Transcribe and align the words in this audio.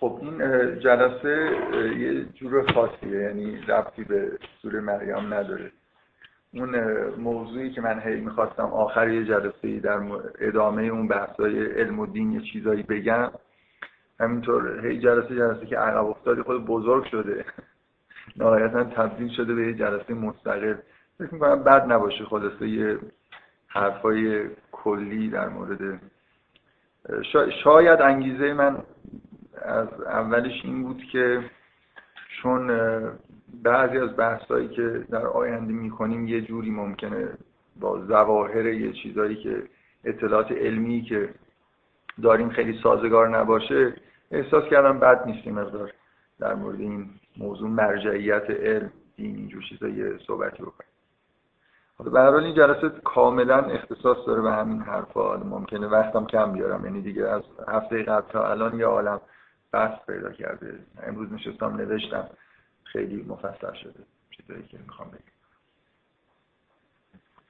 خب 0.00 0.18
این 0.22 0.38
جلسه 0.78 1.50
یه 1.98 2.24
جور 2.24 2.72
خاصیه 2.72 3.20
یعنی 3.20 3.60
ربطی 3.68 4.04
به 4.04 4.38
سوره 4.62 4.80
مریم 4.80 5.34
نداره. 5.34 5.72
اون 6.54 6.80
موضوعی 7.18 7.70
که 7.70 7.80
من 7.80 8.00
هی 8.00 8.20
می‌خواستم 8.20 8.62
آخر 8.62 9.08
یه 9.08 9.24
جلسه 9.24 9.80
در 9.80 10.00
ادامه 10.38 10.82
اون 10.82 11.08
بحثای 11.08 11.66
علم 11.66 11.98
و 11.98 12.06
دین 12.06 12.32
یه 12.32 12.40
چیزایی 12.40 12.82
بگم. 12.82 13.30
همینطور 14.20 14.86
هی 14.86 14.98
جلسه 14.98 15.36
جلسه 15.36 15.66
که 15.66 15.76
عقب 15.76 16.06
افتادی 16.06 16.42
خود 16.42 16.66
بزرگ 16.66 17.04
شده. 17.04 17.44
نهایتا 18.36 18.84
تبدیل 18.84 19.28
شده 19.28 19.54
به 19.54 19.66
یه 19.66 19.74
جلسه 19.74 20.14
مستقل. 20.14 20.74
فکر 21.18 21.34
می‌کنم 21.34 21.62
بد 21.62 21.92
نباشه 21.92 22.24
خلاصه 22.24 22.68
یه 22.68 22.98
حرفای 23.68 24.48
کلی 24.72 25.30
در 25.30 25.48
مورد 25.48 26.00
شاید 27.64 28.00
انگیزه 28.00 28.52
من 28.52 28.76
از 29.64 29.88
اولش 30.00 30.64
این 30.64 30.82
بود 30.82 31.02
که 31.12 31.50
چون 32.42 32.70
بعضی 33.62 33.98
از 33.98 34.16
بحثایی 34.16 34.68
که 34.68 35.06
در 35.10 35.26
آینده 35.26 35.72
می‌کنیم 35.72 36.28
یه 36.28 36.40
جوری 36.40 36.70
ممکنه 36.70 37.28
با 37.80 38.00
زواهر 38.06 38.66
یه 38.66 38.92
چیزایی 38.92 39.36
که 39.36 39.62
اطلاعات 40.04 40.52
علمی 40.52 41.02
که 41.02 41.34
داریم 42.22 42.48
خیلی 42.50 42.80
سازگار 42.82 43.38
نباشه 43.38 43.94
احساس 44.30 44.64
کردم 44.64 44.98
بد 44.98 45.26
نیستیم 45.26 45.54
مقدار 45.54 45.92
در 46.40 46.54
مورد 46.54 46.80
این 46.80 47.10
موضوع 47.36 47.68
مرجعیت 47.68 48.50
علم 48.50 48.92
دین 49.16 49.36
اینجور 49.36 49.62
چیزایی 49.62 50.18
صحبتی 50.26 50.62
بکنیم. 50.62 50.90
به 52.12 52.20
هر 52.20 52.30
حال 52.30 52.44
این 52.44 52.54
جلسه 52.54 52.88
کاملا 53.04 53.56
اختصاص 53.56 54.16
داره 54.26 54.42
به 54.42 54.52
همین 54.52 54.80
حرفا. 54.80 55.36
ممکنه 55.36 55.86
وقتم 55.86 56.26
کم 56.26 56.52
بیارم 56.52 56.84
یعنی 56.84 57.02
دیگه 57.02 57.26
از 57.28 57.42
هفته 57.68 58.02
قبل 58.02 58.32
تا 58.32 58.50
الان 58.50 58.78
یه 58.78 58.86
عالم 58.86 59.20
بحث 59.72 60.06
پیدا 60.06 60.32
کرده. 60.32 60.78
امروز 61.02 61.32
نشستم 61.32 61.76
نوشتم. 61.76 62.30
خیلی 62.84 63.22
مفصل 63.22 63.72
شده 63.72 64.04
چیزایی 64.30 64.62
که 64.62 64.78
می‌خوام 64.78 65.08
بگم. 65.08 65.20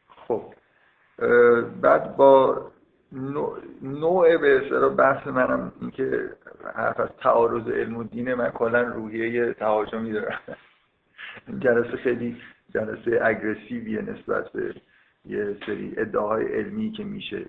خب 0.09 0.55
بعد 1.81 2.17
با 2.17 2.71
نوع 3.83 4.37
به 4.37 4.65
اصطلاح 4.65 4.95
بحث 4.95 5.27
منم 5.27 5.73
این 5.81 5.91
که 5.91 6.31
حرف 6.75 7.01
از 7.01 7.09
تعارض 7.19 7.69
علم 7.69 7.97
و 7.97 8.05
دینه 8.05 8.35
من 8.35 8.51
کلا 8.51 8.83
روحیه 8.83 9.53
تهاجمی 9.53 10.13
دارم 10.13 10.41
جلسه 11.59 11.97
خیلی 11.97 12.43
جلسه 12.75 13.21
اگرسیویه 13.23 14.03
نسبت 14.03 14.53
به 14.53 14.75
یه 15.25 15.57
سری 15.67 15.95
ادعاهای 15.97 16.47
علمی 16.47 16.93
که 16.93 17.05
میشه. 17.05 17.47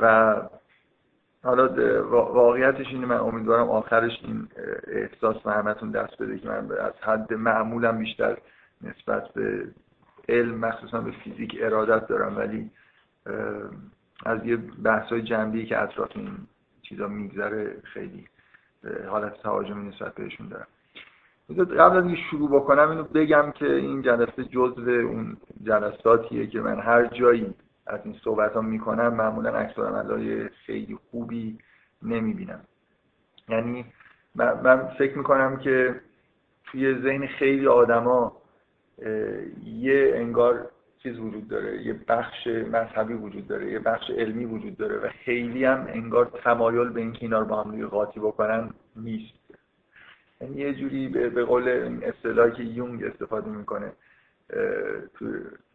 و 0.00 0.34
حالا 1.44 1.68
واقعیتش 2.10 2.86
اینه 2.86 3.06
من 3.06 3.16
امیدوارم 3.16 3.70
آخرش 3.70 4.18
این 4.22 4.48
احساس 4.86 5.36
به 5.42 5.52
همتون 5.52 5.90
دست 5.90 6.22
بده 6.22 6.38
که 6.38 6.48
من 6.48 6.70
از 6.72 6.92
حد 7.00 7.34
معمولم 7.34 7.98
بیشتر 7.98 8.36
نسبت 8.82 9.32
به 9.32 9.68
علم 10.28 10.54
مخصوصا 10.54 11.00
به 11.00 11.10
فیزیک 11.10 11.56
ارادت 11.60 12.06
دارم 12.06 12.36
ولی 12.36 12.70
از 14.26 14.46
یه 14.46 14.56
بحث 14.56 15.08
های 15.08 15.22
جنبی 15.22 15.66
که 15.66 15.82
اطراف 15.82 16.10
این 16.14 16.36
چیزا 16.82 17.08
میگذره 17.08 17.76
خیلی 17.82 18.26
حالت 19.08 19.42
تهاجمی 19.42 19.88
نسبت 19.88 20.14
بهشون 20.14 20.48
دارم. 20.48 20.66
قبل 21.50 21.96
از 21.96 22.04
اینکه 22.04 22.20
شروع 22.30 22.50
بکنم 22.50 22.90
اینو 22.90 23.02
بگم 23.02 23.52
که 23.52 23.74
این 23.74 24.02
جلسه 24.02 24.44
جزء 24.44 24.90
اون 24.90 25.36
جلساتیه 25.62 26.46
که 26.46 26.60
من 26.60 26.80
هر 26.80 27.06
جایی 27.06 27.54
از 27.86 28.00
این 28.04 28.16
صحبت 28.24 28.52
ها 28.52 28.60
می‌کنم 28.60 29.14
معمولا 29.14 29.50
عکس 29.50 29.78
خیلی 30.66 30.98
خوبی 31.10 31.58
نمی‌بینم. 32.02 32.60
یعنی 33.48 33.84
من 34.34 34.88
فکر 34.98 35.18
می‌کنم 35.18 35.56
که 35.56 36.00
توی 36.64 37.02
ذهن 37.02 37.26
خیلی 37.26 37.66
آدما 37.66 38.36
یه 39.64 40.12
انگار 40.14 40.70
چیز 40.98 41.18
وجود 41.18 41.48
داره 41.48 41.82
یه 41.82 42.00
بخش 42.08 42.46
مذهبی 42.46 43.14
وجود 43.14 43.46
داره 43.46 43.72
یه 43.72 43.78
بخش 43.78 44.10
علمی 44.10 44.44
وجود 44.44 44.76
داره 44.76 44.98
و 44.98 45.08
خیلی 45.08 45.64
هم 45.64 45.86
انگار 45.88 46.24
تمایل 46.44 46.88
به 46.88 47.00
اینکه 47.00 47.18
اینا 47.22 47.38
رو 47.38 47.44
با 47.44 47.62
هم 47.62 47.86
قاطی 47.86 48.20
بکنن 48.20 48.70
نیست. 48.96 49.34
یعنی 50.40 50.56
یه 50.56 50.74
جوری 50.74 51.08
به 51.08 51.44
قول 51.44 51.68
اصطلاحی 52.02 52.52
که 52.52 52.62
یونگ 52.62 53.04
استفاده 53.04 53.50
می‌کنه. 53.50 53.92
تو 55.18 55.26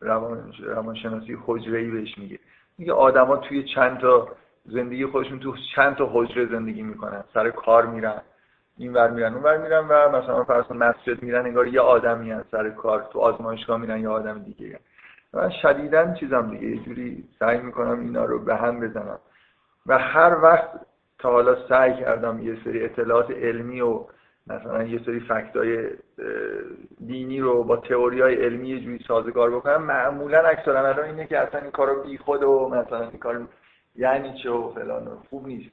روان 0.02 0.54
روانشناسی 0.64 1.38
حجره 1.46 1.92
بهش 1.92 2.18
میگه. 2.18 2.40
میگه 2.78 2.94
آدما 2.94 3.38
توی 3.38 3.64
چند 3.64 3.98
تا 3.98 4.28
زندگی 4.66 5.06
خودشون 5.06 5.40
تو 5.40 5.56
چند 5.76 5.96
تا 5.96 6.10
حجره 6.14 6.46
زندگی 6.46 6.82
می‌کنن. 6.82 7.24
سر 7.34 7.50
کار 7.50 7.86
میرن 7.86 8.22
این 8.78 8.94
ور 8.94 9.10
میرن 9.10 9.34
اون 9.34 9.44
ور 9.44 9.58
میرن 9.58 9.88
و 9.90 10.10
مثلا 10.10 10.44
فرض 10.44 10.72
مسجد 10.72 11.24
میرن 11.24 11.46
انگار 11.46 11.68
یه 11.68 11.82
آدمی 11.82 12.32
هست 12.32 12.52
سر 12.52 12.70
کار. 12.70 13.10
تو 13.14 13.20
آزمایشگاه 13.20 13.78
میرن 13.78 14.00
یه 14.00 14.10
آدم 14.10 14.40
دیگه. 14.40 14.68
هست. 14.76 14.84
من 15.34 15.50
شدیدا 15.50 16.14
چیزم 16.14 16.50
دیگه. 16.52 16.68
یه 16.68 16.84
جوری 16.84 17.24
سعی 17.40 17.58
می‌کنم 17.58 18.00
اینا 18.00 18.26
رو 18.26 18.40
به 18.40 18.56
هم 18.56 18.80
بزنم. 18.80 19.20
و 19.86 19.98
هر 19.98 20.38
وقت 20.44 20.70
تا 21.20 21.32
حالا 21.32 21.68
سعی 21.70 21.94
کردم 21.94 22.40
یه 22.40 22.58
سری 22.64 22.86
اطلاعات 22.86 23.32
علمی 23.32 23.82
و 23.82 24.06
مثلا 24.48 24.84
یه 24.84 25.00
سری 25.06 25.20
fact 25.20 25.76
ای 25.76 25.90
دینی 27.08 27.40
رو 27.40 27.64
با 27.64 27.78
تئوری 27.78 28.22
های 28.22 28.36
علمی 28.36 28.70
یه 28.70 28.80
جوری 28.80 29.04
سازگار 29.08 29.52
بکنم 29.52 29.84
معمولا 29.84 30.40
اکثر 30.40 30.72
الان 30.72 31.06
اینه 31.06 31.28
که 31.28 31.40
اصلا 31.40 31.62
این 31.62 31.72
کارو 31.72 32.04
بی 32.04 32.18
خود 32.18 32.44
و 32.44 32.70
مثلا 32.70 33.10
این 33.10 33.20
کار 33.20 33.48
یعنی 33.96 34.34
چه 34.44 34.50
و 34.50 34.74
فلان 34.74 35.08
و 35.08 35.16
خوب 35.30 35.48
نیست. 35.48 35.72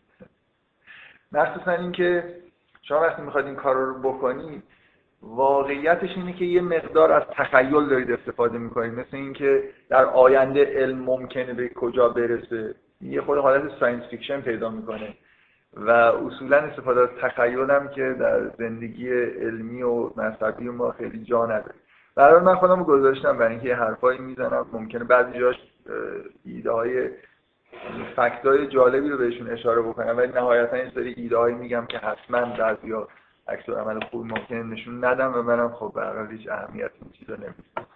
مخصوصا 1.32 1.70
اینکه 1.70 2.34
شما 2.82 3.00
وقتی 3.00 3.22
می‌خواد 3.22 3.46
این 3.46 3.56
کار 3.56 3.76
رو 3.76 3.94
بکنید 3.94 4.62
واقعیتش 5.22 6.16
اینه 6.16 6.32
که 6.32 6.44
یه 6.44 6.60
مقدار 6.60 7.12
از 7.12 7.22
تخیل 7.30 7.86
دارید 7.86 8.10
استفاده 8.10 8.58
می‌کنید. 8.58 8.92
مثل 8.92 9.16
اینکه 9.16 9.62
در 9.88 10.04
آینده 10.04 10.64
علم 10.64 10.98
ممکنه 10.98 11.54
به 11.54 11.68
کجا 11.68 12.08
برسه. 12.08 12.74
یه 13.00 13.20
خود 13.20 13.38
حالت 13.38 13.78
science 13.80 14.04
fiction 14.10 14.40
پیدا 14.40 14.70
می‌کنه. 14.70 15.14
و 15.76 15.90
اصولا 15.90 16.56
استفاده 16.56 17.00
از 17.00 17.08
تخیلم 17.20 17.88
که 17.88 18.16
در 18.20 18.48
زندگی 18.48 19.12
علمی 19.22 19.82
و 19.82 20.10
مذهبی 20.16 20.68
ما 20.68 20.92
خیلی 20.92 21.24
جا 21.24 21.46
نداره. 21.46 21.74
برای 22.14 22.40
من 22.40 22.54
خودم 22.54 22.82
گذاشتم 22.82 23.38
برای 23.38 23.52
اینکه 23.52 23.74
حرفایی 23.74 24.18
می‌زنم. 24.18 24.66
ممکنه 24.72 25.04
بعضی 25.04 25.38
جاش 25.38 25.56
ایده 26.44 26.70
های 26.70 27.10
فکت 28.16 28.46
های 28.46 28.66
جالبی 28.66 29.08
رو 29.08 29.18
بهشون 29.18 29.50
اشاره 29.50 29.82
بکنم 29.82 30.16
ولی 30.16 30.32
نهایتا 30.32 30.76
این 30.76 30.90
سری 30.90 31.14
ایده 31.16 31.36
هایی 31.36 31.54
میگم 31.54 31.86
که 31.86 31.98
حتما 31.98 32.38
ها 32.38 33.08
عکس 33.48 33.68
عمل 33.68 34.00
خوب 34.00 34.26
ممکنه 34.26 34.62
نشون 34.62 35.04
ندم 35.04 35.34
و 35.34 35.42
منم 35.42 35.68
خب 35.68 35.92
برای 35.94 36.36
هیچ 36.36 36.48
اهمیت 36.48 36.90
این 37.02 37.10
چیزا 37.12 37.34
نمیدم 37.34 37.86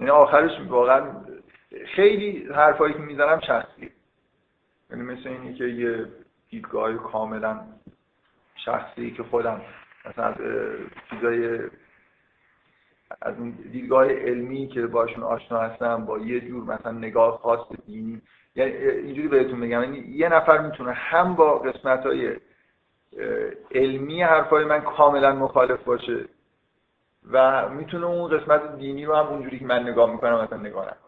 یعنی 0.00 0.10
آخرش 0.10 0.50
واقعا 0.68 1.06
خیلی 1.86 2.48
حرفایی 2.54 2.94
که 2.94 3.00
می‌زنم 3.00 3.40
شخصی 3.40 3.90
یعنی 4.94 5.06
مثل 5.06 5.28
اینی 5.28 5.54
که 5.54 5.64
یه 5.64 6.06
دیدگاه 6.50 6.94
کاملا 6.94 7.60
شخصی 8.56 9.10
که 9.10 9.22
خودم 9.22 9.60
مثلا 10.06 10.24
از 10.24 10.34
چیزای 11.10 11.58
از 13.22 13.38
این 13.38 13.50
دیدگاه 13.50 14.06
علمی 14.08 14.68
که 14.68 14.86
باشون 14.86 15.22
آشنا 15.22 15.58
هستم 15.58 16.04
با 16.04 16.18
یه 16.18 16.40
جور 16.40 16.64
مثلا 16.64 16.92
نگاه 16.92 17.38
خاص 17.38 17.60
دینی 17.86 18.22
یعنی 18.56 18.72
اینجوری 18.72 19.28
بهتون 19.28 19.60
بگم. 19.60 19.82
یعنی 19.82 19.98
یه 19.98 20.28
نفر 20.28 20.58
می‌تونه 20.58 20.92
هم 20.92 21.34
با 21.34 21.58
قسمت 21.58 22.06
های 22.06 22.36
علمی 23.70 24.22
حرفای 24.22 24.64
من 24.64 24.80
کاملا 24.80 25.34
مخالف 25.34 25.82
باشه 25.82 26.24
و 27.32 27.68
می‌تونه 27.68 28.06
اون 28.06 28.38
قسمت 28.38 28.78
دینی 28.78 29.04
رو 29.04 29.14
هم 29.14 29.26
اونجوری 29.26 29.58
که 29.58 29.64
من 29.64 29.82
نگاه 29.82 30.12
می‌کنم 30.12 30.40
مثلا 30.40 30.58
نگاه 30.58 30.84
نکنه. 30.84 30.98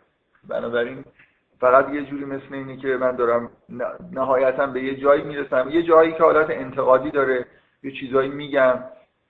بنابراین 0.48 1.04
فقط 1.60 1.88
یه 1.92 2.02
جوری 2.02 2.24
مثل 2.24 2.54
اینه 2.54 2.76
که 2.76 2.88
من 2.88 3.16
دارم 3.16 3.50
نهایتا 4.12 4.66
به 4.66 4.82
یه 4.82 4.94
جایی 4.94 5.22
می‌رسم. 5.22 5.68
یه 5.70 5.82
جایی 5.82 6.12
که 6.12 6.22
حالت 6.22 6.50
انتقادی 6.50 7.10
داره 7.10 7.46
یه 7.82 7.92
چیزایی 7.92 8.30
میگم 8.30 8.78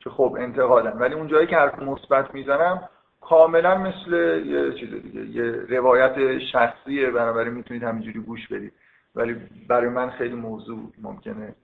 که 0.00 0.10
خب 0.10 0.36
انتقادم 0.40 1.00
ولی 1.00 1.14
اون 1.14 1.28
جایی 1.28 1.46
که 1.46 1.56
حرف 1.56 1.78
مثبت 1.78 2.34
می‌زنم 2.34 2.88
کاملا 3.20 3.78
مثل 3.78 4.12
یه 4.46 4.72
چیز 4.72 4.90
دیگه 4.90 5.20
یه 5.20 5.44
روایت 5.78 6.38
شخصیه. 6.38 7.10
بنابراین 7.10 7.54
می‌تونید 7.54 7.82
همینجوری 7.82 8.20
گوش 8.20 8.48
بدید. 8.48 8.72
ولی 9.14 9.36
برای 9.68 9.88
من 9.88 10.10
خیلی 10.10 10.34
موضوع 10.34 10.92
ممکنه 11.02 11.54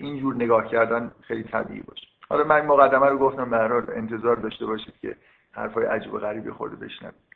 اینجور 0.00 0.34
نگاه 0.34 0.68
کردن 0.68 1.10
خیلی 1.22 1.42
طبیعی 1.42 1.80
باشه. 1.80 2.06
حالا 2.28 2.44
من 2.44 2.66
مقدمه 2.66 3.06
رو 3.06 3.18
گفتم 3.18 3.50
به 3.50 3.96
انتظار 3.96 4.36
داشته 4.36 4.66
باشید 4.66 4.94
که 5.02 5.16
حرفای 5.52 5.86
عجیب 5.86 6.14
و 6.14 6.18
غریبی 6.18 6.50
خورده 6.50 6.76
بشنوید. 6.76 7.35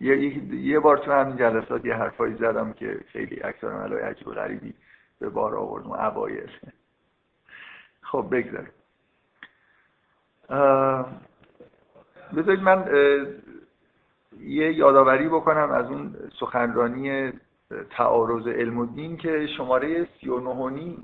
یه, 0.00 0.54
یه 0.54 0.78
بار 0.78 0.98
تو 0.98 1.12
همین 1.12 1.36
جلسات 1.36 1.84
یه 1.84 1.94
حرفایی 1.94 2.34
زدم 2.34 2.72
که 2.72 3.00
خیلی 3.12 3.42
اکثر 3.42 3.70
علای 3.70 4.02
عجیب 4.02 4.28
و 4.28 4.32
غریبی 4.32 4.74
به 5.20 5.28
بار 5.28 5.56
آوردم 5.56 5.92
اوایل. 5.92 6.50
خب 8.02 8.26
بگذاریم. 8.30 8.72
بذارید 12.36 12.60
من 12.60 12.84
یه 14.40 14.72
یادآوری 14.72 15.28
بکنم 15.28 15.70
از 15.70 15.86
اون 15.86 16.16
سخنرانی 16.40 17.32
تعارض 17.90 18.46
علم 18.46 18.78
و 18.78 18.86
دین 18.86 19.16
که 19.16 19.46
شماره 19.46 20.08
سی 20.20 20.28
و 20.28 20.40
نهونی 20.40 20.98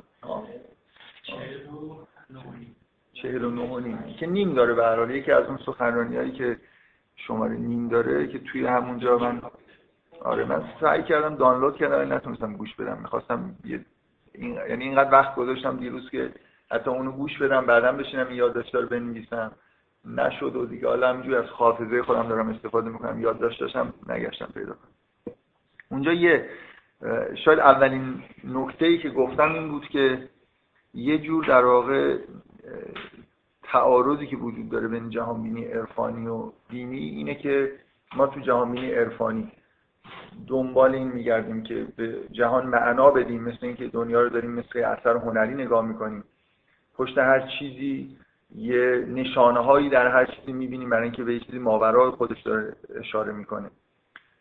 چهل 3.12 3.44
و 3.44 3.50
نهونی 3.50 4.14
که 4.20 4.26
نیم 4.26 4.54
داره 4.54 4.74
به 5.06 5.18
یکی 5.18 5.32
از 5.32 5.46
اون 5.46 5.58
سخنرانی 5.66 6.16
هایی 6.16 6.32
که 6.32 6.56
شماره 7.16 7.56
نیم 7.56 7.88
داره 7.88 8.26
که 8.26 8.38
توی 8.38 8.66
همونجا 8.66 9.18
من 9.18 9.42
آره 10.20 10.44
من 10.44 10.64
سعی 10.80 11.02
کردم 11.02 11.34
دانلود 11.34 11.76
کردم 11.76 11.98
ولی 11.98 12.10
نتونستم 12.10 12.52
گوش 12.52 12.74
بدم. 12.74 12.98
می‌خواستم 13.02 13.56
یه 13.64 13.80
این... 14.34 14.54
یعنی 14.68 14.84
اینقدر 14.84 15.12
وقت 15.12 15.34
گذاشتم 15.34 15.76
دیروز 15.76 16.10
که 16.10 16.32
حتی 16.70 16.90
اونو 16.90 17.12
گوش 17.12 17.38
بدم 17.38 17.66
بعدا 17.66 17.92
بشینم 17.92 18.32
یادداشت 18.32 18.74
رو 18.74 18.86
بنویسم. 18.86 19.52
نشد 20.04 20.56
و 20.56 20.66
دیگه. 20.66 20.88
حالا 20.88 21.08
همینجوری 21.08 21.36
از 21.36 21.44
حافظه 21.44 22.02
خودم 22.02 22.28
دارم 22.28 22.48
استفاده 22.48 22.90
می‌کنم. 22.90 23.20
یادداشت 23.20 23.60
داشتم 23.60 23.94
نگشتم 24.08 24.48
پیدا 24.54 24.72
کنم. 24.72 25.34
اونجا 25.90 26.12
یه 26.12 26.48
شاید 27.44 27.58
اولین 27.58 28.22
نکته 28.44 28.86
ای 28.86 28.98
که 28.98 29.10
گفتم 29.10 29.52
این 29.52 29.68
بود 29.68 29.88
که 29.88 30.28
یه 30.94 31.18
جور 31.18 31.44
در 31.44 31.64
واقع 31.64 32.18
تعارضی 33.64 34.26
که 34.26 34.36
وجود 34.36 34.68
داره 34.68 34.88
بین 34.88 35.10
جهانبینی 35.10 35.64
عرفانی 35.64 36.26
و 36.26 36.50
دینی 36.70 36.98
اینه 36.98 37.34
که 37.34 37.72
ما 38.16 38.26
تو 38.26 38.40
جهانبینی 38.40 38.90
عرفانی 38.90 39.52
دنبال 40.46 40.94
این 40.94 41.08
میگردیم 41.08 41.62
که 41.62 41.86
به 41.96 42.18
جهان 42.32 42.66
معنا 42.66 43.10
بدیم 43.10 43.42
مثل 43.42 43.58
اینکه 43.62 43.88
دنیا 43.88 44.22
رو 44.22 44.28
داریم 44.28 44.50
مثل 44.50 44.78
اثر 44.78 45.16
هنری 45.16 45.54
نگاه 45.54 45.86
می‌کنیم. 45.86 46.24
پشت 46.94 47.18
هر 47.18 47.40
چیزی 47.40 48.16
یه 48.56 49.06
نشانه 49.08 49.60
هایی 49.60 49.88
در 49.88 50.08
هر 50.08 50.24
چیزی 50.24 50.52
می‌بینیم 50.52 50.90
برای 50.90 51.02
اینکه 51.02 51.24
به 51.24 51.34
یه 51.34 51.40
چیزی 51.40 51.58
ماورای 51.58 52.10
خودش 52.10 52.42
داره 52.42 52.76
اشاره 52.98 53.32
می‌کنه. 53.32 53.70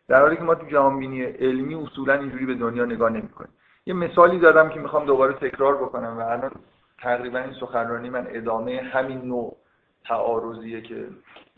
در 0.08 0.20
حالی 0.20 0.36
که 0.36 0.42
ما 0.42 0.54
تو 0.54 0.66
جهانبینی 0.66 1.22
علمی 1.22 1.74
اصولا 1.74 2.14
اینجوری 2.14 2.46
به 2.46 2.54
دنیا 2.54 2.84
نگاه 2.84 3.10
نمی‌کنیم. 3.10 3.52
یه 3.86 3.94
مثالی 3.94 4.38
دادم 4.38 4.68
که 4.68 4.80
می‌خوام 4.80 5.04
دوباره 5.04 5.32
تکرار 5.32 5.76
بکنم 5.76 6.18
و 6.18 6.20
الان 6.20 6.50
تقریبا 6.98 7.38
این 7.38 7.52
سخنرانی 7.52 8.10
من 8.10 8.26
ادامه 8.28 8.80
همین 8.80 9.22
نوع 9.22 9.56
تعارضیه 10.04 10.80
که 10.80 11.08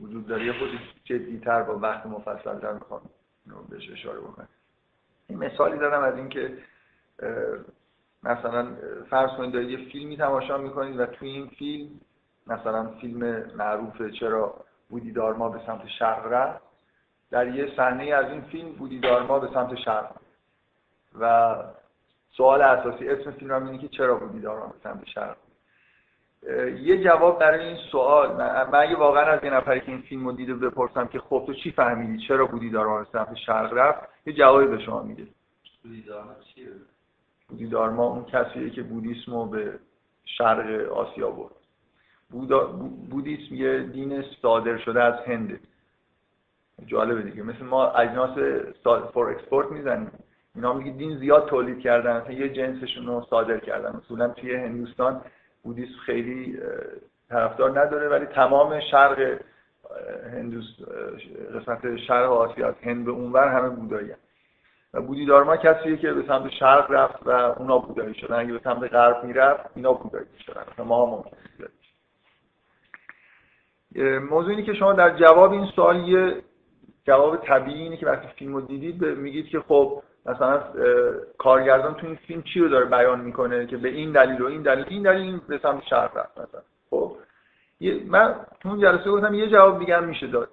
وجود 0.00 0.26
داره. 0.26 0.46
یه 0.46 0.52
خود 0.52 0.68
جدیتر 1.04 1.62
با 1.62 1.78
وقت 1.78 2.06
مفصلتر 2.06 2.72
می‌خوام 2.72 3.00
بهش 3.68 3.90
اشاره 3.90 4.20
بکنم. 4.20 4.48
این 5.28 5.38
مثالی 5.38 5.78
دادم 5.78 6.02
از 6.02 6.16
اینکه 6.16 6.58
مثلا 8.22 8.68
فرض 9.10 9.30
کنید 9.30 9.52
دارید 9.52 9.70
یه 9.70 9.88
فیلمی 9.88 10.16
تماشا 10.16 10.58
می‌کنید 10.58 11.00
و 11.00 11.06
توی 11.06 11.28
این 11.28 11.46
فیلم 11.46 11.90
مثلا 12.46 12.86
فیلم 13.00 13.50
معروف 13.56 14.02
چرا 14.02 14.64
بودی 14.88 15.12
دارما 15.12 15.48
به 15.48 15.60
سمت 15.66 15.88
شرق 15.88 16.26
رفت 16.26 16.62
در 17.30 17.54
یه 17.54 17.76
صحنه 17.76 18.04
از 18.04 18.30
این 18.30 18.40
فیلم 18.40 18.72
بودی 18.72 19.00
دارما 19.00 19.38
به 19.38 19.48
سمت 19.54 19.74
شرق 19.74 20.10
و 21.20 21.54
سوال 22.36 22.62
اساسی 22.62 23.08
اسم 23.08 23.30
فیلم 23.30 23.54
هم 23.54 23.66
اینه 23.66 23.78
که 23.78 23.88
چرا 23.88 24.14
بودی 24.14 24.40
دارما 24.40 24.66
به 24.66 24.74
سمت 24.82 25.06
شرق 25.06 25.36
یه 26.82 27.04
جواب 27.04 27.38
برای 27.38 27.66
این 27.66 27.76
سوال 27.92 28.36
من 28.36 28.78
اگه 28.78 28.96
واقعا 28.96 29.24
از 29.24 29.44
یه 29.44 29.50
نفری 29.50 29.80
که 29.80 29.92
این 29.92 30.00
فیلم 30.00 30.26
رو 30.26 30.32
دیده 30.32 30.54
بپرسم 30.54 31.06
که 31.06 31.18
خب 31.18 31.44
تو 31.46 31.54
چی 31.54 31.72
فهمیدی؟ 31.72 32.26
چرا 32.28 32.46
بودی 32.46 32.70
دارما 32.70 32.98
به 32.98 33.06
سمت 33.12 33.34
شرق 33.34 33.72
رفت؟ 33.72 34.08
یه 34.26 34.32
جوابی 34.32 34.66
به 34.66 34.78
شما 34.78 35.02
میده. 35.02 35.26
بودی 35.82 36.02
دارما 36.02 36.34
چیه؟ 36.54 36.66
بودی 37.48 37.66
دارما 37.66 38.04
اون 38.04 38.24
کسیه 38.24 38.70
که 38.70 38.82
بودیسم 38.82 39.32
رو 39.32 39.46
به 39.46 39.78
شرق 40.24 40.92
آسیا 40.92 41.30
برد. 41.30 41.52
بودا 42.30 42.66
بودیسم 43.10 43.54
یه 43.54 43.82
دین 43.82 44.24
صادر 44.42 44.78
شده 44.78 45.02
از 45.02 45.14
هنده 45.26 45.60
جالبه 46.86 47.22
دیگه. 47.22 47.42
مثل 47.42 47.64
ما 47.64 47.90
اجناس 47.90 48.38
فور 49.12 49.30
اکسپورت 49.30 49.70
می‌زنیم. 49.70 50.10
اینا 50.56 50.72
میگه 50.72 50.90
دین 50.90 51.18
زیاد 51.18 51.48
تولید 51.48 51.80
کردن 51.80 52.32
یه 52.32 52.48
جنسشون 52.48 53.06
رو 53.06 53.26
صادر 53.30 53.58
کردن. 53.58 53.96
اصولا 53.96 54.28
توی 54.28 54.54
هندوستان 54.54 55.20
بودیسم 55.62 55.98
خیلی 56.06 56.58
طرفدار 57.28 57.80
نداره 57.80 58.08
ولی 58.08 58.26
تمام 58.26 58.80
شرق 58.80 59.40
هندوست 60.32 60.82
قسمت 61.54 61.96
شرق 61.96 62.32
آسیا 62.32 62.74
هند 62.82 63.04
به 63.04 63.10
اونور 63.10 63.48
همه 63.48 63.68
بودایی 63.68 64.10
هم. 64.10 64.18
و 64.94 65.02
بودی 65.02 65.26
دارما 65.26 65.56
کسیه 65.56 65.96
که 65.96 66.12
به 66.12 66.22
سمت 66.28 66.50
شرق 66.50 66.90
رفت 66.90 67.26
و 67.26 67.30
اونا 67.30 67.78
بودایی 67.78 68.14
شدن. 68.14 68.34
اگه 68.34 68.52
به 68.52 68.60
سمت 68.64 68.92
غرب 68.92 69.24
می‌رفت 69.24 69.70
اینا 69.74 69.92
بودایی 69.92 70.26
شدن. 70.46 70.84
ما 70.84 71.06
هم 71.06 71.24
موضوع 74.30 74.50
اینه 74.50 74.62
که 74.62 74.74
شما 74.74 74.92
در 74.92 75.16
جواب 75.16 75.52
این 75.52 75.66
سوال 75.66 76.08
یه 76.08 76.42
جواب 77.06 77.36
طبیعی 77.36 77.82
اینه 77.82 77.96
که 77.96 78.06
وقتی 78.06 78.28
فیلم 78.36 78.54
رو 78.54 78.60
دیدید 78.60 79.04
میگید 79.04 79.48
که 79.48 79.60
خب 79.60 80.02
مثلا 80.28 80.62
کارگردان 81.38 81.94
تو 81.94 82.06
این 82.06 82.16
فیلم 82.16 82.42
چی 82.42 82.60
رو 82.60 82.68
داره 82.68 82.84
بیان 82.84 83.20
می‌کنه 83.20 83.66
که 83.66 83.76
به 83.76 83.88
این 83.88 84.12
دلیل 84.12 84.42
و 84.42 84.46
این 84.46 84.62
دلیل 84.62 84.84
این 84.88 85.02
دلیل 85.02 85.22
این 85.22 85.40
به 85.48 85.58
سمت 85.58 85.82
شرق 85.82 86.16
رفت 86.16 86.38
مثلا. 86.38 86.60
خب؟ 86.90 87.16
من 88.06 88.34
تو 88.60 88.68
اون 88.68 88.80
جلسه 88.80 89.10
گفتم 89.10 89.34
یه 89.34 89.48
جواب 89.48 89.78
دیگه 89.78 90.00
میشه 90.00 90.26
داد. 90.26 90.48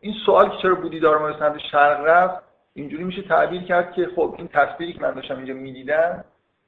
این 0.00 0.14
سوال 0.26 0.48
که 0.48 0.56
چرا 0.62 0.74
بودی 0.74 1.00
داره 1.00 1.32
به 1.32 1.38
سمت 1.38 1.58
شرق 1.58 2.00
رفت 2.00 2.42
اینجوری 2.74 3.04
میشه 3.04 3.22
تعبیر 3.22 3.62
کرد 3.62 3.92
که 3.92 4.08
خب 4.16 4.34
این 4.38 4.48
تصویری 4.48 4.92
که 4.92 5.00
من 5.00 5.10
داشتم 5.10 5.36
اینجا 5.36 5.54
می‌دیدم 5.54 6.24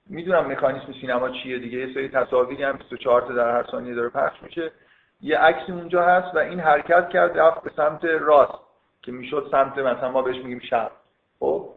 می‌دونم 0.06 0.52
مکانیسم 0.52 0.92
سینما 1.00 1.28
چیه 1.28 1.58
دیگه. 1.58 1.78
یه 1.78 1.94
سری 1.94 2.08
تصاویری 2.08 2.62
هم 2.62 2.76
24 2.76 3.20
تا 3.20 3.34
در 3.34 3.50
هر 3.50 3.66
ثانیه 3.70 3.94
داره 3.94 4.08
پخش 4.08 4.42
میشه. 4.42 4.72
یه 5.20 5.38
عکسی 5.38 5.72
اونجا 5.72 6.02
هست 6.02 6.34
و 6.34 6.38
این 6.38 6.60
حرکت 6.60 7.08
کرد 7.08 7.38
رفت 7.38 7.62
به 7.62 7.70
سمت 7.76 8.04
راست 8.04 8.58
که 9.02 9.12
می‌شد 9.12 9.48
سمت 9.50 9.78
مثلا 9.78 10.10
ما 10.10 10.22
بهش 10.22 10.36
میگیم 10.36 10.60
شرق. 10.60 10.92
خب؟ 11.40 11.73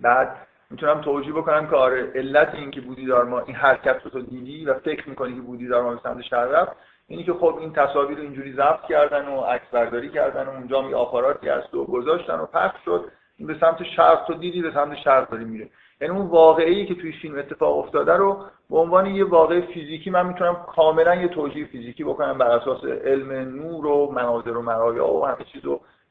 بعد 0.00 0.36
می‌تونم 0.70 1.00
توجیه 1.00 1.32
بکنم 1.32 1.66
که 1.66 1.76
آره 1.76 2.12
علت 2.14 2.54
این 2.54 2.70
که 2.70 2.80
بودی 2.80 3.06
ما 3.06 3.40
این 3.40 3.56
حرکت 3.56 4.00
رو 4.04 4.10
تو 4.10 4.20
دیدی 4.20 4.64
و 4.64 4.74
فکر 4.74 5.08
می‌کنی 5.08 5.34
که 5.34 5.40
بودی 5.40 5.68
ما 5.68 5.94
به 5.94 6.00
سمت 6.02 6.22
شرق 6.22 6.54
رفت 6.54 6.72
اینی 7.08 7.24
که 7.24 7.32
خب 7.32 7.56
این 7.60 7.72
تصاویر 7.72 8.18
رو 8.18 8.22
اینجوری 8.22 8.52
ضبط 8.52 8.82
کردن 8.88 9.28
و 9.28 9.40
عکس 9.40 9.68
برداری 9.72 10.08
کردن 10.08 10.46
و 10.46 10.50
اونجا 10.50 10.82
می 10.82 10.94
آپاراتی 10.94 11.48
هست 11.48 11.74
و 11.74 11.84
گذاشتن 11.84 12.34
و 12.34 12.46
پخش 12.46 12.84
شد 12.84 13.10
این 13.38 13.48
به 13.48 13.56
سمت 13.60 13.82
شرق 13.96 14.24
تو 14.26 14.34
دیدی 14.34 14.62
به 14.62 14.70
سمت 14.70 14.96
شرق 14.96 15.30
داری 15.30 15.44
میره 15.44 15.68
یعنی 16.00 16.16
اون 16.16 16.26
واقعی 16.26 16.86
که 16.86 16.94
توی 16.94 17.12
فیلم 17.12 17.38
اتفاق 17.38 17.78
افتاده 17.78 18.12
رو 18.12 18.44
به 18.70 18.78
عنوان 18.78 19.06
یه 19.06 19.24
واقع 19.24 19.60
فیزیکی 19.60 20.10
من 20.10 20.26
می‌تونم 20.26 20.54
کاملا 20.54 21.14
یه 21.14 21.28
توجیه 21.28 21.66
فیزیکی 21.66 22.04
بکنم 22.04 22.38
بر 22.38 22.50
اساس 22.50 22.84
علم 22.84 23.32
نور 23.32 23.86
و 23.86 24.12
مناظر 24.12 24.56
و 24.56 24.62
مرایا 24.62 25.06
و 25.06 25.26
همه 25.26 25.44
چیز 25.52 25.62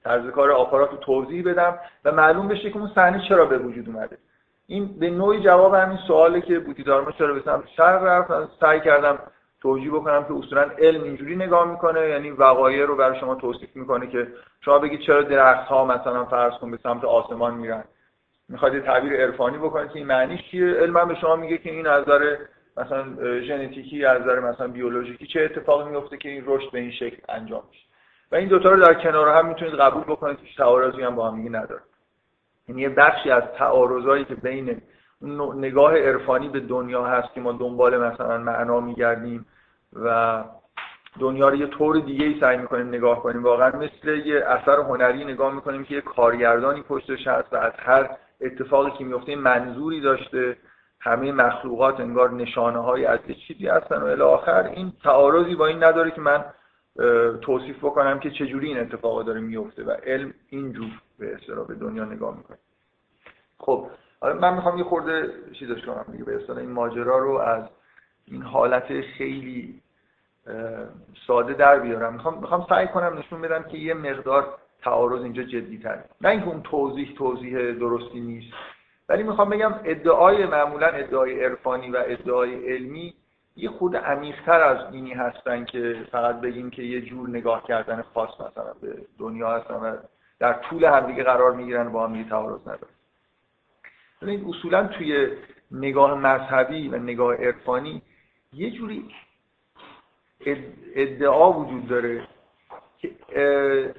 طرز 0.04 0.32
کار 0.32 0.52
آپارات 0.52 0.92
رو 0.92 0.98
توضیح 0.98 1.44
بدم 1.46 1.80
و 2.06 2.12
معلوم 2.12 2.48
بشه 2.48 2.70
که 2.70 2.78
اون 2.78 2.92
صحنه 2.96 3.28
چرا 3.30 3.46
به 3.46 3.58
وجود 3.58 3.90
اومده. 3.90 4.18
این 4.68 5.00
به 5.00 5.10
نوعی 5.10 5.40
جواب 5.40 5.74
همین 5.74 5.98
سواله 6.08 6.42
که 6.42 6.60
بودی 6.60 6.84
دارما 6.84 7.12
چرا 7.12 7.34
به 7.34 7.42
سمت 7.46 7.68
شرق 7.78 8.04
رفت. 8.04 8.60
سعی 8.60 8.80
کردم 8.80 9.20
توجیه 9.62 9.92
بکنم 9.92 10.24
که 10.24 10.34
اصولا 10.34 10.70
علم 10.80 11.04
اینجوری 11.04 11.36
نگاه 11.36 11.72
می‌کنه 11.72 12.10
یعنی 12.10 12.32
وقایع 12.32 12.86
رو 12.86 12.96
برای 12.96 13.20
شما 13.20 13.36
توصیف 13.36 13.76
می‌کنه 13.76 14.08
که 14.08 14.28
شما 14.62 14.80
بگید 14.80 15.00
چرا 15.00 15.22
درخت 15.22 15.68
ها 15.68 15.86
مثلا 15.86 16.26
فرض 16.26 16.54
کن 16.54 16.72
به 16.72 16.78
سمت 16.84 17.06
آسمان 17.06 17.54
میرن. 17.54 17.84
می‌خواد 18.50 18.74
یه 18.74 18.80
تعبیر 18.80 19.14
عرفانی 19.14 19.58
بکنه 19.58 19.88
که 19.88 19.96
این 19.96 20.08
معنیش 20.08 20.42
چیه؟ 20.52 20.74
علم 20.74 21.08
به 21.08 21.16
شما 21.16 21.36
میگه 21.36 21.58
که 21.58 21.72
این 21.72 21.88
از 21.88 22.04
مثلا 22.78 23.04
ژنتیکی 23.42 24.06
از 24.06 24.22
مثلا 24.22 24.68
بیولوژیکی 24.68 25.28
چه 25.28 25.42
اتفاقی 25.42 25.90
میفته 25.90 26.18
که 26.18 26.30
این 26.30 26.44
رشد 26.46 26.72
به 26.72 26.80
این 26.80 26.92
شکل 26.92 27.18
انجام 27.30 27.64
میشه. 27.72 27.86
و 28.34 28.36
این 28.36 28.48
دوتا 28.48 28.70
رو 28.70 28.86
در 28.86 28.94
کنار 28.94 29.30
هم 29.30 29.46
می‌تونید 29.46 29.74
قبول 29.74 30.04
بکنید 30.04 30.38
که 30.38 30.44
تعارضی 30.58 31.02
هم 31.02 31.16
با 31.16 31.30
هم 31.30 31.38
دیگه 31.38 31.50
نداره. 31.50 31.82
یعنی 32.68 32.82
یه 32.82 32.90
بخشی 32.90 33.32
از 33.32 33.44
تعارضایی 33.58 34.26
که 34.26 34.36
بین 34.36 34.82
نگاه 35.56 35.98
عرفانی 35.98 36.50
به 36.50 36.60
دنیا 36.60 37.04
هست 37.04 37.34
که 37.34 37.42
ما 37.42 37.52
دنبال 37.52 37.98
مثلا 37.98 38.38
معنا 38.38 38.80
میگردیم 38.80 39.46
و 39.94 40.44
دنیا 41.20 41.50
رو 41.50 41.56
یه 41.56 41.68
طور 41.68 42.00
دیگه 42.00 42.26
ای 42.26 42.40
سعی 42.40 42.58
می‌کنیم 42.58 42.88
نگاه 42.88 43.24
کنیم. 43.24 43.44
واقعا 43.44 43.70
مثل 43.70 44.08
یه 44.26 44.46
اثر 44.46 44.80
هنری 44.80 45.26
نگاه 45.26 45.54
می‌کنیم 45.54 45.84
که 45.84 45.96
یه 45.96 46.02
کارگردانی 46.02 46.82
پشتش 46.82 47.28
هست 47.28 47.54
و 47.54 47.58
از 47.58 47.74
هر 47.78 48.10
اتفاقی 48.42 48.92
که 48.92 49.04
میفته 49.04 49.36
منظوری 49.36 50.02
داشته. 50.02 50.58
همه 51.02 51.32
مخلوقات 51.32 52.00
انگار 52.00 52.32
نشانه 52.32 52.80
های 52.80 53.06
از 53.06 53.20
چیزی 53.48 53.68
هستن 53.68 54.02
و 54.02 54.06
الی 54.06 54.22
آخر 54.22 54.64
این 54.64 54.94
تعارضی 55.04 55.56
با 55.56 55.68
این 55.68 55.84
نداره 55.84 56.12
که 56.12 56.22
من 56.22 56.46
توصیف 57.42 57.78
بکنم 57.78 58.20
که 58.20 58.32
چجوری 58.32 58.68
این 58.68 58.80
اتفاق 58.80 59.26
داره 59.26 59.40
میفته 59.40 59.84
و 59.84 59.92
علم 59.92 60.34
اینجور 60.50 60.92
به 61.20 61.34
اصطلاح 61.34 61.68
به 61.68 61.76
دنیا 61.76 62.06
نگاه 62.06 62.38
می‌کنه. 62.38 62.58
خب 63.58 63.88
من 64.22 64.54
می‌خوام 64.54 64.78
یه 64.78 64.84
خورده 64.84 65.34
چیزش 65.54 65.86
کنم 65.86 66.06
دیگه 66.12 66.24
به 66.24 66.36
اصطلاح 66.36 66.58
این 66.58 66.72
ماجرا 66.72 67.18
رو 67.18 67.32
از 67.32 67.64
این 68.26 68.42
حالت 68.42 69.02
خیلی 69.02 69.82
ساده 71.28 71.54
در 71.54 71.80
بیارم. 71.80 72.14
می‌خوام 72.14 72.40
می‌خوام 72.40 72.66
سعی 72.70 72.88
کنم 72.88 73.18
نشون 73.18 73.42
بدم 73.42 73.64
که 73.64 73.78
یه 73.78 73.94
مقدار 73.94 74.58
تعارض 74.82 75.22
اینجا 75.22 75.44
جدی 75.44 75.78
تر 75.78 76.04
نه 76.22 76.30
اینکه 76.30 76.48
اون 76.48 76.62
توضیح 76.62 77.14
توضیح 77.18 77.72
درستی 77.72 78.20
نیست 78.20 78.54
ولی 79.10 79.24
می‌خوام 79.24 79.50
بگم 79.50 79.74
ادعای 79.84 80.46
معمولا 80.46 80.88
ادعای 80.88 81.46
عرفانی 81.46 81.90
و 81.90 82.04
ادعای 82.06 82.74
علمی 82.74 83.14
یه 83.56 83.70
خود 83.70 83.96
عمیقتر 83.96 84.62
از 84.62 84.94
اینی 84.94 85.14
هستن 85.14 85.66
که 85.66 86.06
فقط 86.12 86.42
بگیم 86.42 86.70
که 86.70 86.84
یه 86.84 87.02
جور 87.02 87.30
نگاه 87.30 87.64
کردن 87.64 88.02
خاص 88.14 88.30
مثلا 88.34 88.74
به 88.82 88.98
دنیا 89.20 89.58
هستن 89.58 89.74
و 89.74 89.98
در 90.40 90.54
طول 90.54 90.86
همدیگه 90.86 91.24
قرار 91.24 91.52
می‌گیرن 91.52 91.92
با 91.92 92.08
هم 92.08 92.24
تعارض 92.24 92.62
نداره. 92.62 92.94
ببینید 94.22 94.48
اصولا 94.48 94.88
توی 94.88 95.28
نگاه 95.72 96.16
مذهبی 96.16 96.90
و 96.90 96.98
نگاه 96.98 97.36
عرفانی 97.36 98.02
یه 98.54 98.72
جوری 98.72 99.06
ادعا 100.96 101.54
وجود 101.54 101.88
داره 101.88 102.28
که 102.98 103.12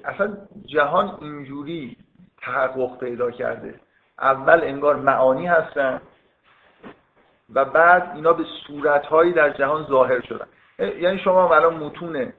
اصلا 0.05 0.37
جهان 0.67 1.19
اینجوری 1.21 1.97
تحقق 2.39 2.99
پیدا 2.99 3.31
کرده. 3.31 3.75
اول 4.19 4.61
انگار 4.63 4.97
معانی 4.97 5.47
هستن 5.47 6.01
و 7.55 7.65
بعد 7.65 8.13
اینا 8.15 8.33
به 8.33 8.45
صورتهایی 8.67 9.33
در 9.33 9.51
جهان 9.51 9.87
ظاهر 9.89 10.21
شدن. 10.21 10.47
یعنی 10.79 11.19
شما 11.19 11.55
الان 11.55 11.75
متون 11.75 12.33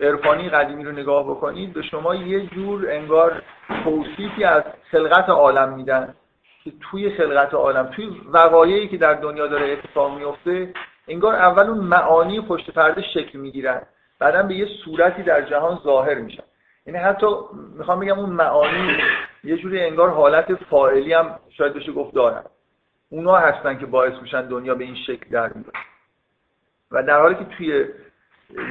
عرفانی 0.00 0.48
قدیمی 0.48 0.84
رو 0.84 0.92
نگاه 0.92 1.24
بکنید 1.24 1.72
به 1.72 1.82
شما 1.82 2.14
یه 2.14 2.46
جور 2.46 2.90
انگار 2.90 3.42
توصیفی 3.84 4.44
از 4.44 4.62
خلقت 4.90 5.28
عالم 5.28 5.72
میدن 5.72 6.14
که 6.64 6.72
توی 6.90 7.10
خلقت 7.10 7.54
عالم 7.54 7.86
توی 7.86 8.20
وقایعی 8.32 8.88
که 8.88 8.96
در 8.96 9.14
دنیا 9.14 9.46
داره 9.46 9.72
اتفاق 9.72 10.18
میفته 10.18 10.74
انگار 11.08 11.34
اول 11.34 11.66
اون 11.66 11.78
معانی 11.78 12.40
پشت 12.40 12.70
پرده 12.70 13.02
شکل 13.02 13.38
می‌گیرن 13.38 13.82
بعدا 14.18 14.42
به 14.42 14.54
یه 14.54 14.66
صورتی 14.84 15.22
در 15.22 15.42
جهان 15.42 15.78
ظاهر 15.84 16.14
میشن. 16.14 16.42
یعنی 16.86 16.98
حتی 16.98 17.26
می‌خوام 17.78 18.00
بگم 18.00 18.18
اون 18.18 18.30
معانی 18.30 18.96
یه 19.44 19.56
جوری 19.56 19.80
انگار 19.80 20.10
حالت 20.10 20.54
فاعلی 20.54 21.12
هم 21.12 21.38
شاید 21.50 21.74
بشه 21.74 21.92
گفت 21.92 22.14
دارن. 22.14 22.44
اونا 23.10 23.36
هستن 23.36 23.78
که 23.78 23.86
باعث 23.86 24.22
میشن 24.22 24.48
دنیا 24.48 24.74
به 24.74 24.84
این 24.84 24.96
شکل 25.06 25.30
در 25.30 25.52
میاد 25.52 25.72
و 26.90 27.02
در 27.02 27.20
حالی 27.20 27.34
که 27.34 27.44
توی 27.44 27.84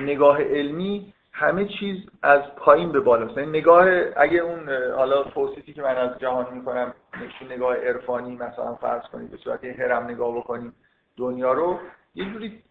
نگاه 0.04 0.44
علمی 0.44 1.14
همه 1.32 1.66
چیز 1.66 1.98
از 2.24 2.42
پایین 2.56 2.92
به 2.92 3.00
بالاست. 3.00 3.38
یعنی 3.38 3.50
نگاه 3.50 3.88
اگه 4.18 4.40
اون 4.40 4.70
حالا 4.96 5.24
توصیفی 5.24 5.74
که 5.74 5.82
من 5.82 5.96
از 5.96 6.20
جهان 6.20 6.54
می‌کنم 6.54 6.94
نگاه 7.50 7.76
عرفانی 7.76 8.36
مثلا 8.36 8.76
فرض 8.76 9.02
کنید 9.02 9.32
به 9.32 9.38
صورت 9.38 9.64
هرم 9.64 10.04
نگاه 10.04 10.38
بکنیم 10.38 10.74
دنیا 11.18 11.54
رو 11.54 11.80
یه 12.16 12.26
جوری 12.26 12.64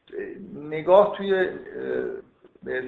نگاه 0.54 1.16
توی 1.16 1.48
به 2.62 2.82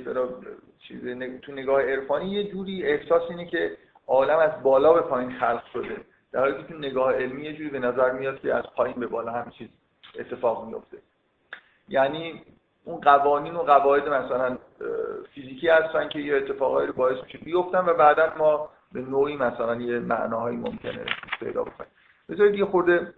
چیز 0.78 1.00
تو 1.42 1.52
نگاه 1.52 1.82
عرفانی 1.82 2.30
یه 2.30 2.50
جوری 2.50 2.84
احساس 2.84 3.22
اینه 3.30 3.46
که 3.46 3.76
عالم 4.06 4.38
از 4.38 4.62
بالا 4.62 4.92
به 4.92 5.00
پایین 5.00 5.32
خلق 5.32 5.62
شده. 5.72 5.96
در 6.32 6.40
حالی 6.40 6.64
که 6.68 6.74
نگاه 6.74 7.14
علمی 7.14 7.42
یه 7.42 7.52
جوری 7.52 7.70
به 7.70 7.78
نظر 7.78 8.12
میاد 8.12 8.40
که 8.40 8.54
از 8.54 8.64
پایین 8.76 8.96
به 8.96 9.06
بالا 9.06 9.32
همه 9.32 9.50
چیز 9.50 9.68
اتفاق 10.18 10.66
میفته 10.66 10.98
یعنی 11.88 12.42
اون 12.84 13.00
قوانین 13.00 13.54
و 13.54 13.58
قواعد 13.58 14.08
مثلا 14.08 14.58
فیزیکی 15.34 15.68
هستن 15.68 16.08
که 16.08 16.18
یه 16.18 16.36
اتفاقایی 16.36 16.86
رو 16.86 16.92
باعث 16.92 17.22
میشه 17.24 17.38
بیفتن 17.38 17.84
و 17.86 17.94
بعدا 17.94 18.32
ما 18.38 18.70
به 18.92 19.00
نوعی 19.00 19.36
مثلا 19.36 19.74
یه 19.74 19.98
معناهایی 19.98 20.56
ممکنه 20.56 21.04
پیدا 21.40 21.64
بکنیم. 21.64 21.90
بذارید 22.28 22.54
یه 22.54 22.64
خورده 22.64 23.14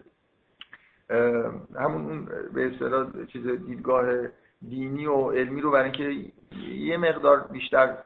همون 1.78 2.24
به 2.54 2.66
اصطلاح 2.66 3.06
چیز 3.32 3.46
دیدگاه 3.46 4.06
دینی 4.68 5.06
و 5.06 5.30
علمی 5.30 5.60
رو 5.60 5.70
برای 5.70 5.84
اینکه 5.84 6.32
یه 6.72 6.96
مقدار 6.96 7.40
بیشتر 7.40 7.96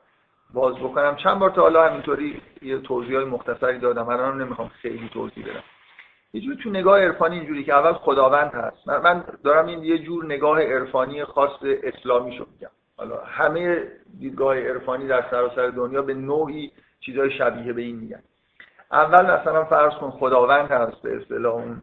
باز 0.55 0.75
بکنم. 0.75 1.17
چند 1.17 1.39
بار 1.39 1.51
تا 1.51 1.63
حالا 1.63 1.89
همینطوری 1.89 2.43
یه 2.63 2.79
توضیح 2.79 3.17
های 3.17 3.25
مختصری 3.25 3.79
دادم. 3.79 4.09
الان 4.09 4.43
نمی‌خوام 4.43 4.69
خیلی 4.69 5.11
توضیح 5.13 5.45
بدم. 5.45 5.63
یه 6.33 6.41
جور 6.41 6.55
تو 6.55 6.71
نگاه 6.71 7.01
عرفانی 7.01 7.39
اینجوری 7.39 7.65
که 7.65 7.75
اول 7.75 7.93
خداوند 7.93 8.51
هست. 8.55 8.89
من 8.89 9.25
دارم 9.45 9.67
این 9.67 9.85
یه 9.85 9.99
جور 9.99 10.25
نگاه 10.25 10.63
عرفانی 10.63 11.25
خاص 11.25 11.51
اسلامی 11.63 12.37
شو 12.37 12.47
میگم. 12.53 12.71
حالا 12.97 13.25
همه 13.25 13.89
دیدگاه 14.19 14.59
عرفانی 14.59 15.07
در 15.07 15.25
سراسر 15.31 15.71
دنیا 15.71 16.03
به 16.03 16.15
نوعی 16.15 16.73
چیزهای 17.01 17.31
شبیه 17.39 17.73
به 17.73 17.83
این 17.83 17.97
میگن. 17.97 18.23
اول 18.93 19.41
مثلا 19.41 19.65
فرض 19.65 19.95
کن 19.95 20.11
خداوند 20.11 20.71
هست 20.71 21.03
به 21.03 21.17
اصطلاح 21.17 21.55
اون 21.55 21.83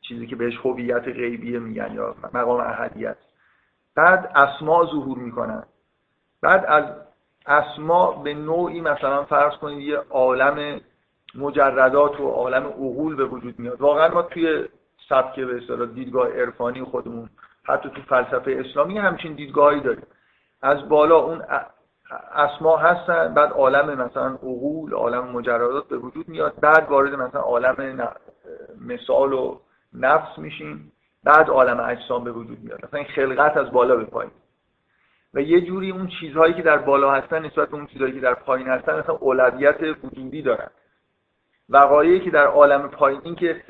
چیزی 0.00 0.26
که 0.26 0.36
بهش 0.36 0.58
هویت 0.64 1.04
غیبیه 1.04 1.58
میگن 1.58 1.94
یا 1.94 2.14
مقام 2.34 2.60
احدیت. 2.60 3.16
بعد 3.94 4.32
اسما 4.34 4.84
ظهور 4.86 5.18
می‌کنن. 5.18 5.64
بعد 6.42 6.64
از 6.68 6.84
اسما 7.46 8.12
به 8.12 8.34
نوعی 8.34 8.80
مثلا 8.80 9.24
فرض 9.24 9.52
کنید 9.52 9.78
یه 9.78 9.98
عالم 10.10 10.80
مجردات 11.34 12.20
و 12.20 12.28
عالم 12.28 12.66
عقول 12.66 13.16
به 13.16 13.24
وجود 13.24 13.58
میاد. 13.58 13.80
واقعا 13.80 14.08
ما 14.08 14.22
توی 14.22 14.68
سبک 15.08 15.40
به 15.40 15.56
اصطلاح 15.56 15.86
دیدگاه 15.86 16.28
عرفانی 16.28 16.84
خودمون 16.84 17.30
حتی 17.64 17.90
تو 17.90 18.02
فلسفه 18.02 18.62
اسلامی 18.66 18.98
همچین 18.98 19.32
دیدگاهی 19.32 19.80
داریم. 19.80 20.06
از 20.62 20.88
بالا 20.88 21.16
اون 21.16 21.42
اسما 22.34 22.76
هستن 22.76 23.34
بعد 23.34 23.52
عالم 23.52 24.00
مثلا 24.00 24.26
عقول 24.26 24.94
عالم 24.94 25.28
مجردات 25.28 25.88
به 25.88 25.96
وجود 25.98 26.28
میاد. 26.28 26.54
بعد 26.60 26.88
وارد 26.90 27.14
مثلا 27.14 27.40
عالم 27.40 28.08
مثال 28.80 29.32
و 29.32 29.58
نفس 29.94 30.38
میشیم. 30.38 30.92
بعد 31.24 31.48
عالم 31.48 31.80
اجسام 31.80 32.24
به 32.24 32.32
وجود 32.32 32.58
میاد. 32.62 32.84
مثلا 32.84 32.98
این 32.98 33.08
خلقت 33.08 33.56
از 33.56 33.70
بالا 33.70 33.96
به 33.96 34.04
پایین. 34.04 34.32
و 35.34 35.40
یه 35.40 35.60
جوری 35.60 35.90
اون 35.90 36.06
چیزهایی 36.20 36.54
که 36.54 36.62
در 36.62 36.78
بالا 36.78 37.12
هستن 37.12 37.46
نسبت 37.46 37.68
به 37.68 37.74
اون 37.74 37.86
چیزهایی 37.86 38.12
که 38.12 38.20
در 38.20 38.34
پایین 38.34 38.68
هستن 38.68 38.98
مثلا 38.98 39.14
اولویت 39.14 39.80
وجودی 40.04 40.42
دارن. 40.42 40.70
وقایعی 41.68 42.20
که 42.20 42.30
در 42.30 42.46
عالم 42.46 42.88
پایین 42.88 43.20
این 43.24 43.34
که 43.34 43.62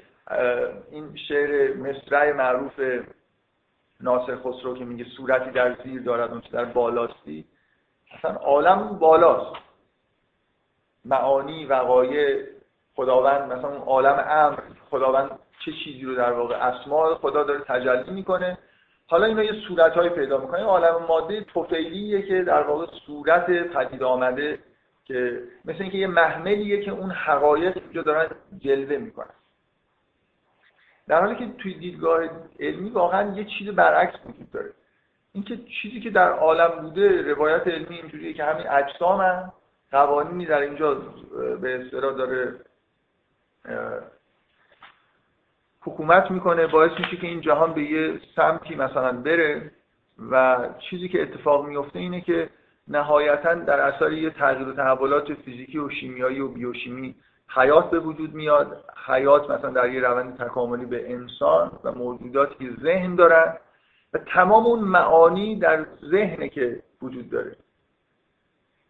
این 0.91 1.17
شعر 1.29 1.77
مصرع 1.77 2.33
معروف 2.33 2.81
ناصر 4.01 4.37
خسرو 4.37 4.75
که 4.79 4.85
میگه 4.85 5.05
صورتی 5.05 5.51
در 5.51 5.77
زیر 5.85 6.03
دارد 6.03 6.31
اون 6.31 6.43
در 6.53 6.65
بالاستی 6.65 7.45
اصلا 8.19 8.31
عالم 8.31 8.99
بالاست. 8.99 9.57
معانی 11.05 11.67
وقایع 11.67 12.45
خداوند 12.95 13.53
مثلا 13.53 13.69
اون 13.69 13.83
عالم 13.83 14.25
امر 14.29 14.59
خداوند 14.91 15.39
چه 15.65 15.73
چیزی 15.85 16.03
رو 16.03 16.15
در 16.15 16.33
واقع 16.33 16.55
اسماء 16.55 17.15
خدا 17.15 17.43
داره 17.43 17.61
تجلی 17.61 18.11
می‌کنه؟ 18.11 18.59
حالا 19.13 19.27
اینا 19.27 19.43
یه 19.43 19.53
صورتهایی 19.69 20.11
پیدا 20.11 20.39
می‌کنه. 20.39 20.63
عالم 20.63 21.07
ماده 21.09 21.41
توفیلیه 21.41 22.23
که 22.23 22.43
در 22.43 22.63
واقع 22.63 22.87
صورت 23.07 23.47
پدید 23.51 24.03
آمده 24.03 24.59
که 25.05 25.43
مثل 25.65 25.83
اینکه 25.83 25.99
یه 25.99 26.07
محملیه 26.07 26.83
که 26.83 26.91
اون 26.91 27.11
حقایق 27.11 27.77
اینجا 27.77 28.03
دارن 28.03 28.31
جلوه 28.59 28.97
می‌کنن. 28.97 29.35
در 31.09 31.21
حالی 31.21 31.37
که 31.37 31.53
توی 31.59 31.75
دیدگاه 31.75 32.21
علمی 32.61 32.91
واقعا 32.91 33.37
یه 33.37 33.45
چیز 33.45 33.69
برعکس 33.69 34.15
وجود 34.27 34.51
داره. 34.51 34.71
اینکه 35.33 35.57
چیزی 35.83 36.01
که 36.01 36.11
در 36.11 36.33
عالم 36.33 36.83
بوده 36.83 37.35
روایت 37.35 37.69
علمی 37.69 37.97
اینجوریه 37.97 38.33
که 38.33 38.45
همین 38.45 38.69
اجسام 38.69 39.21
هم 39.21 39.53
قوانینی 39.91 40.47
در 40.47 40.61
اینجا 40.61 40.95
به 41.61 41.81
اصطلاح 41.81 42.15
داره 42.15 42.55
حکومت 45.83 46.31
می‌کنه 46.31 46.67
باعث 46.67 46.91
میشه 47.01 47.17
که 47.17 47.27
این 47.27 47.41
جهان 47.41 47.73
به 47.73 47.83
یه 47.83 48.21
سمتی 48.37 48.75
مثلا 48.75 49.13
بره. 49.13 49.71
و 50.31 50.59
چیزی 50.91 51.09
که 51.09 51.23
اتفاق 51.23 51.67
میفته 51.67 51.99
اینه 51.99 52.21
که 52.21 52.49
نهایتا 52.89 53.55
در 53.55 53.81
اثر 53.81 54.13
یه 54.13 54.31
تغییر 54.31 54.69
و 54.69 54.73
تحولات 54.73 55.35
فیزیکی 55.35 55.79
و 55.79 55.91
شیمیایی 55.91 56.41
و 56.41 56.49
بیوشیمی 56.49 57.15
حیات 57.49 57.91
به 57.91 57.99
وجود 57.99 58.35
میاد. 58.35 58.85
حیات 59.07 59.51
مثلا 59.51 59.71
در 59.71 59.93
یه 59.93 60.01
روند 60.01 60.37
تکاملی 60.37 60.87
به 60.87 61.13
انسان 61.13 61.73
و 61.85 61.93
موجوداتی 61.93 62.55
که 62.69 62.83
ذهن 62.83 63.15
دارن 63.15 63.57
و 64.13 64.19
تمام 64.19 64.67
اون 64.67 64.79
معانی 64.79 65.57
در 65.57 65.87
ذهنه 66.11 66.49
که 66.49 66.83
وجود 67.03 67.31
داره. 67.31 67.57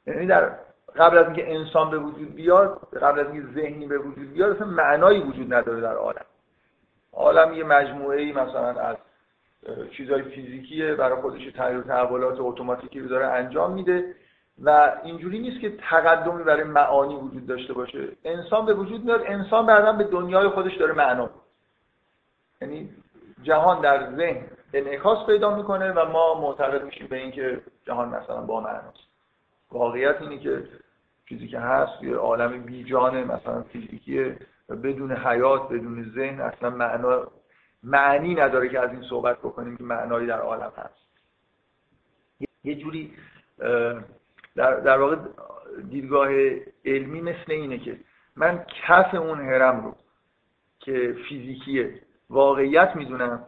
یعنی 0.06 0.26
در 0.26 0.52
قبل 0.96 1.18
از 1.18 1.26
اینکه 1.26 1.54
انسان 1.54 1.90
به 1.90 1.98
وجود 1.98 2.34
بیاد 2.34 2.88
قبل 3.02 3.20
از 3.20 3.26
اینکه 3.26 3.48
ذهنی 3.54 3.86
به 3.86 3.98
وجود 3.98 4.32
بیاد 4.32 4.56
اصلا 4.56 4.66
معنایی 4.66 5.20
وجود 5.20 5.54
نداره 5.54 5.80
در 5.80 5.94
عالم. 5.94 6.24
عالم 7.12 7.52
یه 7.52 7.64
مجموعه 7.64 8.20
ای 8.20 8.32
مثلا 8.32 8.80
از 8.80 8.96
چیزهای 9.96 10.22
فیزیکیه 10.22 10.94
برای 10.94 11.22
خودش 11.22 11.52
تغییر 11.56 11.78
و 11.78 11.82
تحولات 11.82 12.40
اتوماتیکی 12.40 13.00
رو 13.00 13.08
داره 13.08 13.26
انجام 13.26 13.72
میده 13.72 14.14
و 14.62 14.92
اینجوری 15.04 15.38
نیست 15.38 15.60
که 15.60 15.76
تقدمی 15.90 16.44
برای 16.44 16.64
معانی 16.64 17.14
وجود 17.14 17.46
داشته 17.46 17.72
باشه. 17.72 18.08
انسان 18.24 18.66
به 18.66 18.74
وجود 18.74 19.04
میاد 19.04 19.22
انسان 19.26 19.66
بعدا 19.66 19.92
به 19.92 20.04
دنیای 20.04 20.48
خودش 20.48 20.76
داره 20.76 20.92
معنا 20.92 21.30
یعنی 22.60 22.90
جهان 23.42 23.80
در 23.80 24.16
ذهن 24.16 24.46
انعکاس 24.74 25.26
پیدا 25.26 25.56
می‌کنه 25.56 25.92
و 25.92 26.08
ما 26.08 26.40
معتقد 26.40 26.84
میشیم 26.84 27.06
به 27.06 27.16
اینکه 27.16 27.60
جهان 27.86 28.08
مثلا 28.08 28.40
با 28.40 28.60
معناست 28.60 28.98
واقعیت 29.72 30.16
اینه 30.20 30.38
که 30.38 30.68
چیزی 31.28 31.48
که 31.48 31.58
هست 31.58 32.02
یه 32.02 32.16
عالم 32.16 32.62
بیجانه 32.62 33.24
مثلا 33.24 33.62
فیزیکیه. 33.62 34.36
بدون 34.68 35.12
حیات 35.12 35.68
بدون 35.68 36.12
ذهن 36.14 36.40
اصلا 36.40 36.70
معنا 36.70 37.26
معنی 37.82 38.34
نداره 38.34 38.68
که 38.68 38.80
از 38.80 38.90
این 38.90 39.02
صحبت 39.02 39.38
بکنیم 39.38 39.76
که 39.76 39.84
معنایی 39.84 40.26
در 40.26 40.40
عالم 40.40 40.72
هست. 40.76 41.02
یه 42.64 42.74
جوری 42.74 43.14
در, 44.56 44.80
در 44.80 44.98
واقع 44.98 45.16
دیدگاه 45.90 46.28
علمی 46.84 47.20
مثل 47.20 47.52
اینه 47.52 47.78
که 47.78 47.96
من 48.36 48.64
کف 48.86 49.14
اون 49.14 49.40
هرم 49.40 49.84
رو 49.84 49.94
که 50.78 51.16
فیزیکیه 51.28 52.00
واقعیت 52.30 52.96
می‌دونم 52.96 53.44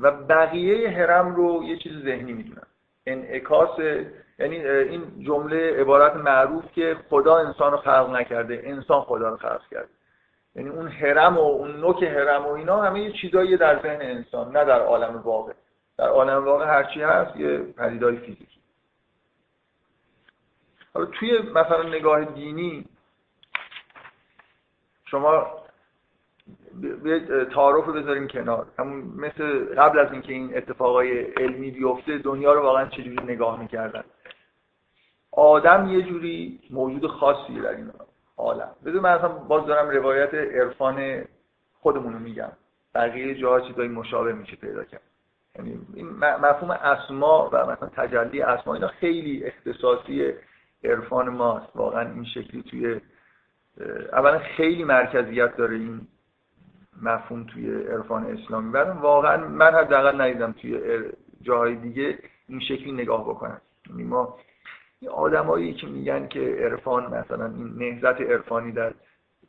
و 0.00 0.10
بقیه 0.10 0.90
هرم 0.90 1.34
رو 1.34 1.64
یه 1.64 1.76
چیز 1.76 1.92
ذهنی 2.02 2.32
می‌دونم. 2.32 2.66
انعکاس 3.06 3.78
یعنی 4.38 4.56
این 4.66 5.24
جمله 5.24 5.80
عبارت 5.80 6.16
معروف 6.16 6.72
که 6.72 6.96
خدا 7.08 7.36
انسان 7.36 7.72
رو 7.72 7.78
خلق 7.78 8.10
نکرده 8.10 8.62
انسان 8.64 9.00
خدا 9.00 9.28
رو 9.28 9.36
خلق 9.36 9.68
کرده. 9.70 9.97
یعنی 10.58 10.70
اون 10.70 10.88
هرم 10.88 11.36
و 11.36 11.40
اون 11.40 11.76
نوک 11.76 12.02
هرم 12.02 12.46
و 12.46 12.52
اینا 12.52 12.82
همه 12.82 13.00
یه 13.00 13.12
چیزایی 13.12 13.56
در 13.56 13.82
ذهن 13.82 14.00
انسان 14.00 14.56
نه 14.56 14.64
در 14.64 14.80
عالم 14.80 15.16
واقع. 15.16 15.52
در 15.98 16.08
عالم 16.08 16.44
واقع 16.44 16.66
هرچی 16.66 17.02
هست 17.02 17.36
یه 17.36 17.58
پدیدهای 17.58 18.16
فیزیکی. 18.16 18.60
حالا 20.94 21.06
توی 21.06 21.38
مثلا 21.38 21.82
نگاه 21.82 22.24
دینی 22.24 22.84
شما 25.04 25.46
تعارف 27.54 27.84
رو 27.84 27.92
بذاریم 27.92 28.28
کنار. 28.28 28.66
همون 28.78 29.00
مثل 29.16 29.74
قبل 29.74 29.98
از 29.98 30.12
اینکه 30.12 30.32
این 30.32 30.56
اتفاقای 30.56 31.20
علمی 31.20 31.70
بیفته 31.70 32.18
دنیا 32.18 32.52
رو 32.52 32.62
واقعا 32.62 32.86
چجوری 32.86 33.16
نگاه 33.24 33.60
می‌کردن؟ 33.60 34.04
آدم 35.32 35.88
یه 35.88 36.02
جوری 36.02 36.60
موجود 36.70 37.06
خاصی 37.06 37.60
در 37.60 37.70
این 37.70 37.90
عالم. 38.38 38.70
بذار 38.84 39.00
من 39.00 39.10
اصلا 39.10 39.28
باز 39.28 39.66
دارم 39.66 39.88
روایت 39.88 40.34
عرفان 40.34 41.24
خودمون 41.80 42.12
رو 42.12 42.18
میگم. 42.18 42.52
بقیه 42.94 43.34
جاها 43.34 43.60
چیزای 43.60 43.88
مشابه 43.88 44.32
میشه 44.32 44.56
پیدا 44.56 44.84
کرد. 44.84 45.02
یعنی 45.56 45.80
این 45.94 46.08
مفهوم 46.18 46.70
اسما 46.70 47.50
و 47.52 47.66
مثلا 47.66 47.88
تجلی 47.88 48.42
اسما 48.42 48.74
اینا 48.74 48.88
خیلی 48.88 49.44
اختصاصی 49.44 50.32
عرفان 50.84 51.28
ماست. 51.28 51.76
واقعا 51.76 52.12
این 52.12 52.24
شکلی 52.24 52.62
توی 52.62 53.00
اولا 54.12 54.38
خیلی 54.38 54.84
مرکزیت 54.84 55.56
داره 55.56 55.74
این 55.74 56.00
مفهوم 57.02 57.44
توی 57.44 57.82
عرفان 57.82 58.26
اسلامی. 58.26 58.72
بعد 58.72 58.88
واقعا 58.88 59.48
من 59.48 59.74
حداقل 59.74 60.20
ندیدم 60.20 60.52
توی 60.52 61.02
جاهای 61.42 61.76
دیگه 61.76 62.18
این 62.48 62.60
شکلی 62.60 62.92
نگاه 62.92 63.28
بکنن. 63.28 63.60
یعنی 63.90 64.04
ما 64.04 64.38
این 65.00 65.10
آدمایی 65.10 65.74
که 65.74 65.86
میگن 65.86 66.28
که 66.28 66.40
عرفان 66.40 67.06
مثلا 67.06 67.46
این 67.46 67.74
نهضت 67.78 68.20
عرفانی 68.20 68.72
در 68.72 68.92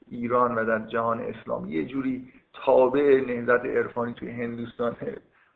ایران 0.08 0.56
و 0.56 0.65
در 0.65 0.79
جهان 0.79 1.20
اسلامی 1.20 1.72
یه 1.72 1.86
جوری 1.86 2.34
تابع 2.53 3.22
نهضت 3.27 3.65
عرفانی 3.65 4.13
توی 4.13 4.32
هندوستان 4.32 4.96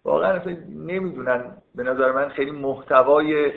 واقعا 0.03 0.31
اصلا 0.31 0.57
نمی‌دونن. 0.69 1.57
به 1.75 1.83
نظر 1.83 2.11
من 2.11 2.29
خیلی 2.29 2.51
محتوای 2.51 3.51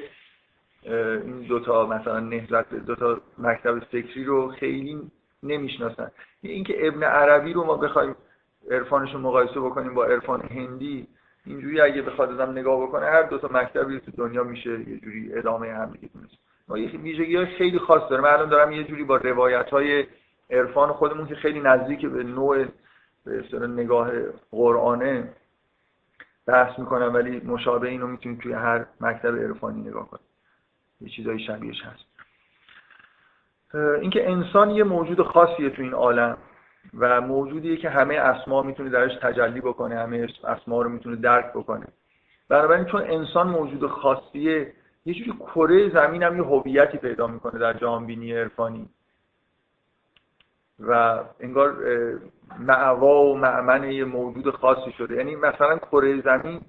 این 0.82 1.40
دوتا 1.48 1.86
مثلا 1.86 2.20
نهضت 2.20 2.74
دوتا 2.74 3.20
مکتب 3.38 3.78
فکری 3.78 4.24
رو 4.24 4.48
خیلی 4.48 5.10
نمی‌شناسن. 5.42 6.10
اینکه 6.42 6.88
ابن 6.88 7.02
عربی 7.02 7.52
رو 7.52 7.64
ما 7.64 7.76
بخوایم 7.76 8.16
عرفانش 8.70 9.12
رو 9.12 9.18
مقایسه 9.18 9.60
بکنیم 9.60 9.94
با 9.94 10.04
عرفان 10.04 10.40
هندی 10.40 11.08
اینجوری 11.46 11.80
اگه 11.80 12.02
بخواد 12.02 12.40
ازم 12.40 12.52
نگاه 12.52 12.82
بکنه 12.82 13.06
هر 13.06 13.22
دو 13.22 13.38
تا 13.38 13.48
مکتبی 13.52 14.00
تو 14.00 14.10
دنیا 14.10 14.44
میشه 14.44 14.70
یه 14.90 15.00
جوری 15.00 15.34
ادامه 15.34 15.74
هم 15.74 15.90
دیگه 15.92 16.08
ما 16.68 16.78
یه 16.78 17.00
ویژگی 17.00 17.36
های 17.36 17.46
خیلی 17.46 17.78
خاص 17.78 18.10
داره. 18.10 18.22
من 18.22 18.28
الان 18.28 18.48
دارم 18.48 18.72
یه 18.72 18.84
جوری 18.84 19.04
با 19.04 19.16
روایت 19.16 19.70
های 19.70 20.06
عرفان 20.50 20.92
خودمون 20.92 21.26
که 21.26 21.34
خیلی 21.34 21.60
نزدیک 21.60 22.06
به 22.06 22.22
نوع 22.22 22.64
به 23.24 23.58
نگاه 23.58 24.10
قرآنه 24.50 25.28
بحث 26.46 26.78
می‌کنم 26.78 27.14
ولی 27.14 27.40
مشابه 27.40 27.88
اینو 27.88 28.06
می‌تونید 28.06 28.40
توی 28.40 28.52
هر 28.52 28.86
مکتب 29.00 29.36
عرفانی 29.36 29.88
نگاه 29.88 30.08
کنید. 30.08 30.26
یه 31.00 31.08
چیزای 31.08 31.38
شبیهش 31.38 31.82
هست. 31.82 32.06
اینکه 34.00 34.30
انسان 34.30 34.70
یه 34.70 34.84
موجود 34.84 35.22
خاصیه 35.22 35.70
تو 35.70 35.82
این 35.82 35.92
عالم. 35.92 36.36
و 36.98 37.20
موجودیه 37.20 37.76
که 37.76 37.90
همه 37.90 38.14
اسما 38.14 38.62
می‌تونه 38.62 38.90
درش 38.90 39.12
تجلی 39.22 39.60
بکنه 39.60 39.98
همه 39.98 40.28
اسما 40.44 40.82
رو 40.82 40.88
می‌تونه 40.88 41.16
درک 41.16 41.52
بکنه. 41.52 41.86
بنابراین 42.48 42.84
چون 42.84 43.02
انسان 43.02 43.48
موجود 43.48 43.86
خاصیه 43.86 44.72
یه 45.04 45.14
جوری 45.14 45.32
کره 45.38 45.90
زمین 45.90 46.22
هم 46.22 46.36
یه 46.36 46.42
هویتی 46.42 46.98
پیدا 46.98 47.26
می‌کنه 47.26 47.58
در 47.58 47.72
جهان 47.72 48.06
بینی 48.06 48.32
عرفانی. 48.32 48.88
و 50.80 51.20
انگار 51.40 51.76
معوا 52.58 53.24
و 53.24 53.38
معمن 53.38 53.84
یه 53.84 54.04
موجود 54.04 54.50
خاصی 54.50 54.92
شده. 54.92 55.16
یعنی 55.16 55.36
مثلا 55.36 55.78
کره 55.78 56.20
زمین 56.20 56.60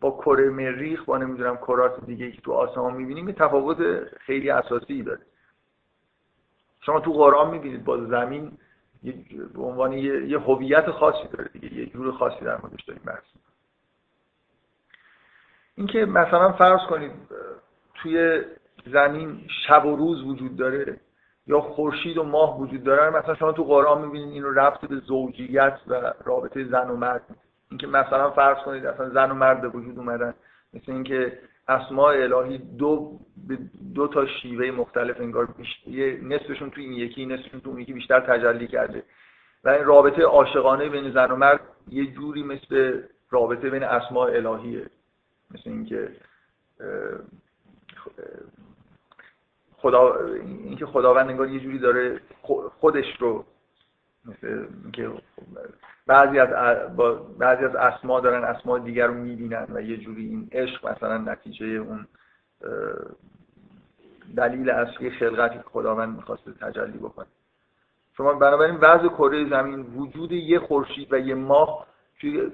با 0.00 0.10
کره 0.10 0.50
مریخ 0.50 1.04
با 1.04 1.18
نمی‌دونم 1.18 1.56
کرات 1.56 2.04
دیگه 2.04 2.30
که 2.30 2.40
تو 2.40 2.52
آسمان 2.52 2.94
می‌بینیم 2.94 3.28
یه 3.28 3.34
تفاوت 3.34 4.04
خیلی 4.18 4.50
اساسی 4.50 5.02
داره. 5.02 5.20
شما 6.80 7.00
تو 7.00 7.12
قرآن 7.12 7.50
می‌بینید 7.50 7.84
با 7.84 8.04
زمین 8.04 8.52
به 9.54 9.62
عنوان 9.62 9.92
یه 9.92 10.38
هویت 10.38 10.90
خاصی 10.90 11.28
داره 11.32 11.48
دیگه 11.52 11.74
یه 11.74 11.86
جور 11.86 12.12
خاصی 12.12 12.44
در 12.44 12.58
موردش 12.62 12.84
داریم 12.84 13.02
بحث 13.06 13.22
اینکه 15.76 16.04
مثلا 16.04 16.52
فرض 16.52 16.80
کنید 16.90 17.12
توی 17.94 18.42
زمین 18.86 19.40
شب 19.66 19.86
و 19.86 19.96
روز 19.96 20.22
وجود 20.22 20.56
داره 20.56 21.00
یا 21.46 21.60
خورشید 21.60 22.18
و 22.18 22.24
ماه 22.24 22.60
وجود 22.60 22.84
داره 22.84 23.10
مثلا 23.10 23.34
شما 23.34 23.52
تو 23.52 23.64
قرآن 23.64 24.02
می‌بینید 24.02 24.34
اینو 24.34 24.50
ربط 24.50 24.80
به 24.80 24.96
زوجیت 24.96 25.78
و 25.86 26.12
رابطه 26.24 26.64
زن 26.64 26.90
و 26.90 26.96
مرد. 26.96 27.22
اینکه 27.70 27.86
مثلا 27.86 28.30
فرض 28.30 28.58
کنید 28.64 28.86
اصلا 28.86 29.10
زن 29.10 29.30
و 29.30 29.34
مرد 29.34 29.60
به 29.60 29.68
وجود 29.68 29.98
اومدن 29.98 30.34
مثل 30.74 30.92
اینکه 30.92 31.38
اسماء 31.68 32.14
الهی 32.14 32.58
دو 32.58 33.18
دو 33.94 34.08
تا 34.08 34.26
شیوه 34.26 34.70
مختلف 34.70 35.20
انگار 35.20 35.48
یه 35.86 36.20
نصفشون 36.22 36.70
تو 36.70 36.80
این 36.80 36.92
یکی 36.92 37.26
نصفشون 37.26 37.60
تو 37.60 37.70
اون 37.70 37.80
یکی 37.80 37.92
بیشتر 37.92 38.20
تجلی 38.20 38.66
کرده. 38.66 39.02
و 39.64 39.68
این 39.68 39.84
رابطه 39.84 40.22
عاشقانه 40.22 40.88
بین 40.88 41.10
زن 41.10 41.30
و 41.30 41.36
مرد 41.36 41.60
یه 41.88 42.06
جوری 42.06 42.42
مثل 42.42 43.02
رابطه 43.30 43.70
بین 43.70 43.82
اسماء 43.82 44.28
الهیه. 44.28 44.90
مثل 45.50 45.70
اینکه 45.70 46.08
خدا 49.76 50.14
اینکه 50.64 50.86
خداوند 50.86 51.28
انگار 51.28 51.48
یه 51.48 51.60
جوری 51.60 51.78
داره 51.78 52.20
خودش 52.80 53.16
رو 53.18 53.44
اینکه 54.82 55.10
بعضی 56.06 56.38
از 56.38 56.48
بعضی 57.38 57.64
از 57.64 57.74
اسما 57.76 58.20
دارن 58.20 58.44
اسما 58.44 58.78
دیگر 58.78 59.06
رو 59.06 59.14
می‌بینن 59.14 59.66
و 59.68 59.80
یه 59.80 59.96
جوری 59.96 60.24
این 60.24 60.48
عشق 60.52 60.88
مثلا 60.88 61.18
نتیجه 61.18 61.66
اون 61.66 62.06
دلیل 64.36 64.70
اصلی 64.70 65.10
خلقتی 65.10 65.58
که 65.58 65.64
خداوند 65.64 66.16
می‌خواسته 66.16 66.52
تجلی 66.52 66.98
بکنه. 66.98 67.26
شما 68.16 68.32
بنابراین 68.32 68.76
وضع 68.76 69.08
کره 69.08 69.48
زمین 69.50 69.80
وجود 69.80 70.32
یه 70.32 70.58
خورشید 70.58 71.12
و 71.12 71.18
یه 71.18 71.34
ماه 71.34 71.86
توی 72.20 72.52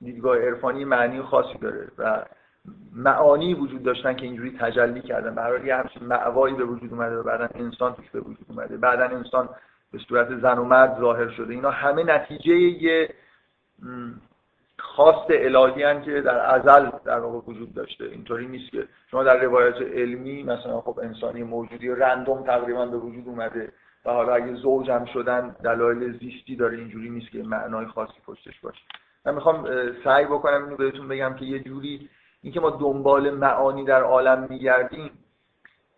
دیدگاه 0.00 0.38
عرفانی 0.38 0.84
معنی 0.84 1.22
خاصی 1.22 1.58
داره 1.58 1.88
و 1.98 2.24
معانی 2.92 3.54
وجود 3.54 3.82
داشتن 3.82 4.14
که 4.14 4.22
اینجوری 4.26 4.58
تجلی 4.60 5.00
کردن. 5.00 5.34
برای 5.34 5.66
یه 5.66 5.76
همچین 5.76 6.04
معوایی 6.04 6.54
به 6.54 6.64
وجود 6.64 6.92
اومده 6.92 7.16
و 7.16 7.22
بعدا 7.22 7.48
انسان 7.54 7.94
توش 7.94 8.10
به 8.10 8.20
وجود 8.20 8.46
اومده. 8.48 8.76
بعدا 8.76 9.04
انسان 9.04 9.48
به 9.92 9.98
صورت 9.98 10.40
زن 10.40 10.58
و 10.58 10.64
مرد 10.64 11.00
ظاهر 11.00 11.28
شده. 11.28 11.54
اینا 11.54 11.70
همه 11.70 12.04
نتیجه 12.04 12.54
یه 12.54 13.14
خواست 14.78 15.26
الهی 15.30 15.82
هن 15.82 16.02
که 16.02 16.20
در 16.20 16.54
ازل 16.54 16.90
در 17.04 17.18
واقع 17.18 17.38
وجود 17.46 17.74
داشته. 17.74 18.04
اینطوری 18.04 18.46
نیست 18.46 18.70
که 18.70 18.88
شما 19.10 19.24
در 19.24 19.36
روایت 19.36 19.76
علمی 19.76 20.42
مثلا 20.42 20.80
خب 20.80 20.98
انسانی 21.02 21.42
موجودی 21.42 21.88
رندوم 21.88 22.42
تقریبا 22.42 22.86
به 22.86 22.96
وجود 22.96 23.28
اومده 23.28 23.72
و 24.04 24.10
حالا 24.10 24.34
اگه 24.34 24.54
زوج 24.54 24.90
هم 24.90 25.04
شدن 25.04 25.56
دلایل 25.64 26.18
زیستی 26.18 26.56
داره 26.56 26.78
اینجوری 26.78 27.10
نیست 27.10 27.30
که 27.30 27.42
معنای 27.42 27.86
خاصی 27.86 28.20
پشتش 28.26 28.60
باشه. 28.60 28.80
من 29.26 29.34
می‌خوام 29.34 29.68
سعی 30.04 30.24
بکنم 30.24 30.64
اینو 30.64 30.76
بهتون 30.76 31.08
بگم 31.08 31.34
که 31.34 31.44
یه 31.44 31.58
جوری 31.58 32.08
اینکه 32.42 32.60
ما 32.60 32.70
دنبال 32.70 33.30
معانی 33.30 33.84
در 33.84 34.02
عالم 34.02 34.46
میگردیم 34.50 35.10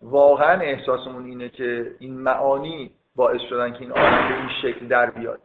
واقعا 0.02 0.60
احساسمون 0.60 1.24
اینه 1.24 1.48
که 1.48 1.94
این 1.98 2.18
معانی 2.18 2.90
باعث 3.16 3.40
شدن 3.48 3.72
که 3.72 3.80
این 3.80 3.92
عالم 3.92 4.28
به 4.28 4.36
این 4.36 4.48
شکل 4.62 4.88
در 4.88 5.10
بیاد. 5.10 5.40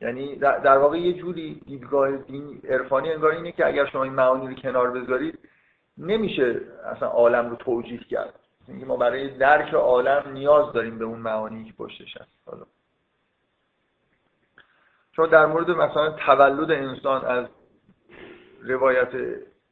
یعنی 0.00 0.36
در 0.36 0.78
واقع 0.78 0.98
یه 0.98 1.12
جوری 1.12 1.62
دیدگاه 1.66 2.16
دین 2.16 2.60
عرفانی 2.68 3.12
انگار 3.12 3.30
اینه 3.30 3.52
که 3.52 3.66
اگر 3.66 3.86
شما 3.86 4.04
این 4.04 4.12
معانی 4.12 4.48
رو 4.48 4.54
کنار 4.54 4.90
بذارید 4.90 5.38
نمیشه 5.98 6.60
اصلا 6.96 7.08
عالم 7.08 7.50
رو 7.50 7.56
توجیه 7.56 7.98
کرد. 7.98 8.34
اینکه 8.68 8.86
ما 8.86 8.96
برای 8.96 9.38
درک 9.38 9.74
عالم 9.74 10.32
نیاز 10.32 10.72
داریم 10.72 10.98
به 10.98 11.04
اون 11.04 11.18
معانی 11.18 11.64
که 11.64 11.72
پشتش 11.72 12.16
هست. 12.16 12.38
حالا. 12.46 12.64
چون 15.12 15.28
در 15.28 15.46
مورد 15.46 15.70
مثلا 15.70 16.10
تولد 16.10 16.70
انسان 16.70 17.24
از 17.24 17.46
روایت 18.62 19.08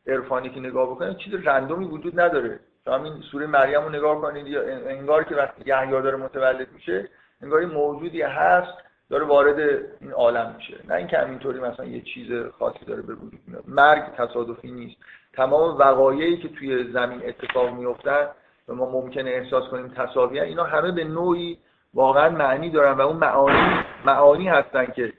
عرفانی 0.07 0.51
که 0.51 0.61
نگاه 0.61 0.91
بکنید 0.91 1.17
چیز 1.17 1.35
رندومی 1.35 1.85
وجود 1.85 2.21
نداره. 2.21 2.61
شما 2.85 3.05
این 3.05 3.21
سوره 3.21 3.47
مریم 3.47 3.83
رو 3.83 3.89
نگاه 3.89 4.21
کنید 4.21 4.47
یا 4.47 4.63
انگار 4.89 5.25
که 5.25 5.35
وقتی 5.35 5.63
یحیی 5.67 5.91
داره 5.91 6.17
متولد 6.17 6.73
میشه 6.73 7.09
انگار 7.43 7.65
موجودی 7.65 8.23
هست 8.23 8.73
داره 9.11 9.25
وارد 9.25 9.61
این 10.01 10.13
عالم 10.13 10.55
میشه. 10.57 10.75
نه 10.89 10.95
اینکه 10.95 11.19
همینطوری 11.19 11.61
مثلا 11.61 11.87
یه 11.87 12.01
چیز 12.01 12.51
خاصی 12.59 12.85
داره 12.85 13.03
به 13.03 13.15
وجود 13.15 13.41
میاد. 13.47 13.65
مرگ 13.67 14.03
تصادفی 14.17 14.71
نیست. 14.71 14.97
تمام 15.33 15.79
وقایعی 15.79 16.37
که 16.37 16.49
توی 16.49 16.93
زمین 16.93 17.23
اتفاق 17.25 17.71
میفتن 17.71 18.29
و 18.69 18.75
ما 18.75 18.91
ممکنه 18.91 19.31
احساس 19.31 19.69
کنیم 19.69 19.89
تصاوی 19.89 20.41
اینا 20.41 20.65
همه 20.65 20.93
به 20.93 21.05
نوعی 21.05 21.59
واقعا 21.95 22.29
معنی 22.29 22.71
دارن 22.71 22.93
و 22.93 23.01
اون 23.01 23.17
معانی 23.17 23.85
معانی 24.05 24.49
هستن 24.49 24.87
که 24.87 25.13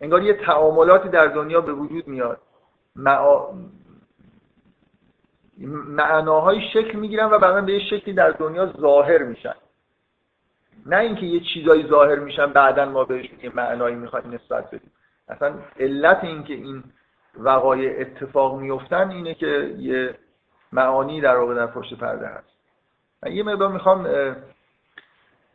انگار 0.00 0.22
یه 0.22 0.32
تعاملاتی 0.32 1.08
در 1.08 1.26
دنیا 1.26 1.60
به 1.60 1.72
وجود 1.72 2.08
میاد. 2.08 2.40
معناهای 5.88 6.60
شکل 6.72 6.98
می‌گیرن 6.98 7.26
و 7.26 7.38
بعدا 7.38 7.60
به 7.60 7.72
یه 7.72 7.78
شکلی 7.78 8.14
در 8.14 8.30
دنیا 8.30 8.66
ظاهر 8.80 9.22
میشن. 9.22 9.54
نه 10.86 10.96
اینکه 10.96 11.26
یه 11.26 11.40
چیزایی 11.40 11.86
ظاهر 11.86 12.18
میشن 12.18 12.46
بعدا 12.46 12.84
ما 12.84 13.04
بهش 13.04 13.30
یه 13.42 13.52
معنایی 13.54 13.94
می‌خوایم 13.94 14.34
نسبت 14.34 14.66
بدیم. 14.66 14.90
اصلا 15.28 15.54
علت 15.80 16.24
اینکه 16.24 16.54
این 16.54 16.84
وقایع 17.38 18.00
اتفاق 18.00 18.60
میفتن 18.60 19.10
اینه 19.10 19.34
که 19.34 19.74
یه 19.78 20.14
معانی 20.72 21.20
در 21.20 21.36
واقع 21.36 21.54
در 21.54 21.66
پشت 21.66 21.94
پرده 21.94 22.26
هست. 22.26 22.54
من 23.22 23.32
یه 23.32 23.42
مقدار 23.42 23.72
می‌خوام 23.72 24.08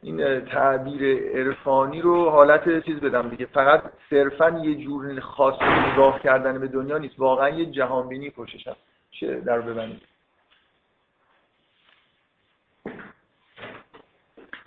این 0.02 0.46
تعبیر 0.46 1.30
عرفانی 1.38 2.02
رو 2.02 2.30
حالت 2.30 2.86
چیز 2.86 3.00
بدم 3.00 3.30
دیگه. 3.30 3.46
فقط 3.46 3.84
صرفا 4.10 4.50
یه 4.50 4.76
جور 4.76 5.20
خاص 5.20 5.62
نگاه 5.62 6.20
کردن 6.20 6.60
به 6.60 6.68
دنیا 6.68 6.98
نیست. 6.98 7.20
واقعا 7.20 7.50
یه 7.50 7.66
جهانبینی 7.66 8.30
پشتش 8.30 8.68
هست. 8.68 8.89
چه 9.20 9.40
در 9.40 9.62
ببینید 9.62 10.02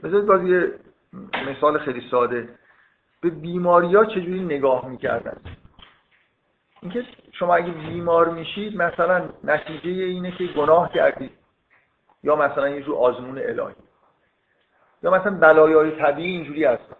بذارید 0.03 0.27
باز 0.27 0.43
یه 0.43 0.73
مثال 1.47 1.79
خیلی 1.79 2.09
ساده. 2.11 2.49
به 3.21 3.31
بیماری 3.31 3.95
ها 3.95 4.05
چجوری 4.05 4.45
نگاه 4.45 4.89
می‌کردن؟ 4.89 5.41
اینکه 6.83 7.05
شما 7.33 7.55
اگه 7.55 7.73
بیمار 7.73 8.29
میشید 8.29 8.77
مثلا 8.77 9.29
نتیجه 9.45 9.91
اینه 9.91 10.31
که 10.31 10.47
گناه 10.47 10.93
کردید 10.93 11.33
یا 12.23 12.37
مثلا 12.37 12.69
یه 12.69 12.83
جور 12.83 12.97
آزمون 12.97 13.39
الهی. 13.39 13.75
یا 15.03 15.11
مثلا 15.11 15.39
بلایای 15.39 15.91
طبیعی 15.91 16.37
اینجوری 16.37 16.65
هست 16.65 16.97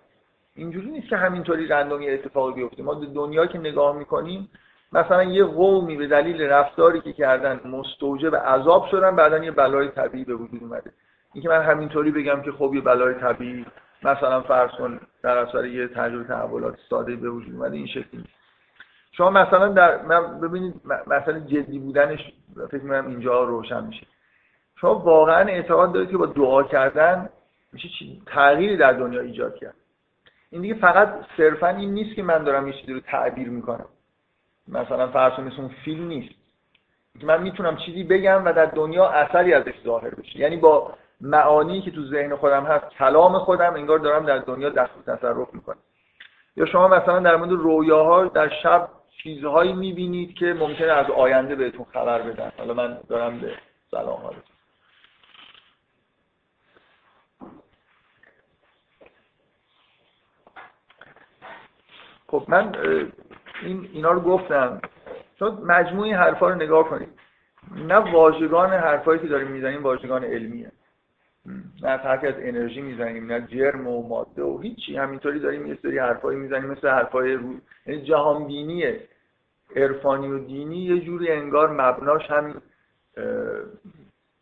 اینجوری 0.55 0.91
نیست 0.91 1.09
که 1.09 1.17
همینطوری 1.17 1.67
رندومی 1.67 2.11
اتفاقی 2.11 2.53
بیفته. 2.53 2.83
ما 2.83 2.95
دنیا 2.95 3.47
که 3.47 3.59
نگاه 3.59 3.97
می‌کنیم 3.97 4.51
مثلا 4.93 5.23
یه 5.23 5.45
قومی 5.45 5.97
به 5.97 6.07
دلیل 6.07 6.43
رفتاری 6.43 7.01
که 7.01 7.13
کردن 7.13 7.61
مستوجب 7.65 8.37
عذاب 8.37 8.87
شدن 8.91 9.17
بعدا 9.17 9.39
یه 9.39 9.51
بلای 9.51 9.89
طبیعی 9.89 10.25
به 10.25 10.35
وجود 10.35 10.63
اومده. 10.63 10.93
اینکه 11.35 11.49
من 11.49 11.63
همینطوری 11.63 12.11
بگم 12.11 12.43
که 12.43 12.53
خب 12.53 12.75
یه 12.75 12.81
بلای 12.81 13.15
طبیعی 13.15 13.67
مثلا 14.03 14.41
فرض 14.41 14.71
کن 14.71 15.01
در 15.23 15.39
اثر 15.39 15.65
یه 15.65 15.89
تجربه 15.89 16.25
تحولات 16.25 16.75
ساده 16.91 17.17
به 17.17 17.31
وجود 17.31 17.55
اومده 17.55 17.77
این 17.77 17.87
شکلی 17.87 18.25
شما 19.13 19.31
مثلا 19.31 19.69
در 19.69 20.03
من 20.03 20.41
ببینید 20.41 20.75
مثلا 21.07 21.41
جدی 21.41 21.79
بودنش 21.79 22.33
فکر 22.71 22.83
می‌کنم 22.83 23.07
اینجا 23.07 23.45
روشن 23.45 23.85
میشه. 23.85 24.07
شما 24.81 24.95
واقعا 24.95 25.49
اعتقاد 25.49 25.93
دارید 25.93 26.11
که 26.11 26.17
با 26.17 26.27
دعا 26.27 26.63
کردن 26.63 27.29
میشه 27.73 27.89
تغییری 28.27 28.77
در 28.77 28.93
دنیا 28.93 29.21
ایجاد 29.21 29.55
کرد. 29.55 29.75
این 30.51 30.63
دیگه 30.63 30.75
فقط 30.75 31.15
صرفا 31.37 31.69
این 31.69 31.95
نیست 31.95 32.17
که 32.17 32.23
من 32.23 32.45
دارم 32.45 32.67
یه 32.69 32.73
چیزی 32.73 32.93
رو 32.93 33.01
تعبیر 33.01 33.49
می‌کنم. 33.49 33.87
مثلا 34.69 35.09
فرض 35.09 35.41
مثل 35.41 35.69
فیلم 35.85 36.07
نیست. 36.09 36.35
من 37.23 37.43
می‌تونم 37.43 37.77
چیزی 37.77 38.05
بگم 38.05 38.45
و 38.45 38.53
در 38.53 38.67
دنیا 38.67 39.09
اثری 39.09 39.55
ازش 39.55 39.75
ظاهر 39.85 40.15
بشه. 40.15 40.39
یعنی 40.39 40.57
با 40.57 40.95
معانی 41.21 41.83
که 41.83 41.91
تو 41.91 42.05
ذهن 42.05 42.37
خودم 42.37 42.65
هست 42.65 42.89
کلام 42.99 43.39
خودم 43.39 43.75
انگار 43.75 43.99
دارم 43.99 44.27
در 44.27 44.39
دنیا 44.39 44.71
دست 44.71 44.91
تصرف 45.07 45.55
می‌کنم. 45.55 45.79
یا 46.57 46.67
شما 46.67 46.89
مثلا 46.89 47.19
در 47.19 47.37
مورد 47.37 47.51
رویاها 47.51 48.25
در 48.25 48.49
شب 48.49 48.89
چیزهایی 49.23 49.73
می‌بینید 49.73 50.35
که 50.35 50.47
ممکنه 50.47 50.93
از 50.93 51.11
آینده 51.11 51.55
بهتون 51.55 51.87
خبر 51.93 52.23
بدن. 52.23 52.53
حالا 52.59 52.75
من 52.75 52.99
دارم 53.09 53.41
به 53.41 53.55
سلام 53.91 54.21
حالتون 54.21 54.43
خب 62.29 62.45
من 62.49 62.73
این 63.65 63.89
اینا 63.93 64.11
رو 64.11 64.21
گفتم. 64.21 64.81
چون 65.39 65.51
مجموعی 65.51 66.13
حرفا 66.13 66.49
رو 66.49 66.55
نگاه 66.55 66.89
کنید. 66.89 67.09
نه 67.77 67.95
واژگان 67.95 68.71
حرفایی 68.71 69.21
که 69.21 69.27
داریم 69.27 69.49
می‌زنیم 69.49 69.83
واژگان 69.83 70.25
علمیه. 70.25 70.73
نه 71.83 71.89
حرفی 71.89 72.27
از 72.27 72.35
انرژی 72.39 72.83
می‌زنیم 72.83 73.33
نه 73.33 73.41
جرم 73.41 73.89
و 73.89 74.09
ماده 74.09 74.43
و 74.43 74.59
هیچی. 74.59 74.97
همینطوری 74.97 75.41
داریم 75.41 75.67
یه 75.67 75.79
سری 75.83 75.99
حرفایی 75.99 76.39
می‌زنیم 76.39 76.71
مثل 76.71 76.89
حرفای 76.89 77.35
رو 77.35 77.55
یعنی 77.87 78.99
عرفانی 79.77 80.29
و 80.29 80.39
دینی 80.39 80.77
یه 80.77 81.01
جوری 81.01 81.31
انگار 81.33 81.71
مبناش 81.71 82.31
همین 82.31 82.55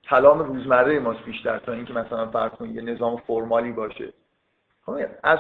کلام 0.05 0.39
روزمره 0.39 0.99
ماست 0.99 1.25
بیشتر 1.25 1.59
تا 1.59 1.73
اینکه 1.73 1.93
مثلا 1.93 2.27
فرض 2.31 2.51
کنید 2.51 2.77
یه 2.77 2.83
نظام 2.83 3.17
فرمالی 3.17 3.73
باشه. 3.73 4.13
خب 4.87 4.99
از 5.23 5.39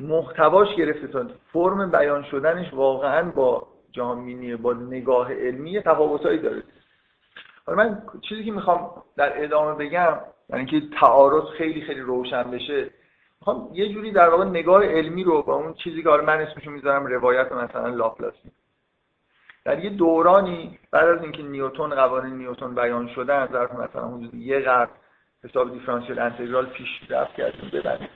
محتواش 0.00 0.74
گرفته 0.74 1.06
تا 1.06 1.26
فرم 1.52 1.90
بیان 1.90 2.24
شدنش 2.24 2.74
واقعا 2.74 3.30
با 3.30 3.66
جهانبینی 3.92 4.56
با 4.56 4.72
نگاه 4.72 5.32
علمی 5.32 5.80
تفاوتایی 5.80 6.38
داره. 6.38 6.62
حالا 7.66 7.84
من 7.84 8.02
چیزی 8.28 8.44
که 8.44 8.52
می‌خوام 8.52 8.90
در 9.16 9.44
ادامه 9.44 9.74
بگم 9.74 10.18
یعنی 10.50 10.70
اینکه 10.70 10.96
تعارض 11.00 11.44
خیلی 11.58 11.80
خیلی 11.80 12.00
روشن 12.00 12.50
بشه 12.50 12.90
می‌خوام 13.40 13.70
یه 13.72 13.92
جوری 13.92 14.12
در 14.12 14.28
واقع 14.28 14.44
نگاه 14.44 14.84
علمی 14.84 15.24
رو 15.24 15.42
با 15.42 15.54
اون 15.54 15.74
چیزی 15.74 16.02
که 16.02 16.08
من 16.08 16.40
اسمشو 16.40 16.70
می‌ذارم 16.70 17.06
روایت 17.06 17.52
مثلا 17.52 17.88
لاپلاسی 17.88 18.52
در 19.64 19.84
یه 19.84 19.90
دورانی 19.90 20.78
بعد 20.90 21.08
از 21.08 21.22
اینکه 21.22 21.42
نیوتن 21.42 21.88
قوانین 21.88 22.34
نیوتن 22.34 22.74
بیان 22.74 23.08
شدن 23.08 23.48
ظرف 23.52 23.72
مثلا 23.72 24.08
حدود 24.08 24.34
یه 24.34 24.60
قرن 24.60 24.88
حساب 25.44 25.72
دیفرانسیل 25.72 26.18
انتگرال 26.18 26.66
پیش 26.66 26.88
رفت 27.10 27.34
کردیم 27.34 27.70
ببریم 27.72 28.08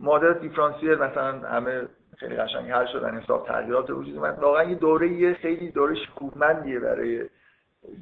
مادر 0.00 0.32
دیفرانسیل 0.32 0.94
مثلا 0.94 1.48
همه 1.48 1.88
خیلی 2.16 2.36
قشنگ 2.36 2.70
حل 2.70 2.86
شدن 2.86 3.20
حساب 3.20 3.46
تغییرات 3.46 3.90
وجود 3.90 4.16
اومد. 4.16 4.38
واقعا 4.38 4.64
یه 4.64 4.74
دوره 4.74 5.34
خیلی 5.34 5.70
دوره 5.70 5.94
شکوهمندیه 5.94 6.80
برای 6.80 7.28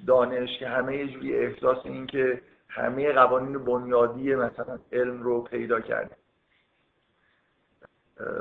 دانش 0.07 0.59
که 0.59 0.69
همه 0.69 0.97
یه 0.97 1.09
جوری 1.09 1.37
احساس 1.37 1.79
این 1.85 2.07
که 2.07 2.40
همه 2.69 3.12
قوانین 3.12 3.64
بنیادی 3.64 4.35
مثلا 4.35 4.79
علم 4.92 5.23
رو 5.23 5.40
پیدا 5.40 5.81
کرده. 5.81 6.16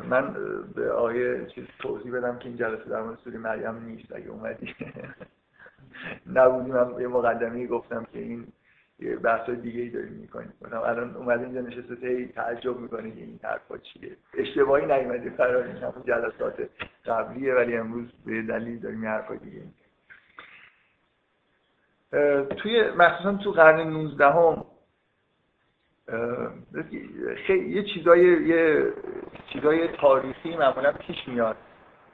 من 0.09 0.35
به 0.75 0.91
آقای 0.91 1.51
چیز 1.51 1.65
توضیح 1.79 2.11
بدم 2.11 2.39
که 2.39 2.45
این 2.45 2.57
جلسه 2.57 2.89
در 2.89 3.01
مورد 3.01 3.17
سوری 3.23 3.37
مریم 3.37 3.85
نیست 3.85 4.15
اگه 4.15 4.29
اومدی. 4.29 4.75
نبودی 6.35 6.71
من 6.71 7.01
یه 7.01 7.07
مقدمه 7.07 7.67
گفتم 7.67 8.07
که 8.13 8.19
این 8.19 8.47
بحث 9.23 9.49
دیگه 9.49 9.81
ای 9.81 9.89
داریم 9.89 10.13
می‌کنیم. 10.13 10.53
مثلا 10.61 10.85
الان 10.85 11.15
اومده 11.15 11.43
اینجا 11.43 11.61
نشسته 11.61 11.95
تی 11.95 12.27
تعجب 12.27 12.79
می‌کنه 12.79 13.11
که 13.11 13.21
این 13.21 13.39
حرفا 13.43 13.77
چیه. 13.77 14.17
اشتباهی 14.33 14.85
نیومده 14.85 15.29
فرار 15.29 15.63
این 15.63 15.75
همون 15.75 16.03
جلسات 16.07 16.69
قبلیه 17.05 17.53
ولی 17.53 17.77
امروز 17.77 18.11
به 18.25 18.41
دلیل 18.41 18.79
داریم 18.79 19.03
یه 19.03 19.09
حرفا 19.09 19.35
دیگه 19.35 19.61
توی 22.57 22.91
مخصوصا 22.91 23.33
تو 23.33 23.51
قرن 23.51 23.87
19 23.89 24.25
هم 24.25 24.65
خیلی 27.47 27.69
یه 27.69 27.83
چیزای 27.83 28.47
یه 28.47 28.93
چیزای 29.53 29.87
تاریخی 29.87 30.55
معمولا 30.55 30.91
پیش 30.91 31.27
میاد 31.27 31.57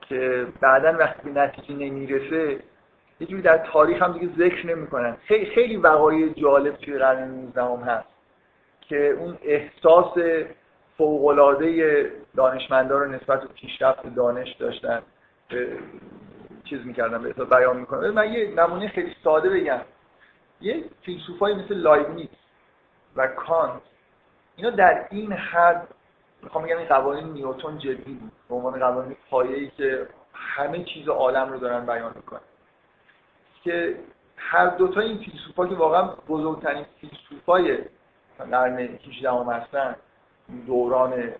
که 0.02 0.48
بعدا 0.62 0.98
وقتی 0.98 1.30
به 1.30 1.42
نتیجه 1.42 1.76
نمی‌رسه 1.76 2.60
یه 3.22 3.28
جوری 3.28 3.42
در 3.42 3.58
تاریخ 3.58 4.02
هم 4.02 4.14
دیگه 4.14 4.30
ذکر 4.38 4.68
نمی‌کنن. 4.68 5.18
خیلی 5.26 5.46
خیلی 5.46 5.78
وقایع 5.78 6.30
جالب 6.30 6.76
توی 6.76 6.98
قرن 6.98 7.32
19 7.32 7.64
هم 7.64 7.80
هست 7.80 8.08
که 8.82 9.10
اون 9.10 9.38
احساس 9.44 10.14
فوق‌العاده 10.98 12.12
دانشمندا 12.36 12.98
رو 12.98 13.12
نسبت 13.12 13.42
به 13.42 13.48
پیشرفت 13.48 14.16
دانش 14.16 14.54
داشتن. 14.54 15.02
چیز 16.64 16.86
می‌کردن 16.86 17.22
به 17.22 17.46
بیان 17.46 17.78
می‌کنن. 17.78 18.10
من 18.10 18.34
یه 18.34 18.54
نمونه 18.58 18.88
خیلی 18.88 19.16
ساده 19.24 19.50
بگم. 19.50 19.82
یه 20.62 20.84
فیلسوفایی 21.02 21.56
مثل 21.56 21.76
لایبنیتس 21.76 22.36
و 23.16 23.28
کانت 23.28 23.82
اینا 24.56 24.70
در 24.70 25.08
این 25.12 25.34
حد 25.34 25.88
می‌خوام 26.44 26.64
بگم 26.64 26.78
این 26.78 26.88
قوانین 26.88 27.34
نیوتن 27.34 27.78
جدی 27.78 28.14
بود. 28.14 28.32
به 28.50 28.56
عنوان 28.56 28.80
قوانین 28.80 29.18
پایه‌ای 29.30 29.68
که 29.68 30.08
همه 30.34 30.84
چیز 30.84 31.08
عالم 31.08 31.50
رو 31.50 31.60
دارن 31.60 31.86
بیان 31.86 32.12
می‌کنن. 32.16 32.40
که 33.64 34.00
هر 34.38 34.68
دوتا 34.68 35.02
این 35.02 35.18
فیلسوفا 35.18 35.68
که 35.68 35.76
واقعا 35.76 36.04
بزرگترین 36.28 36.86
فیلسوفای 37.02 37.80
قرن 38.38 38.80
18 38.80 39.32
هم 39.32 39.50
هستن 39.50 39.96
دوران 40.68 41.34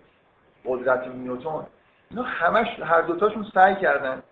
قدرت 0.66 1.08
نیوتن 1.08 1.68
اینا 2.10 2.24
همش 2.24 2.80
هر 2.80 3.02
دوتاشون 3.02 3.46
سعی 3.54 3.76
کردن 3.76 4.24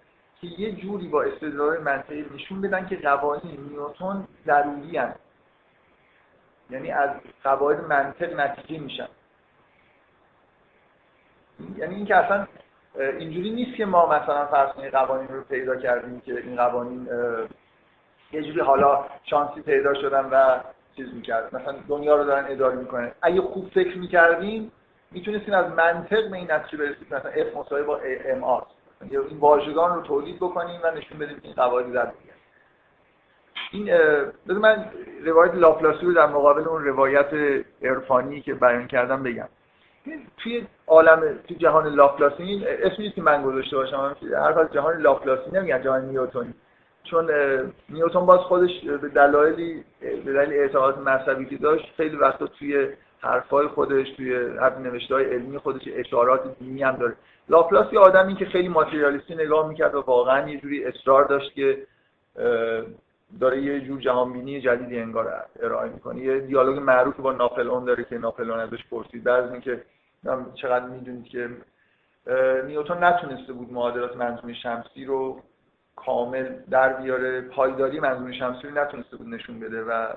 که 0.42 0.48
یه 0.48 0.72
جوری 0.72 1.08
با 1.08 1.24
استدلال 1.24 1.78
منطقی 1.78 2.26
نشون 2.36 2.62
بدن 2.62 2.88
که 2.88 2.96
قوانین 2.96 3.60
نیوتن 3.70 4.28
ضروری 4.46 4.98
هست 4.98 5.20
یعنی 6.70 6.92
از 6.92 7.10
قواعد 7.44 7.84
منطق 7.84 8.40
نتیجه 8.40 8.80
میشن. 8.80 9.08
یعنی 11.78 11.96
اینکه 11.96 12.16
اصلا 12.16 12.48
اینجوری 12.96 13.52
نیست 13.52 13.78
که 13.78 13.86
ما 13.86 14.06
مثلا 14.06 14.46
فرض 14.46 14.70
قوانین 14.92 15.28
رو 15.28 15.42
پیدا 15.42 15.76
کردیم 15.76 16.22
که 16.22 16.38
این 16.38 16.56
قوانین 16.56 17.08
یه 18.32 18.42
جوری 18.42 18.60
حالا 18.60 19.06
شانسی 19.24 19.62
پیدا 19.62 19.94
شدن 19.94 20.26
و 20.32 20.60
چیز 20.96 21.14
می‌کرد. 21.14 21.56
مثلا 21.56 21.76
دنیا 21.88 22.16
رو 22.16 22.24
دارن 22.24 22.46
اداره 22.50 22.76
می‌کنن. 22.76 23.12
اگه 23.22 23.42
خوب 23.42 23.70
فکر 23.70 23.98
می‌کردیم 23.98 24.72
می‌تونستیم 25.12 25.54
از 25.54 25.72
منطق 25.72 26.30
به 26.30 26.38
این 26.38 26.52
نتیجه 26.52 26.78
برسیم 26.78 27.08
مثلا 27.12 27.32
F 27.32 27.58
مساوی 27.58 27.84
با 27.84 28.00
ام 28.26 28.44
آر 28.44 28.66
این 29.02 29.20
واژگان 29.40 29.96
رو 29.96 30.02
تولید 30.02 30.36
بکنیم 30.36 30.80
و 30.84 30.92
نشون 30.92 31.20
بدیم 31.20 31.40
این 31.44 31.54
قواعد 31.54 31.92
در 31.94 32.08
این 33.72 33.86
بذار 34.48 34.60
من 34.60 34.86
روایت 35.26 35.56
لاپلاسی 35.56 36.06
رو 36.06 36.14
در 36.14 36.26
مقابل 36.28 36.68
اون 36.68 36.84
روایت 36.84 37.34
عرفانی 37.82 38.42
که 38.42 38.54
بیان 38.54 38.88
کردم 38.88 39.24
بگم. 39.24 39.48
توی 40.38 40.68
عالم 40.88 41.40
توی 41.48 41.58
جهان 41.58 41.88
لاپلاسی 41.88 42.66
اسمی 42.68 43.12
که 43.12 43.22
من 43.22 43.44
گذاشته 43.44 43.76
باشم. 43.76 44.16
هر 44.38 44.66
جهان 44.66 44.98
لاپلاسی 44.98 45.52
نمیگن 45.52 45.82
جهان 45.82 46.06
نیوتونی. 46.06 46.54
چون 47.04 47.30
نیوتن 47.90 48.26
باز 48.26 48.40
خودش 48.40 48.82
به 49.02 49.10
دلایلی 49.10 49.84
به 50.26 50.34
دلیل 50.34 50.60
اعتقادات 50.60 50.98
مذهبی 50.98 51.46
که 51.46 51.58
داشت 51.58 51.94
خیلی 51.98 52.16
وقتا 52.16 52.48
توی 52.48 52.88
حرفای 53.22 53.68
خودش 53.68 54.10
توی 54.18 54.36
هر 54.36 54.78
نوشته 54.78 55.16
های 55.16 55.26
علمی 55.26 55.58
خودش 55.58 55.82
اشارات 55.88 56.60
دینی 56.60 56.84
هم 56.84 56.96
داره. 56.96 57.16
لاپلاس 57.50 57.94
یه 57.94 58.00
آدمی 58.00 58.36
که 58.36 58.46
خیلی 58.46 58.68
ماتریالیستی 58.68 59.36
نگاه 59.36 59.70
می‌کرد 59.70 59.96
و 59.96 60.02
واقعا 60.02 60.50
یه 60.50 60.60
جوری 60.60 60.86
اصرار 60.86 61.26
داشت 61.26 61.54
که 61.54 61.78
داره 63.40 63.62
یه 63.62 63.80
جور 63.80 64.00
جهانبینی 64.00 64.62
جدیدی 64.62 65.00
انگار 65.00 65.46
ارائه 65.60 65.90
می‌کنه. 65.92 66.22
یه 66.22 66.40
دیالوگ 66.40 66.78
معروف 66.78 67.20
با 67.20 67.32
ناپلئون 67.32 67.86
داره 67.86 68.04
که 68.04 68.18
ناپلئون 68.18 68.60
ازش 68.60 68.86
پرسید. 68.92 69.24
بعد 69.24 69.44
از 69.44 69.52
اینکه 69.52 69.82
چقدر 70.62 70.86
می‌دونید 70.86 71.26
که 71.26 71.50
نیوتن 72.68 73.04
نتونسته 73.04 73.54
بود 73.54 73.74
معادلات 73.74 74.18
منظومه 74.18 74.54
شمسی 74.54 75.06
رو 75.06 75.42
کامل 76.06 76.56
در 76.72 76.94
بیاره. 76.94 77.42
پایداری 77.42 78.00
منظومه 78.00 78.34
شمسی 78.34 78.68
رو 78.68 78.74
نتونسته 78.74 79.18
بود 79.18 79.28
نشون 79.28 79.60
بده 79.60 79.84
و 79.84 80.14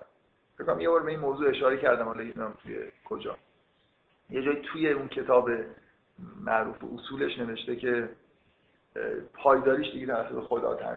فکر 0.58 0.80
یه 0.80 0.88
بار 0.88 1.02
به 1.02 1.10
این 1.10 1.20
موضوع 1.20 1.48
اشاره 1.48 1.76
کردم 1.76 2.04
حالا 2.04 2.22
نمی‌دونم 2.22 2.54
توی 2.62 2.78
کجا. 3.04 3.36
یه 4.30 4.42
جایی 4.42 4.62
توی 4.62 4.92
اون 4.92 5.08
کتاب 5.08 5.50
معروف 6.40 6.76
اصولش 6.94 7.38
نوشته 7.38 7.76
که 7.76 8.08
پایداریش 9.34 9.92
دیگه 9.92 10.06
توسط 10.06 10.46
خدا 10.46 10.74
تعیین 10.74 10.96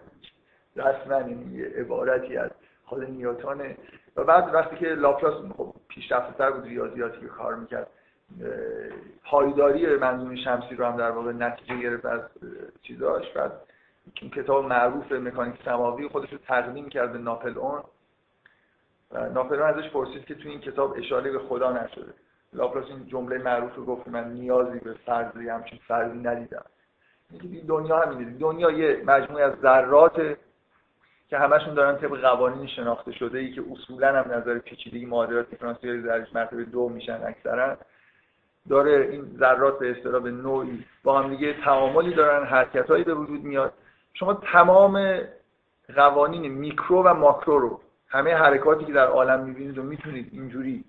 رسما 0.76 1.16
این 1.16 1.56
یه 1.56 1.66
عبارتی 1.66 2.38
از 2.38 2.52
خود 2.86 3.04
نیوتونه 3.04 3.78
و 4.16 4.24
بعد 4.24 4.54
وقتی 4.54 4.76
که 4.76 4.86
لاپلاس 4.86 5.34
خب 5.58 5.76
پیشرفته 5.88 6.34
تر 6.38 6.52
بود 6.52 6.66
ریاضیاتی 6.66 7.20
که 7.20 7.28
کار 7.28 7.56
می‌کرد 7.56 7.88
پایداری 9.24 9.96
منظومه 9.96 10.36
شمسی 10.36 10.76
رو 10.76 10.86
هم 10.86 10.98
در 10.98 11.12
واقع 11.12 11.32
نتیجه 11.32 11.78
گرفت 11.78 12.06
از 12.06 12.22
چیزاش. 12.82 13.32
بعد 13.32 13.52
کتاب 14.14 14.66
معروف 14.66 15.12
مکانیک 15.12 15.56
سماوی 15.66 16.08
خودش 16.08 16.34
رو 16.34 16.38
تقدیم 16.38 16.90
کرد 16.90 17.14
به 17.14 17.18
ناپلئون. 17.18 17.84
و 19.12 19.30
ناپلئون 19.30 19.70
ازش 19.70 19.90
پرسید 19.90 20.26
که 20.26 20.36
تو 20.36 20.50
این 20.50 20.60
کتاب 20.60 20.94
اشاره 20.98 21.32
به 21.32 21.40
خدا 21.40 21.72
نشده. 21.72 22.14
لاپلاس 22.54 22.86
این 22.86 23.08
جمله 23.08 23.38
معروف 23.38 23.76
رو 23.76 23.86
گفت 23.86 24.08
من 24.08 24.34
نیازی 24.34 24.80
به 24.80 24.94
فرضی 24.94 25.50
همچین 25.50 25.80
فرضی 25.88 26.18
ندیدم. 26.18 26.66
دنیا 27.68 28.00
همینه 28.00 28.38
دنیا 28.38 28.72
یه 28.72 29.04
مجموعه 29.06 29.44
از 29.44 29.54
ذرات 29.62 30.38
که 31.30 31.38
همشون 31.38 31.74
دارن 31.74 31.98
طبق 31.98 32.22
قوانین 32.22 32.68
شناخته 32.68 33.12
شده 33.12 33.40
ای 33.40 33.52
که 33.52 33.64
اصولا 33.72 34.08
هم 34.08 34.32
نظر 34.32 34.60
پیچیدگی 34.60 35.06
معادلات 35.06 35.50
دیفرانسیلی 35.50 36.02
درش 36.02 36.36
مرتبه 36.36 36.64
دو 36.64 36.90
میشن 36.90 37.22
اکثرا. 37.28 37.78
داره 38.70 39.08
این 39.12 39.38
ذرات 39.40 39.80
به 39.80 39.92
اصطلاح 39.92 40.22
به 40.22 40.32
نوعی 40.32 40.86
با 41.04 41.22
هم 41.22 41.30
دیگه 41.30 41.54
تعاملی 41.64 42.14
دارن 42.14 42.46
حرکتهایی 42.46 43.04
به 43.04 43.14
وجود 43.14 43.44
میاد. 43.44 43.74
شما 44.20 44.34
تمام 44.34 45.20
قوانین 45.96 46.52
میکرو 46.52 47.04
و 47.04 47.14
ماکرو 47.14 47.60
رو 47.60 47.82
همه 48.08 48.34
حرکاتی 48.34 48.86
که 48.86 48.94
در 48.94 49.08
عالم 49.08 49.40
می‌بینید 49.40 49.78
و 49.78 49.84
می‌تونید 49.84 50.30
اینجوری 50.32 50.84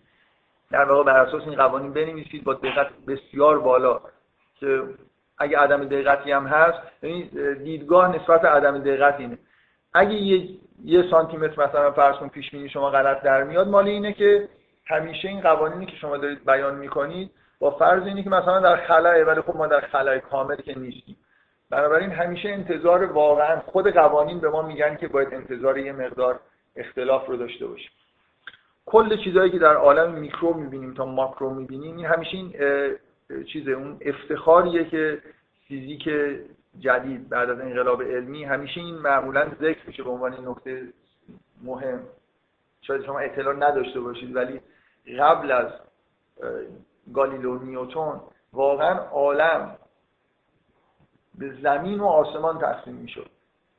در 0.71 0.85
واقع 0.85 1.05
بر 1.05 1.21
اساس 1.21 1.43
این 1.43 1.55
قوانین 1.55 1.93
بنویسید 1.93 2.45
با 2.45 2.55
دقت 2.55 2.89
بسیار 3.07 3.59
بالا 3.59 4.01
که 4.61 4.83
اگه 5.39 5.59
عدم 5.59 5.85
دقتی 5.85 6.33
هم 6.33 6.47
هست 6.47 6.79
یعنی 7.03 7.31
دیدگاه 7.55 8.17
نسبت 8.17 8.45
عدم 8.45 8.79
دقت 8.79 9.21
اینه. 9.21 9.39
اگه 9.95 10.15
یه 10.15 10.49
یه 10.85 11.11
سانتی 11.11 11.37
متر 11.37 11.67
مثلا 11.67 11.93
فرض 11.93 12.17
کن 12.17 12.29
پیش 12.29 12.51
بینی 12.51 12.69
شما 12.69 12.91
غلط 12.91 13.23
در 13.23 13.45
میاد 13.45 13.69
مال 13.69 13.87
اینه 13.87 14.13
که 14.13 14.49
همیشه 14.87 15.29
این 15.29 15.41
قوانینی 15.41 15.87
که 15.87 15.97
شما 15.97 16.17
دارید 16.17 16.45
بیان 16.45 16.75
می‌کنید 16.75 17.31
با 17.59 17.71
فرض 17.71 18.03
اینه 18.03 18.23
که 18.23 18.31
مثلا 18.31 18.61
در 18.61 18.77
خلاه 18.77 19.23
ولی 19.23 19.41
خب 19.41 19.57
ما 19.57 19.67
در 19.67 19.81
خلای 19.81 20.21
کامل 20.21 20.57
که 20.57 20.79
نیستیم. 20.79 21.17
بنابراین 21.71 22.11
همیشه 22.11 22.49
انتظار 22.49 23.05
واقعا 23.05 23.61
خود 23.61 23.91
قوانین 23.91 24.41
به 24.41 24.49
ما 24.49 24.63
میگن 24.63 24.97
که 24.97 25.09
باید 25.09 25.35
انتظار 25.35 25.79
یه 25.79 25.93
مقدار 25.93 26.41
اختلاف 26.77 27.27
رو 27.27 27.37
داشته 27.37 27.67
باشیم. 27.67 27.91
کل 28.87 29.25
چیزهایی 29.25 29.51
که 29.51 29.59
در 29.59 29.75
عالم 29.75 30.13
میکرو 30.13 30.55
می‌بینیم 30.55 30.95
تا 30.95 31.05
ماکرو 31.05 31.55
می‌بینیم 31.55 31.97
این 31.97 32.07
همیشه 32.07 32.37
این 32.37 32.55
چیزه 33.45 33.71
اون 33.71 33.99
افتخاریه 34.01 34.85
که 34.85 35.23
فیزیک 35.69 36.09
جدید 36.79 37.29
بعد 37.29 37.51
از 37.51 37.61
انقلاب 37.61 38.03
علمی 38.03 38.45
همیشه 38.45 38.81
این 38.81 38.95
معمولا 38.95 39.49
ذکر 39.61 39.87
میشه 39.87 40.03
به 40.03 40.11
عنوان 40.11 40.49
نکته 40.49 40.83
مهم. 41.63 42.01
شاید 42.81 43.05
شما 43.05 43.19
اطلاع 43.19 43.55
نداشته 43.55 44.01
باشید 44.01 44.37
ولی 44.37 44.61
قبل 45.19 45.53
از 45.53 45.73
گالیلو 47.15 47.59
نیوتون 47.59 48.21
واقعا 48.53 48.99
عالم 48.99 49.77
به 51.39 51.53
زمین 51.63 52.01
و 52.01 52.07
آسمان 52.07 52.59
تقسیم 52.59 52.95
می‌شد. 52.95 53.31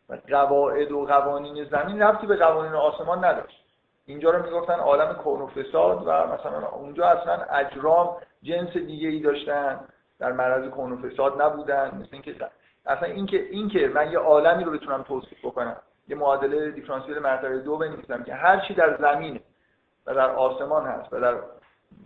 و 0.10 0.18
قواعد 0.30 0.92
و 0.92 1.06
قوانین 1.06 1.64
زمین 1.64 2.02
رفتی 2.02 2.28
به 2.28 2.36
قوانین 2.36 2.74
آسمان 2.74 3.26
نداشت. 3.26 3.64
اینجا 4.06 4.30
رو 4.30 4.46
می‌گفتن 4.46 4.74
عالم 4.74 5.14
کون 5.14 5.42
و 5.42 5.48
فساد 5.48 6.04
و 6.06 6.12
مثلا 6.12 6.68
اونجا 6.68 7.08
اصلا 7.08 7.34
اجرام 7.34 8.18
جنس 8.44 8.70
دیگه 8.70 9.08
ای 9.08 9.20
داشتن. 9.20 9.80
در 10.20 10.32
معرض 10.32 10.70
کون 10.70 10.92
و 10.92 11.10
فساد 11.10 11.42
نبودن. 11.42 11.88
مثل 11.88 12.10
اینکه 12.12 12.36
اصلا 12.86 13.08
اینکه 13.08 13.38
اینکه 13.38 13.88
من 13.88 14.12
یه 14.12 14.20
عالمی 14.20 14.64
رو 14.64 14.72
بتونم 14.72 15.04
توصیف 15.04 15.46
بکنم. 15.46 15.76
یه 16.08 16.16
معادله 16.16 16.72
دیفرانسیل 16.72 17.20
مرتبه 17.20 17.60
دو 17.60 17.78
بنویسم 17.78 18.24
که 18.24 18.34
هر 18.34 18.60
چی 18.60 18.74
در 18.74 18.98
زمین 18.98 19.40
و 20.06 20.14
در 20.14 20.30
آسمان 20.30 20.86
هست 20.86 21.14
و 21.14 21.20
در 21.20 21.36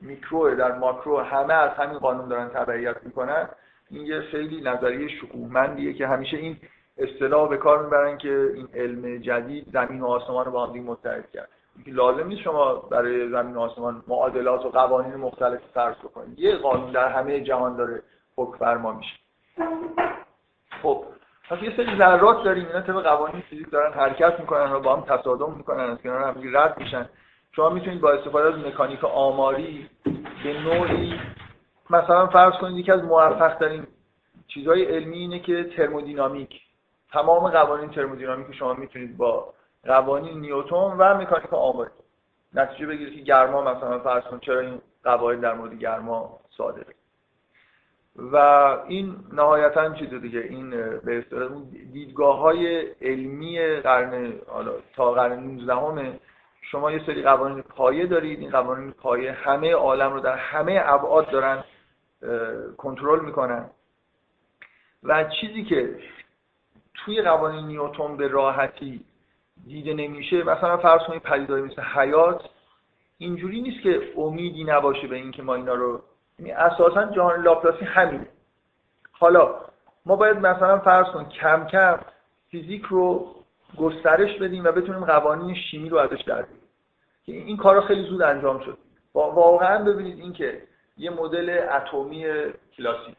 میکرو 0.02 0.56
در 0.56 0.72
ماکرو 0.72 1.20
همه 1.20 1.54
از 1.54 1.72
همین 1.72 2.00
قانون 2.00 2.30
دارن 2.30 2.50
تبعیت 2.50 3.04
می‌کنن 3.04 3.50
این 3.92 4.06
یه 4.06 4.22
خیلی 4.22 4.62
نظریه 4.62 5.08
شکوهمندیه 5.08 5.94
که 5.94 6.08
همیشه 6.08 6.38
این 6.38 6.58
اصطلاح 6.98 7.50
به 7.50 7.58
کار 7.58 7.84
می‌برن 7.84 8.18
که 8.18 8.52
این 8.56 8.68
علم 8.74 9.18
جدید 9.18 9.68
زمین 9.74 10.02
و 10.02 10.06
آسمان 10.06 10.46
رو 10.46 10.52
با 10.52 10.66
هم 10.66 10.80
متحد 10.80 11.32
کرد. 11.32 11.50
لازم 11.88 12.28
نیست 12.28 12.42
شما 12.42 12.76
برای 12.76 13.30
زمین 13.30 13.56
و 13.56 13.60
آسمان 13.60 14.04
معادلات 14.08 14.66
و 14.66 14.70
قوانین 14.70 15.16
مختلف 15.16 15.60
فرض 15.74 15.96
بکنید. 15.96 16.40
یه 16.40 16.56
قانون 16.56 16.92
در 16.92 17.08
همه 17.08 17.42
جهان 17.42 17.76
داره 17.76 18.02
حکم 18.38 18.58
فرما 18.58 18.94
میشه. 18.94 19.14
خب 20.82 21.04
پس 21.50 21.64
یه 21.64 21.78
سری 21.78 21.98
ذرات 21.98 22.44
داریم. 22.44 22.68
اینا 22.68 22.82
طبق 22.82 23.04
قوانین 23.04 23.42
فیزیک 23.42 23.70
دارن 23.72 23.94
حرکت 23.94 24.40
می‌کنن 24.40 24.72
و 24.72 24.80
با 24.80 24.96
هم 24.96 25.18
تصادم 25.18 25.54
می‌کنن. 25.58 25.84
از 25.84 25.98
کنار 25.98 26.22
هم 26.22 26.58
رد 26.58 26.78
میشن. 26.78 27.10
شما 27.56 27.70
می‌تونید 27.70 28.02
با 28.02 28.12
استفاده 28.12 28.48
از 28.48 28.66
مکانیک 28.66 29.04
آماری 29.04 29.90
به 30.44 30.62
نوعی 30.64 31.14
مثلا 31.92 32.28
فرض 32.28 32.54
کنید 32.54 32.78
یکی 32.78 32.92
از 32.92 33.04
موفق 33.04 33.56
ترین 33.56 33.88
چیزهای 34.48 34.86
علمی 34.86 35.18
اینه 35.18 35.40
که 35.40 35.64
ترمودینامیک 35.64 36.62
تمام 37.12 37.50
قوانین 37.50 37.90
ترمودینامیک 37.90 38.56
شما 38.56 38.74
می‌تونید 38.74 39.18
با 39.18 39.54
قوانین 39.86 40.40
نیوتن 40.40 40.76
و 40.76 41.18
مکانیک 41.18 41.54
آماری 41.54 41.90
نتیجه 42.54 42.86
بگیرید 42.86 43.14
که 43.16 43.22
گرما 43.22 43.62
مثلا 43.62 44.00
فرض 44.00 44.24
کنید 44.24 44.42
چرا 44.42 44.60
این 44.60 44.82
قواعد 45.04 45.42
در 45.42 45.54
مورد 45.54 45.74
گرما 45.74 46.40
صادره 46.58 46.96
و 48.16 48.36
این 48.88 49.16
نهایتا 49.34 49.94
چیز 49.94 50.10
دیگه 50.14 50.40
این 50.40 50.70
به 51.00 51.18
اصطلاح 51.18 51.50
دیدگاه 51.94 52.40
های 52.40 52.82
علمی 53.02 53.60
قرن 53.60 54.34
تا 54.96 55.12
قرن 55.12 55.40
19 55.40 56.20
شما 56.62 56.92
یه 56.92 57.06
سری 57.06 57.22
قوانین 57.22 57.62
پایه 57.62 58.06
دارید 58.06 58.40
این 58.40 58.50
قوانین 58.50 58.92
پایه 58.92 59.32
همه 59.32 59.74
عالم 59.74 60.14
رو 60.14 60.20
در 60.20 60.36
همه 60.36 60.82
ابعاد 60.86 61.30
دارن 61.30 61.64
کنترل 62.78 63.20
می‌کنن 63.26 63.70
و 65.04 65.24
چیزی 65.24 65.64
که 65.64 66.00
توی 66.94 67.22
قوانین 67.22 67.66
نیوتن 67.66 68.18
به 68.18 68.28
راحتی 68.28 69.06
دیده 69.68 69.94
نمیشه 69.94 70.44
مثلا 70.44 70.78
فرض 70.78 71.02
کنید 71.08 71.22
پدیدهایی 71.22 71.64
مثل 71.64 71.82
حیات 71.82 72.42
اینجوری 73.18 73.62
نیست 73.62 73.82
که 73.82 74.14
امیدی 74.18 74.64
نباشه 74.64 75.08
به 75.08 75.16
اینکه 75.16 75.44
ما 75.44 75.56
اینا 75.56 75.74
رو 75.74 76.02
یعنی 76.40 76.52
اساسا 76.52 77.06
جهان 77.06 77.42
لاپلاسی 77.42 77.86
همینه. 77.86 78.28
حالا 79.12 79.56
ما 80.06 80.16
باید 80.16 80.38
مثلا 80.38 80.80
فرض 80.80 81.08
کن 81.08 81.24
کم 81.24 81.66
کم 81.66 82.00
فیزیک 82.50 82.84
رو 82.86 83.36
گسترش 83.78 84.38
بدیم 84.38 84.64
و 84.64 84.72
بتونیم 84.72 85.06
قوانین 85.06 85.56
شیمی 85.56 85.90
رو 85.90 85.98
ازش 85.98 86.22
در 86.22 86.46
که 87.26 87.32
این 87.32 87.58
کارا 87.58 87.82
خیلی 87.82 88.04
زود 88.04 88.22
انجام 88.22 88.60
شد. 88.60 88.78
واقعا 89.14 89.84
ببینید 89.84 90.20
اینکه 90.20 90.62
یه 91.02 91.10
مدل 91.10 91.68
اتمی 91.72 92.26
کلاسیک. 92.78 93.18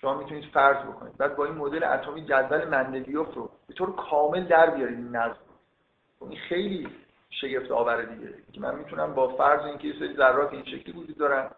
شما 0.00 0.14
می‌تونید 0.14 0.44
فرض 0.44 0.76
بکنید. 0.76 1.16
بعد 1.16 1.36
با 1.36 1.44
این 1.44 1.54
مدل 1.54 1.84
اتمی 1.84 2.24
جدول 2.24 2.64
مندلیوف 2.64 3.34
رو 3.34 3.50
به 3.68 3.74
طور 3.74 3.96
کامل 3.96 4.44
در 4.44 4.70
بیارید 4.70 4.98
این 4.98 5.16
نظم 5.16 5.36
خب 6.20 6.28
این 6.28 6.38
خیلی 6.48 6.88
شگفت 7.30 7.70
آوره 7.70 8.06
دیگه. 8.06 8.34
که 8.52 8.60
من 8.60 8.74
می‌تونم 8.74 9.14
با 9.14 9.36
فرض 9.36 9.64
اینکه 9.64 9.88
یه 9.88 9.98
سری 9.98 10.16
ذرات 10.16 10.52
این 10.52 10.64
شکلی 10.64 10.92
وجود 10.92 11.16
دارن. 11.18 11.50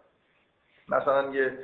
مثلا 0.89 1.29
یه 1.29 1.57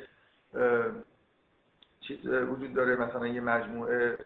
چیز 2.01 2.25
وجود 2.25 2.73
داره 2.73 2.95
مثلا 2.95 3.27
یه 3.27 3.41
مجموعه 3.41 4.17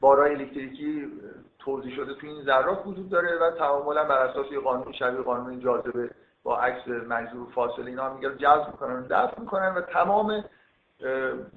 بارای 0.00 0.34
الکتریکی 0.34 1.12
توضیح 1.58 1.96
شده 1.96 2.14
تو 2.14 2.26
این 2.26 2.44
ذرات 2.44 2.86
وجود 2.86 3.10
داره 3.10 3.38
و 3.38 3.50
تعاملا 3.50 4.04
بر 4.04 4.18
اساس 4.18 4.52
یه 4.52 4.60
قانون 4.60 4.92
شبیه 4.92 5.20
قانون 5.20 5.60
جاذبه. 5.60 6.10
با 6.44 6.58
عکس 6.58 6.88
مجذور 6.88 7.46
فاصله 7.54 7.86
اینا 7.86 8.14
میگه 8.14 8.34
جذب 8.34 8.66
می‌کنن 8.66 9.06
دفع 9.06 9.40
می‌کنن 9.40 9.74
و 9.74 9.80
تمام 9.80 10.44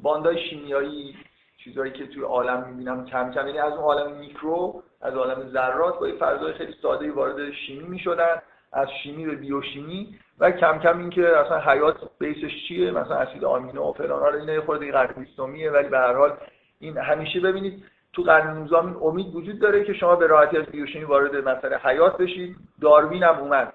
باندای 0.01 0.49
شیمیایی 0.49 1.15
چیزهایی 1.63 1.91
که 1.91 2.07
توی 2.07 2.23
عالم 2.23 2.67
می‌بینم 2.69 3.05
کم 3.05 3.31
کم 3.31 3.47
یعنی 3.47 3.59
از 3.59 3.73
اون 3.73 3.83
عالم 3.83 4.11
میکرو 4.11 4.83
از 5.01 5.13
عالم 5.13 5.49
ذرات 5.49 5.99
با 5.99 6.07
یه 6.07 6.15
فرضای 6.15 6.53
خیلی 6.53 6.73
ساده 6.81 7.11
وارد 7.11 7.51
شیمی 7.51 7.87
می‌شدن 7.87 8.41
از 8.73 8.87
شیمی 9.03 9.25
به 9.25 9.35
بیوشیمی 9.35 10.19
و 10.39 10.51
کم 10.51 10.79
کم 10.79 10.99
اینکه 10.99 11.37
اصلا 11.37 11.59
حیات 11.59 11.95
بیسش 12.19 12.67
چیه؟ 12.67 12.91
مثلا 12.91 13.15
اسید 13.15 13.45
آمینو 13.45 13.89
و 13.89 13.93
فلان 13.93 14.19
حالا 14.19 14.39
اینا 14.39 14.61
خورده 14.61 14.91
قرن 14.91 15.27
ولی 15.73 15.89
به 15.89 15.97
هر 15.97 16.13
حال 16.13 16.37
این 16.79 16.97
همیشه 16.97 17.39
ببینید 17.39 17.83
تو 18.13 18.23
قرن 18.23 18.57
19 18.57 18.77
امید 18.77 19.35
وجود 19.35 19.59
داره 19.59 19.83
که 19.83 19.93
شما 19.93 20.15
به 20.15 20.27
راحتی 20.27 20.57
از 20.57 20.65
بیوشیمی 20.65 21.05
وارد 21.05 21.35
مسئله 21.35 21.77
حیات 21.77 22.17
بشید. 22.17 22.55
داروین 22.81 23.23
هم 23.23 23.39
اومد. 23.39 23.73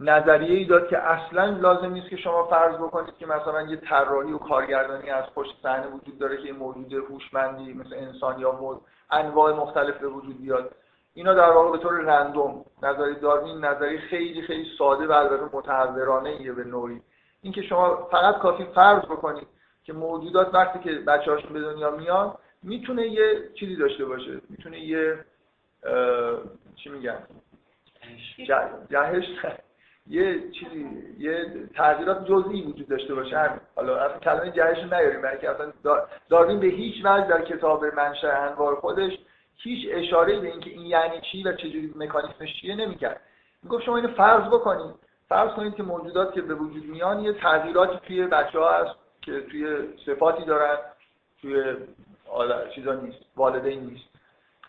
نظریه 0.00 0.58
ای 0.58 0.64
داد 0.64 0.88
که 0.88 0.98
اصلا 0.98 1.44
لازم 1.44 1.92
نیست 1.92 2.08
که 2.08 2.16
شما 2.16 2.46
فرض 2.46 2.74
بکنید 2.74 3.16
که 3.18 3.26
مثلا 3.26 3.62
یه 3.62 3.76
طراحی 3.76 4.32
و 4.32 4.38
کارگردانی 4.38 5.10
از 5.10 5.24
پشت 5.34 5.50
صحنه 5.62 5.86
وجود 5.86 6.18
داره 6.18 6.36
که 6.36 6.42
یه 6.42 6.52
موجود 6.52 6.92
هوشمندی 6.92 7.72
مثل 7.72 7.94
انسان 7.94 8.40
یا 8.40 8.52
مود 8.52 8.80
انواع 9.10 9.52
مختلف 9.52 9.98
به 9.98 10.08
وجود 10.08 10.40
بیاد. 10.40 10.74
اینا 11.14 11.34
در 11.34 11.50
واقع 11.50 11.76
به 11.76 11.78
طور 11.78 11.92
رندوم. 11.92 12.64
نظریه 12.82 13.14
داروین 13.14 13.64
نظریه 13.64 14.00
خیلی 14.00 14.42
خیلی 14.42 14.66
ساده 14.78 15.06
و 15.06 15.12
البته 15.12 15.56
متحورانه 15.56 16.30
ایه 16.30 16.52
به 16.52 16.64
نوعی. 16.64 17.02
اینکه 17.42 17.62
شما 17.62 18.08
فقط 18.10 18.38
کافی 18.38 18.64
فرض 18.64 19.02
بکنید 19.02 19.48
که 19.84 19.92
موجودات 19.92 20.54
وقتی 20.54 20.78
که 20.78 20.92
بچه‌هاشون 20.92 21.52
به 21.52 21.60
دنیا 21.60 21.90
میان 21.90 22.34
می‌تونه 22.62 23.06
یه 23.06 23.50
چیزی 23.54 23.76
داشته 23.76 24.04
باشه. 24.04 24.40
می‌تونه 24.48 24.80
یه 24.80 25.24
چی 26.76 26.90
میگن؟ 26.90 27.18
جهش. 28.90 29.26
یه 30.10 30.50
چیزی 30.50 30.86
یه 31.18 31.46
تغییرات 31.74 32.24
جزئی 32.24 32.62
وجود 32.62 32.88
داشته 32.88 33.14
باشه 33.14 33.38
همین. 33.38 33.60
حالا 33.76 33.96
اصلا 33.96 34.18
کلمه 34.18 34.50
جهش 34.50 34.78
نیاریم 34.78 35.20
برای 35.20 35.38
که 35.38 35.50
اصلا 35.50 35.72
داروین 36.28 36.60
به 36.60 36.66
هیچ 36.66 37.04
وجه 37.04 37.26
در 37.26 37.42
کتاب 37.42 37.84
منشأ 37.84 38.48
انوار 38.48 38.74
خودش 38.74 39.12
هیچ 39.56 39.88
اشاره 39.90 40.40
به 40.40 40.46
اینکه 40.46 40.70
این 40.70 40.86
یعنی 40.86 41.20
چی 41.20 41.42
و 41.42 41.52
چجوری 41.52 41.92
مکانیزمش 41.96 42.60
چیه 42.60 42.74
نمی‌کرد. 42.74 43.20
می‌گفت 43.62 43.84
شما 43.84 43.96
اینو 43.96 44.08
فرض 44.08 44.46
بکنید. 44.46 44.94
فرض 45.28 45.50
کنید 45.50 45.74
که 45.74 45.82
موجودات 45.82 46.34
که 46.34 46.42
به 46.42 46.54
وجود 46.54 46.84
میان 46.84 47.20
یه 47.20 47.32
تغییراتی 47.32 47.98
توی 48.06 48.26
بچه 48.26 48.58
ها 48.58 48.72
هست 48.72 48.94
که 49.22 49.40
توی 49.40 49.78
صفاتی 50.06 50.44
دارن 50.44 50.76
توی 51.42 51.76
چیزا 52.74 52.94
نیست 52.94 53.18
والدین 53.36 53.80
نیست. 53.80 54.04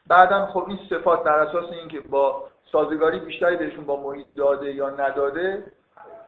بعدا 0.07 0.45
خب 0.45 0.65
این 0.67 0.79
صفات 0.89 1.23
در 1.23 1.31
اساس 1.39 1.71
اینکه 1.71 1.99
با 1.99 2.50
سازگاری 2.71 3.19
بیشتری 3.19 3.55
بهشون 3.55 3.85
با 3.85 4.01
محیط 4.01 4.27
داده 4.35 4.73
یا 4.73 4.89
نداده 4.89 5.63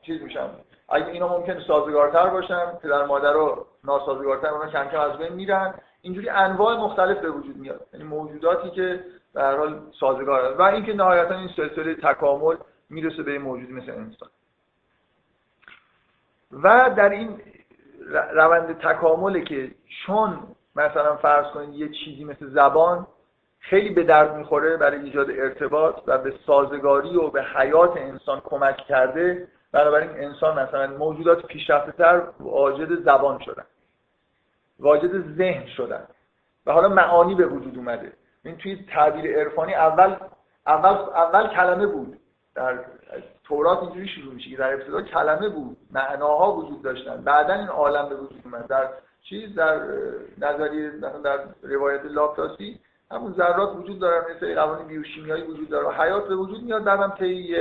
چیز 0.01 0.21
میشن. 0.21 0.49
اگه 0.89 1.07
اینا 1.07 1.37
ممکن 1.37 1.59
سازگارتر 1.59 2.29
باشن 2.29 2.65
پدر 2.65 3.05
مادر 3.05 3.33
رو 3.33 3.65
ناسازگارتر 3.83 4.47
اونا 4.47 4.69
کم 4.69 4.87
کم 4.87 4.99
از 4.99 5.17
بین 5.17 5.33
میرن 5.33 5.73
اینجوری 6.01 6.29
انواع 6.29 6.77
مختلف 6.77 7.17
به 7.17 7.29
وجود 7.29 7.57
میاد. 7.57 7.87
یعنی 7.93 8.05
موجوداتی 8.05 8.69
که 8.69 9.05
به 9.33 9.41
هر 9.41 9.57
حال 9.57 9.81
سازگار 9.99 10.53
و 10.53 10.61
اینکه 10.61 10.93
نهایتا 10.93 11.35
این 11.35 11.49
سلسله 11.55 11.95
تکامل 11.95 12.55
می‌رسه 12.89 13.23
به 13.23 13.39
موجود 13.39 13.71
مثل 13.71 13.91
انسان. 13.91 14.29
و 16.51 16.93
در 16.97 17.09
این 17.09 17.41
روند 18.33 18.77
تکامله 18.79 19.41
که 19.41 19.71
چون 20.05 20.39
مثلا 20.75 21.15
فرض 21.15 21.45
کنید 21.45 21.73
یه 21.73 21.89
چیزی 21.89 22.23
مثل 22.23 22.47
زبان 22.47 23.07
خیلی 23.63 23.89
به 23.89 24.03
درد 24.03 24.35
می‌خوره 24.35 24.77
برای 24.77 24.99
ایجاد 24.99 25.29
ارتباط 25.29 25.95
و 26.07 26.17
به 26.17 26.33
سازگاری 26.45 27.17
و 27.17 27.27
به 27.27 27.43
حیات 27.43 27.97
انسان 27.97 28.41
کمک 28.45 28.77
کرده. 28.77 29.47
بنابراین 29.71 30.09
انسان 30.09 30.59
مثلا 30.59 30.97
موجودات 30.97 31.45
پیشرفته 31.45 31.91
تر 31.91 32.21
واجد 32.39 33.03
زبان 33.03 33.39
شدن 33.39 33.63
واجد 34.79 35.35
ذهن 35.37 35.67
شدن 35.67 36.07
و 36.65 36.71
حالا 36.71 36.89
معانی 36.89 37.35
به 37.35 37.45
وجود 37.45 37.77
اومده. 37.77 38.13
این 38.43 38.57
توی 38.57 38.85
تعبیر 38.93 39.39
عرفانی 39.39 39.73
اول 39.73 40.15
اول 40.67 40.93
اول 41.15 41.47
کلمه 41.47 41.85
بود. 41.85 42.19
در 42.55 42.79
تورات 43.43 43.79
اینجوری 43.79 44.07
شروع 44.07 44.33
میشه 44.33 44.55
در 44.55 44.73
ابتدا 44.73 45.01
کلمه 45.01 45.49
بود 45.49 45.77
معناها 45.91 46.55
وجود 46.55 46.81
داشتن. 46.81 47.21
بعدا 47.21 47.53
این 47.53 47.67
عالم 47.67 48.09
به 48.09 48.15
وجود 48.15 48.41
اومد. 48.45 48.67
در 48.67 48.89
چیز؟ 49.21 49.55
در 49.55 49.81
نظریه 50.37 50.91
در 51.23 51.39
روایت 51.63 52.05
لاپلاسی 52.05 52.79
همون 53.13 53.33
ذرات 53.33 53.75
وجود 53.75 53.99
دارن 53.99 54.35
مثل 54.35 54.55
قوانین 54.55 54.87
بیوشیمیایی 54.87 55.43
وجود 55.43 55.69
داره. 55.69 55.97
حیات 55.97 56.27
به 56.27 56.35
وجود 56.35 56.63
میاد 56.63 56.87
هم 56.87 57.13
طی 57.19 57.55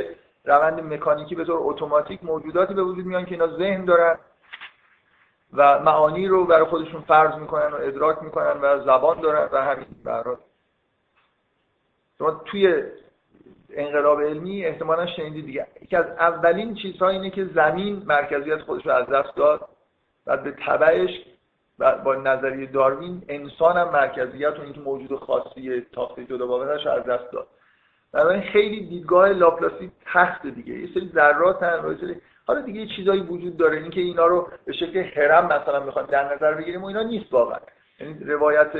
روند 0.44 0.80
مکانیکی 0.80 1.34
به 1.34 1.44
طور 1.44 1.58
اتوماتیک 1.60 2.24
موجوداتی 2.24 2.74
به 2.74 2.82
وجود 2.82 3.06
میان 3.06 3.24
که 3.24 3.30
اینا 3.30 3.56
ذهن 3.56 3.84
دارن 3.84 4.18
و 5.52 5.78
معانی 5.78 6.28
رو 6.28 6.44
برای 6.46 6.64
خودشون 6.64 7.00
فرض 7.00 7.34
می‌کنن 7.34 7.66
و 7.72 7.74
ادراک 7.74 8.22
می‌کنن 8.22 8.60
و 8.62 8.84
زبان 8.84 9.20
دارن 9.20 9.48
و 9.52 9.62
همین 9.62 9.86
برات 10.04 10.38
شما 12.18 12.30
توی 12.30 12.82
انقلاب 13.70 14.20
علمی 14.20 14.64
احتمالا 14.64 15.06
شنیدید 15.06 15.46
دیگه. 15.46 15.66
یکی 15.82 15.96
از 15.96 16.06
اولین 16.06 16.74
چیزها 16.74 17.08
اینه 17.08 17.30
که 17.30 17.44
زمین 17.44 18.02
مرکزیت 18.06 18.62
خودش 18.62 18.86
رو 18.86 18.92
از 18.92 19.06
دست 19.06 19.36
داد. 19.36 19.68
و 20.26 20.36
به 20.36 20.54
تبعش 20.66 21.10
با 22.04 22.14
نظریه 22.14 22.66
داروین 22.66 23.22
انسان 23.28 23.76
هم 23.76 23.90
مرکزیت 23.90 24.58
و 24.58 24.62
اینکه 24.62 24.80
موجود 24.80 25.18
خاصی 25.18 25.80
تاخته 25.92 26.24
جدا 26.24 26.46
باورش 26.46 26.86
از 26.86 27.04
دست 27.04 27.32
داد. 27.32 27.46
بنابراین 28.12 28.42
خیلی 28.42 28.86
دیدگاه 28.86 29.28
لاپلاسی 29.28 29.92
تخت 30.14 30.46
دیگه. 30.46 30.74
یه 30.74 30.94
سری 30.94 31.10
ذرات 31.14 31.62
هن 31.62 31.96
حالا 32.46 32.60
دیگه 32.60 32.80
یه 32.80 32.86
چیزایی 32.86 33.20
وجود 33.20 33.56
داره. 33.56 33.76
اینکه 33.76 34.00
اینا 34.00 34.26
رو 34.26 34.48
به 34.64 34.72
شکل 34.72 34.98
هرم 34.98 35.44
مثلا 35.46 35.80
می‌خوان 35.80 36.06
در 36.06 36.34
نظر 36.34 36.54
بگیریم 36.54 36.82
و 36.82 36.86
اینا 36.86 37.02
نیست 37.02 37.32
واقعا. 37.32 37.58
یعنی 38.00 38.24
روایت 38.24 38.70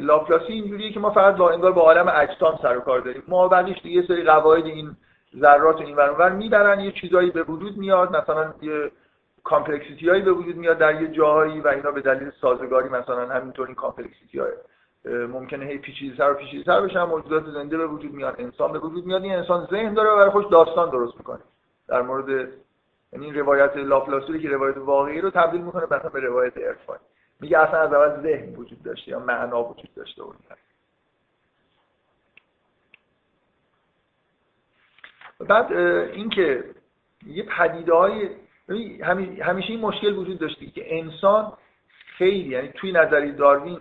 لاپلاسی 0.00 0.52
اینجوریه 0.52 0.92
که 0.92 1.00
ما 1.00 1.10
فقط 1.10 1.36
با 1.36 1.50
انگار 1.50 1.72
با 1.72 1.82
عالم 1.82 2.12
اجسام 2.14 2.58
سر 2.62 2.76
و 2.76 2.80
کار 2.80 3.00
داریم. 3.00 3.22
ما 3.28 3.48
بعدش 3.48 3.82
دیگه 3.82 4.02
سری 4.02 4.24
قواعد 4.24 4.66
این 4.66 4.96
ذرات 5.38 5.80
این 5.80 5.96
ور 5.96 6.32
می‌برن 6.32 6.80
یه 6.80 6.92
چیزایی 6.92 7.30
به 7.30 7.42
وجود 7.42 7.76
میاد. 7.76 8.16
مثلا 8.16 8.54
یه 8.62 8.90
complexity 9.44 10.08
هایی 10.08 10.22
به 10.22 10.32
وجود 10.32 10.56
میاد 10.56 10.78
در 10.78 11.02
یه 11.02 11.08
جاهایی 11.08 11.60
و 11.60 11.68
اینا 11.68 11.90
به 11.90 12.00
دلیل 12.00 12.30
سازگاری 12.40 12.88
مثلا 12.88 13.28
همینطور 13.28 13.66
این 13.66 13.74
complexity 13.74 14.38
های 14.38 14.52
ممکنه 15.26 15.64
هی 15.64 15.78
پیچیده‌تر 15.78 16.30
و 16.30 16.34
پیچیده‌تر 16.34 16.80
بشن 16.80 17.02
موجودات 17.02 17.44
زنده 17.44 17.76
به 17.76 17.86
وجود 17.86 18.12
میاد 18.12 18.34
انسان 18.38 18.72
به 18.72 18.78
وجود 18.78 19.06
میاد 19.06 19.22
این 19.22 19.34
انسان 19.34 19.68
ذهن 19.70 19.94
داره 19.94 20.10
و 20.10 20.16
برای 20.16 20.30
خودش 20.30 20.44
داستان 20.50 20.90
درست 20.90 21.16
می‌کنه. 21.16 21.40
در 21.88 22.02
مورد 22.02 22.28
یعنی 23.12 23.26
این 23.26 23.34
روایت 23.34 23.76
لاپلاسوری 23.76 24.42
که 24.42 24.48
روایت 24.48 24.76
واقعی 24.76 25.20
رو 25.20 25.30
تبدیل 25.30 25.60
می‌کنه 25.60 25.84
مثلا 25.84 26.10
به 26.10 26.20
روایت 26.20 26.58
عرفانی. 26.58 27.00
میگه 27.40 27.58
اصلا 27.58 27.80
از 27.80 27.92
اول 27.92 28.22
ذهن 28.22 28.54
وجود 28.54 28.82
داشته 28.82 29.10
یا 29.10 29.18
معنا 29.18 29.64
وجود 29.64 29.94
داشته 29.94 30.22
و 30.22 30.32
بعد 35.44 35.72
اینکه 35.72 36.64
یه 37.26 37.42
پدیده 37.42 37.94
های 37.94 38.30
همیشه 39.42 39.70
این 39.70 39.80
مشکل 39.80 40.16
وجود 40.16 40.38
داشته 40.38 40.66
که 40.66 40.98
انسان 40.98 41.52
خیلی 42.18 42.48
یعنی 42.48 42.68
توی 42.68 42.92
نظری 42.92 43.32
داروین 43.32 43.78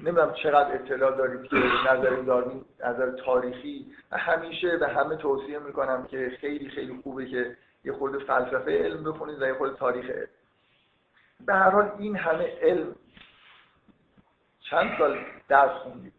نمی‌دونم 0.00 0.32
چقدر 0.32 0.74
اطلاع 0.74 1.16
دارید 1.16 1.42
که 1.42 1.56
نظری 1.92 2.24
داروین 2.24 2.64
نظر 2.84 3.10
تاریخی 3.10 3.86
همیشه 4.12 4.76
به 4.76 4.88
همه 4.88 5.16
توصیه 5.16 5.58
می‌کنم 5.58 6.06
که 6.10 6.32
خیلی 6.40 6.68
خیلی 6.68 7.00
خوبه 7.02 7.26
که 7.26 7.56
یه 7.84 7.92
خورده 7.92 8.18
فلسفه 8.18 8.78
علم 8.78 9.04
بخونید 9.04 9.42
و 9.42 9.46
یه 9.46 9.54
خورده 9.54 9.76
تاریخ 9.76 10.10
علم. 10.10 10.26
به 11.46 11.54
هر 11.54 11.70
حال 11.70 11.90
این 11.98 12.16
همه 12.16 12.58
علم 12.62 12.94
چند 14.70 14.98
سال 14.98 15.18
درس 15.48 15.70
خوندید؟ 15.70 16.12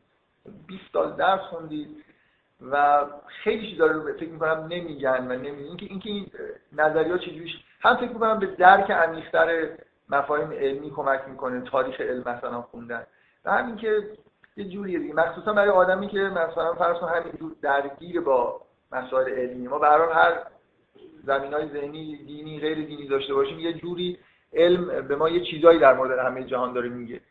20 0.68 0.84
سال 0.94 1.16
درس 1.16 1.42
خوندید 1.42 2.04
و 2.72 3.06
خیلی 3.28 3.72
چیزا 3.72 3.86
رو 3.86 4.14
فکر 4.14 4.30
می‌کنم 4.30 4.68
نمیگن 4.70 5.28
و 5.28 5.36
نمیگن. 5.36 5.68
اینکه 5.68 5.86
اینکه 5.86 6.10
این 6.10 6.32
نظریات 6.72 7.20
چجوریش 7.20 7.65
هم 7.82 7.96
فکر 7.96 8.10
می‌کنم 8.10 8.40
به 8.40 8.46
درک 8.46 8.92
عمیق‌تر 8.92 9.70
مفاهیم 10.10 10.52
علمی 10.52 10.92
کمک 10.92 11.22
می‌کنه 11.28 11.62
تاریخ 11.62 12.02
علم 12.02 12.24
مثلا 12.26 12.62
خوندن. 12.62 13.04
و 13.46 13.52
همین 13.52 13.76
که 13.76 14.04
یه 14.58 14.70
جوریه 14.70 15.00
دیگه. 15.00 15.14
مخصوصا 15.14 15.54
برای 15.54 15.70
آدمی 15.70 16.08
که 16.08 16.20
مثلا 16.20 16.74
فرض 16.74 16.98
کن 16.98 17.08
همین 17.08 17.56
درگیر 17.62 18.22
با 18.22 18.62
مسائل 18.92 19.30
علمی. 19.30 19.68
ما 19.68 19.80
به 19.80 19.88
هر 19.88 20.38
زمین 21.24 21.54
های 21.54 21.70
ذهنی 21.70 22.18
دینی 22.18 22.60
غیر 22.60 22.86
دینی 22.86 23.08
داشته 23.08 23.34
باشیم 23.34 23.60
یه 23.60 23.74
جوری 23.74 24.20
علم 24.54 25.08
به 25.08 25.16
ما 25.16 25.30
یه 25.30 25.46
چیزایی 25.46 25.80
در 25.80 25.94
مورد 25.94 26.20
همه 26.20 26.44
جهان 26.44 26.74
داره 26.74 26.90
میگه. 26.90 27.22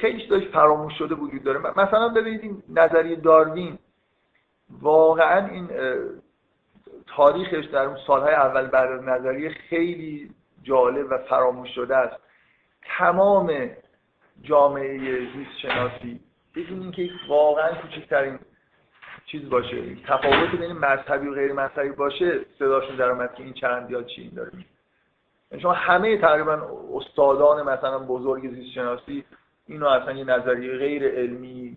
خیلی 0.00 0.26
داشت 0.26 0.48
فراموش 0.48 0.98
شده 0.98 1.14
وجود 1.14 1.42
داره. 1.44 1.80
مثلا 1.80 2.08
ببینید 2.08 2.64
نظریه 2.68 3.16
داروین. 3.16 3.78
واقعا 4.80 5.46
این 5.46 5.68
تاریخش 7.06 7.64
در 7.64 7.84
اون 7.84 7.96
سالهای 8.06 8.34
اول 8.34 8.66
بعد 8.66 8.92
از 8.92 9.02
نظریه 9.02 9.50
خیلی 9.50 10.30
جالب 10.62 11.06
و 11.10 11.18
فراموش 11.18 11.74
شده 11.74 11.96
است. 11.96 12.16
تمام 12.98 13.70
جامعه 14.42 14.98
زیست 15.18 15.58
شناسی 15.62 16.20
بدون 16.56 16.82
اینکه 16.82 17.10
واقعا 17.28 17.74
کوچکترین 17.74 18.38
چیز 19.26 19.50
باشه 19.50 19.94
تفاوت 20.06 20.50
بین 20.50 20.72
مذهبی 20.72 21.28
و 21.28 21.34
غیر 21.34 21.52
مذهبی 21.52 21.88
باشه 21.88 22.40
صداشون 22.58 22.96
در 22.96 23.10
اومد 23.10 23.34
که 23.34 23.42
این 23.42 23.52
چند 23.52 24.06
چی 24.06 24.22
این 24.22 24.30
داره 24.30 24.52
یعنی 25.50 25.62
شما 25.62 25.72
همه 25.72 26.18
تقریبا 26.18 26.68
استادان 26.94 27.62
مثلا 27.62 27.98
بزرگ 27.98 28.50
زیست 28.50 28.74
شناسی 28.74 29.24
اینو 29.66 29.86
اصلا 29.86 30.12
یه 30.12 30.24
نظریه 30.24 30.76
غیر 30.76 31.08
علمی 31.08 31.76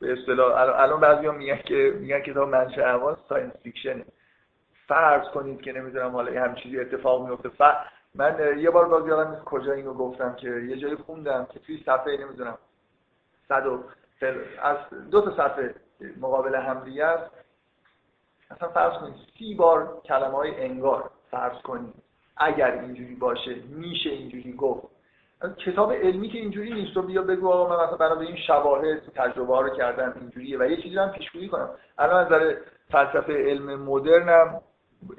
به 0.00 0.12
اصطلاح 0.12 0.80
الان 0.80 1.00
بعضیا 1.00 1.32
میگن 1.32 1.56
که 1.56 1.94
میگن 2.00 2.20
کتاب 2.20 2.48
منشأ 2.48 2.82
اول 2.82 3.14
ساینس 3.28 3.52
فیکشنه. 3.62 4.04
فرض 4.90 5.28
کنید 5.28 5.60
که 5.60 5.72
نمی‌دونم 5.72 6.10
حالا 6.10 6.42
هم 6.42 6.54
چیزی 6.54 6.80
اتفاق 6.80 7.28
میفته 7.28 7.48
ف... 7.48 7.62
من 8.14 8.58
یه 8.58 8.70
بار 8.70 8.88
باز 8.88 9.06
یادم 9.06 9.42
کجا 9.44 9.72
اینو 9.72 9.94
گفتم 9.94 10.34
که 10.34 10.48
یه 10.48 10.76
جایی 10.76 10.96
خوندم 10.96 11.46
که 11.52 11.58
توی 11.58 11.82
صفحه 11.86 12.16
نمی‌دونم 12.16 12.58
صد 13.48 13.66
و 13.66 13.82
از 14.62 14.76
دو 15.10 15.20
تا 15.20 15.30
صفحه 15.30 15.74
مقابل 16.20 16.54
همدیگه 16.54 17.04
است. 17.04 17.30
اصلا 18.50 18.68
فرض 18.68 18.92
کنید 19.00 19.14
سی 19.38 19.54
بار 19.54 20.00
کلمه 20.04 20.36
های 20.36 20.64
انگار 20.64 21.10
فرض 21.30 21.62
کنید. 21.62 21.94
اگر 22.36 22.70
اینجوری 22.72 23.14
باشه 23.14 23.54
میشه 23.68 24.10
اینجوری 24.10 24.52
گفت. 24.52 24.86
کتاب 25.58 25.92
علمی 25.92 26.28
که 26.28 26.38
اینجوری 26.38 26.74
نیست 26.74 26.94
تو 26.94 27.02
بیا 27.02 27.22
بگو 27.22 27.48
آقا 27.48 27.76
من 27.76 27.84
مثلا 27.84 27.96
برای 27.96 28.26
این 28.26 28.36
شواهد 28.36 28.98
تجربه 29.14 29.54
ها 29.54 29.60
رو 29.60 29.76
کردم 29.76 30.14
اینجوریه 30.20 30.58
و 30.58 30.62
یه 30.62 30.82
چیزی 30.82 30.96
هم 30.96 31.10
پیشگویی 31.10 31.48
کنم. 31.48 31.70
الان 31.98 32.26
از 32.26 32.26
نظر 32.26 32.56
فلسفه 32.90 33.32
علم 33.32 33.82
مدرنم 33.82 34.60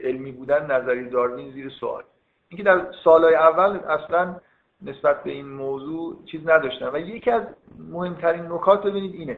علمی 0.04 0.32
بودن 0.32 0.72
نظری 0.72 1.10
داروین 1.10 1.52
زیر 1.52 1.70
سوال. 1.70 2.04
اینکه 2.50 2.64
در 2.64 2.86
سالهای 3.04 3.36
اول 3.36 3.78
اصلا 3.78 4.36
نسبت 4.82 5.24
به 5.24 5.32
این 5.32 5.50
موضوع 5.50 6.26
چیز 6.26 6.50
نداشتن. 6.50 6.90
و 6.94 7.00
یکی 7.00 7.32
از 7.32 7.44
مهمترین 7.92 8.46
نکات 8.46 8.84
ببینید 8.84 9.14
اینه 9.14 9.38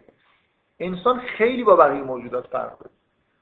انسان 0.80 1.20
خیلی 1.20 1.64
با 1.64 1.76
بقیه 1.76 2.02
موجودات 2.02 2.48
فرق 2.48 2.78
داره. 2.80 2.92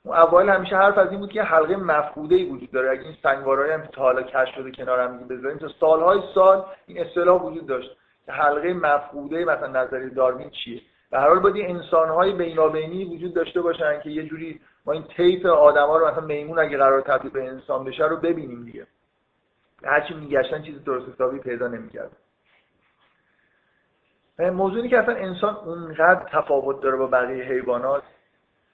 اول 0.06 0.50
همیشه 0.50 0.76
حرف 0.76 0.98
از 0.98 1.12
این 1.12 1.20
بود 1.20 1.32
که 1.32 1.44
حلقه 1.44 1.76
مفقوده 1.76 2.36
ای 2.36 2.46
وجود 2.46 2.72
داره. 2.72 2.92
اگه 2.92 3.02
این 3.02 3.16
سنگوارایی 3.24 3.74
هم 3.74 3.82
تا 3.82 4.02
حالا 4.02 4.22
کشف 4.22 4.56
شده 4.56 4.72
کنار 4.72 5.08
بذاریم 5.08 5.58
تا 5.58 5.68
سالهای 5.80 6.20
سال 6.36 6.66
این 6.88 7.06
اصطلاح 7.06 7.42
وجود 7.42 7.66
داشت 7.66 7.98
که 8.26 8.32
حلقه 8.32 8.74
مفقوده 8.74 9.46
مثلا 9.46 9.68
نظری 9.68 10.10
داروین 10.10 10.50
چیه. 10.50 10.82
به 11.12 11.20
هر 11.20 11.28
حال 11.28 11.40
باید 11.40 11.70
انسان‌های 11.70 12.34
بینابینی 12.34 13.06
وجود 13.06 13.34
داشته 13.34 13.62
باشن 13.62 14.00
که 14.04 14.10
یه 14.10 14.24
جوری 14.24 14.60
ما 14.86 14.94
این 14.94 15.04
طیف 15.04 15.46
آدما 15.46 15.98
رو 15.98 16.08
مثلا 16.08 16.26
میمون 16.26 16.60
اگه 16.60 16.78
قرار 16.78 17.02
تبدیل 17.02 17.32
به 17.32 17.48
انسان 17.48 17.84
بشه 17.84 18.06
رو 18.06 18.18
ببینیم 18.18 18.66
دیگه. 18.66 18.88
هرچی 19.84 20.14
میگشتن 20.14 20.62
چیز 20.62 20.84
درست 20.84 21.10
حسابی 21.10 21.40
پیدا 21.40 21.68
نمی‌کرد 21.68 22.12
موضوعی 24.40 24.90
که 24.90 25.00
اصلا 25.00 25.16
انسان 25.16 25.56
اونقدر 25.56 26.26
تفاوت 26.32 26.82
داره 26.82 26.98
با 26.98 27.08
بقیه 27.08 27.44
حیوانات 27.44 28.04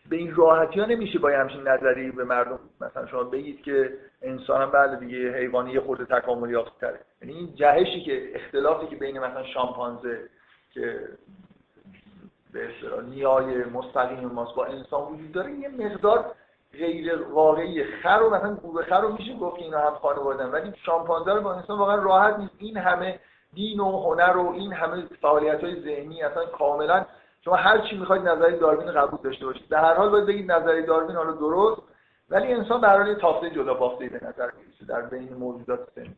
به 0.09 0.15
این 0.15 0.35
راحتی 0.35 0.79
ها 0.79 0.85
نمیشه 0.85 1.19
با 1.19 1.29
همچین 1.29 1.67
نظری 1.67 2.11
به 2.11 2.23
مردم 2.23 2.59
مثلا 2.81 3.07
شما 3.07 3.23
بگید 3.23 3.61
که 3.61 3.97
انسان 4.21 4.61
هم 4.61 4.71
بعد 4.71 4.99
دیگه 4.99 5.37
حیوانی 5.37 5.71
یه 5.71 5.79
خورده 5.79 6.05
تکامل 6.05 6.49
یافته 6.49 6.99
یعنی 7.21 7.33
این 7.33 7.55
جهشی 7.55 8.01
که 8.01 8.31
اختلافی 8.35 8.87
که 8.87 8.95
بین 8.95 9.19
مثلا 9.19 9.43
شامپانزه 9.43 10.29
که 10.73 10.99
به 12.53 12.69
نیای 13.09 13.63
مستقیم 13.63 14.29
ماست. 14.29 14.55
با 14.55 14.65
انسان 14.65 15.13
وجود 15.13 15.31
داره 15.31 15.51
یه 15.51 15.69
مقدار 15.69 16.25
غیر 16.73 17.23
واقعی 17.23 17.83
خر 17.83 18.21
و 18.23 18.29
مثلا 18.29 18.53
گوره 18.53 18.85
خر 18.85 19.01
رو 19.01 19.13
میشه 19.13 19.33
گفت 19.33 19.55
اینا 19.57 19.79
هم 19.79 19.95
خانوادن 19.95 20.45
ولی 20.45 20.73
شامپانزه 20.85 21.33
رو 21.33 21.41
با 21.41 21.53
انسان 21.53 21.79
واقعا 21.79 21.95
راحت 21.95 22.39
نیست. 22.39 22.53
این 22.57 22.77
همه 22.77 23.19
دین 23.53 23.79
و 23.79 24.01
هنر 24.01 24.37
و 24.37 24.51
این 24.51 24.73
همه 24.73 25.03
فعالیت 25.21 25.63
های 25.63 25.81
ذهنی 25.81 26.23
اصلا 26.23 26.45
کاملا 26.45 27.05
شما 27.45 27.55
هر 27.55 27.77
چی 27.77 27.97
می‌خواید 27.97 28.27
نظری 28.27 28.57
داروین 28.59 28.91
قبول 28.91 29.19
داشته 29.23 29.45
باشید. 29.45 29.69
در 29.69 29.79
هر 29.79 29.93
حال 29.93 30.09
باید 30.09 30.25
بگید 30.25 30.51
نظری 30.51 30.85
داروین 30.85 31.15
حالا 31.15 31.31
درست 31.31 31.81
ولی 32.29 32.53
انسان 32.53 32.81
در 32.81 32.97
حال 32.97 33.13
تافته 33.13 33.49
جدا 33.49 33.73
بافته 33.73 34.09
به 34.09 34.15
نظر 34.15 34.51
می‌رسه 34.51 34.85
در 34.87 35.01
بین 35.01 35.33
موجودات 35.33 35.79
سنی 35.95 36.15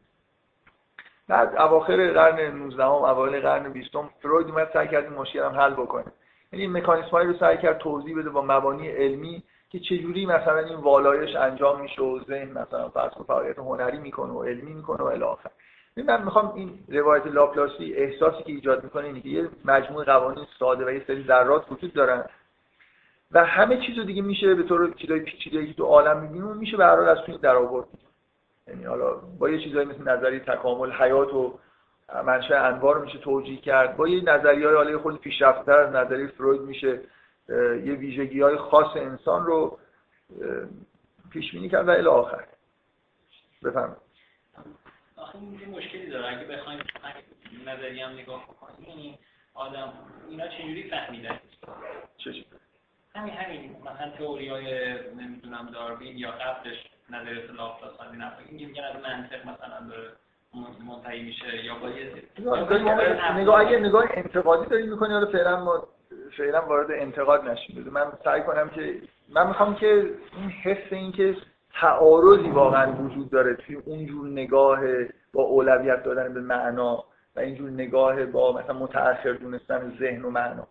بعد 1.27 1.55
اواخر 1.57 2.13
قرن 2.13 2.39
19 2.39 2.85
ام 2.85 3.03
اوایل 3.03 3.41
قرن 3.41 3.71
20 3.71 3.89
فروید 4.21 4.47
اومد 4.47 4.69
سعی 4.73 4.87
کرد 4.87 5.13
مشکل 5.13 5.39
هم 5.39 5.59
حل 5.59 5.73
بکنه. 5.73 6.05
یعنی 6.53 6.77
این 6.77 6.83
رو 7.27 7.33
سعی 7.39 7.57
کرد 7.57 7.77
توضیح 7.77 8.17
بده 8.17 8.29
با 8.29 8.41
مبانی 8.41 8.87
علمی 8.87 9.43
که 9.69 9.79
چجوری 9.79 10.25
مثلا 10.25 10.57
این 10.57 10.75
والایش 10.77 11.35
انجام 11.35 11.81
میشه 11.81 12.01
و 12.01 12.19
ذهن 12.23 12.51
مثلا 12.51 12.89
فرض 12.89 13.11
فعالیت 13.27 13.59
هنری 13.59 13.97
می‌کنه 13.97 14.33
و 14.33 14.43
علمی 14.43 14.73
می‌کنه 14.73 15.03
و 15.03 15.03
الی 15.03 15.23
آخر. 15.23 15.49
من 15.97 16.23
می‌خوام 16.23 16.53
این 16.55 16.79
روایت 16.87 17.27
لاپلاسی 17.27 17.93
احساسی 17.93 18.43
که 18.43 18.51
ایجاد 18.51 18.83
می‌کنه 18.83 19.05
اینه 19.05 19.21
که 19.21 19.29
یه 19.29 19.49
مجموعه 19.65 20.05
قوانین 20.05 20.45
ساده 20.59 20.85
و 20.85 20.91
یه 20.91 21.03
سری 21.07 21.23
ذرات 21.23 21.71
وجود 21.71 21.93
دارن 21.93 22.25
و 23.31 23.45
همه 23.45 23.77
چیز 23.77 23.97
رو 23.97 24.03
دیگه 24.03 24.21
میشه 24.21 24.55
به 24.55 24.63
طور 24.63 24.93
چیزای 24.93 25.19
پیچیده 25.19 25.67
که 25.67 25.73
تو 25.73 25.85
عالم 25.85 26.19
می‌بینیم 26.19 26.57
میشه 26.57 26.77
به 26.77 26.85
هر 26.85 26.99
از 26.99 27.17
توی 27.17 27.37
در 27.37 27.55
آورد 27.55 27.87
یعنی 28.67 28.83
حالا 28.83 29.15
با 29.39 29.49
یه 29.49 29.63
چیزایی 29.63 29.85
مثل 29.85 30.09
نظری 30.09 30.39
تکامل 30.39 30.91
حیات 30.91 31.33
و 31.33 31.59
منشأ 32.25 32.67
انوار 32.67 32.99
میشه 33.05 33.17
توجیه 33.17 33.61
کرد. 33.61 33.97
با 33.97 34.07
یه 34.07 34.23
نظریه 34.23 34.67
های 34.67 34.75
حالا 34.75 34.99
خود 34.99 35.21
پیشرفته‌تر 35.21 35.79
از 35.79 35.95
نظری 35.95 36.27
فروید 36.27 36.61
میشه 36.61 36.99
یه 37.49 37.93
ویژگی 37.93 38.41
های 38.41 38.57
خاص 38.57 38.95
انسان 38.95 39.45
رو 39.45 39.79
پیش 41.31 41.51
بینی 41.51 41.69
کرد 41.69 41.87
و 41.87 41.91
الی 41.91 42.07
آخر. 42.07 42.43
بفرمایید. 43.63 43.97
آخه 45.15 45.35
این 45.35 45.69
مشکلی 45.69 46.09
داره. 46.09 46.37
اگه 46.37 46.47
بخوایم 46.47 46.79
نظری 47.67 48.01
هم 48.01 48.11
نگاه 48.11 48.47
کنیم 48.47 48.97
این 48.97 49.17
آدم 49.53 49.93
اینا 50.29 50.47
چجوری 50.47 50.89
فهمیدن 50.89 51.39
چجوری 52.17 52.45
همین 53.15 53.33
همین. 53.33 53.75
مثلا 53.81 54.09
تئوری 54.17 54.49
های 54.49 54.93
نمی‌دونم 55.13 55.69
داروین 55.73 56.17
یا 56.17 56.31
قبلش 56.31 56.77
نظریات 57.09 57.49
لاپلاس 57.49 57.91
این 58.49 58.67
میگن 58.67 58.83
از 58.83 58.95
منطق 58.95 59.45
مثلا 59.45 59.87
داره 59.89 60.11
منتهی 60.87 61.23
میشه 61.23 61.65
یا 61.65 61.73
با 61.75 61.89
یه 61.89 62.13
نگاه 63.35 63.59
اگه 63.59 63.79
نگاه 63.79 64.05
انتقادی 64.13 64.69
داری 64.69 64.87
می‌کنی 64.87 65.13
حالا 65.13 65.25
فعلا 65.25 65.63
ما 65.63 65.87
فعلا 66.37 66.61
وارد 66.61 66.91
انتقاد 66.91 67.49
نشیم. 67.49 67.81
بده 67.81 67.89
من 67.89 68.11
سعی 68.23 68.41
کنم 68.41 68.69
که 68.69 69.01
من 69.29 69.47
می‌خوام 69.47 69.75
که 69.75 70.13
این 70.37 70.49
حس 70.49 70.93
این 70.93 71.11
که 71.11 71.35
تعارضی 71.81 72.49
واقعا 72.49 72.91
وجود 72.91 73.29
داره 73.29 73.55
توی 73.55 73.75
اونجور 73.75 74.27
نگاه 74.27 74.79
با 75.33 75.43
اولویت 75.43 76.03
دادن 76.03 76.33
به 76.33 76.41
معنا 76.41 77.03
و 77.35 77.39
اینجور 77.39 77.69
نگاه 77.69 78.25
با 78.25 78.51
مثلا 78.51 78.73
متأخر 78.73 79.33
دونستن 79.33 79.97
ذهن 79.99 80.25
و 80.25 80.29
معنا. 80.29 80.67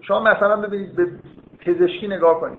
شما 0.00 0.20
مثلا 0.20 0.56
ببینید 0.56 0.96
به 0.96 1.06
پزشکی 1.58 2.08
نگاه 2.08 2.40
کنید. 2.40 2.58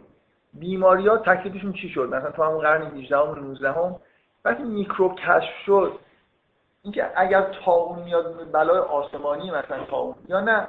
بیماری 0.53 1.07
ها 1.07 1.17
تکلیفشون 1.17 1.73
چی 1.73 1.89
شد؟ 1.89 2.13
مثلا 2.13 2.31
تو 2.31 2.43
همون 2.43 2.59
قرن 2.59 2.81
18 2.81 3.17
و 3.17 3.35
19 3.35 3.71
هم 3.71 3.95
وقتی 4.45 4.63
میکروب 4.63 5.15
کشف 5.15 5.53
شد 5.65 5.99
اینکه 6.83 7.11
اگر 7.15 7.41
تاون 7.65 7.99
میاد 7.99 8.51
بلای 8.51 8.77
آسمانی 8.77 9.51
مثلا 9.51 9.85
تاون 9.85 10.15
یا 10.27 10.39
نه 10.39 10.67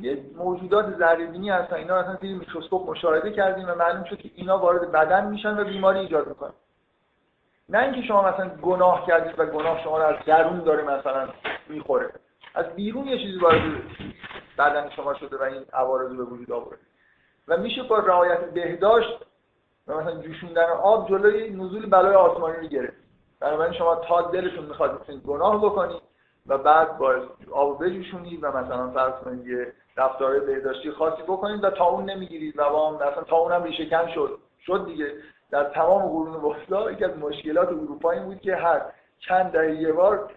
یه 0.00 0.24
موجودات 0.36 0.98
ذره 0.98 1.54
هستن 1.54 1.76
اینا 1.76 1.96
اصلا 1.96 2.16
توی 2.16 2.34
میکروسکوپ 2.34 2.90
مشاهده 2.90 3.32
کردیم 3.32 3.68
و 3.68 3.74
معلوم 3.74 4.04
شد 4.04 4.18
که 4.18 4.30
اینا 4.34 4.58
وارد 4.58 4.92
بدن 4.92 5.26
میشن 5.26 5.60
و 5.60 5.64
بیماری 5.64 5.98
ایجاد 5.98 6.28
می‌کنن. 6.28 6.52
نه 7.68 7.78
اینکه 7.78 8.02
شما 8.02 8.22
مثلا 8.22 8.48
گناه 8.48 9.06
کردید 9.06 9.38
و 9.38 9.46
گناه 9.46 9.82
شما 9.82 9.98
رو 9.98 10.04
از 10.04 10.24
درون 10.26 10.60
داره 10.60 10.82
مثلا 10.82 11.28
می‌خوره. 11.68 12.10
از 12.54 12.66
بیرون 12.66 13.06
یه 13.06 13.18
چیزی 13.18 13.38
وارد 13.38 13.60
بدن 14.58 14.90
شما 14.90 15.14
شده 15.14 15.36
و 15.36 15.42
این 15.42 15.64
عوارض 15.72 16.12
به 16.16 16.22
وجود 16.22 16.52
آورده. 16.52 16.82
و 17.48 17.56
میشه 17.56 17.82
با 17.82 17.98
رعایت 17.98 18.50
بهداشت 18.50 19.26
مثلا 19.96 20.20
جوشوندن 20.20 20.64
آب 20.82 21.08
جلوی 21.08 21.50
نزول 21.50 21.90
بلای 21.90 22.14
آسمانی 22.14 22.56
رو 22.56 22.66
گرفت. 22.66 22.96
بنابراین 23.40 23.72
شما 23.72 23.94
تا 23.94 24.22
دلتون 24.22 24.64
می‌خواد 24.64 24.98
می‌تونید 24.98 25.22
گناه 25.22 25.64
بکنید 25.64 26.02
و 26.46 26.58
بعد 26.58 26.98
با 26.98 27.14
آب 27.52 27.84
بجوشونید 27.84 28.44
و 28.44 28.48
مثلا 28.48 28.90
فرض 28.90 29.14
کنید 29.24 29.46
یه 29.46 29.72
رفتار 29.96 30.40
بهداشتی 30.40 30.90
خاصی 30.90 31.22
بکنید 31.22 31.64
و 31.64 31.70
تا 31.70 31.84
اون 31.84 32.10
نمی‌گیرید 32.10 32.58
و 32.58 32.62
مثلا 32.94 33.22
تا 33.22 33.36
اونم 33.36 33.62
ریشه 33.62 33.86
کم 33.86 34.06
شد 34.06 34.38
شد 34.66 34.84
دیگه. 34.86 35.12
در 35.50 35.64
تمام 35.64 36.02
قرون 36.02 36.34
وسطا 36.34 36.90
یکی 36.90 37.04
از 37.04 37.18
مشکلات 37.18 37.68
اروپا 37.68 38.10
این 38.10 38.24
بود 38.24 38.40
که 38.40 38.56
هر 38.56 38.82
چند 39.18 39.52
دهه 39.52 39.74
یه 39.74 39.92
بار 39.92 40.30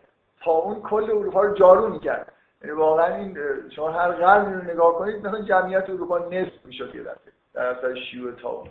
تا 0.43 0.51
اون 0.51 0.81
کل 0.81 1.03
اروپا 1.03 1.41
رو 1.41 1.53
جارو 1.53 1.89
می‌کرد. 1.89 2.33
یعنی 2.61 2.75
واقعا 2.75 3.15
این 3.15 3.37
شما 3.75 3.89
هر 3.89 4.11
قرن 4.11 4.53
رو 4.53 4.71
نگاه 4.71 4.93
کنید 4.93 5.27
مثلا 5.27 5.41
جمعیت 5.41 5.89
اروپا 5.89 6.17
نصف 6.17 6.65
می‌شد 6.65 6.95
یه 6.95 7.01
دفعه 7.01 7.33
در 7.53 7.65
اثر 7.65 7.95
شیوع 7.95 8.31
تا 8.31 8.63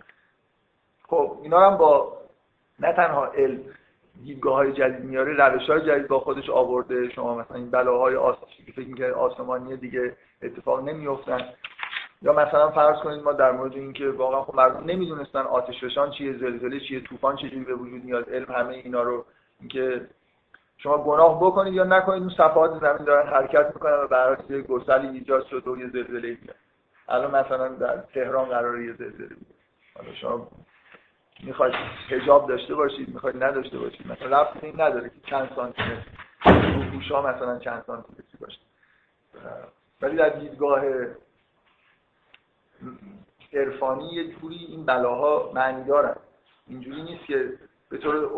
خب 1.12 1.36
اینا 1.42 1.70
هم 1.70 1.76
با 1.76 2.18
نه 2.80 2.92
تنها 2.92 3.26
علم 3.26 3.60
دیدگاه 4.24 4.54
های 4.54 4.72
جدید 4.72 5.04
میاره 5.04 5.32
روش 5.46 5.70
های 5.70 5.80
جدید 5.80 6.08
با 6.08 6.20
خودش 6.20 6.50
آورده. 6.50 7.10
شما 7.10 7.38
مثلا 7.38 7.56
این 7.56 7.70
بلاهای 7.70 8.16
آسمانی 8.16 8.64
که 8.66 8.72
فکر 8.72 8.88
می‌کنید 8.88 9.10
آسمانی 9.10 9.76
دیگه 9.76 10.16
اتفاق 10.42 10.88
نمیافتن. 10.88 11.40
یا 12.22 12.32
مثلا 12.32 12.70
فرض 12.70 12.96
کنید 12.96 13.22
ما 13.22 13.32
در 13.32 13.52
مورد 13.52 13.72
اینکه 13.72 14.08
واقعا 14.08 14.42
خب 14.42 14.54
مردم 14.54 14.84
نمی‌دونستن 14.84 15.40
آتش 15.40 15.84
فشان 15.84 16.10
چیه 16.10 16.32
زلزله 16.32 16.80
چیه 16.80 17.00
طوفان 17.00 17.36
چجوری 17.36 17.64
به 17.64 17.74
وجود 17.74 18.04
میاد 18.04 18.30
علم 18.30 18.52
همه 18.52 18.74
اینا 18.74 19.02
رو 19.02 19.24
اینکه 19.60 20.06
شما 20.76 20.98
گناه 20.98 21.40
بکنید 21.40 21.74
یا 21.74 21.84
نکنید 21.84 22.22
اون 22.22 22.30
صفحات 22.30 22.80
زمین 22.80 23.04
دارن 23.04 23.32
حرکت 23.32 23.66
می‌کنن 23.74 23.92
و 23.92 24.06
برای 24.06 24.36
یه 24.50 25.10
ایجاد 25.10 25.46
شد 25.46 25.68
و 25.68 25.76
یه 25.76 25.86
زلزله 25.86 26.20
بیاد 26.20 26.56
الان 27.08 27.30
مثلا 27.36 27.68
در 27.68 27.96
تهران 27.96 28.44
قرار 28.44 28.80
یه 28.80 28.92
زلزله 28.92 29.26
بیاد. 29.26 29.54
حالا 29.96 30.14
شما 30.14 30.48
می‌خواید 31.42 31.74
حجاب 32.08 32.48
داشته 32.48 32.74
باشید 32.74 33.08
می‌خواید 33.08 33.42
نداشته 33.44 33.78
باشید 33.78 34.12
مثلا 34.12 34.40
رفت 34.40 34.64
این 34.64 34.80
نداره 34.80 35.08
که 35.08 35.30
چند 35.30 35.50
سانتی 35.56 35.82
متر 35.82 37.20
مثلا 37.20 37.58
چند 37.58 37.84
سانتی 37.86 38.12
متری 38.12 38.38
باشه. 38.40 38.58
ولی 40.02 40.16
در 40.16 40.28
دیدگاه 40.28 40.82
عرفانی 43.52 44.08
یه 44.12 44.32
جوری 44.32 44.56
این 44.56 44.86
بلاها 44.86 45.52
معنی 45.54 45.84
دارن. 45.84 46.16
اینجوری 46.66 47.02
نیست 47.02 47.24
که 47.24 47.52
به 47.88 47.98
طور 47.98 48.28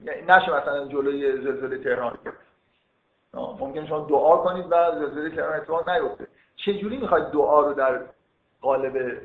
یعنی 0.00 0.22
نشه 0.22 0.56
مثلا 0.56 0.88
جلوی 0.88 1.32
زلزله 1.32 1.78
تهران. 1.78 2.18
ممکن 3.34 3.86
شما 3.86 4.06
دعا 4.06 4.36
کنید 4.36 4.66
و 4.70 4.92
زلزله 4.98 5.30
تهران 5.30 5.60
اتفاق 5.60 5.90
نیفته. 5.90 6.26
چجوری 6.56 6.96
می‌خواید 6.96 7.24
دعا 7.24 7.60
رو 7.60 7.74
در 7.74 8.00
قالب 8.60 9.20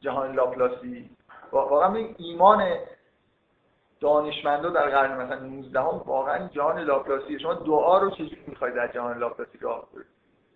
جهان 0.00 0.34
لاپلاسی 0.34 1.10
واقعا 1.52 2.06
ایمان 2.16 2.68
دانشمندا 4.00 4.70
در 4.70 4.90
قرن 4.90 5.22
مثلا 5.22 5.40
19 5.40 5.80
هم 5.80 6.02
واقعا 6.06 6.48
جهان 6.48 6.78
لاپلاسی. 6.78 7.38
شما 7.38 7.54
دعا 7.54 7.98
رو 7.98 8.10
چجوری 8.10 8.44
می‌خواید 8.46 8.74
در 8.74 8.88
جهان 8.88 9.18
لاپلاسی 9.18 9.58
راه 9.60 9.88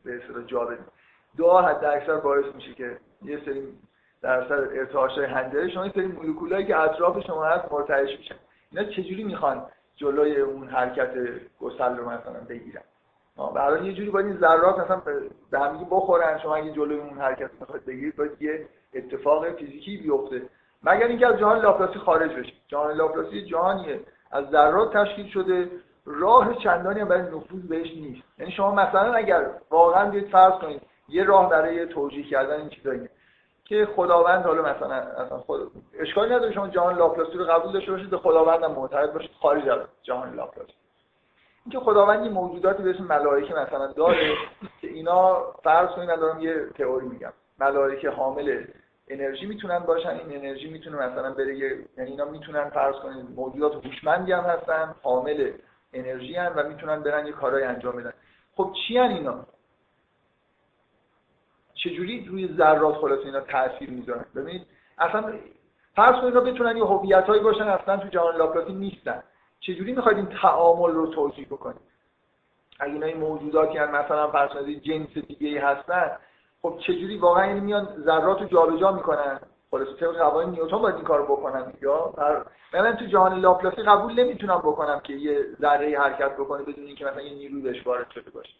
به 0.05 0.17
اصطلاح 0.17 0.43
جا 0.47 0.65
بدید؟ 0.65 0.87
دعا 1.39 1.63
حد 1.63 1.85
اکثر 1.85 2.17
باعث 2.17 2.55
میشه 2.55 2.75
که 2.75 2.99
یه 3.23 3.41
سری 3.45 3.79
در 4.23 4.41
اثر 4.41 4.55
ارتعاش 4.55 5.19
هندره 5.19 5.71
شما 5.71 5.83
این 5.83 5.93
سری 5.93 6.07
مولکولایی 6.07 6.67
که 6.67 6.77
اطراف 6.77 7.27
شما 7.27 7.45
هست 7.45 7.73
مرتعش 7.73 8.19
میشن. 8.19 8.35
اینا 8.73 8.91
چجوری 8.91 9.25
می‌خوان 9.25 9.67
جلوی 9.97 10.37
اون 10.37 10.69
حرکت 10.69 11.15
گسل 11.61 11.97
رو 11.97 12.11
مثلا 12.11 12.41
بگیرن؟ 12.49 12.83
برای 13.55 13.87
یه 13.87 13.93
جوری 13.93 14.11
باید 14.11 14.27
این 14.27 14.37
ذرات 14.37 14.79
مثلا 14.79 15.03
به 15.51 15.59
هم 15.59 15.87
بخورن. 15.91 16.39
شما 16.39 16.57
اگه 16.57 16.73
جلوی 16.73 16.99
اون 17.01 17.19
حرکت 17.19 17.51
می‌خواید 17.61 17.85
بگیرید 17.85 18.17
باید 18.17 18.43
یه 18.43 18.69
اتفاق 18.95 19.51
فیزیکی 19.51 19.97
بیفته. 19.97 20.43
مگر 20.87 21.07
اینکه 21.07 21.27
از 21.27 21.39
جهان 21.39 21.59
لاپلاسی 21.59 21.99
خارج 21.99 22.31
بشید 22.31 22.55
جهان 22.69 22.93
لاپلاسی 22.93 23.45
جهانیه. 23.45 24.01
از 24.31 24.51
ذرات 24.51 24.97
تشکیل 24.97 25.29
شده. 25.29 25.71
راه 26.05 26.55
چندانی 26.55 27.01
هم 27.01 27.09
برای 27.09 27.23
نفوذ 27.23 27.63
بهش 27.69 27.87
نیست. 27.87 28.23
یعنی 28.39 28.53
شما 28.53 28.71
مثلا 28.71 29.15
اگر 29.15 29.51
واقعا 29.71 30.11
بیاید 30.11 30.29
فرض 30.29 30.53
کنید 30.53 30.83
یه 31.09 31.25
راه 31.25 31.51
برای 31.51 31.87
توجیه 31.87 32.31
کردن 32.31 32.61
این 32.61 32.69
چیزایی 32.69 33.09
که 33.65 33.89
خداوند 33.97 34.45
حالا 34.45 34.63
مثلا 34.63 34.95
اصلا 34.95 35.39
خود 35.39 35.71
اشکالی 35.99 36.35
نداره 36.35 36.53
شما 36.53 36.69
جهان 36.69 36.95
لاپلاسی 36.95 37.39
رو 37.39 37.45
قبول 37.45 37.73
داشته 37.73 37.93
باشید 37.93 38.11
به 38.11 38.19
خداوند 38.19 38.63
هم 38.63 38.73
معتقد 38.73 39.13
باشید. 39.13 39.31
خارج 39.41 39.69
از 39.69 39.81
جهان 40.03 40.35
لاپلاسی. 40.35 40.73
اینکه 41.65 41.79
خداوند 41.81 42.21
این 42.21 42.33
موجوداتی 42.33 42.83
به 42.83 42.91
اسم 42.91 43.05
ملائکه 43.05 43.55
مثلا 43.55 43.87
داره 43.87 44.35
که 44.81 44.89
اینا 44.89 45.43
فرض 45.65 45.89
کنید 45.89 46.11
من 46.11 46.17
دارم 46.17 46.41
یه 46.41 46.67
تئوری 46.79 47.07
میگم. 47.07 47.33
ملائکه 47.61 48.11
حامل 48.11 48.65
انرژی 49.09 49.47
می‌تونن 49.47 49.79
باشن 49.79 50.09
این 50.09 50.37
انرژی 50.37 50.69
می‌تونه 50.69 50.97
مثلا 50.97 51.35
بره 51.35 51.57
یعنی 51.57 51.85
اینا 51.97 52.25
می‌تونن 52.25 52.71
فرض 52.71 52.95
کنید 52.95 53.31
موجودات 53.37 53.87
هوشمندی 53.87 54.33
هم 54.33 54.45
هستن 54.45 54.95
حامل 55.03 55.53
انرژی 55.93 56.35
هن 56.35 56.53
و 56.57 56.69
می‌تونن 56.69 57.03
برن 57.03 57.27
یه 57.27 57.33
کارهای 57.33 57.65
انجام 57.65 57.97
بدن. 57.97 58.13
خب 58.57 58.73
چی 58.73 58.99
هن 58.99 59.11
اینا؟ 59.11 59.47
چجوری 61.75 62.25
روی 62.25 62.57
ذرات 62.57 62.95
خلاص 62.95 63.25
اینا 63.25 63.41
تاثیر 63.41 63.91
می‌ذارن؟ 63.91 64.25
ببینید 64.35 64.67
اصلا 64.99 65.33
فرض 65.97 66.15
کنید 66.15 66.25
اینا 66.25 66.41
بتونن 66.41 66.77
یه 66.77 66.85
هویتایی 66.85 67.43
باشن 67.43 67.69
اصلا 67.69 67.97
تو 67.97 68.09
جهان 68.09 68.37
لاپلاسی 68.37 68.73
نیستن. 68.73 69.23
چجوری 69.61 69.93
می‌خواید 69.93 70.19
این 70.19 70.29
تعامل 70.43 70.91
رو 70.91 71.07
توجیه 71.07 71.47
بکنید؟ 71.47 71.81
اگه 72.81 72.93
اینا 72.93 73.07
این 73.07 73.17
موجوداتی 73.17 73.79
هن 73.79 73.91
مثلا 73.91 74.31
فرض 74.31 74.51
کنید 74.51 74.83
جنس 74.83 75.19
دیگه 75.19 75.49
ای 75.49 75.59
هستن 75.59 76.19
خب 76.63 76.79
چجوری 76.79 77.17
واقعا 77.19 77.45
این 77.45 77.63
میان 77.63 77.89
ذرات 77.99 78.41
رو 78.41 78.47
جابجا 78.49 78.93
می‌کنن؟ 78.93 79.41
خلاص 79.71 79.89
طبق 80.01 80.17
قوانین 80.17 80.51
نیوتن 80.51 80.79
باید 80.79 80.95
این 80.95 81.05
کارو 81.05 81.25
بکنن 81.25 81.73
یا؟ 81.83 82.15
من 82.75 82.97
تو 82.97 83.05
جهان 83.05 83.41
لاپلاسی 83.41 83.83
قبول 83.83 84.21
نمی‌تونم 84.21 84.59
بکنم 84.59 85.01
که 85.01 85.13
یه 85.13 85.45
ذره 85.61 85.99
حرکت 85.99 86.37
بکنه 86.37 86.63
بدون 86.63 86.85
اینکه 86.85 87.05
مثلا 87.05 87.23
یه 87.23 87.35
نیروی 87.35 87.63
بهش 87.63 87.87
وارد 87.87 88.11
شده 88.11 88.31
باشه. 88.31 88.55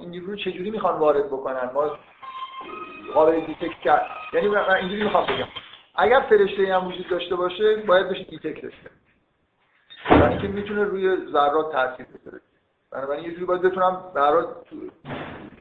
این 0.00 0.10
نیرو 0.10 0.26
رو 0.26 0.36
چجوری 0.36 0.70
می‌خوان 0.70 0.98
وارد 0.98 1.26
بکنن؟ 1.26 1.70
ما 1.74 1.98
قابل 3.14 3.40
detect 3.40 4.02
یعنی 4.32 4.48
من 4.48 4.70
اینجوری 4.70 5.02
می‌خوام 5.02 5.26
بگم. 5.26 5.48
اگر 5.94 6.20
فرشته 6.20 6.74
هم 6.74 6.86
وجود 6.86 7.08
داشته 7.08 7.36
باشه 7.36 7.76
باید 7.76 8.08
بشه 8.08 8.24
detect 8.24 8.60
ش 8.60 8.72
کرد 8.82 8.92
یعنی 10.10 10.38
که 10.38 10.48
می‌تونه 10.48 10.84
روی 10.84 11.16
ذرات 11.32 11.72
تاثیر 11.72 12.06
بذاره. 12.06 12.40
بنابراین 12.90 13.24
یه 13.24 13.32
جوری 13.32 13.44
باید 13.44 13.62
بتونم 13.62 14.00
برای 14.14 14.44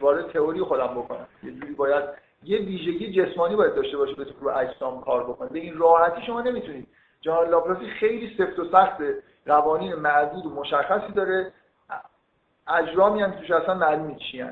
وارد 0.02 0.32
تئوری 0.32 0.62
خودم 0.62 0.88
بکنم. 0.88 1.28
یه 1.44 1.52
جوری 1.52 1.74
باید 1.74 2.04
یه 2.44 2.58
ویژگی 2.58 3.12
جسمانی 3.12 3.56
باید 3.56 3.76
داشته 3.76 3.98
باشه 3.98 4.14
بتونه 4.14 4.36
رو 4.42 4.58
اجسام 4.58 5.02
کار 5.02 5.24
بکنه. 5.24 5.50
به 5.50 5.60
این 5.60 5.78
راحتی 5.78 6.22
شما 6.22 6.42
نمی‌تونید. 6.42 6.88
جهان 7.22 7.50
لاپلاسی 7.50 7.86
خیلی 7.86 8.36
سفت 8.38 8.60
و 8.60 8.66
سخت 8.72 8.98
قوانین 9.46 9.96
معدود 9.96 10.46
و 10.46 10.50
مشخصی 10.50 11.14
داره. 11.14 11.52
اجرامی 12.68 13.22
هم 13.22 13.32
توش 13.32 13.52
اصلا 13.52 13.74
معلوم 13.74 14.16
چی 14.16 14.46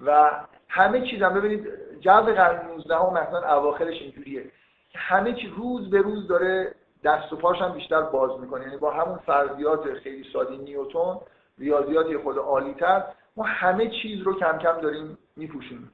و 0.00 0.30
همه 0.68 1.00
چیز 1.00 1.22
هم 1.22 1.34
ببینید 1.34 1.68
جو 2.00 2.10
قرن 2.10 2.66
19 2.66 2.96
هم 2.96 3.12
مثلا 3.12 3.56
اواخرش 3.56 4.02
اینجوریه. 4.02 4.50
همه 4.94 5.32
چی 5.32 5.54
روز 5.56 5.90
به 5.90 5.98
روز 5.98 6.28
داره 6.28 6.74
دست 7.04 7.32
و 7.32 7.36
پاش 7.36 7.62
هم 7.62 7.72
بیشتر 7.72 8.00
باز 8.00 8.40
می‌کنه. 8.40 8.64
یعنی 8.64 8.76
با 8.76 8.90
همون 8.90 9.18
فرضیات 9.18 9.94
خیلی 9.94 10.24
ساده 10.32 10.56
نیوتون 10.56 11.20
ریاضیات 11.58 12.22
خود 12.22 12.38
عالی 12.38 12.74
تر 12.74 13.04
ما 13.36 13.44
همه 13.44 13.90
چیز 14.02 14.20
رو 14.20 14.38
کم 14.38 14.58
کم 14.58 14.80
داریم 14.80 15.18
میپوشیم. 15.36 15.90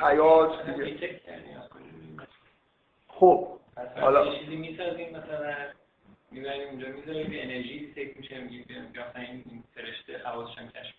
حیات 0.00 0.70
دیگه. 0.70 1.10
خب 3.08 3.48
حالا. 4.00 4.38
چیزی 4.38 4.56
می‌سازیم 4.56 5.08
مثلا 5.08 5.54
می‌بریم 6.30 6.68
اونجا 6.68 6.88
می‌ذاریم 6.88 7.26
انرژی 7.32 7.92
تک 7.96 8.16
میشه 8.16 8.40
میگیم 8.40 8.64
این 9.24 9.64
فرشته 9.74 10.18
حواسش 10.18 10.58
هم 10.58 10.68
کشف 10.68 10.94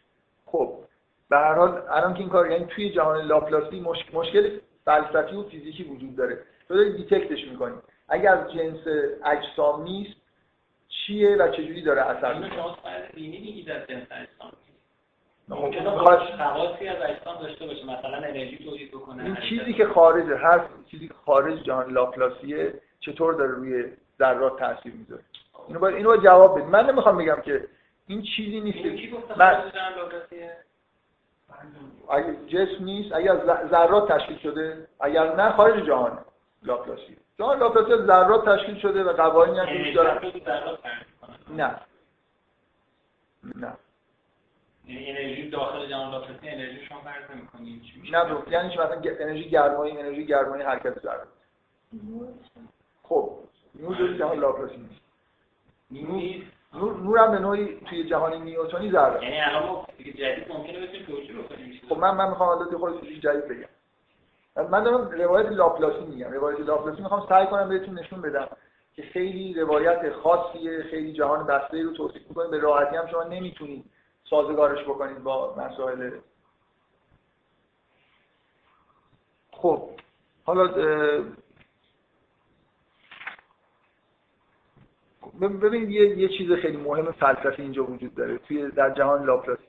خب 0.46 0.80
به 1.30 1.38
هر 1.38 1.54
حال 1.54 1.84
الان 1.90 2.14
که 2.14 2.20
این 2.20 2.30
کار 2.30 2.52
یعنی 2.52 2.66
توی 2.66 2.90
جهان 2.90 3.26
لاپلاسی 3.26 3.80
مشکل 4.14 4.60
فلسفی 4.86 5.36
و 5.36 5.44
فیزیکی 5.44 5.84
وجود 5.84 6.16
داره. 6.16 6.40
تو 6.68 6.76
داری 6.76 6.98
دیتکتش 6.98 7.48
می‌کنی. 7.48 7.76
اگر 8.10 8.34
از 8.34 8.52
جنس 8.52 8.88
اجسام 9.26 9.84
نیست 9.84 10.16
چیه 10.90 11.36
و 11.36 11.52
چجوری 11.52 11.82
داره 11.82 12.02
اثر 12.02 12.34
می‌کنه؟ 12.34 12.56
شما 12.56 12.78
میگید 13.16 13.70
از 13.70 13.88
جنس 13.88 14.08
اجسام 14.12 14.52
ممکنه 15.50 15.90
خواصی 15.90 16.88
از 16.88 16.98
اجسام 17.02 17.42
داشته 17.42 17.66
باشه 17.66 17.84
مثلا 17.84 18.18
انرژی 18.18 18.58
تولید 18.58 18.92
بکنه 18.92 19.24
این 19.24 19.36
چیزی 19.36 19.74
که 19.74 19.86
خارجه 19.86 20.36
هر 20.36 20.62
چیزی 20.92 21.08
که 21.08 21.14
خارج 21.26 21.64
جهان 21.64 21.92
لاپلاسیه 21.92 22.74
چطور 23.00 23.34
داره 23.34 23.52
روی 23.52 23.86
ذرات 24.20 24.60
تاثیر 24.60 24.94
می‌ذاره؟ 24.94 25.24
اینو 25.68 25.80
باید 25.80 25.96
اینو 25.96 26.10
باید 26.10 26.24
جواب 26.24 26.60
بدید 26.60 26.70
من 26.70 26.90
نمی‌خوام 26.90 27.18
بگم 27.18 27.42
که 27.42 27.68
این 28.08 28.22
چیزی 28.22 28.62
نیست 28.62 28.80
من 29.38 29.72
اگه 32.10 32.36
جسم 32.48 32.84
نیست 32.84 33.16
اگر 33.16 33.36
ذرات 33.72 34.12
تشکیل 34.12 34.38
شده 34.38 34.88
اگر 35.00 35.36
نه 35.36 35.52
خارج 35.52 35.86
جهان 35.86 36.18
لاپلاسی 36.64 37.18
جهان 37.40 37.60
لاپلاسی 37.60 38.06
ذرات 38.06 38.50
تشکیل 38.50 38.80
شده 38.80 39.04
و 39.04 39.14
قوانینی 39.14 39.60
هم 39.60 39.84
که 39.84 39.92
دارن 39.92 40.20
نه. 41.50 41.76
نه. 43.56 43.74
یعنی 44.90 45.10
انرژی 45.10 45.50
داخل 45.50 45.90
جهان 45.90 46.12
لاپلاسی 46.12 46.50
انرژی 46.50 46.86
شما 46.86 47.02
فرض 47.02 47.32
نمی‌کنید 47.32 47.82
نه 48.12 48.36
یعنی 48.52 48.70
چی؟ 48.70 48.78
مثلا 48.78 49.02
انرژی 49.20 49.50
گرمایی 49.50 49.98
انرژی 49.98 50.26
گرمایی 50.26 50.64
حرکت 50.64 51.00
ذرات 51.00 51.28
خب 53.04 53.32
نور 53.76 53.98
در 53.98 54.18
جهان 54.18 54.40
لاپلاسی 54.40 54.78
نیست. 54.78 55.02
نور 56.74 56.98
نور 56.98 57.18
هم 57.18 57.32
به 57.32 57.40
نوعی 57.40 57.80
توی 57.90 58.10
جهان 58.10 58.44
نیوتنی 58.44 58.92
ذره 58.92 59.24
یعنی 59.24 59.42
الان 59.42 59.86
جدید 59.98 60.52
ممکنه 60.52 60.80
بتونیم 60.80 61.06
توجیه 61.06 61.36
بکنیم. 61.36 61.82
خب 61.90 61.98
من 61.98 62.16
من 62.16 62.30
می‌خوام 62.30 62.50
الان 62.50 62.78
خود 62.78 63.02
چیزی 63.02 63.20
جدید 63.20 63.48
بگم. 63.48 63.70
من 64.70 64.84
دارم 64.84 65.10
روایت 65.10 65.46
لاپلاسی 65.46 66.06
میگم. 66.06 66.32
روایت 66.32 66.60
لاپلاسی 66.60 67.02
می‌خوام 67.02 67.26
سعی 67.30 67.48
کنم 67.48 67.70
بهتون 67.70 68.00
نشون 68.00 68.22
بدم 68.22 68.48
که 68.96 69.02
خیلی 69.02 69.54
روایت 69.54 70.12
خاصیه 70.14 70.84
خیلی 70.84 71.14
جهان 71.14 71.48
بسته 71.48 71.84
رو 71.84 71.94
توصیف 71.94 72.22
می‌کنه 72.30 72.48
به 72.48 72.60
راحتی 72.60 72.96
هم 72.96 73.08
شما 73.08 73.24
نمی‌تونید 73.24 73.86
سازگارش 74.30 74.84
بکنید 74.84 75.24
با 75.24 75.56
مسائل. 75.56 76.12
خب 79.52 79.90
حالا 80.44 80.68
ببینید 85.42 85.90
یه, 85.90 86.18
یه 86.18 86.28
چیز 86.38 86.52
خیلی 86.52 86.78
مهم 86.78 87.12
فلسفی 87.12 87.62
اینجا 87.62 87.84
وجود 87.84 88.16
داره. 88.16 88.38
توی 88.38 88.72
در 88.72 88.90
جهان 88.90 89.26
لاپلاسی 89.26 89.64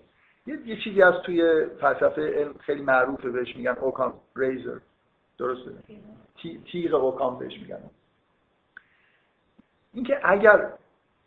یه, 0.47 0.59
یه 0.67 0.77
چیزی 0.85 1.03
از 1.03 1.15
توی 1.27 1.67
فلسفه 1.81 2.51
خیلی 2.61 2.83
معروفه 2.83 3.31
بهش 3.31 3.57
میگن 3.57 3.77
اوکام 3.81 4.15
ریزر. 4.37 4.79
درسته؟ 5.39 5.71
تیغ 6.73 6.95
اوکام 6.95 7.39
بهش 7.39 7.59
میگن. 7.59 7.91
اینکه 9.93 10.21
اگر 10.25 10.73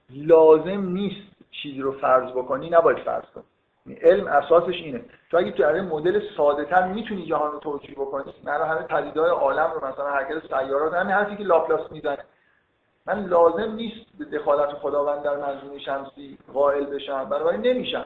لازم 0.09 0.81
نیست 0.89 1.32
چیزی 1.61 1.81
رو 1.81 1.91
فرض 1.91 2.31
بکنی 2.31 2.69
نباید 2.69 2.97
فرض 2.97 3.25
کنی. 3.35 3.43
یعنی 3.85 3.99
علم 3.99 4.27
اساسش 4.27 4.75
اینه. 4.75 5.05
تو 5.31 5.37
اگه 5.37 5.51
تو 5.51 5.63
مدل 5.63 6.21
ساده 6.37 6.65
تر 6.65 6.87
می‌تونی 6.87 7.25
جهان 7.25 7.51
رو 7.51 7.59
توجیه 7.59 7.95
بکنی 7.95 8.33
من 8.43 8.61
همه 8.61 8.81
پدیدهای 8.81 9.29
عالم 9.29 9.71
رو 9.71 9.87
مثلا 9.87 10.09
حرکت 10.09 10.47
سیارات 10.47 10.93
همین 10.93 11.15
حرفی 11.15 11.35
که 11.35 11.43
لاپلاس 11.43 11.91
می‌زنه. 11.91 12.23
من 13.05 13.25
لازم 13.25 13.71
نیست 13.71 14.05
به 14.19 14.25
دخالت 14.25 14.69
خداوند 14.69 15.23
در 15.23 15.37
منظومه 15.37 15.79
شمسی 15.79 16.37
قائل 16.53 16.85
بشم 16.85 17.29
بنابراین 17.29 17.61
نمیشم. 17.61 18.05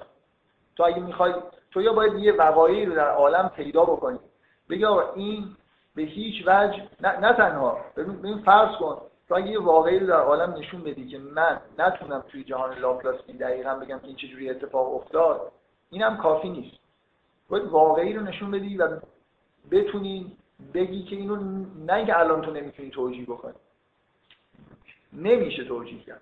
تو 0.76 0.84
اگه 0.84 1.00
می‌خوای 1.00 1.34
تو 1.72 1.82
یا 1.82 1.94
باید 1.94 2.14
یه 2.14 2.34
وقایعی 2.34 2.86
رو 2.86 2.96
در 2.96 3.10
عالم 3.10 3.52
پیدا 3.56 3.84
بکنی. 3.84 4.20
بگی 4.70 4.86
این 4.86 5.46
به 5.96 6.02
هیچ 6.02 6.44
وجه 6.48 6.84
نه, 7.02 7.20
نه 7.20 7.34
تنها. 7.34 7.78
ببین 7.98 8.38
فرض 8.38 8.76
کن. 8.80 9.02
تو 9.28 9.36
اگه 9.36 9.48
یه 9.48 9.60
واقعی 9.60 10.00
رو 10.00 10.08
در 10.08 10.20
عالم 10.20 10.54
نشون 10.54 10.84
بدی 10.84 11.08
که 11.08 11.18
من 11.18 11.60
نتونم 11.80 12.24
توی 12.28 12.44
جهان 12.44 12.78
لاپلاسی 12.80 13.34
دقیقا 13.34 13.76
بگم 13.76 14.00
که 14.00 14.08
این 14.08 14.16
چجوری 14.16 14.50
اتفاق 14.50 14.96
افتاد 14.96 15.52
اینم 15.90 16.18
کافی 16.18 16.50
نیست. 16.50 16.78
باید 17.50 17.64
واقعی 17.64 18.14
رو 18.14 18.22
نشون 18.22 18.52
بدی 18.52 18.78
و 18.78 19.00
بتونی 19.72 20.38
بگی 20.74 21.04
که 21.04 21.16
اینو 21.16 21.36
نه 21.86 21.94
اینکه 21.94 22.20
الان 22.20 22.42
تو 22.42 22.52
نمی‌تونی 22.52 22.90
توجیه 22.90 23.26
بکنی. 23.26 23.54
نمیشه 25.14 25.64
توجیه 25.64 26.04
کرد. 26.04 26.22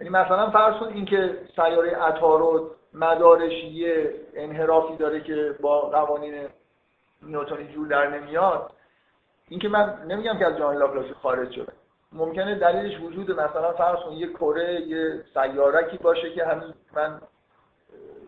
یعنی 0.00 0.10
مثلا 0.10 0.50
فرض 0.50 0.80
کن 0.80 0.86
اینکه 0.86 1.38
سیاره 1.56 1.90
عطارد 1.90 2.62
مدارش 2.94 3.64
یه 3.64 4.14
انحرافی 4.34 4.96
داره 4.96 5.20
که 5.20 5.56
با 5.60 5.80
قوانین 5.80 6.48
نیوتنی 7.22 7.68
جور 7.68 7.88
در 7.88 8.18
نمیاد. 8.18 8.72
اینکه 9.48 9.68
من 9.68 10.02
نمیگم 10.08 10.38
که 10.38 10.46
از 10.46 10.56
جهان 10.56 10.76
لاپلاسی 10.76 11.12
خارج 11.12 11.52
شده. 11.52 11.72
ممکنه 12.12 12.54
دلیلش 12.54 13.00
وجود 13.00 13.30
مثلا 13.30 13.72
فرض 13.72 13.98
کن 13.98 14.12
یه 14.12 14.28
کره 14.28 14.80
یه 14.80 15.24
سیارکی 15.34 15.96
باشه 15.96 16.34
که 16.34 16.44
همین 16.44 16.74
من 16.94 17.20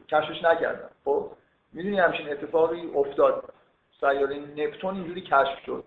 کشفش 0.08 0.44
نکردم. 0.44 0.90
خب 1.04 1.30
می‌دونی 1.72 1.98
همچین 1.98 2.32
اتفاقی 2.32 2.90
افتاد. 2.94 3.44
سیاره 4.00 4.38
نپتون 4.56 4.94
اینجوری 4.94 5.20
کشف 5.20 5.58
شد. 5.66 5.84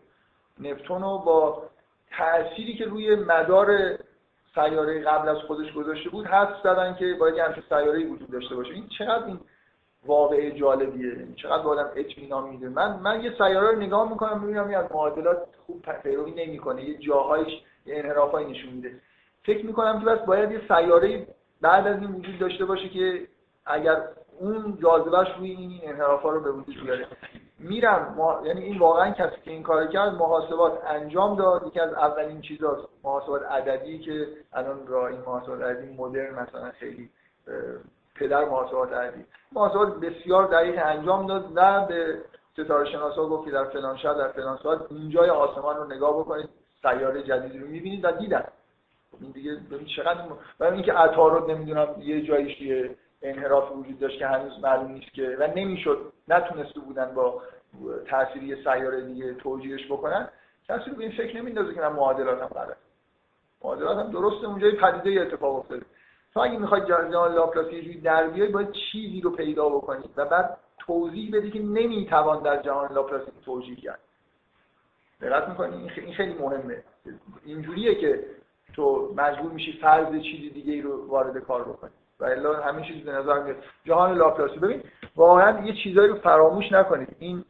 نپتون 0.59 1.01
رو 1.01 1.17
با 1.17 1.63
تأثیری 2.11 2.73
که 2.77 2.85
روی 2.85 3.15
مدار 3.15 3.97
سیاره 4.55 5.03
قبل 5.03 5.29
از 5.29 5.37
خودش 5.37 5.73
گذاشته 5.73 6.09
بود 6.09 6.25
حد 6.25 6.55
زدن 6.63 6.95
که 6.95 7.17
باید 7.19 7.35
یه 7.35 7.43
همچین 7.43 7.63
سیاره 7.69 8.05
وجود 8.05 8.31
داشته 8.31 8.55
باشه. 8.55 8.73
این 8.73 8.87
چقدر 8.97 9.25
این 9.25 9.39
واقعه 10.05 10.51
جالبیه. 10.51 11.07
یعنی 11.07 11.33
چقدر 11.35 11.67
آدم 11.67 11.91
اطمینان 11.95 12.49
میده. 12.49 12.69
من 12.69 12.99
من 12.99 13.23
یه 13.23 13.33
سیاره 13.37 13.67
رو 13.67 13.75
نگاه 13.75 14.09
می‌کنم 14.09 14.39
می‌بینم 14.39 14.83
از 14.83 14.91
معادلات 14.91 15.37
خوب 15.65 15.81
پیروی 15.81 16.31
نمی‌کنه. 16.31 16.83
یه 16.83 16.97
جاهایش 16.97 17.61
انحرافایی 17.87 18.51
نشون 18.51 18.73
میده. 18.73 18.91
فکر 19.43 19.65
می‌کنم 19.65 19.99
که 19.99 20.05
بس 20.05 20.19
باید 20.19 20.51
یه 20.51 20.61
سیاره 20.67 21.27
بعد 21.61 21.87
از 21.87 22.01
این 22.01 22.11
وجود 22.11 22.39
داشته 22.39 22.65
باشه 22.65 22.89
که 22.89 23.27
اگر 23.65 24.01
اون 24.39 24.77
جاذبهش 24.81 25.27
روی 25.37 25.51
این 25.51 25.81
انحرافا 25.83 26.29
رو 26.29 26.39
به 26.39 26.51
وجود 26.51 26.83
بیاره. 26.83 27.07
میرم 27.59 28.17
یعنی 28.45 28.61
این 28.61 28.79
واقعا 28.79 29.11
کسی 29.11 29.35
که 29.45 29.51
این 29.51 29.63
کار 29.63 29.87
کرد 29.87 30.13
محاسبات 30.13 30.81
انجام 30.87 31.35
داد. 31.35 31.67
یکی 31.67 31.79
از 31.79 31.93
اولین 31.93 32.41
چیزاست 32.41 32.87
محاسبات 33.03 33.43
عددی 33.43 33.99
که 33.99 34.27
الان 34.53 34.87
را 34.87 35.07
این 35.07 35.19
محاسبات 35.19 35.61
عددی 35.61 35.93
مدرن 35.97 36.33
مثلا 36.33 36.71
خیلی 36.71 37.09
پدر 38.15 38.45
محاسبات 38.45 38.93
عددی. 38.93 39.25
محاسبات 39.51 39.99
بسیار 39.99 40.47
دقیق 40.47 40.81
انجام 40.85 41.27
داد 41.27 41.51
و 41.55 41.85
به 41.85 42.17
ستاره 42.53 42.91
شناسا 42.91 43.25
گفت 43.25 43.45
که 43.45 43.51
در 43.51 43.63
فلان 43.63 43.97
شب 43.97 44.17
در 44.17 44.27
فلان 44.27 44.57
ساعت 44.63 44.79
اینجای 44.89 45.29
آسمان 45.29 45.77
رو 45.77 45.93
نگاه 45.93 46.19
بکنید. 46.19 46.49
سیاره 46.83 47.23
جدیدی 47.23 47.59
رو 47.59 47.67
می‌بینید 47.67 48.05
و 48.05 48.11
دیدن. 48.11 48.43
این 49.21 49.31
دیگه 49.31 49.57
چقدر 49.95 50.21
برای 50.59 50.73
اینکه 50.73 50.93
عطارد 50.93 51.51
نمی‌دونم 51.51 51.87
یه 51.99 52.21
جایش 52.21 52.57
توی 52.57 52.89
انحراف 53.21 53.71
وجود 53.71 53.99
داشت 53.99 54.19
که 54.19 54.27
هنوز 54.27 54.59
معلوم 54.59 54.91
نیست 54.91 55.13
که 55.13 55.37
و 55.39 55.47
نمی‌شد. 55.55 56.13
نتونسته 56.27 56.79
بودن 56.79 57.13
با 57.13 57.41
تأثیری 58.07 58.63
سیاره 58.63 59.01
دیگه 59.01 59.33
توجیهش 59.33 59.85
بکنن. 59.85 60.29
کسی 60.69 60.89
رو 60.89 60.95
به 60.95 61.03
این 61.03 61.11
فکر 61.11 61.37
نمیندازه 61.37 61.73
که 61.73 61.81
من 61.81 61.87
معادلات 61.87 62.41
هم 62.41 62.47
غلط 62.47 62.77
معادلات 63.63 63.97
هم 63.97 64.11
درسته 64.11 64.47
اونجای 64.47 64.71
پدیده 64.71 65.21
اتفاق 65.21 65.55
افتاده. 65.55 65.85
تو 66.33 66.39
اگه 66.39 66.57
می‌خوای 66.57 66.81
جهان 66.81 67.33
لاپلاسی 67.33 67.75
یه 67.75 68.01
در 68.01 68.27
بیای 68.27 68.49
باید 68.49 68.71
چیزی 68.71 69.21
رو 69.21 69.29
پیدا 69.31 69.69
بکنی 69.69 70.03
و 70.17 70.25
بعد 70.25 70.57
توضیح 70.77 71.37
بدی 71.37 71.51
که 71.51 71.59
نمی‌توان 71.59 72.43
در 72.43 72.61
جهان 72.61 72.93
لاپلاسی 72.93 73.31
توجیه 73.45 73.75
کرد. 73.75 73.99
دقت 75.21 75.49
می‌کنی؟ 75.49 75.75
این 75.75 76.13
خیلی 76.13 76.33
مهمه. 76.33 76.83
اینجوریه 77.45 77.95
که 77.95 78.25
تو 78.75 79.13
مجبور 79.17 79.51
میشی 79.51 79.79
فرض 79.81 80.21
چیزی 80.21 80.49
دیگه 80.49 80.73
ای 80.73 80.81
رو 80.81 81.07
وارد 81.07 81.37
کار 81.37 81.63
بکنی. 81.63 81.91
و 82.19 82.25
الا 82.25 82.61
همین 82.61 82.85
چیز 82.85 83.03
به 83.03 83.11
نظر 83.11 83.43
میاد. 83.43 83.55
جهان 83.85 84.17
لاپلاسی. 84.17 84.59
ببین 84.59 84.83
واقعا 85.15 85.65
یه 85.65 85.73
چیزایی 85.83 86.07
رو 86.07 86.15
فراموش 86.15 86.71
نکنید. 86.71 87.15
این 87.19 87.45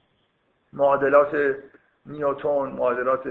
معادلات 0.73 1.55
نیوتون 2.05 2.71
معادلات 2.71 3.23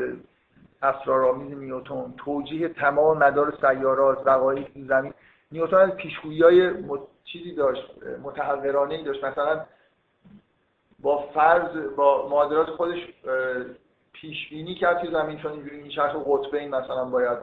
اسرارآمیز 0.83 1.59
نیوتون 1.59 2.15
توجیه 2.17 2.69
تمام 2.69 3.19
مدار 3.19 3.55
سیارات 3.61 4.27
وقایع 4.27 4.69
زمین. 4.75 5.15
نیوتن 5.53 5.77
از 5.77 5.91
پیشگویی 5.91 6.71
مت... 6.71 7.01
چیزی 7.25 7.55
داشت 7.55 7.91
متحورانه 8.23 9.05
داشت. 9.05 9.25
مثلا 9.25 9.65
با 11.01 11.19
فرض 11.35 11.95
با 11.97 12.29
معادلات 12.29 12.71
خودش 12.71 12.99
پیش 14.13 14.49
بینی 14.51 14.75
کرد 14.75 15.03
که 15.03 15.11
زمین 15.11 15.39
چون 15.39 15.53
اینجوری 15.53 15.77
این 15.77 15.91
شرط 15.91 16.17
قطبین 16.27 16.75
مثلا 16.75 17.05
باید 17.05 17.39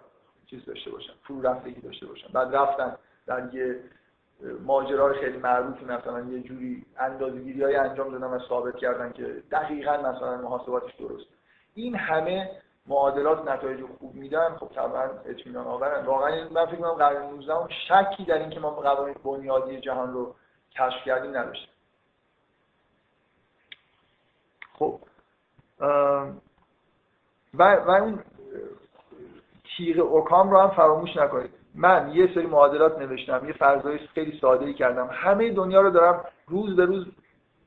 چیز 0.45 0.65
داشته 0.65 0.91
باشن 0.91 1.13
فرو 1.23 1.41
رفتگی 1.41 1.81
داشته 1.81 2.05
باشن. 2.05 2.27
بعد 2.33 2.55
رفتن 2.55 2.97
در 3.27 3.53
یه 3.53 3.83
ماجرای 4.65 5.19
خیلی 5.19 5.37
معروفی 5.37 5.85
مثلا 5.85 6.21
یه 6.21 6.39
جوری 6.39 6.85
اندازه‌گیری 6.97 7.63
های 7.63 7.75
انجام 7.75 8.11
دادن 8.11 8.27
و 8.27 8.39
ثابت 8.49 8.75
کردن 8.75 9.11
که 9.11 9.43
دقیقا 9.51 9.97
مثلا 9.97 10.37
محاسباتش 10.37 10.95
درست 10.95 11.25
این 11.75 11.95
همه 11.95 12.51
معادلات 12.87 13.47
نتایج 13.47 13.85
خوب 13.99 14.15
میدن. 14.15 14.55
خب 14.55 14.71
طبعا 14.75 15.03
اطمینان 15.25 15.67
آورن. 15.67 16.05
واقعا 16.05 16.49
من 16.49 16.65
فکر 16.65 16.75
کنم 16.75 16.93
قرن 16.93 17.29
19 17.29 17.53
شکی 17.87 18.25
در 18.25 18.37
اینکه 18.37 18.59
ما 18.59 18.69
قوانین 18.69 19.15
بنیادی 19.23 19.79
جهان 19.79 20.13
رو 20.13 20.35
کشف 20.71 21.05
کردیم 21.05 21.37
نداشتیم. 21.37 21.69
خب 24.73 24.99
و, 27.53 27.75
و 27.75 27.91
اون 27.91 28.19
تیغ 29.77 29.99
اوکام 29.99 30.51
رو 30.51 30.59
هم 30.59 30.69
فراموش 30.69 31.17
نکنید. 31.17 31.51
من 31.75 32.11
یه 32.13 32.33
سری 32.33 32.45
معادلات 32.45 32.99
نوشتم 32.99 33.47
یه 33.47 33.53
فرضای 33.53 33.97
خیلی 33.97 34.39
ساده 34.41 34.65
ای 34.65 34.73
کردم. 34.73 35.09
همه 35.11 35.51
دنیا 35.51 35.81
رو 35.81 35.89
دارم 35.89 36.25
روز 36.47 36.75
به 36.75 36.85
روز 36.85 37.05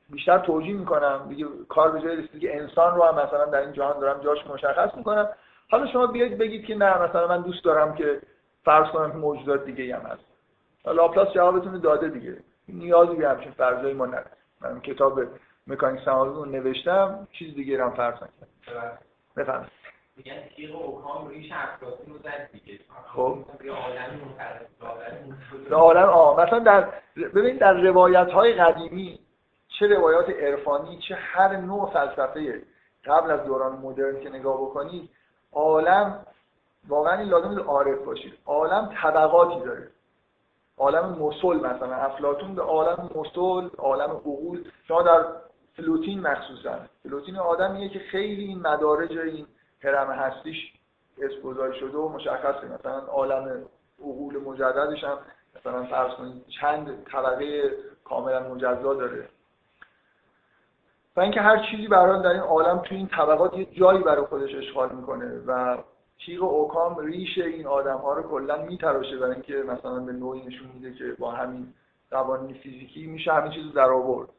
بیشتر 0.09 0.37
توجیه 0.39 0.75
می‌کنم. 0.75 1.25
دیگه 1.29 1.45
کار 1.69 1.91
به 1.91 2.01
جای 2.01 2.15
رسید 2.15 2.41
که 2.41 2.61
انسان 2.61 2.95
رو 2.95 3.03
هم 3.03 3.15
مثلا 3.15 3.45
در 3.45 3.59
این 3.59 3.73
جهان 3.73 3.99
دارم 3.99 4.21
جاش 4.21 4.47
مشخص 4.47 4.95
می‌کنم. 4.97 5.29
حالا 5.71 5.87
شما 5.87 6.07
بیاید 6.07 6.37
بگید 6.37 6.65
که 6.65 6.75
نه 6.75 7.01
مثلا 7.01 7.27
من 7.27 7.41
دوست 7.41 7.63
دارم 7.63 7.95
که 7.95 8.21
فرض 8.65 8.87
کنم 8.87 9.11
که 9.11 9.17
موجودات 9.17 9.65
دیگه 9.65 9.95
هم 9.95 10.01
هست. 10.01 10.23
لاپلاس 10.85 11.33
جوابتون 11.33 11.79
داده 11.79 12.09
دیگه. 12.09 12.37
نیازی 12.67 13.15
به 13.15 13.29
همچین 13.29 13.51
فرضایی 13.51 13.93
ما 13.93 14.05
نداریم 14.05 14.31
من 14.61 14.79
کتاب 14.79 15.21
مکانیک 15.67 16.01
سماوی 16.05 16.33
رو 16.33 16.45
نوشتم 16.45 17.27
چیز 17.31 17.55
دیگه 17.55 17.83
هم 17.83 17.91
فرض 17.91 18.15
نکردم. 18.15 18.97
بفرمایید. 19.37 19.71
میگن 20.17 20.41
تیغ 20.55 20.81
اوکام 20.81 21.27
ریش 21.27 21.51
افلاطون 21.51 22.13
رو 22.13 22.17
زد 22.17 22.49
دیگه. 22.51 22.79
خب. 23.15 23.37
به 25.69 25.75
عالم 25.75 26.09
آه. 26.09 26.45
مثلا 26.45 26.59
در 26.59 26.89
ببین 27.15 27.57
در 27.57 27.73
روایت 27.73 28.29
های 28.29 28.53
قدیمی 28.53 29.19
چه 29.79 29.87
روایات 29.87 30.29
عرفانی 30.29 30.99
چه 31.07 31.15
هر 31.15 31.57
نوع 31.57 31.91
فلسفه 31.93 32.61
قبل 33.05 33.31
از 33.31 33.43
دوران 33.45 33.75
مدرن 33.75 34.19
که 34.19 34.29
نگاه 34.29 34.61
بکنید 34.61 35.09
عالم 35.51 36.25
واقعا 36.87 37.19
این 37.19 37.29
لازم 37.29 37.59
عارف 37.59 37.99
باشید. 38.05 38.33
عالم 38.45 38.95
طبقاتی 39.01 39.65
داره. 39.65 39.87
عالم 40.77 41.17
مسل 41.19 41.57
مثلا 41.57 41.95
افلاطون 41.95 42.55
به 42.55 42.61
عالم 42.61 43.09
مسل 43.15 43.69
عالم 43.77 44.11
عقول 44.11 44.63
شما 44.87 45.01
در 45.01 45.25
فلوتین 45.75 46.19
مخصوصا. 46.19 46.79
فلوتین 47.03 47.37
آدمیه 47.37 47.89
که 47.89 47.99
خیلی 47.99 48.43
این 48.43 48.59
مدارج 48.59 49.17
این 49.17 49.47
هرم 49.83 50.11
هستیش 50.11 50.73
اسپوزای 51.21 51.79
شده 51.79 51.97
و 51.97 52.09
مشخصه. 52.09 52.67
مثلا 52.79 52.99
عالم 52.99 53.65
عقول 53.99 54.37
مجددش 54.37 55.03
هم 55.03 55.17
مثلا 55.55 55.83
فرض 55.83 56.13
کنید 56.13 56.45
چند 56.61 57.03
طبقه 57.11 57.71
کاملا 58.03 58.53
مجزا 58.53 58.93
داره. 58.93 59.29
و 61.15 61.21
اینکه 61.21 61.41
هر 61.41 61.65
چیزی 61.71 61.87
برای 61.87 62.23
در 62.23 62.29
این 62.29 62.39
عالم 62.39 62.77
توی 62.77 62.97
این 62.97 63.07
طبقات 63.07 63.57
یه 63.57 63.65
جایی 63.65 64.03
برای 64.03 64.25
خودش 64.25 64.55
اشغال 64.55 64.95
می‌کنه 64.95 65.41
و 65.47 65.77
تیغ 66.25 66.43
اوکام 66.43 66.99
ریش 66.99 67.37
این 67.37 67.67
آدم 67.67 67.97
ها 67.97 68.13
رو 68.13 68.23
کلا 68.23 68.65
میتراشه 68.65 69.17
برای 69.17 69.33
اینکه 69.33 69.53
مثلا 69.53 69.99
به 69.99 70.11
نوعی 70.11 70.41
نشون 70.41 70.67
میده 70.73 70.93
که 70.93 71.15
با 71.19 71.31
همین 71.31 71.73
قوانین 72.11 72.53
فیزیکی 72.53 73.05
میشه 73.07 73.33
همین 73.33 73.51
چیز 73.51 73.73
در 73.73 73.89
آورد. 73.89 74.29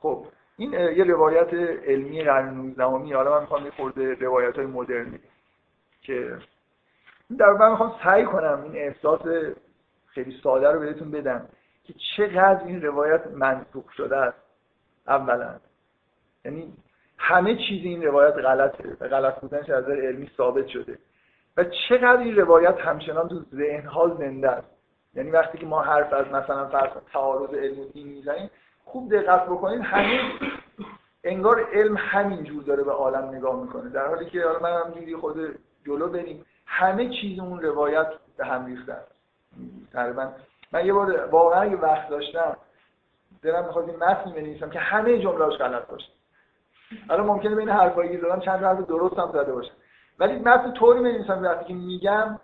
خب 0.00 0.26
این 0.56 0.72
یه 0.72 1.04
روایت 1.04 1.54
علمی 1.84 2.22
قرن 2.22 2.54
19 2.54 3.16
حالا 3.16 3.34
من 3.34 3.40
می‌خوام 3.40 3.64
یه 3.64 3.70
خورده 3.70 4.14
روایت 4.14 4.56
های 4.56 4.66
مدرنی 4.66 5.18
که 6.02 6.38
در 7.38 7.50
من 7.50 7.70
می‌خوام 7.70 7.94
سعی 8.04 8.24
کنم 8.24 8.62
این 8.62 8.76
احساس 8.76 9.20
خیلی 10.06 10.40
ساده 10.42 10.70
رو 10.70 10.80
بهتون 10.80 11.10
بدم 11.10 11.48
که 11.84 11.94
چقدر 12.16 12.64
این 12.64 12.82
روایت 12.82 13.26
منطوق 13.26 13.88
شده 13.90 14.16
است. 14.16 14.38
اولا 15.08 15.54
یعنی 16.44 16.72
همه 17.18 17.56
چیز 17.56 17.84
این 17.84 18.02
روایت 18.02 18.34
غلطه 18.34 18.96
و 19.00 19.08
غلط 19.08 19.40
بودنش 19.40 19.70
از 19.70 19.84
نظر 19.84 20.00
علمی 20.00 20.30
ثابت 20.36 20.66
شده 20.66 20.98
و 21.56 21.64
چقدر 21.88 22.20
این 22.20 22.36
روایت 22.36 22.78
همچنان 22.78 23.28
تو 23.28 23.40
ذهنها 23.54 24.08
زنده 24.08 24.50
است. 24.50 24.68
یعنی 25.14 25.30
وقتی 25.30 25.58
که 25.58 25.66
ما 25.66 25.82
حرف 25.82 26.12
از 26.12 26.26
مثلا 26.26 26.68
فرض 26.68 26.90
تعارض 27.12 27.54
علم 27.54 27.80
و 27.80 27.84
دین 27.84 28.08
می‌زنیم 28.08 28.50
خوب 28.84 29.14
دقت 29.14 29.46
بکنید 29.46 29.80
همه 29.80 30.20
انگار 31.24 31.68
علم 31.72 31.96
همین 31.96 32.44
جور 32.44 32.62
داره 32.62 32.82
به 32.82 32.92
عالم 32.92 33.34
نگاه 33.34 33.62
می‌کنه. 33.62 33.90
در 33.90 34.06
حالی 34.08 34.26
که 34.26 34.44
حالا 34.44 34.58
من 34.58 34.80
همینجوری 34.80 35.16
خود 35.16 35.58
جلو 35.86 36.08
بریم. 36.08 36.46
همه 36.66 37.08
چیز 37.08 37.38
اون 37.38 37.60
روایت 37.62 38.06
به 38.36 38.46
هم 38.46 38.66
ریخته 38.66 38.96
تقریبا 39.92 40.32
من 40.72 40.86
یه 40.86 40.92
بار 40.92 41.26
واقعا 41.26 41.66
یه 41.66 41.76
وقت 41.76 42.08
داشتم 42.08 42.56
دلم 43.42 43.64
می‌خواد 43.64 43.88
این 43.88 43.98
متن 43.98 44.30
بنویسم 44.30 44.70
که 44.70 44.78
همه 44.78 45.18
جمله‌اش 45.18 45.54
غلط 45.54 45.86
باشه. 45.86 46.08
حالا 47.08 47.24
ممکنه 47.24 47.54
بین 47.54 47.68
حرفایی 47.68 48.10
که 48.10 48.18
زدم 48.18 48.40
چند 48.40 48.64
حرف 48.64 48.78
درست 48.78 49.18
هم 49.18 49.30
زده 49.32 49.52
باشه. 49.52 49.70
ولی 50.18 50.38
متن 50.38 50.72
طوری 50.72 51.00
بنویسم 51.00 51.42
وقتی 51.42 51.64
که 51.64 51.74
میگم 51.74 52.38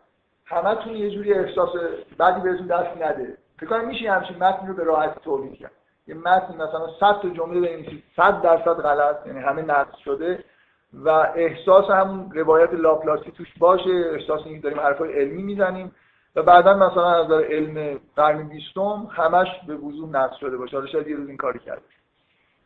همتون 0.44 0.92
یه 0.92 1.10
جوری 1.10 1.34
احساس 1.34 1.70
بعدی 2.18 2.40
بهتون 2.40 2.66
دست 2.66 3.02
نده. 3.02 3.38
فکر 3.58 3.66
کنم 3.66 3.86
میشه 3.86 4.12
همچین 4.12 4.36
متن 4.36 4.66
رو 4.66 4.74
به 4.74 4.84
راحتی 4.84 5.20
تولید 5.20 5.54
کرد. 5.54 5.72
یه 6.06 6.14
متن 6.14 6.54
مثلا 6.54 6.88
100 7.00 7.20
تا 7.22 7.28
جمله 7.28 7.60
بنویسید 7.68 8.02
100 8.16 8.42
درصد 8.42 8.80
غلط 8.80 9.26
یعنی 9.26 9.38
همه 9.38 9.62
نقص 9.62 9.96
شده 10.04 10.44
و 10.92 11.08
احساس 11.34 11.90
همون 11.90 12.32
روایت 12.32 12.72
لاپلاسی 12.72 13.30
توش 13.30 13.48
باشه 13.58 14.10
احساس 14.12 14.46
اینکه 14.46 14.62
داریم 14.62 14.80
حرفای 14.80 15.12
علمی 15.12 15.42
می‌زنیم 15.42 15.92
و 16.36 16.42
بعدا 16.42 16.74
مثلا 16.74 17.10
از 17.10 17.26
نظر 17.26 17.44
علم 17.44 18.00
قرن 18.16 18.48
بیستم 18.48 19.08
همش 19.10 19.48
به 19.66 19.76
وضوح 19.76 20.10
نقص 20.10 20.36
شده 20.36 20.56
باشه. 20.56 20.76
حالا 20.76 20.88
شاید 20.88 21.08
یه 21.08 21.16
روز 21.16 21.28
این 21.28 21.36
کاری 21.36 21.58
کرد 21.58 21.82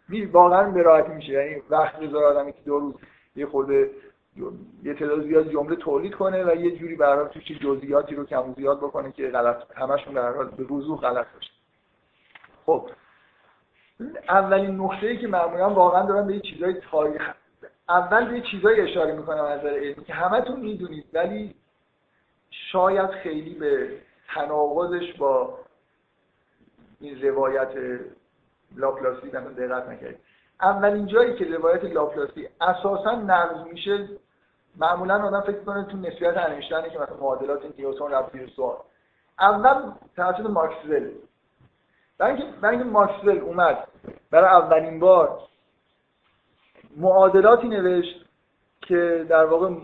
می 0.09 0.25
واقعا 0.25 0.71
به 0.71 0.83
راحتی 0.83 1.13
میشه. 1.13 1.33
یعنی 1.33 1.63
وقت 1.71 1.97
بذاره 1.97 2.27
آدمی 2.27 2.53
که 2.53 2.59
دو 2.67 2.79
روز 2.79 2.95
یه 3.37 3.47
خورده 3.47 3.91
یه 4.83 4.95
تعداد 4.95 5.23
زیاد 5.23 5.51
جمله 5.51 5.77
تولید 5.77 6.15
کنه 6.15 6.45
و 6.45 6.55
یه 6.55 6.77
جوری 6.77 6.97
برای 6.97 7.29
توش 7.29 7.59
جزئیاتی 7.59 8.15
رو 8.15 8.25
کم 8.25 8.55
زیاد 8.57 8.79
بکنه 8.79 9.13
که 9.13 9.29
غلط 9.29 9.57
همشون 9.77 10.15
در 10.15 10.33
حال 10.33 10.49
به 10.49 10.65
وضوح 10.65 11.01
غلط 11.01 11.27
باشه. 11.35 11.51
خب. 12.67 12.91
اولین 14.29 14.77
نقطه 14.77 15.07
ای 15.07 15.19
که 15.19 15.27
معمولا 15.27 15.71
واقعا 15.71 16.07
دارم 16.07 16.27
به 16.27 16.41
چیزای 16.41 16.75
تاریخ 16.91 17.31
اول 17.89 18.31
به 18.31 18.41
چیزایی 18.41 18.81
اشاره 18.81 19.13
می‌کنم 19.13 19.45
از 19.45 19.59
نظر 19.59 19.69
علمی 19.69 20.05
که 20.05 20.15
همتون 20.15 20.61
می‌دونید 20.61 21.05
ولی 21.13 21.55
شاید 22.51 23.11
خیلی 23.11 23.55
به 23.55 23.89
تناقضش 24.35 25.13
با 25.19 25.59
این 27.01 27.23
روایت 27.23 27.71
لاپلاسی 28.77 29.31
دقت 29.31 29.89
نکردید. 29.89 30.19
اولین 30.63 31.07
جایی 31.07 31.35
که 31.35 31.45
روایت 31.45 31.85
لاپلاسی 31.85 32.49
اساسا 32.61 33.15
نقض 33.15 33.67
میشه 33.67 34.09
معمولا 34.77 35.23
آدم 35.27 35.41
فکر 35.41 35.61
کنه 35.65 35.85
تو 35.85 35.97
نسبیت 35.97 36.37
انیشتینه 36.37 36.91
که 36.91 36.99
مثلا 36.99 37.17
معادلات 37.17 37.61
نیوتن 37.79 38.13
رفت 38.13 38.33
زیر 38.33 38.49
سوال. 38.57 38.77
اول 39.41 39.93
توسط 40.17 40.41
ماکسول 40.41 41.11
برای 42.21 42.35
اینکه 42.35 42.53
برای 42.61 42.77
اینکه 42.77 42.91
ماکسول 42.91 43.39
اومد 43.39 43.89
برای 44.31 44.51
اولین 44.51 45.01
بار 45.01 45.39
معادلاتی 46.97 47.69
نوشت 47.69 48.25
که 48.81 49.27
در 49.29 49.45
واقع 49.45 49.75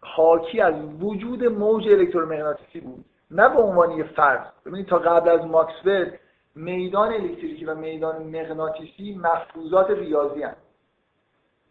حاکی 0.00 0.60
از 0.60 0.74
وجود 1.00 1.44
موج 1.44 1.88
الکترومغناطیسی 1.88 2.80
بود. 2.80 3.04
نه 3.30 3.48
به 3.48 3.58
عنوان 3.58 3.90
یه 3.90 4.04
فرض 4.04 4.40
ببینید 4.66 4.86
تا 4.86 4.98
قبل 4.98 5.28
از 5.28 5.46
ماکسول 5.46 6.10
میدان 6.54 7.12
الکتریکی 7.12 7.64
و 7.64 7.74
میدان 7.74 8.22
مغناطیسی 8.22 9.20
مفروضات 9.22 9.90
ریاضی 9.90 10.42
هستند 10.42 10.62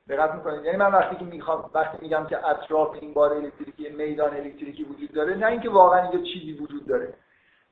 دقت 0.09 0.35
می‌کنید؟ 0.35 0.65
یعنی 0.65 0.77
من 0.77 0.91
وقتی 0.91 1.15
که 1.15 1.25
می‌خوام 1.25 1.69
وقتی 1.73 1.97
میگم 2.01 2.25
که 2.25 2.47
اطراف 2.47 2.97
این 3.01 3.13
بار 3.13 3.33
الکتریکی 3.33 3.89
میدان 3.89 4.33
الکتریکی 4.33 4.83
وجود 4.83 5.11
داره 5.11 5.35
نه 5.35 5.45
اینکه 5.45 5.69
واقعا 5.69 6.01
اینجا 6.01 6.19
چیزی 6.33 6.53
وجود 6.53 6.87
داره. 6.87 7.13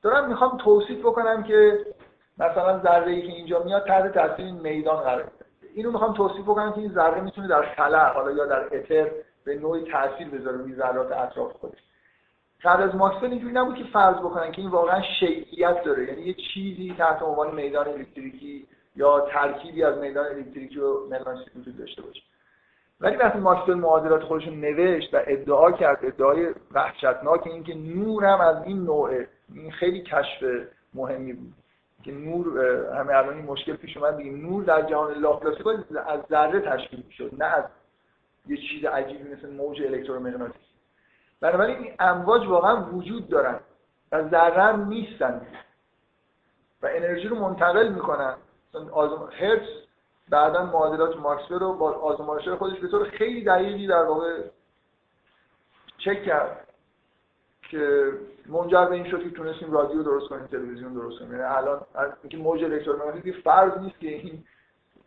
دارم 0.02 0.28
می‌خوام 0.28 0.58
توصیف 0.58 0.98
بکنم 0.98 1.42
که 1.42 1.86
مثلا 2.38 2.78
ذره 2.78 3.12
ای 3.12 3.22
که 3.22 3.32
اینجا 3.32 3.62
میاد 3.62 3.86
تحت 3.86 4.14
تاثیر 4.14 4.46
این 4.46 4.60
میدان 4.60 5.02
قرار 5.02 5.30
اینو 5.74 5.92
می‌خوام 5.92 6.14
توصیف 6.14 6.42
بکنم 6.42 6.72
که 6.72 6.78
این 6.78 6.92
ذره 6.92 7.20
می‌تونه 7.20 7.48
در 7.48 7.62
خلا 7.62 8.04
حالا 8.04 8.30
یا 8.30 8.46
در 8.46 8.76
اتر 8.76 9.10
به 9.44 9.58
نوعی 9.58 9.84
تاثیر 9.92 10.28
بذاره 10.28 10.56
روی 10.56 10.74
ذرات 10.74 11.12
اطراف 11.12 11.52
خودش. 11.52 11.78
قبل 12.64 12.82
از 12.82 12.94
ماکسول 12.94 13.30
اینجوری 13.30 13.52
نبود 13.52 13.74
که 13.74 13.84
فرض 13.84 14.16
بکنن 14.16 14.52
که 14.52 14.62
این 14.62 14.70
واقعا 14.70 15.02
شیعیت 15.20 15.84
داره. 15.84 16.08
یعنی 16.08 16.22
یه 16.22 16.34
چیزی 16.34 16.94
تحت 16.98 17.22
عنوان 17.22 17.54
میدان 17.54 17.88
الکتریکی 17.88 18.66
یا 18.96 19.20
ترکیبی 19.20 19.82
از 19.84 19.98
میدان 19.98 20.26
الکتریکی 20.26 20.78
و 20.78 21.06
مغناطیسی 21.06 21.58
وجود 21.58 21.78
داشته 21.78 22.02
باشه. 22.02 22.22
ولی 23.00 23.16
وقتی 23.16 23.38
ماکسول 23.38 23.74
معادلات 23.74 24.22
خودش 24.22 24.48
نوشت 24.48 25.14
و 25.14 25.20
ادعا 25.26 25.72
کرد 25.72 25.98
ادعای 26.02 26.48
وحشتناک 26.72 27.46
اینکه 27.46 27.74
نور 27.74 28.24
هم 28.24 28.40
از 28.40 28.64
این 28.64 28.84
نوعه 28.84 29.28
این 29.54 29.70
خیلی 29.70 30.02
کشف 30.02 30.44
مهمی 30.94 31.32
بود. 31.32 31.52
که 32.04 32.12
نور 32.12 32.58
همه 32.94 33.14
الان 33.14 33.34
این 33.34 33.44
مشکل 33.44 33.76
پیش 33.76 33.96
اومد 33.96 34.16
دیگه. 34.16 34.30
نور 34.30 34.64
در 34.64 34.82
جهان 34.82 35.12
لاپلاسی 35.12 35.62
از 36.06 36.20
ذره 36.30 36.60
تشکیل 36.60 37.02
می‌شد 37.06 37.30
نه 37.38 37.44
از 37.44 37.64
یه 38.46 38.56
چیز 38.56 38.84
عجیبی 38.84 39.32
مثل 39.32 39.50
موج 39.50 39.82
الکترومغناطیسی. 39.82 40.58
بنابراین 41.40 41.78
این 41.78 41.94
امواج 41.98 42.46
واقعا 42.46 42.84
وجود 42.84 43.28
دارن 43.28 43.60
و 44.12 44.28
ذره 44.28 44.76
نیستن. 44.76 45.46
و 46.82 46.86
انرژی 46.86 47.28
رو 47.28 47.36
منتقل 47.36 47.88
می‌کنن. 47.88 48.34
آزم... 48.92 49.28
هرتز 49.32 49.68
بعدا 50.28 50.66
معادلات 50.66 51.16
ماکسول 51.16 51.58
رو 51.58 51.74
با 51.74 51.92
آزمایش 51.92 52.48
خودش 52.48 52.78
به 52.78 52.88
طور 52.88 53.04
خیلی 53.04 53.44
دقیقی 53.44 53.86
در 53.86 54.02
واقع 54.02 54.42
چک 55.98 56.24
کرد. 56.24 56.63
که 57.74 58.12
منجر 58.48 58.84
به 58.84 58.94
این 58.94 59.10
شد 59.10 59.22
که 59.22 59.30
تونستیم 59.30 59.72
رادیو 59.72 60.02
درست 60.02 60.28
کنیم 60.28 60.46
تلویزیون 60.46 60.94
درست 60.94 61.18
کنیم. 61.18 61.32
یعنی 61.32 61.42
الان 61.42 61.80
اینکه 62.22 62.36
موج 62.36 62.64
الکترومغناطیسی 62.64 63.32
فرض 63.32 63.78
نیست 63.78 64.00
که 64.00 64.08
این 64.08 64.44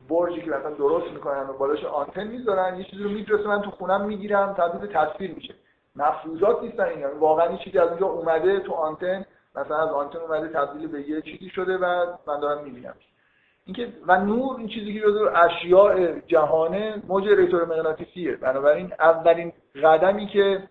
برجی 0.09 0.41
که 0.41 0.51
مثلا 0.51 0.71
درست 0.71 1.11
می‌کنن 1.13 1.49
و 1.49 1.53
بالاش 1.53 1.85
آنتن 1.85 2.27
می‌ذارن 2.27 2.77
یه 2.77 2.83
چیزی 2.83 3.03
رو 3.03 3.09
میفرسته 3.09 3.47
من 3.47 3.61
تو 3.61 3.71
خونم 3.71 4.05
می‌گیرم 4.05 4.53
تبدیل 4.53 4.89
تصویر 4.91 5.35
میشه. 5.35 5.53
مفروضات 5.95 6.63
نیستن 6.63 6.83
اینا. 6.83 7.19
واقعا 7.19 7.47
این 7.47 7.57
چیزی 7.57 7.77
از 7.77 7.89
اونجا 7.89 8.05
اومده 8.05 8.59
تو 8.59 8.73
آنتن 8.73 9.25
مثلا 9.55 9.77
از 9.77 9.89
آنتن 9.89 10.19
اومده 10.19 10.47
تبدیل 10.47 10.87
به 10.87 11.09
یه 11.09 11.21
چیزی 11.21 11.49
شده 11.49 11.77
و 11.77 12.05
من 12.27 12.39
دارم 12.39 12.63
می‌بینم. 12.63 12.93
اینکه 13.65 13.87
و 14.07 14.17
نور 14.17 14.57
این 14.57 14.67
چیزی 14.67 14.93
که 14.93 15.05
رو 15.05 15.29
اشیاء 15.35 16.19
جهانه 16.27 17.01
موج 17.07 17.27
الکترومغناطیسیه. 17.27 18.35
بنابراین 18.35 18.93
اولین 18.99 19.53
قدمی 19.83 20.27
که 20.27 20.63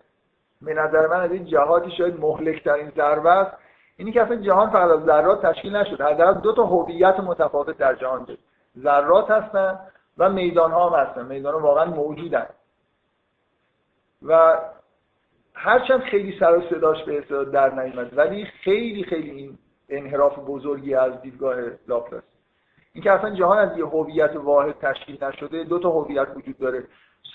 به 0.61 0.73
نظر 0.73 1.07
من 1.07 1.19
از 1.19 1.31
این 1.31 1.45
جهاتی 1.45 1.91
شاید 1.91 2.19
مهلکترین 2.19 2.91
ضربه 2.95 3.29
است. 3.29 3.57
اینی 3.97 4.11
که 4.11 4.21
اصلا 4.21 4.35
جهان 4.35 4.69
فقط 4.69 4.91
از 4.91 5.05
ذرات 5.05 5.45
تشکیل 5.45 5.75
نشده. 5.75 6.05
حداقل 6.05 6.41
دو 6.41 6.53
تا 6.53 6.65
هویت 6.65 7.19
متفاوت 7.19 7.77
در 7.77 7.95
جهان 7.95 8.23
داره 8.23 8.39
ذرات 8.79 9.31
هستن 9.31 9.79
و 10.17 10.29
میدان 10.29 10.71
ها 10.71 10.89
هستن. 10.89 11.25
میدان 11.25 11.53
ها 11.53 11.59
واقعا 11.59 11.85
موجودن. 11.85 12.45
و 14.25 14.57
هرچند 15.53 16.01
خیلی 16.01 16.39
سر 16.39 16.57
و 16.57 16.61
صداش 16.69 17.03
به 17.03 17.17
استعداد 17.17 17.51
در 17.51 17.73
نیامد 17.73 18.17
ولی 18.17 18.45
خیلی 18.45 19.03
خیلی 19.03 19.31
این 19.31 19.57
انحراف 19.89 20.39
بزرگی 20.39 20.95
از 20.95 21.21
دیدگاه 21.21 21.57
لاپلاس. 21.87 22.23
اینکه 22.93 23.11
اصلا 23.11 23.35
جهان 23.35 23.57
از 23.57 23.77
یه 23.77 23.85
هویت 23.85 24.35
واحد 24.35 24.75
تشکیل 24.81 25.23
نشده 25.23 25.63
دو 25.63 25.79
تا 25.79 25.89
هویت 25.89 26.27
وجود 26.35 26.57
داره. 26.57 26.83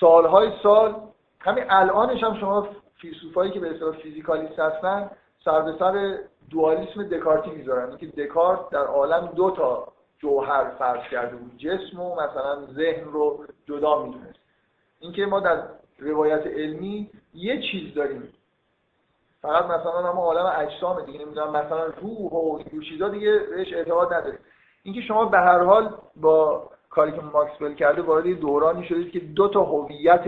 سالهای 0.00 0.50
سال 0.62 0.94
همین 1.40 1.64
الانش 1.70 2.22
هم 2.22 2.40
شما 2.40 2.68
فیلسوفایی 3.02 3.50
که 3.50 3.60
به 3.60 3.70
اصطلاح 3.70 3.96
فیزیکالیست 3.96 4.58
هستن 4.58 5.10
سر 5.44 5.60
به 5.60 5.74
سر 5.78 6.18
دوالیسم 6.50 7.02
دکارتی 7.02 7.50
می‌ذارن 7.50 7.88
اینکه 7.88 8.06
دکارت 8.06 8.70
در 8.70 8.84
عالم 8.84 9.26
دو 9.26 9.50
تا 9.50 9.88
جوهر 10.18 10.70
فرض 10.78 11.02
کرده 11.10 11.36
بود 11.36 11.56
جسم 11.56 12.00
و 12.00 12.14
مثلا 12.14 12.66
ذهن 12.66 13.04
رو 13.04 13.44
جدا 13.66 14.04
می‌دونست. 14.04 14.38
اینکه 15.00 15.26
ما 15.26 15.40
در 15.40 15.62
روایت 15.98 16.46
علمی 16.46 17.10
یه 17.34 17.62
چیز 17.62 17.94
داریم. 17.94 18.28
فقط 19.42 19.64
مثلا 19.64 19.92
هم 19.92 20.18
عالم 20.18 20.52
اجسام 20.56 21.04
دیگه 21.04 21.24
نمی‌دونم 21.24 21.50
مثلا 21.50 21.84
روح 21.86 22.32
و 22.32 22.62
این 22.72 22.82
چیزا 22.82 23.08
دیگه 23.08 23.38
بهش 23.38 23.72
اعتقاد 23.72 24.14
نداره. 24.14 24.38
اینکه 24.82 25.00
شما 25.00 25.24
به 25.24 25.38
هر 25.38 25.58
حال 25.58 25.94
با 26.16 26.68
کاری 26.90 27.12
که 27.12 27.20
ماکسول 27.20 27.74
کرده 27.74 28.02
وارد 28.02 28.26
دورانی 28.26 28.84
شدید 28.84 29.12
که 29.12 29.20
دو 29.20 29.48
تا 29.48 29.62
هویت 29.62 30.24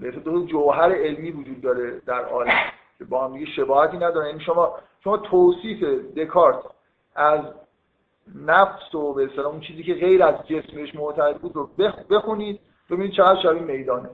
به 0.00 0.12
جوهر 0.46 0.92
علمی 0.92 1.30
وجود 1.30 1.60
داره 1.60 2.00
در 2.06 2.24
عالم 2.24 2.54
که 2.98 3.04
با 3.04 3.24
هم 3.24 3.44
شباهتی 3.44 3.96
نداره 3.96 4.28
یعنی 4.28 4.40
شما 4.40 4.74
شما 5.04 5.16
توصیف 5.16 5.82
دکارت 6.16 6.58
از 7.14 7.40
نفس 8.46 8.94
و 8.94 9.14
به 9.14 9.24
اصطلاح 9.24 9.46
اون 9.46 9.60
چیزی 9.60 9.82
که 9.82 9.94
غیر 9.94 10.22
از 10.22 10.34
جسمش 10.46 10.94
معتقد 10.94 11.36
بود 11.36 11.56
رو 11.56 11.70
بخونید 12.10 12.60
ببینید 12.90 13.12
چقدر 13.12 13.42
شبیه 13.42 13.62
میدانه. 13.62 14.10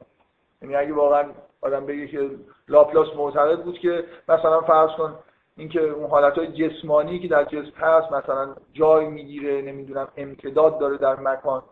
یعنی 0.62 0.76
اگه 0.76 0.92
واقعا 0.92 1.24
آدم 1.62 1.86
بگه 1.86 2.07
که 2.07 2.30
لاپلاس 2.68 3.09
معتقد 3.16 3.62
بود 3.62 3.78
که 3.78 4.05
مثلا 4.28 4.61
فرض 4.61 4.90
کن 4.90 5.14
اینکه 5.57 5.80
اون 5.80 6.11
حالت 6.11 6.40
جسمانی 6.40 7.18
که 7.18 7.28
در 7.28 7.45
جسم 7.45 7.76
هست 7.76 8.12
مثلا 8.12 8.55
جای 8.72 9.07
می‌گیره 9.07 9.62
نمی‌دونم 9.62 10.09
امتداد 10.16 10.78
داره 10.78 10.97
در 10.97 11.20
مکان. 11.20 11.62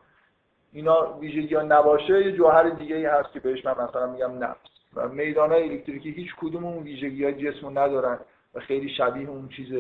اینا 0.73 1.19
ویژگی 1.19 1.55
ها 1.55 1.63
نباشه 1.63 2.27
یه 2.27 2.33
جوهر 2.33 2.71
دیگه 2.71 2.97
ای 2.97 3.07
هست 3.07 3.33
که 3.33 3.41
بهش 3.41 3.65
من 3.65 3.73
مثلا 3.73 4.07
میگم 4.07 4.45
نفس. 4.45 4.73
و 4.95 5.09
میدان 5.09 5.53
های 5.53 5.69
الکتریکی 5.69 6.11
هیچ 6.11 6.35
کدوم 6.41 6.65
اون 6.65 6.83
ویژگی 6.83 7.25
های 7.25 7.35
جسم 7.35 7.79
ندارن 7.79 8.19
و 8.55 8.61
خیلی 8.61 8.89
شبیه 8.89 9.29
اون 9.29 9.49
چیز 9.49 9.73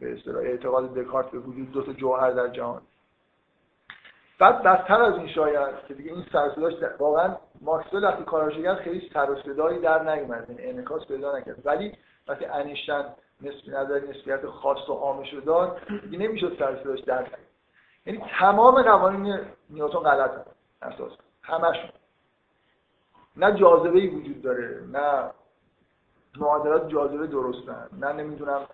به 0.00 0.12
اصطلاح 0.12 0.42
اعتقاد 0.42 0.94
دکارت 0.94 1.30
به 1.30 1.38
وجود 1.38 1.72
دو 1.72 1.82
تا 1.82 1.92
جوهر 1.92 2.30
در 2.30 2.48
جهان. 2.48 2.82
بعد 4.38 4.62
بدتر 4.62 5.02
از 5.02 5.14
این 5.14 5.28
شاید 5.28 5.74
که 5.88 5.94
دیگه 5.94 6.12
این 6.12 6.24
سر 6.32 6.50
واقعا 6.98 7.36
ماکسول 7.60 8.04
وقتی 8.04 8.24
کاراش 8.24 8.78
خیلی 8.78 9.10
سر 9.14 9.42
صدایی 9.44 9.78
در 9.78 10.14
نیومد. 10.14 10.44
این 10.48 10.58
یعنی 10.58 10.70
انعکاس 10.70 11.06
پیدا 11.06 11.38
نکرد. 11.38 11.62
ولی 11.64 11.92
وقتی 12.28 12.44
انیشتن 12.44 13.04
نسبی 13.42 13.70
نظر 13.70 14.00
نسبیت 14.00 14.46
خاص 14.46 14.88
و 14.88 14.92
عامش 14.92 15.34
رو 15.34 15.40
داد 15.40 15.80
دیگه 16.02 16.18
نمی‌شد 16.18 16.56
سر 16.58 16.72
در 16.72 17.18
نیومد. 17.18 17.45
یعنی 18.06 18.24
تمام 18.38 18.82
قوانین 18.82 19.38
نیوتن 19.70 19.98
غلط 19.98 20.30
اساس. 20.82 21.12
همشون 21.42 21.90
نه 23.36 23.52
جاذبه 23.52 23.98
ای 23.98 24.08
وجود 24.08 24.42
داره 24.42 24.82
نه 24.92 25.30
معادلات 26.36 26.88
جاذبه 26.88 27.26
درستن 27.26 27.88
نه 27.92 28.12
نمی‌دونم 28.12 28.66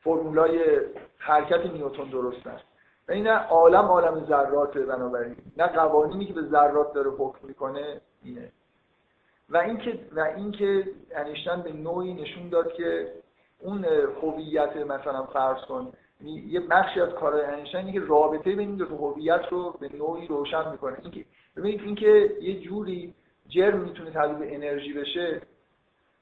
فرمولای 0.00 0.80
حرکت 1.18 1.66
نیوتن 1.66 2.04
درستن. 2.04 2.60
و 3.08 3.12
این 3.12 3.28
عالم 3.28 3.84
عالم 3.84 4.24
ذرات 4.26 4.78
بنابراین. 4.78 5.36
نه 5.56 5.66
قوانینی 5.66 6.26
که 6.26 6.32
به 6.32 6.42
ذرات 6.42 6.92
داره 6.92 7.10
حکم 7.10 7.46
می‌کنه 7.46 8.00
اینه. 8.22 8.52
و 9.48 9.56
اینکه 9.56 9.98
و 10.12 10.20
اینکه 10.20 10.84
انیشتن 11.12 11.62
به 11.62 11.72
نوعی 11.72 12.14
نشون 12.14 12.48
داد 12.48 12.72
که 12.72 13.12
اون 13.58 13.84
هویت 14.22 14.76
مثلا 14.76 15.26
فرض 15.26 15.64
کن 15.64 15.92
یه 16.24 16.60
بخشی 16.60 17.00
از 17.00 17.08
کارهای 17.08 17.44
انیشتین 17.44 17.80
اینه 17.80 17.92
که 17.92 18.00
رابطه 18.00 18.54
بین 18.54 18.76
دو 18.76 18.84
هویت 18.84 19.42
رو 19.50 19.70
به 19.80 19.90
نوعی 19.98 20.26
روشن 20.26 20.70
می‌کنه. 20.70 20.96
اینکه 21.02 21.24
ببینید 21.56 21.80
اینکه 21.80 22.36
یه 22.40 22.60
جوری 22.60 23.14
جرم 23.48 23.78
می‌تونه 23.78 24.10
تبدیل 24.10 24.38
به 24.38 24.54
انرژی 24.54 24.92
بشه 24.92 25.40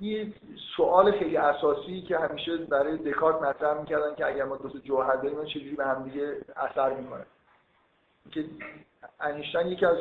یه 0.01 0.32
سوال 0.76 1.12
خیلی 1.12 1.36
اساسی 1.36 2.03
که 2.03 2.18
همیشه 2.18 2.57
برای 2.57 2.97
دکارت 2.97 3.42
مطرح 3.42 3.80
می‌کردن 3.80 4.14
که 4.14 4.26
اگر 4.26 4.44
ما 4.44 4.57
دو 4.57 4.68
تا 4.68 4.78
جوهر 4.78 5.16
داریم 5.16 5.44
چجوری 5.44 5.76
به 5.76 5.84
هم 5.84 6.05
دیگه 6.05 6.36
اثر 6.57 6.94
می‌کنه. 6.94 7.26
که 8.30 8.44
انیشتین 9.20 9.66
یکی 9.66 9.86
از 9.86 9.97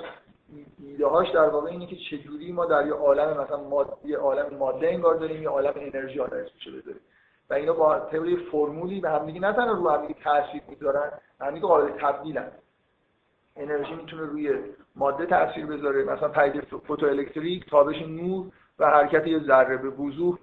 ایده 0.80 1.34
در 1.34 1.50
واقع 1.50 1.70
اینه 1.70 1.88
که 1.88 1.96
چجوری 1.96 2.52
ما 2.52 2.66
در 2.66 2.88
یه 2.88 2.94
عالم 2.94 3.42
مثلا 3.42 3.64
ماده 3.64 4.18
عالم 4.18 4.58
ماده 4.58 4.88
انگار 4.88 5.16
داریم 5.16 5.44
یه 5.44 5.50
عالم 5.50 5.74
انرژی 5.76 6.20
حالا 6.20 6.38
اسمش 6.38 6.68
بذاریم. 6.68 7.02
و 7.50 7.54
اینا 7.54 7.74
با 7.74 8.00
تئوری 8.00 8.36
فرمولی 8.36 9.02
به 9.02 9.10
هم 9.10 9.26
دیگه 9.26 9.40
نه 9.40 9.54
تنها 9.54 9.72
رو 9.72 9.90
هم 9.90 10.02
دیگه 10.02 10.20
تاثیر 10.24 10.62
می‌ذارن. 10.68 11.12
دیگه 11.54 11.68
قابل 11.68 11.90
تبدیلن. 11.90 12.52
انرژی 13.56 13.96
می‌تونه 13.96 14.22
روی 14.22 14.60
ماده 14.96 15.26
تاثیر 15.26 15.66
بذاره. 15.66 16.04
مثلا 16.04 16.30
پدیده 16.30 16.66
فوتوالکتریک 16.88 17.70
تابش 17.70 18.02
نور 18.02 18.46
و 18.80 18.90
حرکت 18.90 19.28
یه 19.28 19.40
ذره 19.40 19.78
به 19.78 19.90
وضوح. 19.90 20.38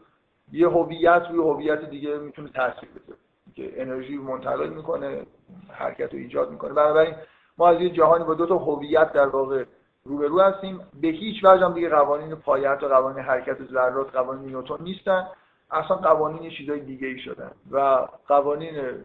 یه 0.53 0.69
هویت 0.69 1.23
روی 1.31 1.39
هویت 1.39 1.91
دیگه 1.91 2.19
می‌تونه 2.19 2.49
تاثیر 2.49 2.89
بذاره. 2.89 3.19
که 3.55 3.83
انرژی 3.83 4.19
منتقل 4.19 4.69
می‌کنه 4.69 5.27
حرکت 5.71 6.13
رو 6.13 6.19
ایجاد 6.19 6.51
می‌کنه. 6.51 6.73
بنابراین 6.73 7.15
ما 7.59 7.69
از 7.69 7.81
یه 7.81 7.91
جهانی 7.91 8.25
با 8.25 8.35
دو 8.35 8.47
تا 8.47 8.59
هویت 8.59 9.13
در 9.13 9.27
واقع 9.27 9.65
روبرو 10.05 10.41
هستیم. 10.41 10.81
به 11.01 11.09
هیچ 11.09 11.45
وجه 11.45 11.65
هم 11.65 11.73
دیگه 11.73 11.89
قوانین 11.89 12.35
پایت 12.35 12.83
و 12.83 12.89
قوانین 12.89 13.25
حرکت 13.25 13.65
ذرات 13.65 14.17
قوانین 14.17 14.45
نیوتن 14.45 14.77
نیستن. 14.81 15.27
اصلا 15.73 15.97
قوانین 15.97 16.51
چیزای 16.51 16.81
دیگه 16.81 17.07
ای 17.07 17.19
شدن 17.19 17.51
و 17.71 18.07
قوانین 18.29 19.05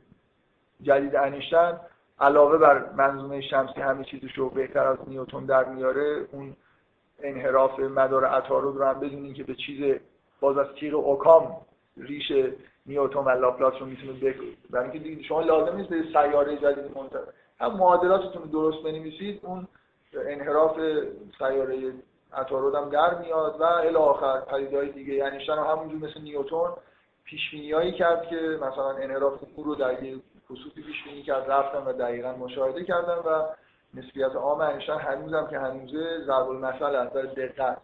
جدید 0.82 1.16
انیشتن 1.16 1.80
علاوه 2.20 2.58
بر 2.58 2.90
منظومه 2.94 3.42
شمسی 3.42 3.82
همه 3.82 4.04
چیزش 4.04 4.34
رو 4.38 4.50
بهتر 4.50 4.88
از 4.88 4.98
نیوتن 5.08 5.46
در 5.46 5.66
میاره 5.66 6.28
اون 6.32 6.56
انحراف 7.20 7.80
مدار 7.80 8.26
عطارد 8.26 8.76
رو 8.76 8.86
هم 8.86 9.00
بدونین 9.00 9.34
که 9.34 9.44
به 9.44 9.56
چیز 9.56 9.96
باز 10.40 10.58
از 10.58 10.68
تیغ 10.80 10.96
اوکام 10.96 11.58
ریش 11.98 12.32
نیوتن 12.86 13.20
و 13.20 13.30
لاپلاس 13.30 13.74
رو 13.80 13.86
می‌تونه 13.86 14.14
بگیره 14.14 14.58
برای 14.70 14.90
اینکه 14.92 15.24
شما 15.24 15.42
لازم 15.42 15.78
نیست 15.78 15.90
به 15.90 16.04
سیاره 16.14 16.58
جدید 16.58 16.98
منتظر. 16.98 17.32
هم 17.60 17.78
معادلاتتون 17.78 18.42
رو 18.42 18.48
درست 18.48 18.84
بنویسید 18.84 19.40
اون 19.44 19.68
انحراف 20.14 20.80
سیاره 21.38 21.94
عطارد 22.34 22.76
هم 22.76 22.90
در 22.90 23.18
میاد 23.18 23.62
و 23.62 23.64
الی 23.64 23.96
آخر 23.96 24.42
پدیده‌های 24.42 24.92
دیگه. 24.92 25.14
یعنی 25.14 25.46
هم 25.46 25.64
همونجور 25.64 26.10
مثل 26.10 26.22
نیوتن 26.22 26.74
پیش 27.24 27.54
کرد 27.98 28.28
که 28.28 28.36
مثلا 28.36 28.92
انحراف 28.92 29.34
نور 29.58 29.66
رو 29.66 29.76
در 29.76 30.04
یه 30.04 30.20
خصوصی 30.52 30.82
پیش 30.82 31.04
بینی 31.04 31.24
کرد 31.24 31.52
رفتن 31.52 31.78
و 31.78 31.94
دقیقا 31.94 32.32
مشاهده 32.32 32.84
کردن 32.84 33.18
و 33.18 33.46
نسبیت 33.94 34.36
عام 34.36 34.62
انیشتین 34.62 34.96
هنوزم 34.96 35.48
که 35.48 35.60
هنوزه 35.60 36.26
ضرب 36.26 36.50
المثل 36.50 36.96
از 36.96 37.08
نظر 37.08 37.22
دقت. 37.22 37.78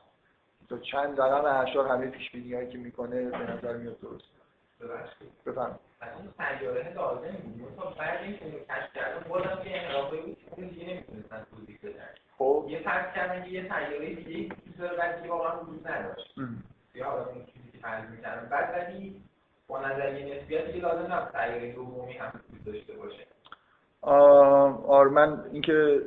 تا 0.70 0.78
چند 0.78 1.22
رقم 1.22 1.46
اعشار 1.46 1.88
همه 1.88 2.08
پیش 2.08 2.32
بینی 2.32 2.72
که 2.72 2.78
می‌کنه 2.78 3.30
به 3.30 3.38
نظر 3.38 3.74
میاد 3.74 4.00
درست. 4.00 4.26
بفهم 6.04 6.22
این 6.22 6.60
سیاره 6.60 6.93
لازم 6.93 7.38
بود 7.60 7.76
تا 7.78 7.89
بعد 7.99 8.24
اینکه 8.24 8.45
کشف 8.45 8.93
کردن 8.95 9.30
بازم 9.30 9.60
که 9.64 9.84
انحرافی 9.84 10.18
بود 10.18 10.38
که 10.56 10.62
دیگه 10.62 10.93
نمی‌تونستن 10.93 11.45
توضیح 11.51 11.80
بدن. 11.84 12.10
خب. 12.38 12.66
یه 12.70 12.80
فرض 12.80 13.14
کردن 13.16 13.43
که 13.43 13.49
یه 13.49 13.64
سیاره 13.64 14.16
دیگه 14.16 14.38
ای 14.38 14.51
داره 14.80 14.97
بعد 14.97 15.28
واقعا 15.28 15.60
وجود 15.60 15.88
نداشت. 15.88 16.36
یا 16.95 17.06
حالا 17.06 17.26
اون 17.26 17.45
چیزی 17.45 17.72
که 17.72 17.78
فرض 17.78 18.10
می‌کردن 18.10 18.49
بعد 18.49 18.74
ولی 18.74 19.22
با 19.68 19.82
نظریه 19.82 20.36
نسبیت 20.36 20.66
دیگه 20.66 20.80
لازم 20.80 21.14
نبود 21.14 21.32
سیاره 21.32 21.72
دومی 21.72 22.14
هم 22.14 22.41
وجود 22.49 22.64
داشته 22.66 22.93
باشه. 22.93 23.24
آرمن 24.88 25.43
اینکه 25.51 26.01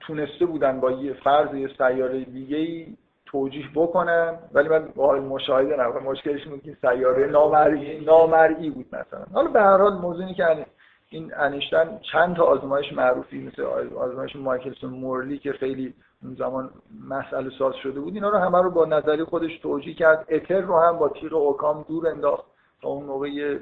تونسته 0.00 0.46
بودن 0.46 0.80
با 0.80 0.90
یه 0.90 1.12
فرض 1.12 1.54
یه 1.54 1.68
سیاره 1.78 2.24
دیگه 2.24 2.56
ای 2.56 2.96
توجیح 3.34 3.70
بکنن 3.74 4.38
ولی 4.52 4.68
من 4.68 4.88
با 4.96 5.14
مشاهده 5.14 5.76
نکنم 5.76 6.02
مشکلش 6.02 6.46
بود 6.46 6.62
که 6.62 6.76
سیاره 6.80 7.26
نامرئی 7.26 8.00
نامرئی 8.00 8.70
بود 8.70 8.86
مثلا. 8.86 9.24
حالا 9.32 9.50
به 9.50 9.60
هر 9.60 9.78
حال 9.78 9.94
موضوعی 9.94 10.34
که 10.34 10.66
این 11.10 11.32
انیشتن 11.36 11.98
چند 12.12 12.36
تا 12.36 12.44
آزمایش 12.44 12.92
معروفی 12.92 13.46
مثل 13.46 13.62
آزمایش 13.96 14.36
مایکلسون 14.36 14.90
مورلی 14.90 15.38
که 15.38 15.52
خیلی 15.52 15.94
اون 16.22 16.34
زمان 16.34 16.70
مسئله 17.08 17.50
ساز 17.58 17.74
شده 17.74 18.00
بود 18.00 18.14
اینا 18.14 18.28
رو 18.28 18.38
همه 18.38 18.62
رو 18.62 18.70
با 18.70 18.84
نظری 18.84 19.24
خودش 19.24 19.58
توجیه 19.58 19.94
کرد. 19.94 20.26
اتر 20.28 20.60
رو 20.60 20.80
هم 20.80 20.98
با 20.98 21.08
تیغ 21.08 21.34
اوکام 21.34 21.84
دور 21.88 22.08
انداخت. 22.08 22.44
تا 22.82 22.88
اون 22.88 23.04
موقع 23.04 23.58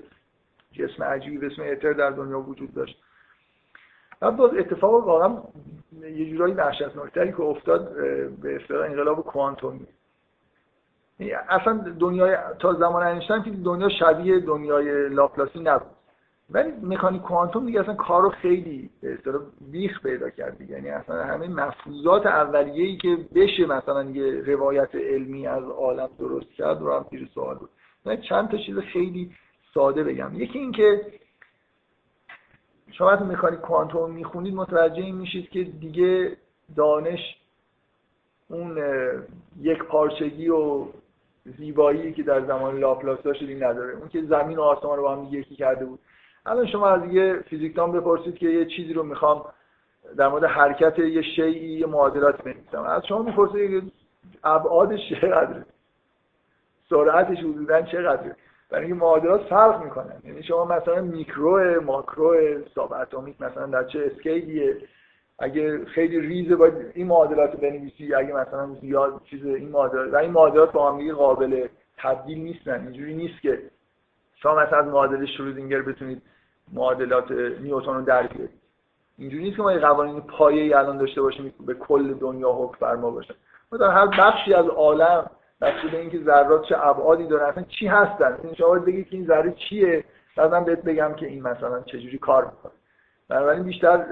جسم 0.72 1.02
عجیبی 1.04 1.38
به 1.38 1.46
اسم 1.46 1.62
اتر 1.62 1.92
در 1.92 2.10
دنیا 2.10 2.40
وجود 2.40 2.74
داشت. 2.74 3.02
بعد 4.22 4.36
باز 4.36 4.50
اتفاق 4.54 5.06
واقعا 5.06 5.36
یه 6.02 6.30
جورایی 6.30 6.54
وحشتناکتری 6.54 7.32
که 7.32 7.40
افتاد 7.40 7.94
به 8.42 8.56
اصطلاح 8.56 8.84
انقلاب 8.90 9.24
کوانتومی 9.24 9.86
اصلا 11.48 11.94
دنیای 12.00 12.36
تا 12.58 12.72
زمان 12.72 13.02
انیشتین 13.06 13.42
که 13.42 13.50
دنیا 13.50 13.88
شبیه 13.88 14.40
دنیای 14.40 15.08
لاپلاسی 15.08 15.60
نبود. 15.60 15.90
ولی 16.50 16.72
مکانیک 16.82 17.22
کوانتوم 17.22 17.66
دیگه 17.66 17.80
اصلا 17.80 17.94
کارو 17.94 18.30
خیلی 18.30 18.90
به 19.00 19.16
بیخ 19.70 20.02
پیدا 20.02 20.30
کرد 20.30 20.58
دیگه. 20.58 20.74
یعنی 20.74 20.90
اصلا 20.90 21.24
همه 21.24 21.48
مفروضات 21.48 22.26
اولیه‌ای 22.26 22.96
که 22.96 23.18
بشه 23.34 23.66
مثلا 23.66 24.02
یه 24.02 24.42
روایت 24.46 24.94
علمی 24.94 25.46
از 25.46 25.64
عالم 25.64 26.08
درست 26.18 26.50
کرد 26.52 26.80
رو 26.80 26.94
هم 26.94 27.06
زیر 27.10 27.28
سوال 27.34 27.56
بود. 27.56 27.70
من 28.04 28.16
چند 28.16 28.48
تا 28.48 28.56
چیز 28.56 28.78
خیلی 28.78 29.30
ساده 29.74 30.04
بگم. 30.04 30.30
یکی 30.34 30.58
اینکه 30.58 31.00
شما 32.93 33.09
وقتی 33.09 33.24
مکانیک 33.24 33.61
کوانتوم 33.61 34.11
می‌خونید 34.11 34.55
متوجه 34.55 35.03
این 35.03 35.14
میشید 35.14 35.51
که 35.51 35.64
دیگه 35.64 36.36
دانش 36.76 37.36
اون 38.49 38.78
یک 39.61 39.82
پارچگی 39.82 40.49
و 40.49 40.86
زیبایی 41.45 42.12
که 42.12 42.22
در 42.22 42.40
زمان 42.40 42.78
لاپلاس 42.78 43.22
داشت 43.22 43.43
نداره. 43.43 43.97
اون 43.97 44.09
که 44.09 44.22
زمین 44.22 44.59
و 44.59 44.62
آسمان 44.62 44.97
رو 44.97 45.03
با 45.03 45.16
هم 45.16 45.28
یکی 45.30 45.57
کرده 45.57 45.84
بود. 45.84 45.99
الان 46.47 46.66
شما 46.66 46.88
از 46.88 47.12
یه 47.12 47.45
فیزیکدان 47.49 47.93
بپرسید 47.93 48.38
که 48.38 48.49
یه 48.49 48.66
چیزی 48.66 48.93
رو 48.93 49.03
می‌خوام 49.03 49.45
در 50.16 50.28
مورد 50.28 50.45
حرکت 50.45 50.99
یه 50.99 51.22
شیعی 51.22 51.78
یه 51.78 51.86
معادلات 51.86 52.43
بنویسم. 52.43 52.82
از 52.82 53.07
شما 53.07 53.22
می‌پرسید 53.22 53.93
ابعادش 54.45 55.01
چقدره؟ 55.11 55.66
سرعتش 56.90 57.38
حدودا 57.38 57.82
چقدره؟ 57.82 58.36
برای 58.72 58.84
اینکه 58.84 59.00
معادلات 59.00 59.42
فرق 59.42 59.84
می‌کنن. 59.84 60.22
یعنی 60.24 60.42
شما 60.42 60.64
مثلا 60.64 61.02
میکرو 61.02 61.80
ماکرو 61.82 62.34
ساب 62.74 62.92
اتمیک 62.92 63.40
مثلا 63.40 63.66
در 63.66 63.84
چه 63.84 64.10
اسکیلیه 64.12 64.76
اگه 65.38 65.84
خیلی 65.84 66.20
ریزه 66.20 66.56
باید 66.56 66.74
این 66.94 67.06
معادلات 67.06 67.56
بنویسی 67.56 68.14
اگه 68.14 68.32
مثلا 68.34 68.74
زیاد 68.80 69.20
چیز 69.30 69.46
این 69.46 69.68
معادلات 69.68 70.12
و 70.12 70.16
این 70.16 70.30
معادلات 70.30 70.72
با 70.72 70.92
هم 70.92 71.14
قابل 71.14 71.68
تبدیل 71.98 72.38
نیستن. 72.38 72.80
اینجوری 72.80 73.14
نیست 73.14 73.42
که 73.42 73.62
شما 74.34 74.54
مثلا 74.54 74.78
از 74.78 74.86
معادله 74.86 75.26
شرودینگر 75.26 75.82
بتونید 75.82 76.22
معادلات 76.72 77.30
نیوتن 77.30 77.94
رو 77.94 78.02
در 78.02 78.26
بیارید 78.26 78.50
اینجوری 79.18 79.42
نیست 79.42 79.56
که 79.56 79.62
ما 79.62 79.72
یه 79.72 79.78
قوانین 79.78 80.20
پایه‌ای 80.20 80.74
الان 80.74 80.98
داشته 80.98 81.22
باشیم 81.22 81.54
به 81.66 81.74
کل 81.74 82.14
دنیا 82.14 82.52
حکم 82.52 82.76
فرما 82.76 83.10
باشه. 83.10 83.34
در 83.80 83.90
هر 83.90 84.06
بخشی 84.06 84.54
از 84.54 84.66
عالم 84.66 85.30
به 85.62 85.98
اینکه 85.98 86.18
ذرات 86.18 86.62
چه 86.62 86.86
ابعادی 86.86 87.26
دارن 87.26 87.44
اصلا 87.44 87.62
چی 87.62 87.86
هستن؟ 87.86 88.38
این 88.42 88.54
شما 88.54 88.78
بگید 88.78 89.08
که 89.08 89.16
این 89.16 89.26
ذره 89.26 89.52
چیه؟ 89.52 90.04
بعدم 90.36 90.64
بهت 90.64 90.82
بگم 90.82 91.14
که 91.14 91.26
این 91.26 91.42
مثلا 91.42 91.80
چجوری 91.80 92.18
کار 92.18 92.44
می‌کنه. 92.44 92.72
بنابراین 93.28 93.62
بیشتر 93.62 94.04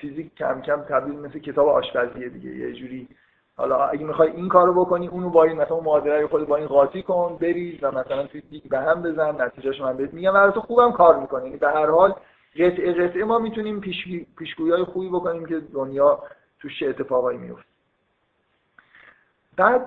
فیزیک 0.00 0.34
کم 0.34 0.60
کم 0.60 0.82
تبدیل 0.82 1.18
مثل 1.18 1.38
کتاب 1.38 1.68
آشپزیه 1.68 2.28
دیگه. 2.28 2.50
یه 2.50 2.72
جوری 2.72 3.08
حالا 3.56 3.84
اگه 3.84 4.04
می‌خوای 4.04 4.30
این 4.30 4.48
کارو 4.48 4.84
بکنی 4.84 5.08
اونو 5.08 5.30
با 5.30 5.44
این 5.44 5.56
مثلا 5.56 5.80
معادله 5.80 6.26
خود 6.26 6.48
با 6.48 6.56
این 6.56 6.66
قاطی 6.66 7.02
کن 7.02 7.38
بریز 7.40 7.78
و 7.82 7.90
مثلا 7.90 8.26
توی 8.26 8.40
دیگ 8.40 8.68
به 8.68 8.78
هم 8.78 9.02
بزن 9.02 9.42
نتیجهش 9.42 9.80
من 9.80 9.96
بهت 9.96 10.14
میگم. 10.14 10.50
تو 10.50 10.60
خوبم 10.60 10.92
کار 10.92 11.20
می‌کنه. 11.20 11.44
یعنی 11.44 11.56
به 11.56 11.68
هر 11.68 11.86
حال 11.86 12.14
قطعه 12.54 12.92
قطعه 12.92 13.24
ما 13.24 13.38
می‌تونیم 13.38 13.80
پیش 13.80 14.54
های 14.58 14.84
خوبی 14.84 15.08
بکنیم 15.08 15.46
که 15.46 15.60
دنیا 15.60 16.22
توش 16.60 16.80
چه 16.80 16.86
اتفاقایی 16.86 17.38
میفته 17.38 17.68
بعد 19.56 19.86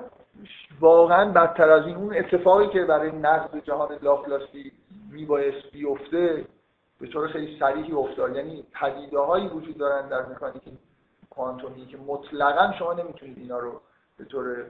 واقعا 0.80 1.32
بدتر 1.32 1.70
از 1.70 1.86
این 1.86 1.96
اون 1.96 2.18
اتفاقی 2.18 2.68
که 2.68 2.86
برای 2.86 3.12
نقد 3.12 3.64
جهان 3.64 4.00
لاپلاسی 4.02 4.72
میبایست 5.12 5.72
بیفته 5.72 6.46
به 7.00 7.08
طور 7.08 7.28
خیلی 7.28 7.60
صریحی 7.60 7.92
افتاد. 7.92 8.36
یعنی 8.36 8.64
پدیده 8.82 9.20
هایی 9.20 9.48
وجود 9.48 9.78
دارن 9.78 10.10
در 10.10 10.26
مکانیک 10.26 10.64
کوانتومی 11.30 11.86
که 11.86 11.98
مطلقا 11.98 12.74
شما 12.80 12.94
نمی‌تونید 12.94 13.38
اینا 13.38 13.60
رو 13.60 13.82
به 14.18 14.26
طور 14.26 14.66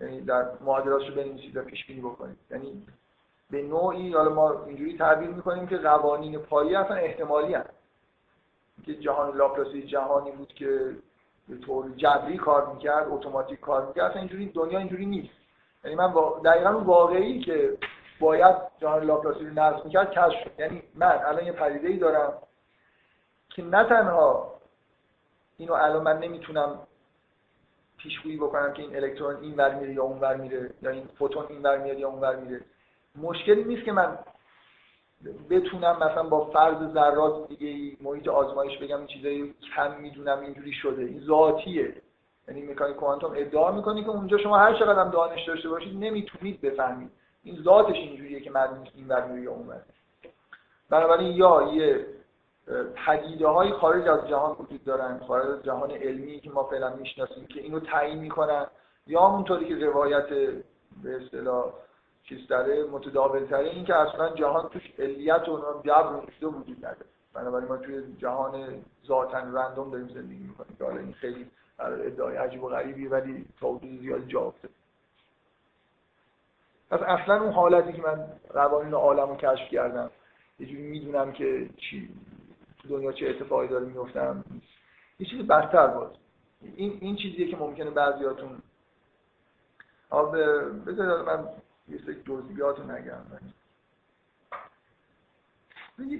یعنی 0.00 0.20
در 0.20 0.48
معادلاتش 0.60 1.08
رو 1.08 1.14
بنویسید 1.14 1.56
و 1.56 1.62
پیش 1.62 1.86
بینی 1.86 2.00
بکنید. 2.00 2.36
یعنی 2.50 2.86
به 3.50 3.62
نوعی 3.62 4.12
حالا 4.12 4.34
ما 4.34 4.64
اینجوری 4.64 4.98
تعبیر 4.98 5.28
می‌کنیم 5.28 5.66
که 5.66 5.76
قوانین 5.76 6.38
پایی 6.38 6.74
اصلا 6.74 6.96
احتمالی 6.96 7.54
هست. 7.54 7.80
که 8.84 8.94
جهان 8.94 9.36
لاپلاسی 9.36 9.82
جهانی 9.82 10.30
بود 10.30 10.52
که 10.52 10.96
به 11.50 11.56
طور 11.56 11.90
جبری 11.96 12.36
کار 12.36 12.72
می‌کرد 12.72 13.06
اتوماتیک 13.08 13.60
کار 13.60 13.86
می‌کرد 13.86 14.10
اصلا 14.10 14.20
اینجوری 14.20 14.46
دنیا 14.46 14.78
اینجوری 14.78 15.06
نیست. 15.06 15.34
یعنی 15.84 15.96
من 15.96 16.12
دقیقا 16.44 16.70
اون 16.70 16.84
واقعی 16.84 17.40
که 17.40 17.78
باید 18.20 18.56
جهان 18.78 19.04
لاپلاسی 19.04 19.44
رو 19.46 19.50
نظم 19.50 19.82
می‌کرد 19.84 20.10
کشف 20.10 20.58
یعنی 20.58 20.82
من 20.94 21.20
الان 21.26 21.46
یه 21.46 21.52
پدیده 21.52 21.88
ای 21.88 21.96
دارم 21.96 22.32
که 23.48 23.62
نه 23.62 23.84
تنها 23.84 24.54
اینو 25.56 25.72
الان 25.72 26.02
من 26.02 26.18
نمی‌تونم 26.18 26.78
پیشگویی 27.98 28.36
بکنم 28.36 28.72
که 28.72 28.82
این 28.82 28.96
الکترون 28.96 29.36
این 29.36 29.56
ور 29.56 29.74
میره 29.74 29.92
یا 29.92 30.02
اون 30.02 30.20
ور 30.20 30.36
میره 30.36 30.70
یا 30.82 30.90
این 30.90 31.08
فوتون 31.18 31.46
این 31.48 31.62
ور 31.62 31.78
میاد 31.78 31.98
یا 31.98 32.08
اون 32.08 32.20
ور 32.20 32.36
میره. 32.36 32.60
مشکلی 33.16 33.64
نیست 33.64 33.84
که 33.84 33.92
من 33.92 34.18
بتونم 35.50 35.96
مثلا 35.96 36.22
با 36.22 36.44
فرض 36.44 36.92
ذرات 36.92 37.48
دیگه 37.48 37.96
محیط 38.00 38.28
آزمایش 38.28 38.78
بگم 38.78 38.98
این 38.98 39.06
چیزایی 39.06 39.54
کم 39.76 40.00
می‌دونم 40.00 40.40
اینجوری 40.40 40.72
شده. 40.72 41.02
این 41.02 41.20
ذاتیه. 41.20 41.94
یعنی 42.48 42.62
مکانیک 42.62 42.96
کوانتوم 42.96 43.32
ادعا 43.36 43.72
می‌کنه 43.72 44.04
که 44.04 44.10
اونجا 44.10 44.38
شما 44.38 44.58
هر 44.58 44.74
چقدر 44.74 45.04
دانش 45.04 45.48
داشته 45.48 45.68
باشید 45.68 46.04
نمی‌تونید 46.04 46.60
بفهمید. 46.60 47.10
این 47.44 47.62
ذاتش 47.62 47.96
اینجوریه 47.96 48.40
که 48.40 48.50
نیست 48.50 48.92
این 48.94 49.08
ور 49.08 49.38
یا 49.38 49.52
ور. 49.52 49.82
بنابراین 50.90 51.36
یا 51.36 51.70
یه 51.72 52.06
پدیده 53.06 53.48
های 53.48 53.72
خارج 53.72 54.08
از 54.08 54.28
جهان 54.28 54.56
وجود 54.60 54.84
دارن 54.84 55.20
خارج 55.28 55.46
از 55.46 55.62
جهان 55.62 55.90
علمی 55.90 56.40
که 56.40 56.50
ما 56.50 56.64
فعلا 56.64 56.96
می‌شناسیم 56.96 57.46
که 57.46 57.60
اینو 57.60 57.80
تعیین 57.80 58.18
می‌کنن. 58.18 58.66
یا 59.06 59.20
اونطوری 59.20 59.68
که 59.68 59.86
روایت 59.86 60.28
به 61.02 61.16
اصطلاح 61.16 61.72
چیز 62.22 62.46
داره 62.46 62.84
متداول 62.84 63.44
تره 63.44 63.68
این 63.68 63.84
که 63.84 63.94
اصلا 63.94 64.34
جهان 64.34 64.68
توش 64.68 64.90
علیت 64.98 65.48
و 65.48 65.82
جبر 65.84 66.20
و 66.42 66.50
وجود 66.50 66.78
نداره. 66.78 67.06
بنابراین 67.34 67.68
ما 67.68 67.76
توی 67.76 68.02
جهان 68.18 68.84
ذاتن 69.06 69.54
رندوم 69.54 69.90
داریم 69.90 70.08
زندگی 70.08 70.42
می‌کنیم 70.42 70.76
که 70.78 70.84
حالا 70.84 71.00
این 71.00 71.12
خیلی 71.12 71.46
ادعای 71.78 72.36
عجیب 72.36 72.62
و 72.62 72.68
غریبی 72.68 73.06
ولی 73.06 73.44
تا 73.60 73.80
زیادی 74.00 74.26
جا 74.26 74.40
افتاده. 74.40 74.74
پس 76.90 77.00
اصلا 77.00 77.42
اون 77.42 77.52
حالتی 77.52 77.92
که 77.92 78.02
من 78.02 78.26
قوانین 78.54 78.94
عالم 78.94 79.28
رو 79.28 79.36
کشف 79.36 79.70
کردم 79.70 80.10
یه 80.58 80.66
جوری 80.66 80.82
می‌دونم 80.82 81.32
که 81.32 81.70
چی 81.76 82.08
تو 82.78 82.88
دنیا 82.88 83.12
چه 83.12 83.28
اتفاقی 83.28 83.68
داره 83.68 83.84
میفتم 83.84 84.44
یه 85.18 85.26
چیز 85.26 85.46
بدتر 85.46 85.86
بود 85.86 86.18
این 86.76 86.98
این 87.00 87.16
چیزیه 87.16 87.50
که 87.50 87.56
ممکنه 87.56 87.90
بعضیاتون 87.90 88.62
بذارید 90.86 91.26
من 91.26 91.48
یه 91.90 91.98
سری 92.06 92.22
جزئیات 92.22 92.78
رو 92.78 92.92
نگم. 92.92 93.20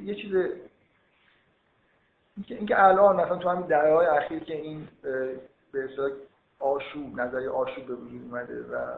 یه 0.04 0.14
چیز 0.14 0.34
اینکه 2.48 2.84
الان 2.84 3.16
مثلا 3.16 3.36
تو 3.36 3.48
همین 3.48 3.66
دهه 3.66 3.90
های 3.90 4.06
اخیر 4.06 4.44
که 4.44 4.56
این 4.56 4.88
به 5.72 5.84
اصطلاح 5.84 6.10
آشوب 6.58 7.20
نظریه 7.20 7.50
آشوب 7.50 7.86
به 7.86 7.94
وجود 7.94 8.22
اومده 8.22 8.62
و 8.62 8.96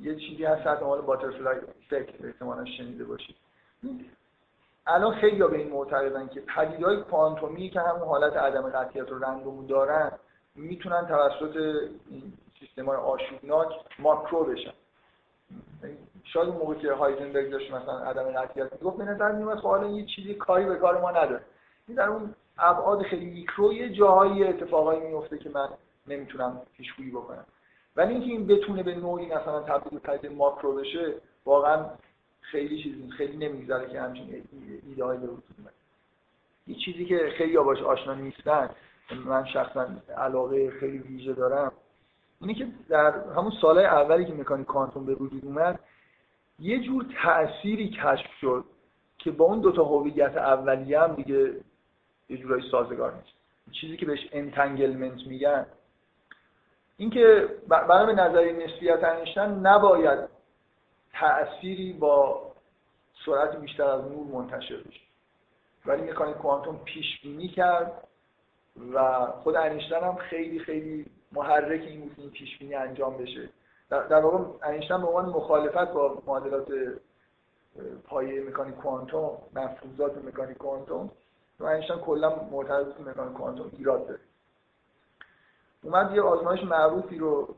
یه 0.00 0.14
چیزی 0.16 0.44
هست 0.44 0.66
حتی 0.66 0.84
مال 0.84 1.00
باترفلای 1.00 1.56
افکت 1.56 2.24
احتمالا 2.24 2.64
شنیده 2.64 3.04
باشید. 3.04 3.36
الان 4.86 5.14
خیلی 5.14 5.38
به 5.38 5.56
این 5.56 5.70
معتقدن 5.70 6.28
که 6.28 6.40
پدیدهای 6.40 6.96
کوانتومی 6.96 7.70
که 7.70 7.80
همون 7.80 8.08
حالت 8.08 8.36
عدم 8.36 8.70
قطعیت 8.70 9.08
رو 9.08 9.18
رندوم 9.18 9.66
دارن 9.66 10.12
می‌تونن 10.54 11.06
توسط 11.06 11.56
این 12.10 12.32
سیستم 12.60 12.86
های 12.86 12.96
آشوبناک 12.96 13.68
ماکرو 13.98 14.44
بشن. 14.44 14.72
شاید 16.34 16.48
اون 16.48 16.58
موقع 16.58 16.74
که 16.74 16.92
هایزنبرگ 16.92 17.50
داشت 17.50 17.72
مثلا 17.72 17.98
عدم 17.98 18.22
قطعیت 18.22 18.72
می‌گفت 18.72 18.96
به 18.96 19.04
نظر 19.04 19.32
میومد 19.32 19.96
یه 19.96 20.06
چیزی 20.06 20.34
کاری 20.34 20.64
به 20.64 20.76
کار 20.76 21.00
ما 21.00 21.10
نداره. 21.10 21.40
این 21.88 21.96
در 21.96 22.08
اون 22.08 22.34
ابعاد 22.58 23.02
خیلی 23.02 23.26
میکرو 23.26 23.72
یه 23.72 23.88
جاهایی 23.88 24.44
اتفاقایی 24.44 25.00
میفته 25.00 25.38
که 25.38 25.50
من 25.50 25.68
نمی‌تونم 26.06 26.60
پیشگویی 26.76 27.10
بکنم. 27.10 27.44
ولی 27.96 28.12
اینکه 28.12 28.26
این 28.26 28.46
بتونه 28.46 28.82
به 28.82 28.94
نوعی 28.94 29.26
مثلا 29.26 29.60
تبدیل 29.60 29.98
به 30.22 30.28
ماکرو 30.28 30.74
بشه 30.74 31.14
واقعا 31.44 31.86
خیلی 32.40 32.82
چیزی 32.82 33.10
خیلی 33.10 33.48
نمیگذره 33.48 33.88
که 33.88 34.00
همچین 34.00 34.42
ایده 34.86 35.04
به 35.04 35.26
وجود 35.26 35.70
یه 36.66 36.74
چیزی 36.84 37.04
که 37.04 37.32
خیلی 37.38 37.56
باش 37.56 37.82
آشنا 37.82 38.14
نیستن 38.14 38.70
من 39.26 39.44
شخصا 39.44 39.86
علاقه 40.16 40.70
خیلی 40.70 40.98
ویژه 40.98 41.32
دارم 41.32 41.72
اینه 42.40 42.54
که 42.54 42.66
در 42.88 43.14
همون 43.36 43.52
سال 43.60 43.78
اولی 43.78 44.24
که 44.24 44.32
مکانیک 44.32 44.66
کوانتوم 44.66 45.06
به 45.06 45.14
وجود 45.14 45.44
اومد 45.44 45.80
یه 46.58 46.80
جور 46.80 47.06
تأثیری 47.22 47.88
کشف 47.88 48.30
شد 48.40 48.64
که 49.18 49.30
با 49.30 49.44
اون 49.44 49.60
دوتا 49.60 49.84
هویت 49.84 50.36
اولیه 50.36 51.00
هم 51.00 51.14
دیگه 51.14 51.54
یه 52.28 52.36
جورایی 52.36 52.70
سازگار 52.70 53.14
نیست. 53.14 53.34
چیزی 53.72 53.96
که 53.96 54.06
بهش 54.06 54.28
entanglement 54.32 55.26
میگن 55.26 55.66
اینکه 56.96 57.48
برای 57.68 58.14
نظری 58.14 58.52
نسبیت 58.52 59.04
انیشتن 59.04 59.54
نباید 59.54 60.28
تأثیری 61.12 61.92
با 61.92 62.42
سرعت 63.26 63.56
بیشتر 63.56 63.84
از 63.84 64.04
نور 64.04 64.26
منتشر 64.26 64.76
بشه. 64.76 65.00
ولی 65.86 66.02
مکانیک 66.02 66.36
کوانتوم 66.36 66.80
پیش 66.84 67.20
بینی 67.22 67.48
کرد 67.48 68.08
و 68.94 69.26
خود 69.26 69.56
انیشتن 69.56 70.00
هم 70.04 70.16
خیلی 70.16 70.58
خیلی 70.58 71.06
محرک 71.32 71.80
این 71.80 72.00
بود 72.00 72.14
این 72.18 72.30
پیش 72.30 72.58
بینی 72.58 72.74
انجام 72.74 73.16
بشه. 73.16 73.48
در 74.00 74.20
واقع 74.20 74.44
انیشتن 74.62 75.00
به 75.00 75.06
عنوان 75.06 75.26
مخالفت 75.26 75.92
با 75.92 76.22
معادلات 76.26 76.68
پایه 78.04 78.48
مکانیک 78.48 78.74
کوانتوم 78.74 79.38
مفروضات 79.54 80.24
مکانیک 80.24 80.58
کوانتوم 80.58 81.10
و 81.60 81.64
انیشتن 81.64 81.96
کلا 81.96 82.34
معتقد 82.50 83.08
مکانیک 83.08 83.36
کوانتوم 83.36 83.70
ایراد 83.78 84.06
داره. 84.06 84.20
اومد 85.82 86.14
یه 86.14 86.22
آزمایش 86.22 86.62
معروفی 86.62 87.18
رو 87.18 87.54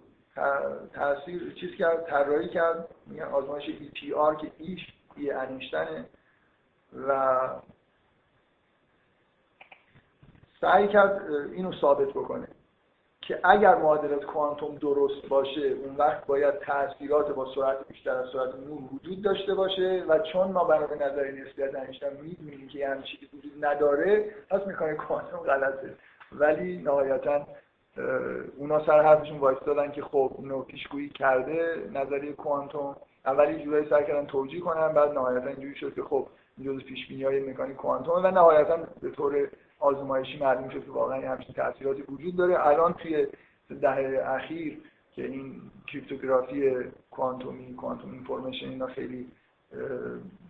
تاثیر 0.95 1.55
چیز 1.55 1.75
کرد 1.79 2.07
طراحی 2.07 2.49
کرد 2.49 2.89
میگن 3.07 3.25
آزمایش 3.25 3.65
EPR 3.65 4.41
که 4.41 4.53
ایش 4.59 4.81
ای 5.17 5.31
انیشتنه 5.31 6.05
و 7.09 7.49
سعی 10.61 10.89
کرد 10.89 11.31
اینو 11.31 11.73
ثابت 11.81 12.09
بکنه. 12.09 12.46
که 13.27 13.41
اگر 13.45 13.75
معادلات 13.75 14.25
کوانتوم 14.25 14.75
درست 14.75 15.29
باشه 15.29 15.61
اون 15.61 15.97
وقت 15.97 16.27
باید 16.27 16.59
تاثیرات 16.59 17.35
با 17.35 17.55
سرعت 17.55 17.89
بیشتر 17.89 18.11
از 18.11 18.27
سرعت 18.33 18.55
نور 18.55 18.81
وجود 18.95 19.23
داشته 19.23 19.55
باشه 19.55 20.05
و 20.09 20.19
چون 20.19 20.51
ما 20.53 20.65
بنا 20.65 20.87
به 20.87 21.07
نظریه 21.07 21.45
نسبیت 21.45 21.75
انیشتین 21.75 22.09
می‌دونیم 22.23 22.69
که 22.69 22.89
همین 22.89 23.03
چیزی 23.03 23.29
وجود 23.39 23.65
نداره 23.65 24.25
پس 24.51 24.67
می‌کنه 24.67 24.95
کوانتوم 24.95 25.39
غلطه. 25.39 25.95
ولی 26.33 26.79
نهایتا 26.79 27.47
اونا 28.57 28.87
سر 28.87 29.03
حرفشون 29.03 29.39
وایستادن 29.39 29.91
که 29.91 30.03
خب 30.03 30.33
اینو 30.39 30.63
پیشگویی 30.63 31.09
کرده 31.09 31.91
نظریه 31.95 32.33
کوانتوم. 32.33 32.97
اولی 33.27 33.65
جورایی 33.65 33.89
سعی 33.91 34.05
کردن 34.05 34.27
توجیه 34.27 34.61
کنن 34.61 34.89
بعد 34.89 35.13
نهایتا 35.13 35.47
اینجوری 35.47 35.75
شد 35.75 35.95
که 35.95 36.03
خب 36.03 36.27
جزء 36.65 36.81
پیش 36.81 37.23
های 37.23 37.41
مکانیک 37.41 37.77
کوانتوم 37.77 38.25
و 38.25 38.31
نهایتا 38.31 38.79
به 39.03 39.11
طور 39.11 39.49
آزمایشی 39.79 40.39
معلوم 40.39 40.69
شد 40.69 40.85
که 40.85 40.91
واقعا 40.91 41.31
همچین 41.31 41.55
تاثیراتی 41.55 42.03
وجود 42.03 42.37
داره. 42.37 42.67
الان 42.67 42.93
توی 42.93 43.27
دهه 43.81 44.23
اخیر 44.27 44.79
که 45.15 45.25
این 45.25 45.61
کریپتوگرافی 45.87 46.75
کوانتومی 47.11 47.75
کوانتوم 47.75 48.13
اینفورمیشن 48.13 48.69
اینا 48.69 48.87
خیلی 48.87 49.29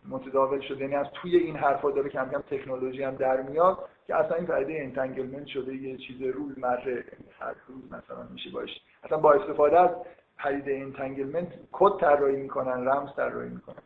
متداول 0.08 0.60
شده. 0.60 0.80
یعنی 0.80 0.94
از 0.94 1.06
توی 1.14 1.36
این 1.36 1.56
حرفا 1.56 1.90
داره 1.90 2.08
کم 2.08 2.28
کم 2.30 2.40
تکنولوژی 2.40 3.02
هم 3.02 3.14
در 3.14 3.42
میاد 3.42 3.88
که 4.06 4.14
اصلا 4.14 4.36
این 4.36 4.46
پدیده 4.46 4.80
entanglement 4.82 5.46
شده 5.46 5.74
یه 5.74 5.96
چیز 5.96 6.22
روزمره 6.22 7.04
هر 7.38 7.54
روز 7.68 7.84
مثلا 7.92 8.22
میشه 8.32 8.50
باش. 8.50 8.70
اصلا 9.04 9.18
با 9.18 9.32
استفاده 9.32 9.80
از 9.80 9.90
پدیده 10.38 10.72
entanglement 10.72 11.48
کد 11.72 12.00
طراحی 12.00 12.36
می‌کنن 12.36 12.88
رمز 12.88 13.08
طراحی 13.16 13.48
می‌کنن. 13.48 13.82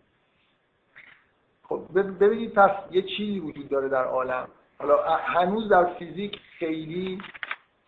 خب 1.62 1.82
ببینید 2.20 2.55
پس 2.55 2.70
یه 2.91 3.03
چیزی 3.03 3.41
وجود 3.41 3.68
داره 3.68 3.88
در 3.88 4.05
عالم. 4.05 4.49
حالا 4.80 5.16
هنوز 5.16 5.68
در 5.68 5.84
فیزیک 5.84 6.40
خیلی 6.58 7.22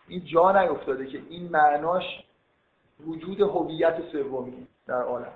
این 0.09 0.25
جا 0.25 0.63
نیفتاده 0.63 1.07
که 1.07 1.23
این 1.31 1.49
معناش 1.49 2.05
وجود 3.07 3.41
هویت 3.41 4.11
سومی 4.13 4.67
در 4.87 5.03
عالم. 5.03 5.33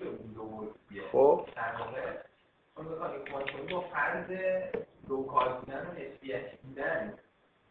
وجود 0.00 0.38
آورد 0.38 0.68
خب. 1.12 1.46
با 3.70 3.80
فرض 3.80 4.30
لوکال 5.08 5.52
بودن 5.52 5.86
و 5.86 5.92
نسبیتی 5.92 6.56
بودن 6.62 7.14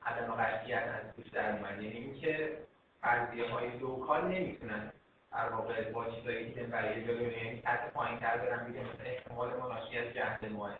عدم 0.05 0.33
قطعیت 0.33 0.83
از 0.83 1.15
توش 1.15 1.31
در 1.31 1.51
اومد 1.51 1.81
یعنی 1.81 1.97
اینکه 1.97 2.57
فرضیه 3.01 3.49
های 3.49 3.77
لوکال 3.77 4.25
نمی‌تونن 4.25 4.91
در 5.37 5.49
واقع 5.49 5.91
با 5.91 6.05
چیزایی 6.05 6.53
که 6.53 6.63
برای 6.63 7.03
جلو 7.03 7.31
یعنی 7.31 7.61
سطح 7.61 7.89
پایین 7.89 8.19
تر 8.19 8.37
برن 8.37 8.67
میگه 8.67 8.79
مثلا 8.79 9.05
احتمال 9.05 9.49
ما 9.57 9.67
ناشی 9.67 9.97
از 9.97 10.13
جهت 10.13 10.43
ماه 10.43 10.79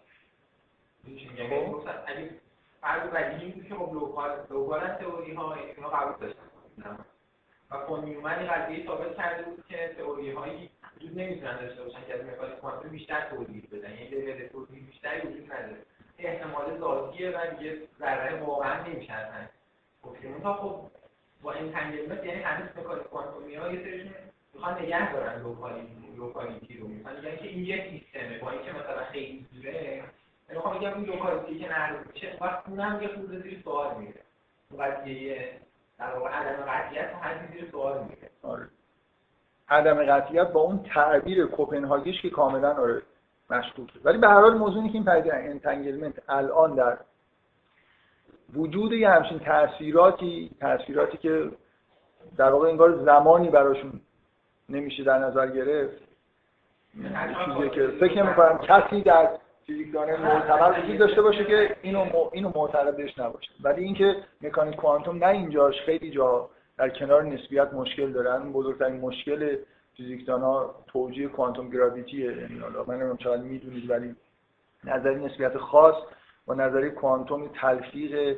یعنی 1.08 2.10
اگه 2.10 2.30
فرض 2.82 3.10
بدیهی 3.10 3.52
بود 3.52 3.68
که 3.68 3.76
خب 3.76 3.94
لوکال 3.94 4.46
لوکال 4.50 4.88
تئوری 4.88 5.34
ها 5.34 5.54
اینا 5.54 5.90
قبول 5.90 6.28
داشتن. 6.28 7.06
و 7.72 7.86
فون 7.86 8.24
قضیه 8.24 8.86
ثابت 8.86 9.18
کرده 9.18 9.44
بود 9.44 9.64
که 9.68 9.96
تئوری 9.98 10.32
هایی 10.32 10.70
وجود 10.96 11.20
نمی‌تونن 11.20 11.58
داشته 11.58 11.84
باشن 11.84 12.06
که 12.08 12.14
از 12.14 12.26
مکانیک 12.26 12.56
کوانتوم 12.56 12.90
بیشتر 12.90 13.30
توضیح 13.30 13.68
بدن. 13.72 13.90
یعنی 13.90 14.10
لول 14.10 14.48
توضیح 14.48 14.86
بیشتری 14.86 15.28
وجود 15.28 15.54
نداره. 15.54 15.78
احتمال 16.18 16.80
ذاتیه 16.80 17.30
و 17.30 17.56
دیگه 17.56 17.78
ذره 18.00 18.44
واقعا 18.44 18.88
نمیشه 18.88 19.14
اصلا 19.14 19.48
خب 20.02 20.42
تا 20.44 20.54
خب 20.54 20.82
با 21.42 21.52
این 21.52 21.72
تنگلمنت 21.72 22.26
یعنی 22.26 22.42
هنوز 22.42 22.70
مکانیک 22.78 23.08
کوانتومی 23.08 23.56
ها 23.56 23.72
یه 23.72 23.84
سریشون 23.84 24.27
می‌خوان 24.54 24.82
نگه 24.82 25.14
دارن 25.14 25.42
لوکالیتی 26.18 26.78
رو 26.78 26.88
می‌خوان. 26.88 27.24
یعنی 27.24 27.38
که 27.38 27.48
این 27.48 27.66
یه 27.66 27.90
سیستمه. 27.90 28.40
با 28.40 28.52
اینکه 28.52 28.72
مثلا 28.72 29.06
خیلی 29.12 29.46
دوره 29.56 29.84
یعنی 29.84 30.04
می‌خوام 30.50 30.78
بگم 30.78 30.94
این 30.94 31.06
لوکالیتی 31.06 31.60
که 31.60 31.70
نه 31.70 31.96
چه 32.14 32.38
وقت 32.42 32.70
اونم 32.70 33.00
یه 33.02 33.08
خورده 33.08 33.40
زیر 33.40 33.62
سوال 33.64 33.96
میره. 33.98 34.22
قضیه 34.80 35.52
در 36.00 36.14
واقع 36.16 36.30
عدم 36.30 36.64
قطعیت 36.64 37.14
هم 37.14 37.48
زیر 37.54 37.72
سوال 37.72 38.04
میره. 38.04 38.30
آره. 38.44 38.68
عدم 39.70 40.06
قطعیت 40.06 40.48
با 40.52 40.60
اون 40.62 40.84
تعبیر 40.94 41.46
کوپنهاگیش 41.46 42.22
که 42.22 42.30
کاملا 42.30 42.74
آره 42.74 43.02
مشکوکه 43.50 44.00
ولی 44.04 44.18
به 44.18 44.28
هر 44.28 44.42
حال 44.42 44.58
موضوعی 44.58 44.90
که 44.90 44.94
این 44.94 45.06
پدیده 45.06 45.36
انتنگلمنت 45.36 46.30
الان 46.30 46.76
در 46.76 46.98
وجود 48.54 48.92
یه 48.92 49.10
همچین 49.10 49.40
تاثیراتی 49.40 50.52
تاثیراتی 50.60 51.18
که 51.18 51.52
در 52.38 52.50
واقع 52.52 52.70
انگار 52.70 53.06
زمانی 53.06 53.50
براشون 53.50 54.02
نمیشه 54.70 55.04
در 55.04 55.20
نظر 55.20 55.48
گرفت. 55.48 56.02
چیزی 57.46 57.70
که 57.70 57.88
فکر 57.88 58.24
نمی 58.24 58.36
کنم 58.36 58.58
کسی 58.58 59.02
در 59.02 59.30
فیزیکدان 59.66 60.16
معتبر 60.16 60.84
وجود 60.84 60.98
داشته 60.98 61.22
باشه 61.22 61.46
که 61.46 61.76
اینو 61.82 62.06
م... 62.06 62.10
اینو 62.32 62.52
معترض 62.56 62.96
بهش 62.96 63.20
نباشه. 63.20 63.52
ولی 63.64 63.84
اینکه 63.84 64.16
مکانیک 64.42 64.76
کوانتوم 64.76 65.18
نه 65.18 65.28
اینجاش 65.28 65.82
خیلی 65.82 66.12
جا 66.12 66.50
در 66.78 66.90
کنار 66.90 67.24
نسبیت 67.24 67.74
مشکل 67.74 68.12
دارن. 68.12 68.52
بزرگترین 68.52 69.02
مشکل 69.02 69.58
فیزیکدان 69.98 70.42
ها 70.42 70.76
توجیه 70.88 71.28
کوانتوم 71.28 71.70
گراویتیه. 71.70 72.38
یعنی 72.38 72.60
حالا 72.60 72.84
من 72.88 72.94
نمی‌دونم 72.94 73.18
چقدر 73.18 73.42
می‌دونید 73.42 73.90
ولی 73.90 74.16
نظری 74.84 75.26
نسبیت 75.26 75.58
خاص 75.58 75.96
و 76.48 76.54
نظری 76.54 76.90
کوانتوم 76.90 77.48
تلفیق 77.48 78.38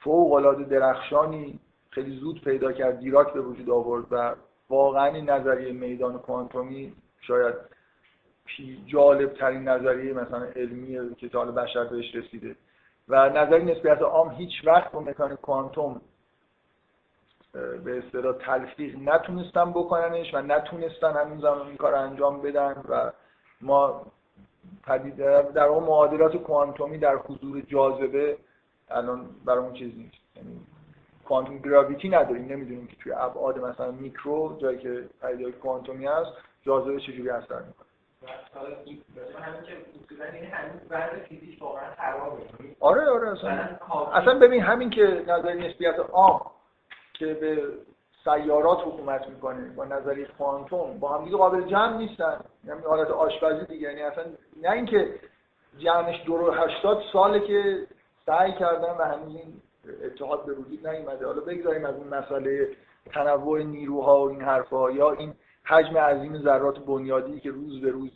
فوق 0.00 0.32
العاده 0.32 0.64
درخشانی 0.64 1.60
خیلی 1.90 2.16
زود 2.16 2.44
پیدا 2.44 2.72
کرد 2.72 3.00
دیراک 3.00 3.32
به 3.32 3.40
وجود 3.40 3.70
آورد 3.70 4.04
و 4.10 4.34
واقعا 4.68 5.06
این 5.06 5.30
نظریه 5.30 5.72
میدان 5.72 6.18
کوانتومی 6.18 6.92
شاید 7.20 7.54
جالب 8.86 9.32
ترین 9.34 9.68
نظریه 9.68 10.12
مثلا 10.12 10.44
علمی 10.44 11.14
که 11.14 11.28
تا 11.28 11.44
بشر 11.44 11.84
بهش 11.84 12.14
رسیده. 12.14 12.56
و 13.08 13.28
نظری 13.28 13.64
نسبیت 13.64 14.02
عام 14.02 14.30
هیچ 14.30 14.52
وقت 14.64 14.92
با 14.92 15.00
مکانیک 15.00 15.40
کوانتوم 15.40 16.00
به 17.84 17.98
اصطلاح 17.98 18.38
تلفیق 18.38 18.98
نتونستن 18.98 19.70
بکننش 19.70 20.34
و 20.34 20.42
نتونستن 20.42 21.12
همین 21.12 21.40
زمان 21.40 21.66
این 21.66 21.76
کار 21.76 21.94
انجام 21.94 22.42
بدن 22.42 22.82
و 22.88 23.10
ما 23.60 24.06
در 25.54 25.64
اون 25.64 25.84
معادلات 25.84 26.36
کوانتومی 26.36 26.98
در 26.98 27.16
حضور 27.16 27.60
جاذبه 27.60 28.36
الان 28.90 29.26
برای 29.44 29.78
چیز 29.78 29.96
نیست. 29.96 30.16
یعنی 30.36 30.60
کوانتوم 31.24 31.58
گراویتی 31.58 32.08
نداریم. 32.08 32.52
نمی‌دونیم 32.52 32.86
که 32.86 32.96
توی 32.96 33.12
ابعاد 33.12 33.58
مثلا 33.58 33.90
میکرو 33.90 34.56
جایی 34.58 34.78
که 34.78 35.04
پدیده‌های 35.22 35.52
کوانتومی 35.52 36.06
هست 36.06 36.30
جاذبه 36.62 37.00
چجوری 37.00 37.30
اثر 37.30 37.62
می‌کنه. 37.62 37.86
آره 42.80 43.08
آره 43.10 43.28
اصلا. 43.28 43.50
اصلا 44.12 44.38
ببین 44.38 44.62
همین 44.62 44.90
که 44.90 45.24
نظری 45.26 45.68
نسبیت 45.68 45.94
عام 46.12 46.40
که 47.12 47.26
به 47.26 47.68
سیارات 48.24 48.78
حکومت 48.78 49.28
می‌کنه 49.28 49.70
با 49.76 49.84
نظری 49.84 50.24
کوانتوم 50.24 50.98
با 50.98 51.18
هم 51.18 51.24
دیگه 51.24 51.36
قابل 51.36 51.62
جمع 51.62 51.96
نیستن. 51.96 52.40
یعنی 52.64 52.80
حالت 52.80 53.10
آشپزی 53.10 53.64
دیگه. 53.64 53.88
یعنی 53.88 54.02
اصلا 54.02 54.24
نه 54.62 54.70
اینکه 54.70 55.14
جمعش 55.78 56.22
دور 56.26 56.64
80 56.64 57.02
ساله 57.12 57.40
که 57.40 57.86
سعی 58.26 58.52
کردن 58.52 58.90
و 58.90 59.28
این 59.28 59.60
اتحاد 60.04 60.46
به 60.46 60.52
وجود 60.52 60.88
نیومده. 60.88 61.26
حالا 61.26 61.40
بگذاریم 61.40 61.84
از 61.84 61.94
اون 61.94 62.08
مسئله 62.08 62.68
تنوع 63.12 63.62
نیروها 63.62 64.24
و 64.24 64.30
این 64.30 64.42
حرفها 64.42 64.90
یا 64.90 65.12
این 65.12 65.34
حجم 65.64 65.98
عظیم 65.98 66.38
ذرات 66.38 66.78
بنیادی 66.78 67.40
که 67.40 67.50
روز 67.50 67.80
به 67.80 67.90
روز 67.90 68.10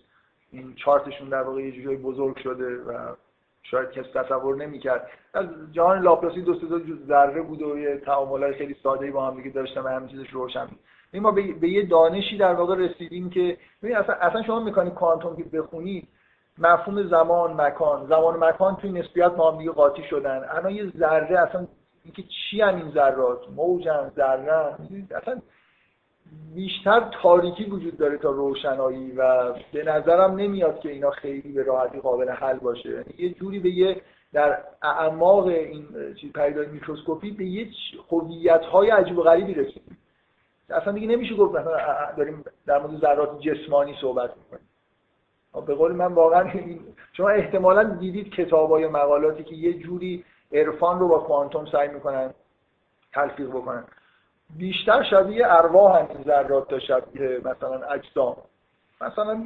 این 0.52 0.74
چارتشون 0.74 1.28
در 1.28 1.42
واقع 1.42 1.62
یه 1.62 1.72
جوری 1.72 1.96
بزرگ 1.96 2.36
شده 2.36 2.76
و 2.76 3.14
شاید 3.62 3.90
کسی 3.90 4.08
تصور 4.14 4.56
نمی‌کرد. 4.56 5.10
از 5.34 5.46
جهان 5.72 6.02
لاپلاسی 6.02 6.42
دو 6.42 6.54
تا 6.54 6.80
ذره 7.08 7.42
بود 7.42 7.62
و 7.62 7.78
یه 7.78 7.96
تعاملات 7.96 8.54
خیلی 8.54 8.76
ساده 8.82 9.10
با 9.10 9.26
هم 9.26 9.36
دیگه 9.36 9.50
داشتن 9.50 9.80
و 9.80 9.88
همین 9.88 10.08
چیزش 10.08 10.30
روشن 10.30 10.66
بود. 10.66 10.78
ما 11.22 11.30
به 11.30 11.68
یه 11.68 11.86
دانشی 11.86 12.38
در 12.38 12.54
واقع 12.54 12.76
رسیدیم 12.76 13.30
که 13.30 13.56
اصلا 13.82 14.14
اصلا 14.14 14.42
شما 14.42 14.60
مکانیک 14.60 14.94
کوانتوم 14.94 15.36
که 15.36 15.44
بخونید 15.44 16.08
مفهوم 16.60 17.02
زمان 17.02 17.60
مکان. 17.60 18.06
زمان 18.06 18.34
و 18.34 18.44
مکان 18.44 18.76
توی 18.76 18.92
نسبیت 18.92 19.28
با 19.28 19.50
هم 19.50 19.58
دیگه 19.58 19.70
قاطی 19.70 20.02
شدن. 20.02 20.44
الان 20.50 20.70
یه 20.70 20.92
ذره 20.98 21.38
اصلا 21.38 21.66
اینکه 22.04 22.22
چی 22.22 22.60
هم 22.60 22.76
این 22.76 22.90
ذرات؟ 22.90 23.38
موجن 23.56 24.12
ذره 24.16 24.74
اصلا 25.10 25.40
بیشتر 26.54 27.10
تاریکی 27.22 27.64
وجود 27.64 27.96
داره 27.96 28.18
تا 28.18 28.30
روشنایی 28.30 29.12
و 29.12 29.52
به 29.72 29.84
نظرم 29.84 30.34
نمیاد 30.34 30.80
که 30.80 30.90
اینا 30.90 31.10
خیلی 31.10 31.52
به 31.52 31.62
راحتی 31.62 32.00
قابل 32.00 32.30
حل 32.30 32.58
باشه. 32.58 32.90
یعنی 32.90 33.14
یه 33.18 33.34
جوری 33.34 33.58
به 33.58 33.70
یه 33.70 34.02
در 34.32 34.58
اعماق 34.82 35.46
این 35.46 35.86
چیز 36.20 36.32
پدیدار 36.32 36.64
میکروسکوپی 36.64 37.30
به 37.30 37.44
یه 37.44 37.68
هویت 38.10 38.64
های 38.64 38.90
عجیب 38.90 39.18
و 39.18 39.22
غریبی 39.22 39.54
رسیدیم. 39.54 39.98
اصلا 40.70 40.92
دیگه 40.92 41.06
نمیشه 41.06 41.34
گفت 41.34 41.64
داریم 42.16 42.44
در 42.66 42.78
مورد 42.78 43.00
ذرات 43.00 43.40
جسمانی 43.40 43.94
صحبت 44.00 44.30
می‌کنیم. 44.36 44.67
به 45.52 45.74
قول 45.74 45.92
من 45.92 46.12
واقعا 46.12 46.52
شما 47.12 47.28
احتمالا 47.28 47.82
دیدید 47.82 48.34
کتاب 48.34 48.80
یا 48.80 48.90
مقالاتی 48.90 49.44
که 49.44 49.54
یه 49.54 49.72
جوری 49.72 50.24
عرفان 50.52 50.98
رو 50.98 51.08
با 51.08 51.18
کوانتوم 51.18 51.66
سعی 51.66 51.88
می‌کنن 51.88 52.34
تلفیق 53.12 53.48
بکنن. 53.48 53.84
بیشتر 54.56 55.02
شبیه 55.02 55.46
ارواح 55.46 55.98
هم 55.98 56.24
ذرات 56.24 56.68
تا 56.68 56.78
شبیه 56.78 57.40
مثلا 57.44 57.86
اجسام. 57.86 58.36
مثلا 59.00 59.44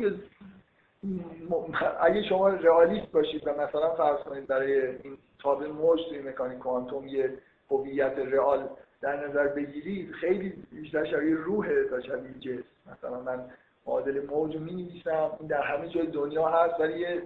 اگه 2.01 2.23
شما 2.23 2.49
رئالیست 2.49 3.13
باشید 3.13 3.47
و 3.47 3.51
مثلا 3.51 3.95
فرض 3.95 4.19
کنید 4.19 4.47
برای 4.47 4.87
این 4.87 5.19
تابع 5.43 5.67
موج 5.67 6.01
توی 6.09 6.23
مکانیک 6.23 6.59
کوانتوم 6.59 7.09
یه 7.09 7.39
هویت 7.71 8.19
رئال 8.19 8.69
در 9.01 9.29
نظر 9.29 9.49
بگیرید 9.49 10.13
خیلی 10.13 10.53
بیشتر 10.73 11.05
شبیه 11.05 11.35
روحه 11.35 11.85
تا 11.91 12.01
شبیه 12.01 12.35
جسم. 12.41 12.65
مثلا 12.93 13.21
من 13.21 13.51
معادل 13.87 14.27
موج 14.27 14.57
می 14.57 14.73
نویسم 14.73 15.31
این 15.41 15.49
در 15.49 15.63
همه 15.63 15.89
جای 15.89 16.07
دنیا 16.07 16.49
هست 16.49 16.81
ولی 16.81 16.99
یه 17.01 17.23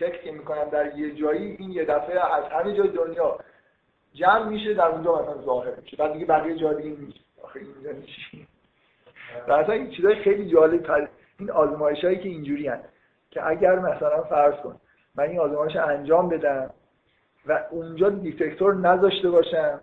تکس 0.00 0.24
که 0.24 0.32
می‌کنم 0.32 0.64
در 0.64 0.98
یه 0.98 1.14
جایی 1.14 1.56
این 1.58 1.70
یه 1.70 1.84
دفعه 1.84 2.34
از 2.34 2.44
همه 2.44 2.76
جای 2.76 2.88
دنیا 2.88 3.38
جمع 4.14 4.48
میشه 4.48 4.74
در 4.74 4.86
اونجا 4.86 5.22
مثلا 5.22 5.42
ظاهر 5.44 5.74
میشه. 5.82 5.96
بعد 5.96 6.12
دیگه 6.12 6.26
بقیه 6.26 6.56
جا 6.56 6.72
دیگه 6.72 7.00
نیست. 7.00 7.18
آخه 7.42 7.60
نیست. 7.60 8.48
و 9.48 9.52
اصلا 9.52 9.74
این 9.74 9.90
چیزای 9.90 10.14
خیلی 10.14 10.50
جالب 10.50 11.08
این 11.38 11.50
آزمایش 11.50 12.04
هایی 12.04 12.18
که 12.18 12.28
اینجوری 12.28 12.68
هست 12.68 12.88
که 13.30 13.46
اگر 13.46 13.78
مثلا 13.78 14.22
فرض 14.22 14.54
کن 14.54 14.80
من 15.14 15.24
این 15.24 15.38
آزمایش 15.38 15.76
انجام 15.76 16.28
بدم 16.28 16.70
و 17.46 17.64
اونجا 17.70 18.10
detector 18.10 18.74
نذاشته 18.74 19.30
باشم 19.30 19.80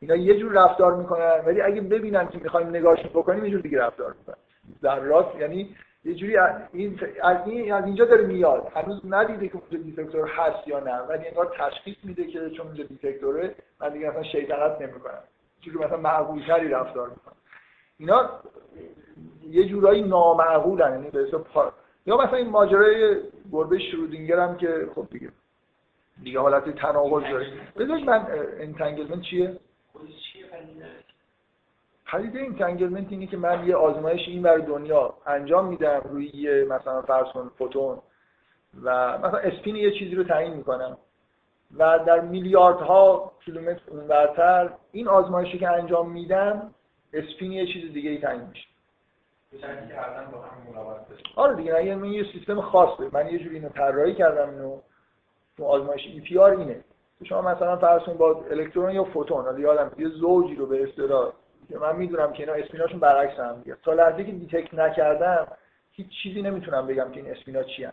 اینا 0.00 0.16
یه 0.16 0.38
جور 0.38 0.52
رفتار 0.52 0.96
می‌کنن 0.96 1.42
ولی 1.46 1.60
اگه 1.60 1.80
ببینن 1.80 2.28
که 2.28 2.38
می‌خوایم 2.38 2.68
نگاهش 2.68 3.06
بکنیم 3.06 3.44
یه 3.44 3.50
جور 3.50 3.60
دیگه 3.60 3.78
رفتار 3.78 4.14
می‌کنن. 4.18 4.36
ذرات 4.84 5.36
یعنی 5.40 5.76
یه 6.04 6.14
جوری 6.14 6.36
این 6.72 7.00
از 7.22 7.36
این 7.46 7.72
از 7.72 7.84
اینجا 7.84 8.04
داره 8.04 8.26
میاد. 8.26 8.72
هنوز 8.74 9.00
ندیده 9.04 9.48
که 9.48 9.54
اونجا 9.56 9.78
detector 9.78 10.28
هست 10.28 10.68
یا 10.68 10.80
نه 10.80 10.96
ولی 10.96 11.28
انگار 11.28 11.56
تشخیص 11.58 11.96
میده 12.04 12.26
که 12.26 12.50
چون 12.50 12.66
اونجا 12.66 12.84
detector 12.84 13.46
ه 13.46 13.54
من 13.80 13.88
دیگه 13.88 14.08
اصلا 14.08 14.22
شیطنت 14.22 14.80
نمی‌کنم. 14.80 15.22
جوری 15.60 15.78
مثلا 15.78 15.96
معقولتری 15.96 16.68
رفتار 16.68 17.08
می‌کنم. 17.08 17.36
اینا 17.98 18.30
یه 19.50 19.68
جورایی 19.68 20.02
نامعقولن 20.02 20.92
یعنی 20.92 21.10
به 21.10 21.28
یا 22.06 22.16
مثلا 22.16 22.36
این 22.36 22.48
ماجرای 22.48 23.20
گربه 23.52 23.78
شرودینگر 23.78 24.38
هم 24.38 24.56
که 24.56 24.88
خب 24.94 25.06
دیگه 25.10 25.28
دیگه 26.22 26.40
حالت 26.40 26.70
تناقض 26.70 27.22
داره. 27.22 27.46
بذارید 27.76 28.06
من 28.06 28.26
entanglement 28.60 29.22
چیه؟ 29.22 29.56
پدیده 32.14 32.40
entanglement 32.40 33.06
اینه 33.10 33.26
که 33.26 33.36
من 33.36 33.66
یه 33.66 33.76
آزمایش 33.76 34.28
این 34.28 34.42
ور 34.42 34.58
دنیا 34.58 35.14
انجام 35.26 35.66
میدم 35.66 36.00
روی 36.04 36.30
یه 36.34 36.64
مثلا 36.64 37.02
فرض 37.02 37.26
کن 37.26 37.50
فوتون 37.58 37.98
و 38.82 39.18
مثلا 39.18 39.38
spin 39.38 39.76
یه 39.76 39.90
چیزی 39.90 40.14
رو 40.14 40.24
تعیین 40.24 40.54
می‌کنم. 40.54 40.96
و 41.78 41.98
در 42.06 42.20
میلیاردها 42.20 43.32
کیلومتر 43.44 43.80
اونورتر 43.90 44.70
این 44.92 45.08
آزمایشی 45.08 45.58
که 45.58 45.68
انجام 45.68 46.10
میدم 46.10 46.74
spin 47.12 47.52
یه 47.52 47.66
چیز 47.66 47.92
دیگه 47.92 48.10
ای 48.10 48.18
تعیین 48.18 48.42
میشه. 48.42 48.68
آره 51.36 51.56
دیگه 51.56 51.76
اگه 51.76 52.06
یه 52.06 52.24
سیستم 52.32 52.60
خاصه 52.60 53.08
من 53.12 53.26
یه 53.26 53.38
جوری 53.38 53.54
اینو 53.54 53.68
طراحی 53.68 54.14
کردم 54.14 54.50
اینو. 54.50 54.78
تو 55.56 55.64
آزمایش 55.64 56.06
EPR 56.06 56.50
اینه. 56.50 56.84
شما 57.24 57.42
مثلا 57.42 57.76
فرض 57.76 58.02
با 58.18 58.44
الکترون 58.50 58.90
یا 58.90 59.04
فوتون 59.04 59.44
حالا 59.44 59.58
یادم 59.58 59.90
یه 59.98 60.08
زوجی 60.08 60.54
رو 60.54 60.66
به 60.66 60.82
اصطلاح 60.82 61.32
من 61.70 61.96
می‌دونم 61.96 62.32
که 62.32 62.42
اینا 62.42 62.52
spin 62.52 62.76
اشون 62.76 63.00
برعکس 63.00 63.38
هم 63.38 63.60
دیگه 63.64 63.76
تا 63.82 63.92
لحظه 63.92 64.24
که 64.24 64.32
detect 64.32 64.74
نکردم 64.74 65.46
هیچ 65.92 66.06
چیزی 66.22 66.42
نمی‌تونم 66.42 66.86
بگم 66.86 67.10
که 67.10 67.20
این 67.20 67.30
اسپینا 67.30 67.62
چی 67.62 67.84
هم. 67.84 67.92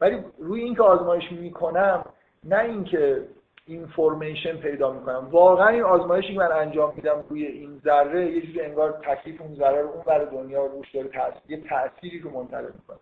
ولی 0.00 0.24
روی 0.38 0.62
اینکه 0.62 0.82
آزمایش 0.82 1.32
می‌کنم 1.32 2.04
نه 2.44 2.58
اینکه 2.58 3.22
اینفورمیشن 3.66 4.56
پیدا 4.56 4.92
می‌کنم. 4.92 5.28
واقعا 5.30 5.68
این 5.68 5.82
آزمایشی 5.82 6.32
که 6.32 6.38
من 6.38 6.52
انجام 6.52 6.92
میدم 6.96 7.24
روی 7.28 7.46
این 7.46 7.80
ذره 7.84 8.30
یه 8.32 8.40
جوری 8.40 8.60
انگار 8.60 9.00
تکلیف 9.02 9.40
اون 9.40 9.54
ذره 9.54 9.82
رو 9.82 9.88
اون 9.88 10.02
برای 10.06 10.26
دنیا 10.26 10.66
روش 10.66 10.94
داره 10.94 11.08
تاثیر 11.08 11.42
یه 11.48 11.60
تأثیری 11.68 12.18
رو 12.18 12.30
منتقل 12.30 12.70
می‌کنه. 12.74 12.98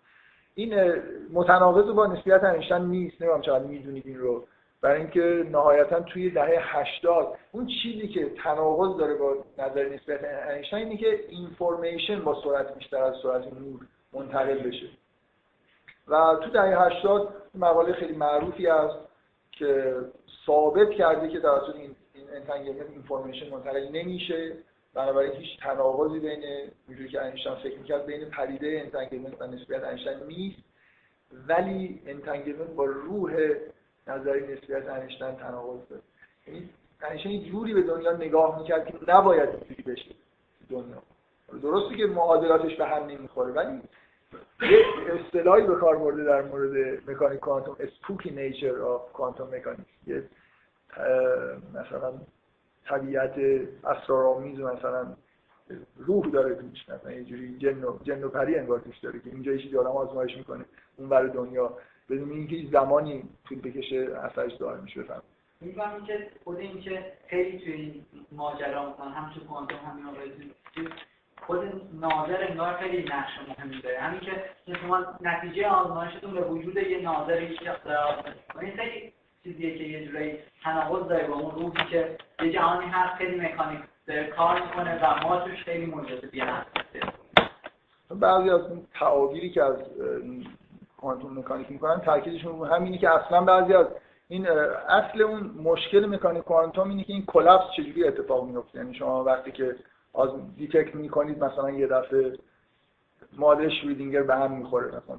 این 0.54 0.94
متناقض 1.32 1.94
با 1.94 2.06
نسبیت 2.06 2.44
انیشتین 2.44 2.76
نیست. 2.78 3.22
نمی‌دونم 3.22 3.42
چقدر 3.42 3.64
می‌دونید 3.64 4.06
این 4.06 4.18
رو. 4.18 4.46
برای 4.82 5.00
اینکه 5.00 5.46
نهایتا 5.50 6.00
توی 6.00 6.30
دهه 6.30 6.78
80 6.78 7.38
اون 7.52 7.66
چیزی 7.66 8.08
که 8.08 8.30
تناقض 8.30 8.98
داره 8.98 9.14
با 9.14 9.36
نظر 9.58 9.88
نسبیت 9.88 10.20
انیشتین 10.22 10.78
اینه 10.78 10.96
که 10.96 11.24
اینفورمیشن 11.28 12.20
با 12.20 12.42
سرعت 12.44 12.74
بیشتر 12.74 13.02
از 13.02 13.14
سرعت 13.22 13.52
نور 13.52 13.80
منتقل 14.12 14.58
بشه. 14.58 14.86
و 16.08 16.36
تو 16.42 16.50
دهه 16.50 16.86
80 16.86 17.34
مقاله 17.54 17.92
خیلی 17.92 18.16
معروفی 18.16 18.66
است 18.66 18.98
که 19.52 19.96
ثابت 20.46 20.90
کرده 20.90 21.28
که 21.28 21.40
توسط 21.40 21.74
این 21.74 21.96
entanglement 22.32 22.90
information 22.90 23.50
منتقل 23.50 23.88
نمیشه. 23.92 24.56
بنابراین 24.94 25.32
هیچ 25.32 25.60
تناقضی 25.60 26.18
بین 26.20 26.44
اینجوری 26.88 27.08
که 27.08 27.24
اینشتین 27.24 27.54
فکر 27.54 27.78
می‌کرد 27.78 28.06
بین 28.06 28.30
پدیده 28.30 28.80
entanglement 28.84 29.40
و 29.40 29.46
نسبیت 29.46 29.84
اینشتین 29.84 30.26
نیست. 30.28 30.58
ولی 31.48 32.02
entanglement 32.06 32.70
با 32.70 32.84
روح 32.84 33.54
نظری 34.08 34.54
نسبیت 34.54 34.88
اینشتین 34.88 35.32
تناقض 35.32 35.88
داره 35.88 36.02
یعنی 36.46 36.68
اینشتین 37.10 37.44
جوری 37.44 37.74
به 37.74 37.82
دنیا 37.82 38.12
نگاه 38.12 38.58
می‌کرد 38.58 38.86
که 38.86 38.94
نباید 39.08 39.48
اینجوری 39.48 39.82
بشه 39.82 40.14
دنیا. 40.70 41.02
درسته 41.62 41.96
که 41.96 42.06
معادلاتش 42.06 42.76
به 42.76 42.86
هم 42.86 43.06
نمی‌خوره 43.06 43.52
ولی 43.52 43.80
یه 44.62 44.84
اصطلاحی 45.20 45.66
به 45.66 45.74
کار 45.74 45.96
برده 45.96 46.24
در 46.24 46.42
مورد 46.42 47.02
مکانیک 47.10 47.40
کوانتوم 47.40 47.76
اسپوکی 47.80 48.30
نیچر 48.30 48.80
آف 48.80 49.12
کوانتوم 49.12 49.48
مکانیک 49.54 49.86
مثلا 51.74 52.12
طبیعت 52.86 53.34
اسرارآمیز 53.84 54.60
مثلا 54.60 55.06
روح 55.96 56.30
داره 56.30 56.54
توش 56.54 56.88
مثلا 56.88 57.12
یه 57.12 57.24
جوری 57.24 57.58
جن 57.58 57.84
و, 57.84 57.98
جن 58.02 58.24
و 58.24 58.28
پری 58.28 58.58
انگار 58.58 58.82
داره 59.02 59.20
که 59.20 59.30
اینجا 59.30 59.52
یه 59.52 59.78
آدم 59.78 59.90
آزمایش 59.90 60.36
می‌کنه 60.36 60.64
اون 60.96 61.08
برای 61.08 61.30
دنیا 61.30 61.72
بدون 62.10 62.30
اینکه 62.30 62.56
زمانی 62.72 63.24
طول 63.48 63.60
بکشه 63.60 63.96
اثرش 64.24 64.56
ظاهر 64.58 64.80
میشه 64.80 65.02
بفهم 65.02 65.22
می‌فهمی 65.60 66.06
که 66.06 66.30
خود 66.44 66.58
این 66.58 66.80
که 66.80 67.12
خیلی 67.28 67.58
توی 67.58 67.72
این 67.72 68.04
ماجرا 68.32 68.82
هم 68.92 69.32
تو 69.34 69.40
کوانتوم 69.40 69.78
همین 69.78 70.04
خود 71.46 71.58
ناظر 72.00 72.46
انگار 72.48 72.76
خیلی 72.76 73.02
نقش 73.02 73.30
مهمی 73.48 73.80
داره. 73.80 73.98
همین 73.98 74.20
که 74.20 74.44
شما 74.80 75.04
نتیجه 75.20 75.68
آزمایشتون 75.68 76.34
به 76.34 76.40
وجود 76.40 76.76
یه 76.76 77.00
ناظری 77.00 77.54
که 77.56 77.76
این 78.60 78.76
خیلی 78.76 79.12
چیزیه 79.42 79.78
که 79.78 79.84
یه 79.84 80.06
جورایی 80.06 80.38
تناقض 80.62 81.08
داره 81.08 81.28
با 81.28 81.34
اون 81.34 81.50
روحی 81.50 81.84
که 81.90 82.18
یه 82.42 82.52
جهانی 82.52 82.86
هست 82.86 83.14
خیلی 83.14 83.40
مکانیک 83.40 83.80
داره 84.06 84.26
کار 84.26 84.62
می‌کنه 84.62 85.04
و 85.04 85.22
ما 85.22 85.40
توش 85.40 85.64
خیلی 85.64 85.86
منجذبی 85.86 86.40
هست 86.40 86.68
بعضی 88.10 88.50
از 88.50 88.60
تعابیری 88.94 89.50
که 89.50 89.62
از 89.62 89.76
کوانتوم 90.98 91.38
مکانیک 91.38 91.70
می‌کنن 91.70 92.00
تاکیدشون 92.00 92.58
رو 92.58 92.64
همینی 92.64 92.98
که 92.98 93.10
اصلا 93.10 93.40
بعضی 93.40 93.74
از 93.74 93.86
این 94.28 94.48
اصل 94.88 95.22
اون 95.22 95.50
مشکل 95.62 96.06
مکانیک 96.06 96.44
کوانتوم 96.44 96.88
اینه 96.90 97.04
که 97.04 97.12
این 97.12 97.24
collapse 97.26 97.64
چجوری 97.76 98.04
اتفاق 98.04 98.44
میفته 98.44 98.78
یعنی 98.78 98.94
شما 98.94 99.24
وقتی 99.24 99.52
که 99.52 99.76
از 100.14 100.28
detect 100.56 100.94
می‌کنید 100.94 101.44
مثلا 101.44 101.70
یه 101.70 101.86
دفعه 101.86 102.32
معادله 103.38 103.68
شرودینگر 103.68 104.22
به 104.22 104.34
هم 104.34 104.52
می‌خوره 104.52 104.86
مثلا. 104.86 105.18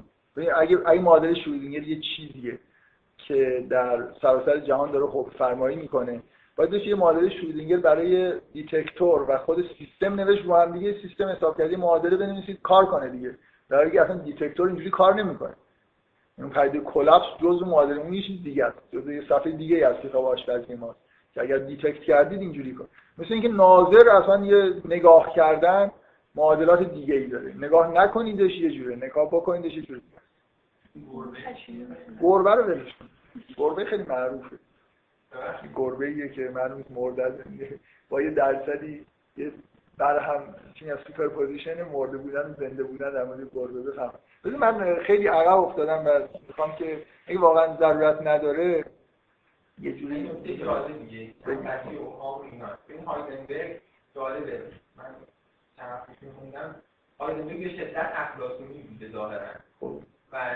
اگه 0.56 0.78
اگه 0.86 1.02
معادله 1.02 1.34
شرودینگر 1.34 1.84
یه 1.84 2.02
چیزیه 2.02 2.60
که 3.18 3.66
در 3.70 4.08
سراسر 4.22 4.60
جهان 4.60 4.92
داره 4.92 5.08
حکم‌فرمایی 5.08 5.76
می‌کنه 5.76 6.22
باید 6.60 6.74
یه 6.74 6.96
معادله 6.96 7.30
شرودینگر 7.30 7.78
برای 7.78 8.34
detector 8.54 9.26
و 9.30 9.38
خود 9.38 9.66
سیستم 9.78 10.14
نوشت 10.14 10.46
با 10.46 10.62
هم 10.62 10.72
دیگه 10.72 11.02
سیستم 11.02 11.28
حساب 11.28 11.58
کردی 11.58 11.76
معادله 11.76 12.18
بنویسید 12.18 12.62
کار 12.62 12.86
کنه 12.86 13.10
دیگه. 13.10 13.36
در 13.70 13.78
حالی 13.78 14.00
اصلا 14.00 14.16
detector 14.16 14.68
اینجوری 14.68 14.90
کار 14.90 15.14
نمی‌کنه. 15.14 15.54
این 16.40 16.50
پدیده 16.50 16.80
collapse 16.80 17.42
جزء 17.42 17.66
معادله 17.66 18.02
اون 18.02 18.22
چیز 18.22 18.44
دیگه 18.44 18.66
است. 18.66 18.78
جزء 18.94 19.12
یه 19.12 19.22
صفحه 19.30 19.52
دیگه 19.52 19.88
است 19.88 20.02
کتاب 20.02 20.26
آشپزی 20.26 20.76
ما. 20.76 20.96
که 21.34 21.42
اگر 21.42 21.58
detect 21.58 22.02
کردید 22.02 22.40
اینجوری 22.40 22.74
کن. 22.74 22.88
مثل 23.18 23.34
اینکه 23.34 23.48
ناظر 23.48 24.10
اصلا 24.10 24.46
یه 24.46 24.74
نگاه 24.86 25.34
کردن 25.36 25.92
معادلات 26.36 26.94
دیگه 26.94 27.16
ای 27.16 27.28
داره. 27.28 27.58
نگاه 27.58 27.92
نکنیدش 27.92 28.52
یه 28.52 28.72
جوره. 28.72 28.96
نگاه 28.96 29.28
بکنیدش 29.28 29.74
یه 29.74 29.82
جوره. 29.82 30.02
گربه 32.22 32.56
رو 32.56 32.64
ولش 32.64 32.96
گربه 33.58 33.86
خیلی 33.86 34.04
معروفه. 34.04 34.58
گربه 35.76 36.08
ایه 36.08 36.30
که 36.30 36.50
معلوم 36.56 36.84
مرده 36.90 37.80
با 38.10 38.22
یه 38.22 38.30
درصدی 38.30 39.06
یه 39.38 39.52
بر 40.00 40.20
هم 40.20 40.56
چین 40.74 40.92
از 40.92 41.00
superposition 41.08 41.84
مرده 41.84 42.18
بودن 42.18 42.50
و 42.50 42.54
زنده 42.54 42.84
بودن 42.84 43.12
در 43.14 43.24
مورد 43.24 43.50
گربه 43.56 43.82
بفهم. 43.82 44.14
من 44.44 44.96
خیلی 44.96 45.28
عقب 45.28 45.58
افتادم 45.58 46.06
و 46.06 46.28
می‌خوام 46.48 46.76
که 46.76 47.06
اگه 47.28 47.40
واقعا 47.40 47.78
ضرورت 47.78 48.22
نداره 48.22 48.86
یه 49.80 49.94
جوری 49.94 50.32
میگه 51.00 51.34
این 52.90 53.06
هایدنبرگ 53.06 53.82
جالبه. 54.16 54.62
من 54.98 55.06
وقت 55.78 56.08
میخوندم. 56.22 56.76
هایدنبرگ 57.20 57.64
به 57.64 57.70
شدت 57.70 58.12
افلاطونی 58.14 58.82
بوده 58.82 59.12
ظاهرا. 59.12 59.48
خب. 59.80 60.02
و 60.34 60.56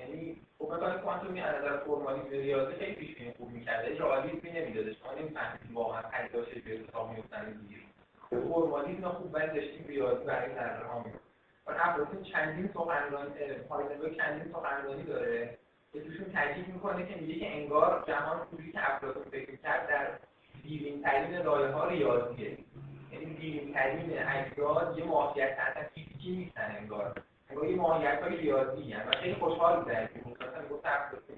یعنی 0.00 0.36
خب 0.58 0.72
مکانیک 0.72 1.00
کوانتومی 1.00 1.40
از 1.40 1.54
نظر 1.54 1.76
فرمالیسم 1.76 2.30
ریاضی 2.30 2.72
خیلی 2.72 2.94
پیش 2.94 3.16
بینی 3.16 3.34
خوب 3.38 3.50
می‌کرده. 3.50 3.98
رئالیسمی 3.98 4.50
نمی‌داده 4.50 4.92
شما 4.92 5.12
نمی‌فهمید 5.14 5.60
واقعا 5.74 6.02
پدیده‌اش 6.02 6.48
به 6.48 6.74
اتفاق 6.74 7.10
می‌افتن 7.10 7.52
دیگه 7.52 7.80
فرمالیسم 8.30 9.08
خوب 9.08 9.34
ولی 9.34 9.46
داشتیم 9.46 9.84
ریاضی 9.88 10.24
برای 10.24 10.54
ذره 10.54 10.86
ها 10.86 11.04
و 11.66 11.70
افلاطون 11.70 12.22
چندین 12.22 12.70
سخنرانی 12.74 13.30
هایدنبرگ 13.70 14.16
چندین 14.16 14.52
سخنرانی 14.52 15.02
داره. 15.02 15.58
که 15.92 16.00
توشون 16.00 16.32
تاکید 16.32 16.68
می‌کنه 16.68 17.06
که 17.06 17.20
میگه 17.20 17.38
که 17.38 17.56
انگار 17.56 18.04
جهان 18.08 18.46
طوری 18.50 18.72
که 18.72 18.94
افلاطون 18.94 19.22
فکر 19.22 19.56
کرد 19.56 19.88
در 19.88 20.06
دیرین 20.62 21.02
ترین 21.02 21.44
راه 21.44 21.70
ها 21.70 21.88
ریاضیه. 21.88 22.58
یعنی 23.12 23.34
دیرین 23.34 23.74
ترین 23.74 24.18
اجزا 24.18 24.94
یه 24.96 25.04
ماهیت 25.04 25.58
اصلا 25.58 25.82
فیزیکی 25.94 26.30
نیستن 26.30 26.76
انگار. 26.80 27.22
انگار 27.50 27.66
یه 27.66 27.76
ماهیت 27.76 28.22
های 28.22 28.36
ریاضی 28.36 28.92
هم. 28.92 29.08
و 29.08 29.10
خیلی 29.10 29.34
خوشحال 29.34 29.82
بودن. 29.82 30.06
که 30.06 30.20
مثلا 30.20 30.68
گفت 30.70 30.86
افلاطون 30.86 31.36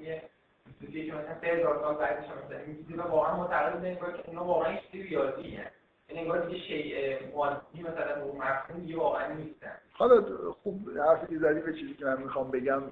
چیزی 0.80 1.06
که 1.06 1.12
مثلا 1.12 1.40
سه 1.40 1.46
هزار 1.46 1.78
سال 1.82 1.94
بعدش 1.94 2.24
مثلا 2.24 2.58
این 2.58 3.00
واقعا 3.00 3.36
معتقد 3.36 3.72
بودن 3.72 3.86
انگار 3.86 4.16
که 4.16 4.28
اینا 4.28 4.44
واقعا 4.44 4.76
چیزی 4.76 5.02
ریاضی 5.02 5.56
هست 5.56 5.56
یعنی 5.56 5.77
انگار 6.08 6.50
شیء 6.68 7.18
مادی 7.36 7.82
مثلا 7.82 8.24
اون 8.24 8.36
مفهوم 8.36 8.98
واقعا 8.98 9.32
نیستن. 9.32 9.72
حالا 9.92 10.24
خوب 10.62 10.90
حرفی 10.98 11.38
زدی 11.38 11.60
به 11.60 11.74
چیزی 11.74 11.94
که 11.94 12.04
من 12.04 12.22
می‌خوام 12.22 12.50
بگم 12.50 12.82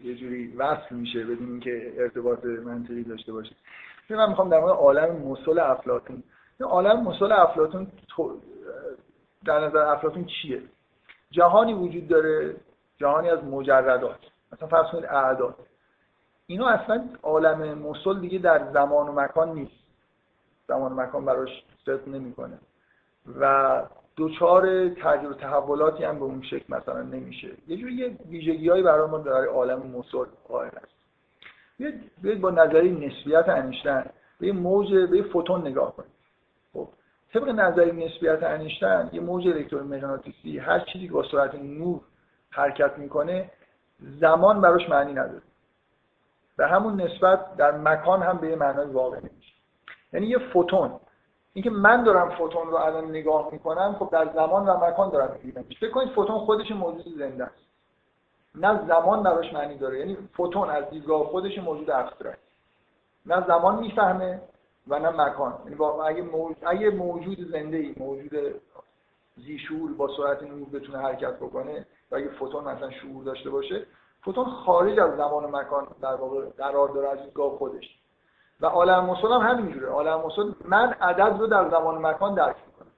یه 0.00 0.14
جوری 0.14 0.56
وصل 0.56 0.94
میشه 0.94 1.24
بدون 1.24 1.48
اینکه 1.48 1.92
ارتباط 1.98 2.44
منطقی 2.44 3.02
داشته 3.02 3.32
باشه 3.32 3.54
من 4.10 4.28
می‌خوام 4.28 4.48
در 4.48 4.60
مورد 4.60 4.72
عالم 4.72 5.16
مسل 5.16 5.58
افلاطون. 5.58 6.22
عالم 6.60 7.02
مسل 7.02 7.32
افلاطون 7.32 7.86
در 9.44 9.60
نظر 9.60 9.78
افلاطون 9.78 10.24
چیه؟ 10.24 10.62
جهانی 11.30 11.74
وجود 11.74 12.08
داره 12.08 12.56
جهانی 12.98 13.30
از 13.30 13.44
مجردات. 13.44 14.18
مثلا 14.52 14.68
فرض 14.68 14.86
کنید 14.92 15.04
اعداد. 15.04 15.54
اینا 16.46 16.68
اصلا 16.68 17.08
عالم 17.22 17.78
مسل 17.78 18.20
دیگه 18.20 18.38
در 18.38 18.72
زمان 18.72 19.08
و 19.08 19.12
مکان 19.12 19.54
نیست. 19.54 19.83
زمان 20.68 20.92
و 20.92 20.94
مکان 20.94 21.24
براش 21.24 21.64
صدق 21.86 22.08
نمی‌کنه. 22.08 22.58
و 23.40 23.82
دوچار 24.16 24.88
تغییر 24.88 25.30
و 25.30 25.34
تحولاتی 25.34 26.04
هم 26.04 26.18
به 26.18 26.24
اون 26.24 26.42
شکل 26.42 26.74
مثلا 26.74 27.02
نمیشه. 27.02 27.50
یه 27.66 27.76
جوری 27.76 27.94
یه 27.94 28.16
ویژگی 28.28 28.68
هایی 28.68 28.82
برای 28.82 29.10
ما 29.10 29.18
در 29.18 29.44
عالم 29.44 29.78
مسل 29.78 30.24
قائل 30.48 30.70
است. 30.76 30.94
بیاید 32.22 32.40
با 32.40 32.50
نظری 32.50 32.90
نسبیت 32.90 33.48
انیشتن 33.48 34.10
به 34.40 34.52
موج 34.52 34.94
به 34.94 35.22
فوتون 35.22 35.60
نگاه 35.60 35.96
کنید 35.96 36.10
خب 36.72 36.88
طبق 37.32 37.48
نظری 37.48 38.06
نسبیت 38.06 38.42
انیشتن 38.42 39.10
یه 39.12 39.20
موج 39.20 39.48
الکترومغناطیسی 39.48 40.58
هر 40.58 40.78
چیزی 40.78 41.06
که 41.06 41.12
با 41.12 41.24
سرعت 41.30 41.54
نور 41.54 42.00
حرکت 42.50 42.98
می‌کنه 42.98 43.50
زمان 44.00 44.60
براش 44.60 44.88
معنی 44.88 45.12
نداره. 45.12 45.42
به 46.56 46.66
همون 46.66 47.00
نسبت 47.00 47.56
در 47.56 47.78
مکان 47.78 48.22
هم 48.22 48.38
به 48.38 48.48
یه 48.48 48.56
معنای 48.56 48.86
واقع 48.86 49.16
نمیشه 49.16 49.53
یعنی 50.14 50.26
یه 50.26 50.38
فوتون. 50.38 50.90
اینکه 51.52 51.70
من 51.70 52.04
دارم 52.04 52.30
فوتون 52.30 52.66
رو 52.66 52.76
الان 52.76 53.10
نگاه 53.10 53.48
می‌کنم 53.52 53.96
خب 53.98 54.08
در 54.12 54.32
زمان 54.34 54.68
و 54.68 54.84
مکان 54.84 55.10
دارم 55.10 55.38
می‌بینم. 55.42 55.64
فکر 55.80 55.90
کنید 55.90 56.08
فوتون 56.08 56.38
خودش 56.38 56.70
موجود 56.70 57.18
زنده 57.18 57.44
است. 57.44 57.64
نه 58.54 58.86
زمان 58.86 59.22
براش 59.22 59.52
معنی 59.52 59.78
داره. 59.78 59.98
یعنی 59.98 60.16
فوتون 60.36 60.70
از 60.70 60.90
دیدگاه 60.90 61.24
خودش 61.24 61.58
موجود 61.58 61.90
ابسترکت. 61.90 62.38
نه 63.26 63.46
زمان 63.46 63.80
می‌فهمه 63.80 64.40
و 64.88 64.98
نه 64.98 65.10
مکان. 65.10 65.54
یعنی 65.64 65.84
اگه, 65.84 66.22
موجود، 66.22 66.56
اگه 66.66 66.90
موجود 66.90 67.50
زنده 67.52 67.76
ای 67.76 67.94
موجود 67.96 68.60
زیشور 69.36 69.92
با 69.92 70.16
سرعت 70.16 70.42
نور 70.42 70.68
بتونه 70.68 70.98
حرکت 70.98 71.36
بکنه 71.36 71.86
و 72.10 72.16
اگه 72.16 72.28
فوتون 72.28 72.64
مثلا 72.64 72.90
شعور 72.90 73.24
داشته 73.24 73.50
باشه 73.50 73.86
فوتون 74.22 74.44
خارج 74.44 74.98
از 74.98 75.16
زمان 75.16 75.44
و 75.44 75.48
مکان 75.48 75.86
در 76.02 76.14
واقع 76.14 76.40
قرار 76.58 76.88
داره 76.88 77.08
از 77.08 77.18
دیدگاه 77.22 77.50
خودش. 77.50 77.98
و 78.60 78.66
عالم 78.66 79.04
مسل 79.04 79.28
هم 79.32 79.40
همینجوره. 79.40 79.88
عالم 79.88 80.20
مسل 80.26 80.52
من 80.64 80.92
عدد 80.92 81.40
رو 81.40 81.46
در 81.46 81.70
زمان 81.70 82.06
مکان 82.06 82.34
درک 82.34 82.56
می‌کنم. 82.66 82.90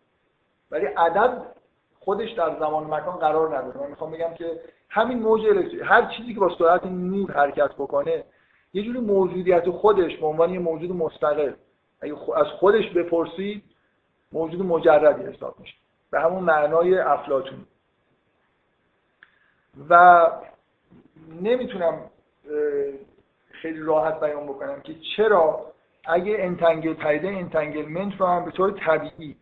ولی 0.71 0.87
عدد 0.87 1.43
خودش 2.01 2.31
در 2.31 2.59
زمان 2.59 2.85
مکان 2.85 3.17
قرار 3.17 3.59
نداره. 3.59 3.81
من 3.81 3.91
می‌خوام 3.91 4.11
بگم 4.11 4.35
که 4.35 4.61
همین 4.89 5.19
موج 5.19 5.47
الکتریک 5.47 5.83
هر 5.85 6.05
چیزی 6.17 6.35
که 6.35 6.41
با 6.41 6.57
سرعت 6.59 6.87
نور 6.87 7.33
حرکت 7.33 7.75
بکنه 7.75 8.25
یه 8.73 8.83
جوری 8.83 8.99
موجودیت 9.01 9.71
خودش 9.71 10.17
به 10.17 10.27
عنوان 10.27 10.51
یه 10.51 10.59
موجود 10.59 10.91
مستقل 10.91 11.53
اگه 12.01 12.15
از 12.37 12.47
خودش 12.47 12.91
بپرسید 12.91 13.63
موجود 14.33 14.63
مجردی 14.63 15.23
حساب 15.23 15.55
میشه. 15.61 15.75
به 16.11 16.21
همون 16.21 16.43
معنای 16.43 16.99
افلاطون. 16.99 17.67
و 19.89 20.27
نمی‌تونم 21.41 22.01
خیلی 23.63 23.81
راحت 23.81 24.21
بیان 24.21 24.47
بکنم 24.47 24.81
که 24.81 24.95
چرا 25.17 25.73
اگه 26.05 26.37
entangle 26.39 26.95
پدیده 26.95 27.29
entanglement 27.29 28.21
رو 28.21 28.27
هم 28.27 28.45
به 28.45 28.51
طور 28.51 28.71
طبیعی 28.71 29.37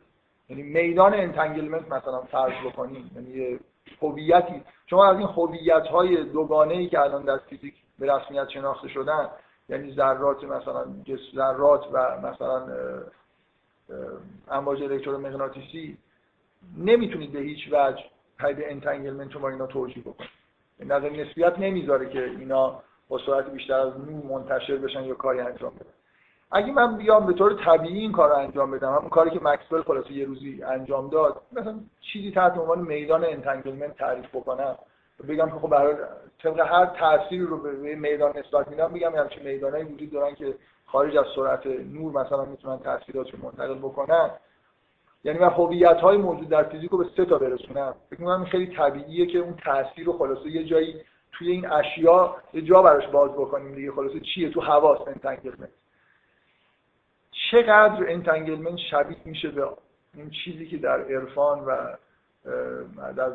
یعنی 0.48 0.62
میدان 0.62 1.14
entanglement 1.14 1.92
مثلا 1.92 2.20
فرض 2.20 2.52
بکنیم 2.66 3.10
یعنی 3.14 3.58
هویتی 4.02 4.62
شما 4.86 5.06
از 5.06 5.18
این 5.18 5.28
هویت 5.28 5.86
های 5.86 6.24
دوگانه 6.24 6.74
ای 6.74 6.88
که 6.88 7.00
الان 7.00 7.22
در 7.22 7.38
فیزیک 7.38 7.74
به 7.98 8.14
رسمیت 8.14 8.48
شناخته 8.48 8.88
شدن 8.88 9.28
یعنی 9.68 9.94
ذرات 9.94 10.44
مثلا 10.44 10.86
ذرات 11.34 11.86
و 11.92 12.20
مثلا 12.20 12.66
امواج 14.50 14.82
الکترومغناطیسی 14.82 15.98
نمی‌تونید 16.78 17.32
به 17.32 17.40
هیچ 17.40 17.68
وجه 17.72 18.04
پدیده 18.38 18.66
entanglement 18.70 19.32
رو 19.32 19.40
با 19.40 19.48
اینا 19.48 19.66
توجیه 19.66 20.02
بکنید. 20.02 20.30
نظر 20.80 21.10
نسبیت 21.10 21.58
نمی‌ذاره 21.58 22.08
که 22.08 22.24
اینا 22.24 22.82
با 23.08 23.18
سرعت 23.26 23.50
بیشتر 23.50 23.74
از 23.74 23.92
نور 24.00 24.24
منتشر 24.24 24.76
بشن 24.76 25.04
یا 25.04 25.14
کاری 25.14 25.40
انجام 25.40 25.74
بدن. 25.74 25.90
اگه 26.52 26.72
من 26.72 26.96
بیام 26.96 27.26
به 27.26 27.32
طور 27.32 27.54
طبیعی 27.64 27.98
این 27.98 28.12
کار 28.12 28.28
رو 28.28 28.36
انجام 28.36 28.70
بدم 28.70 28.94
همون 28.94 29.08
کاری 29.08 29.30
که 29.30 29.40
مکسول 29.42 29.82
خلاصه 29.82 30.12
یه 30.12 30.26
روزی 30.26 30.62
انجام 30.62 31.08
داد 31.08 31.40
مثلا 31.52 31.74
چیزی 32.00 32.30
تحت 32.30 32.58
عنوان 32.58 32.80
میدان 32.80 33.24
entanglement 33.24 33.96
تعریف 33.96 34.28
بکنم. 34.34 34.76
بگم 35.28 35.46
که 35.46 35.54
خب 35.54 35.68
برای 35.68 35.94
طبق 36.42 36.60
هر 36.60 36.86
تأثیری 36.86 37.44
رو 37.44 37.56
به 37.56 37.94
میدان 37.94 38.32
نسبت 38.38 38.68
میدم 38.68 38.88
بگم 38.88 39.14
همچین 39.14 39.42
میدانایی 39.42 39.84
وجود 39.84 40.10
دارن 40.10 40.34
که 40.34 40.54
خارج 40.86 41.16
از 41.16 41.24
سرعت 41.36 41.66
نور 41.66 42.12
مثلا 42.12 42.44
می‌تونن 42.44 42.78
تاثیرات 42.78 43.30
رو 43.30 43.38
منتقل 43.42 43.78
بکنن. 43.78 44.30
یعنی 45.24 45.38
من 45.38 45.48
هویت 45.48 45.96
های 45.96 46.16
موجود 46.16 46.48
در 46.48 46.62
فیزیک 46.62 46.90
رو 46.90 46.98
به 46.98 47.06
سه 47.16 47.24
تا 47.24 47.38
برسونم. 47.38 47.94
فکر 48.10 48.20
می‌کنم 48.20 48.44
خیلی 48.44 48.76
طبیعیه 48.76 49.26
که 49.26 49.38
اون 49.38 49.56
تاثیر 49.64 50.06
رو 50.06 50.18
خلاصه 50.18 50.50
یه 50.50 50.64
جایی 50.64 50.94
توی 51.38 51.50
این 51.50 51.72
اشیا 51.72 52.36
یه 52.52 52.62
جا 52.62 52.82
براش 52.82 53.06
باز 53.08 53.30
بکنیم 53.30 53.74
دیگه. 53.74 53.92
خلاصه 53.92 54.20
چیه؟ 54.20 54.50
تو 54.50 54.60
خواص 54.60 55.08
entanglement 55.08 55.70
چقدر 57.50 58.10
entanglement 58.10 58.78
شبیه 58.90 59.16
میشه 59.24 59.48
به 59.48 59.68
این 60.14 60.30
چیزی 60.30 60.66
که 60.66 60.78
در 60.78 61.00
عرفان 61.00 61.64
و 61.64 61.96
در 63.16 63.32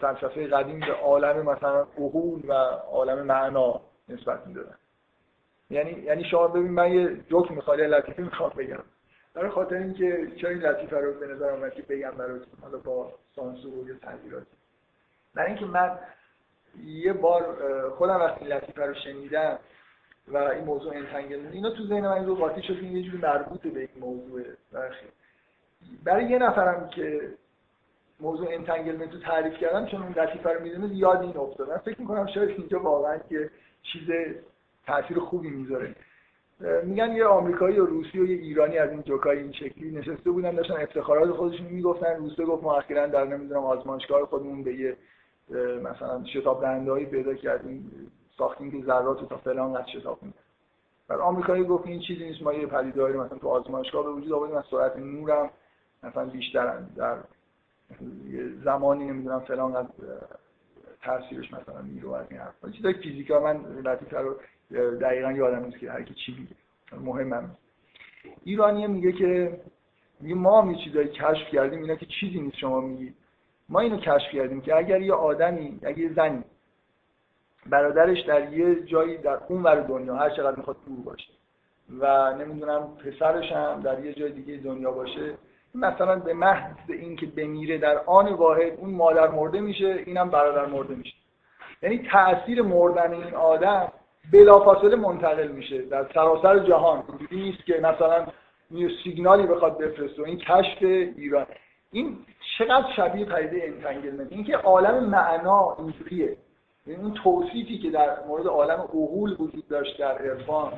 فلسفه 0.00 0.46
قدیم 0.46 0.80
به 0.80 0.92
عالم 0.92 1.50
مثلا 1.50 1.80
عقول 1.80 2.42
و 2.48 2.52
عالم 2.92 3.26
معنا 3.26 3.80
نسبت 4.08 4.46
می‌دادن. 4.46 4.76
یعنی 5.70 5.90
یعنی 5.90 6.24
شما 6.24 6.48
ببین 6.48 6.70
من 6.70 6.92
یه 6.92 7.16
جوک 7.30 7.50
می‌خوام 7.50 7.78
لطیفه 7.78 8.22
می‌خوام 8.22 8.50
بگم. 8.56 8.82
برای 9.34 9.50
خاطر 9.50 9.74
اینکه 9.76 10.32
چرا 10.36 10.50
این 10.50 10.58
لطیفه 10.58 10.96
رو 10.96 11.12
به 11.12 11.26
نظر 11.26 11.50
آمد 11.50 11.74
که 11.74 11.82
بگم 11.82 12.10
براتون 12.10 12.58
حالا 12.62 12.78
با 12.78 13.12
سانسور 13.36 13.92
و 13.92 13.98
تغییراتی. 13.98 14.46
برای 15.34 15.48
اینکه 15.48 15.66
من 15.66 15.98
یه 16.86 17.12
بار 17.12 17.42
خودم 17.98 18.16
وقتی 18.16 18.44
لطیفه 18.44 18.86
رو 18.86 18.94
شنیدم 18.94 19.58
و 20.28 20.36
این 20.36 20.64
موضوع 20.64 20.96
entangle 20.96 21.46
اینا 21.52 21.70
تو 21.70 21.86
ذهن 21.86 22.00
من 22.00 22.26
رو 22.26 22.34
قاطی 22.34 22.62
شد 22.62 22.82
یه 22.82 23.02
جوری 23.02 23.18
مربوط 23.18 23.60
به 23.60 23.80
این 23.80 24.00
موضوع 24.00 24.42
برای 26.04 26.24
یه 26.24 26.38
نفرم 26.38 26.88
که 26.88 27.30
موضوع 28.20 28.48
entanglement 28.50 29.12
رو 29.12 29.20
تعریف 29.20 29.58
کردم 29.58 29.86
چون 29.86 30.02
اون 30.02 30.12
لطیفه 30.12 30.50
رو 30.50 30.62
می‌دونه 30.62 30.94
یاد 30.94 31.22
این 31.22 31.36
افتاد 31.36 31.70
من 31.70 31.78
فکر 31.78 32.00
می‌کنم 32.00 32.26
شاید 32.26 32.48
اینجا 32.48 32.78
واقعا 32.78 33.18
که 33.18 33.50
چیز 33.82 34.08
تاثیر 34.86 35.18
خوبی 35.18 35.50
می‌ذاره. 35.50 35.94
میگن 36.84 37.12
یه 37.12 37.24
آمریکایی 37.24 37.78
و 37.78 37.86
روسی 37.86 38.18
و 38.20 38.26
یه 38.26 38.36
ایرانی 38.36 38.78
از 38.78 38.90
این 38.90 39.02
جوکای 39.02 39.38
این 39.38 39.52
شکلی 39.52 39.90
نشسته 39.90 40.30
بودن 40.30 40.54
داشتن 40.54 40.74
افتخارات 40.74 41.30
خودشون 41.30 41.66
می‌گفتن. 41.66 42.16
روسیه 42.16 42.44
گفت 42.44 42.62
ما 42.62 42.76
اخیرا 42.76 43.06
در 43.06 43.24
نمی‌دونم 43.24 43.64
آزمایشگاه 43.64 44.26
خودمون 44.26 44.62
به 44.62 44.74
یه 44.74 44.96
مثلا 45.58 46.24
شتاب 46.24 46.60
دهنده 46.60 47.04
پیدا 47.04 47.34
کردیم 47.34 48.10
ساختیم 48.38 48.70
که 48.70 48.86
ذرات 48.86 49.28
تا 49.28 49.36
فلان 49.36 49.74
قد 49.74 49.86
شتاب 49.86 50.22
میده 50.22 50.38
بعد 51.08 51.20
آمریکایی 51.20 51.64
گفت 51.64 51.86
این 51.86 52.00
چیزی 52.00 52.24
نیست 52.24 52.42
ما 52.42 52.52
یه 52.52 52.66
پدیده‌ای 52.66 53.12
مثلا 53.12 53.38
تو 53.38 53.48
آزمایشگاه 53.48 54.04
به 54.04 54.10
وجود 54.10 54.32
آوردیم 54.32 54.56
از 54.56 54.64
سرعت 54.70 54.96
نورم 54.96 55.50
مثلا 56.02 56.24
بیشترن 56.24 56.86
در 56.96 57.16
زمانی 58.64 59.04
نمی‌دونم 59.04 59.40
فلان 59.40 59.72
قد 59.72 59.88
تاثیرش 61.02 61.52
مثلا 61.52 61.82
میره 61.82 62.14
از 62.14 62.26
این 62.30 62.40
حرفا. 62.40 62.70
چیزای 62.70 62.94
فیزیکا 62.94 63.40
من 63.40 63.56
لطیفه 63.84 64.18
رو 64.18 64.36
یادم 65.36 65.64
نیست 65.64 65.78
که 65.78 65.92
هر 65.92 66.02
کی 66.02 66.14
چی 66.14 66.36
میگه. 66.38 66.54
مهمم 67.04 67.56
ایرانی 68.44 68.86
میگه 68.86 69.12
که 69.12 69.60
میگه 70.20 70.34
ما 70.34 70.62
هم 70.62 70.70
یه 70.70 70.84
چیزایی 70.84 71.08
کشف 71.08 71.48
کردیم 71.52 71.80
اینا 71.80 71.94
که 71.94 72.06
چیزی 72.06 72.40
نیست 72.40 72.56
شما 72.56 72.80
میگی 72.80 73.14
ما 73.72 73.80
اینو 73.80 73.96
کشف 73.96 74.30
کردیم 74.32 74.60
که 74.60 74.76
اگر 74.76 75.00
یه 75.00 75.14
آدمی 75.14 75.78
اگر 75.82 75.98
یه 75.98 76.12
زنی 76.12 76.44
برادرش 77.66 78.20
در 78.20 78.52
یه 78.52 78.82
جایی 78.84 79.16
در 79.16 79.38
اون 79.48 79.62
ور 79.62 79.80
دنیا 79.80 80.16
هر 80.16 80.30
چقدر 80.30 80.56
می‌خواد 80.56 80.76
دور 80.86 81.00
باشه 81.04 81.32
و 82.00 82.34
نمی‌دونم 82.34 82.88
پسرش 82.96 83.52
هم 83.52 83.80
در 83.80 84.04
یه 84.04 84.12
جای 84.12 84.32
دیگه 84.32 84.56
دنیا 84.56 84.90
باشه 84.90 85.34
مثلا 85.74 86.16
به 86.16 86.34
محض 86.34 86.76
اینکه 86.88 87.26
بمیره 87.26 87.78
در 87.78 87.98
آن 87.98 88.32
واحد 88.32 88.72
اون 88.78 88.90
مادر 88.90 89.28
مرده 89.28 89.60
میشه 89.60 90.02
اینم 90.06 90.30
برادر 90.30 90.66
مرده 90.66 90.94
میشه. 90.94 91.14
یعنی 91.82 92.08
تاثیر 92.12 92.62
مردن 92.62 93.12
این 93.12 93.34
آدم 93.34 93.92
بلافاصله 94.32 94.96
منتقل 94.96 95.48
میشه 95.48 95.82
در 95.82 96.06
سراسر 96.14 96.58
جهان. 96.58 97.02
نیست 97.32 97.64
که 97.66 97.74
مثلا 97.78 98.26
یه 98.70 98.90
سیگنالی 99.04 99.46
بخواد 99.46 99.78
بفرسته. 99.78 100.22
این 100.22 100.38
کشف 100.38 100.82
ایران 101.16 101.46
این 101.92 102.18
چقدر 102.58 102.92
شبیه 102.96 103.24
پدیده 103.24 103.66
انتنگلمنت 103.66 104.32
اینکه 104.32 104.56
عالم 104.56 105.04
معنا 105.04 105.76
اینجوریه. 105.78 106.36
یعنی 106.86 107.02
اون 107.02 107.14
توصیفی 107.14 107.78
که 107.78 107.90
در 107.90 108.24
مورد 108.28 108.46
عالم 108.46 108.80
عقول 108.80 109.32
وجود 109.32 109.68
داشت 109.68 109.98
در 109.98 110.18
عرفان 110.18 110.72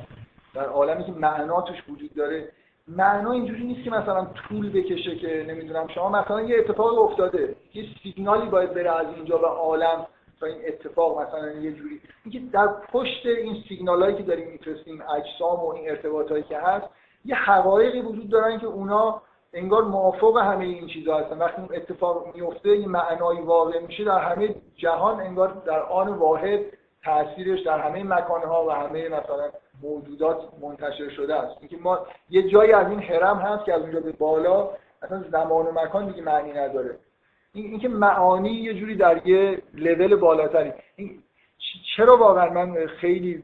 در 0.53 0.65
عالمی 0.65 1.03
که 1.03 1.11
معنا 1.11 1.61
توش 1.61 1.77
وجود 1.89 2.13
داره. 2.13 2.51
معنا 2.87 3.31
اینجوری 3.31 3.63
نیست 3.63 3.83
که 3.83 3.89
مثلا 3.89 4.25
طول 4.25 4.69
بکشه 4.69 5.15
که 5.15 5.45
نمی‌دونم 5.49 5.87
شما 5.87 6.09
مثلا 6.09 6.41
یه 6.41 6.59
اتفاق 6.59 6.99
افتاده. 6.99 7.55
یه 7.73 7.85
سیگنالی 8.03 8.49
باید 8.49 8.73
بره 8.73 8.91
از 8.91 9.07
اینجا 9.15 9.37
به 9.37 9.47
عالم 9.47 10.07
تا 10.39 10.45
این 10.45 10.61
اتفاق 10.67 11.21
مثلا 11.21 11.51
یه 11.51 11.71
جوری. 11.71 12.01
اینکه 12.23 12.39
در 12.51 12.67
پشت 12.67 13.25
این 13.25 13.63
سیگنالایی 13.67 14.15
که 14.15 14.23
داریم 14.23 14.51
میفرستیم 14.51 15.03
اجسام 15.17 15.59
و 15.59 15.69
این 15.69 15.89
ارتباطایی 15.89 16.43
که 16.43 16.57
هست 16.57 16.87
یه 17.25 17.35
حقایقی 17.35 18.01
وجود 18.01 18.29
دارن 18.29 18.59
که 18.59 18.65
اونا 18.65 19.21
انگار 19.55 19.83
موافق 19.83 20.37
همه 20.37 20.65
این 20.65 20.87
چیزها 20.87 21.19
هستن. 21.19 21.37
وقتی 21.37 21.61
اون 21.61 21.75
اتفاق 21.75 22.35
میفته 22.35 22.77
یه 22.77 22.87
معنایی 22.87 23.41
واقع 23.41 23.79
میشه 23.79 24.03
در 24.03 24.19
همه 24.19 24.55
جهان 24.75 25.19
انگار 25.19 25.61
در 25.65 25.79
آن 25.79 26.07
واحد 26.07 26.59
تاثیرش 27.03 27.59
در 27.59 27.79
همه 27.79 28.03
مکانها 28.03 28.65
و 28.65 28.71
همه 28.71 29.09
مثلا 29.09 29.49
موجودات 29.81 30.37
منتشر 30.61 31.09
شده 31.09 31.35
است. 31.35 31.57
اینکه 31.59 31.77
ما 31.77 31.99
یه 32.29 32.49
جایی 32.49 32.71
از 32.71 32.89
این 32.89 32.99
حرم 32.99 33.37
هست 33.37 33.65
که 33.65 33.73
از 33.73 33.81
اونجا 33.81 33.99
به 33.99 34.11
بالا 34.11 34.69
اصلا 35.01 35.23
زمان 35.31 35.65
و 35.65 35.71
مکان 35.71 36.07
دیگه 36.07 36.21
معنی 36.21 36.51
نداره. 36.51 36.97
این 37.53 37.65
اینکه 37.65 37.87
معانی 37.87 38.49
یه 38.49 38.73
جوری 38.73 38.95
در 38.95 39.27
یه 39.27 39.61
لول 39.73 40.15
بالاتری. 40.15 40.73
این 40.95 41.23
چرا 41.97 42.17
واقعا 42.17 42.49
من 42.49 42.87
خیلی 42.87 43.43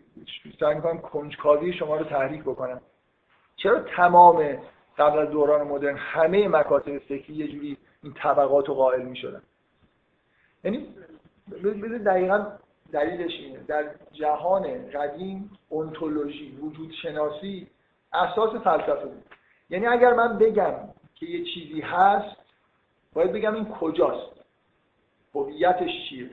سعی 0.60 0.76
می‌کنم 0.76 0.98
کنجکاوی 0.98 1.74
شما 1.74 1.96
رو 1.96 2.04
تحریک 2.04 2.42
بکنم؟ 2.42 2.82
چرا 3.56 3.80
تمام 3.80 4.58
قبل 5.02 5.20
از 5.20 5.30
دوران 5.30 5.68
مدرن 5.68 5.98
همه 5.98 6.48
مکاتب 6.48 6.98
فکری 6.98 7.34
یه 7.34 7.48
جوری 7.48 7.78
این 8.04 8.14
طبقات 8.14 8.68
رو 8.68 8.74
قائل 8.74 9.02
می‌شدن. 9.02 9.42
یعنی 10.64 10.88
دقیقا 12.06 12.46
دلیلش 12.92 13.40
اینه. 13.40 13.60
در 13.68 13.86
جهان 14.12 14.92
قدیم 14.92 15.52
انتولوژی 15.72 16.58
وجود 16.62 16.92
شناسی 16.92 17.68
اساس 18.14 18.56
فلسفه 18.56 19.06
بود. 19.06 19.24
یعنی 19.70 19.88
اگر 19.88 20.14
من 20.14 20.38
بگم 20.38 20.76
که 21.16 21.26
یه 21.26 21.44
چیزی 21.44 21.82
هست 21.82 22.36
باید 23.14 23.32
بگم 23.32 23.54
این 23.54 23.66
کجاست؟ 23.66 24.32
هویتش 25.36 26.10
چیه؟ 26.10 26.30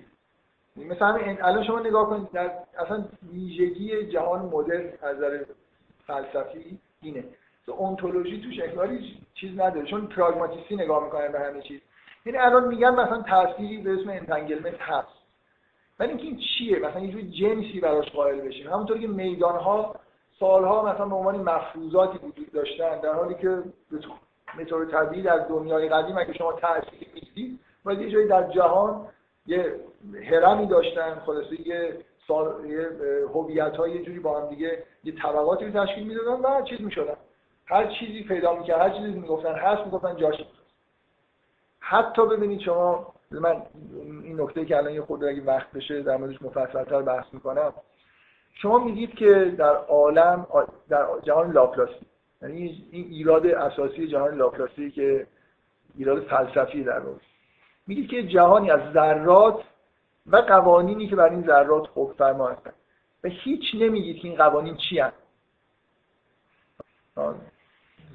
مثلا 0.76 1.14
الان 1.40 1.64
شما 1.64 1.80
نگاه 1.80 2.10
کنید 2.10 2.30
در 2.30 2.50
اصلا 2.78 3.04
ویژگی 3.32 4.06
جهان 4.06 4.46
مدرن 4.46 4.92
از 5.02 5.16
نظر 5.16 5.44
فلسفی 6.06 6.78
اینه. 7.02 7.24
ontology 7.72 8.40
توش 8.40 8.60
انگاری 8.60 9.18
چیز 9.34 9.58
نداره 9.58 9.86
چون 9.86 10.06
پراگماتیستی 10.06 10.76
نگاه 10.76 11.04
می‌کنن 11.04 11.32
به 11.32 11.40
همه 11.40 11.62
چیز. 11.62 11.80
یعنی 12.26 12.38
الان 12.38 12.68
میگن 12.68 12.90
مثلا 12.90 13.22
تأثیری 13.22 13.78
به 13.78 13.92
اسم 13.92 14.08
entanglement 14.10 14.80
هست. 14.80 15.08
ولی 15.98 16.08
اینکه 16.08 16.24
این 16.24 16.38
چیه؟ 16.38 16.78
مثلا 16.78 17.00
یه 17.00 17.22
جنسی 17.22 17.80
براش 17.80 18.10
قائل 18.10 18.40
بشیم. 18.40 18.70
همونطوری 18.70 19.00
که 19.00 19.06
میدان 19.06 19.56
ها 19.56 19.94
سالها 20.40 20.92
مثلا 20.92 21.06
به 21.06 21.14
عنوان 21.14 21.36
مفروضاتی 21.36 22.18
وجود 22.18 22.52
داشتن 22.52 23.00
در 23.00 23.12
حالی 23.12 23.34
که 23.34 23.62
به 24.58 24.64
طور 24.64 24.86
طبیعی 24.86 25.22
در 25.22 25.38
دنیای 25.38 25.88
قدیم 25.88 26.18
اگه 26.18 26.32
شما 26.32 26.52
تأثیری 26.52 27.06
می‌دید 27.14 27.60
باید 27.84 28.00
یه 28.00 28.10
جایی 28.10 28.28
در 28.28 28.50
جهان 28.50 29.06
یه 29.46 29.74
هرمی 30.30 30.66
داشتن. 30.66 31.22
خلاصه 31.26 31.68
یه 31.68 31.98
یه 32.66 32.88
هویت 33.34 33.76
های 33.76 33.90
یه 33.90 34.02
جوری 34.02 34.18
با 34.18 34.40
هم 34.40 34.48
دیگه 34.48 34.82
یه 35.04 35.14
طبقاتی 35.22 35.64
رو 35.64 35.84
تشکیل 35.84 36.06
می‌دادن 36.06 36.42
و 36.42 36.62
چیز 36.62 36.80
می‌شدن. 36.80 37.16
هر 37.68 37.86
چیزی 37.86 38.22
پیدا 38.22 38.54
می‌کرد 38.54 38.80
هر 38.80 38.90
چیزی 38.90 39.10
می‌گفتن 39.10 39.54
هست 39.54 39.84
می‌گفتن 39.84 40.16
جاش 40.16 40.34
حتی 41.80 42.26
ببینید 42.26 42.60
شما 42.60 43.14
من 43.30 43.62
این 44.22 44.40
نکته 44.40 44.64
که 44.64 44.76
الان 44.76 44.92
یه 44.94 45.02
خود 45.02 45.24
اگه 45.24 45.42
وقت 45.42 45.72
بشه 45.72 46.02
در 46.02 46.16
موردش 46.16 46.42
مفصلتر 46.42 47.02
بحث 47.02 47.26
می‌کنم. 47.32 47.72
شما 48.54 48.78
میگید 48.78 49.14
که 49.14 49.54
در 49.58 49.76
عالم 49.76 50.46
در 50.88 51.06
جهان 51.22 51.52
لاپلاسی 51.52 52.06
یعنی 52.42 52.88
این 52.90 53.04
ایراد 53.10 53.46
اساسی 53.46 54.08
جهان 54.08 54.34
لاپلاسی 54.34 54.90
که 54.90 55.26
ایراد 55.96 56.22
فلسفی 56.22 56.84
در 56.84 56.98
واقع 56.98 57.18
میگید 57.86 58.10
که 58.10 58.22
جهانی 58.22 58.70
از 58.70 58.92
ذرات 58.92 59.64
و 60.26 60.36
قوانینی 60.36 61.08
که 61.08 61.16
بر 61.16 61.28
این 61.28 61.46
ذرات 61.46 61.88
حکم 61.94 62.12
فرما 62.12 62.48
هستن. 62.48 62.72
و 63.24 63.28
هیچ 63.28 63.74
نمیگید 63.74 64.22
که 64.22 64.28
این 64.28 64.36
قوانین 64.36 64.76
چی 64.76 64.98
هست 64.98 65.16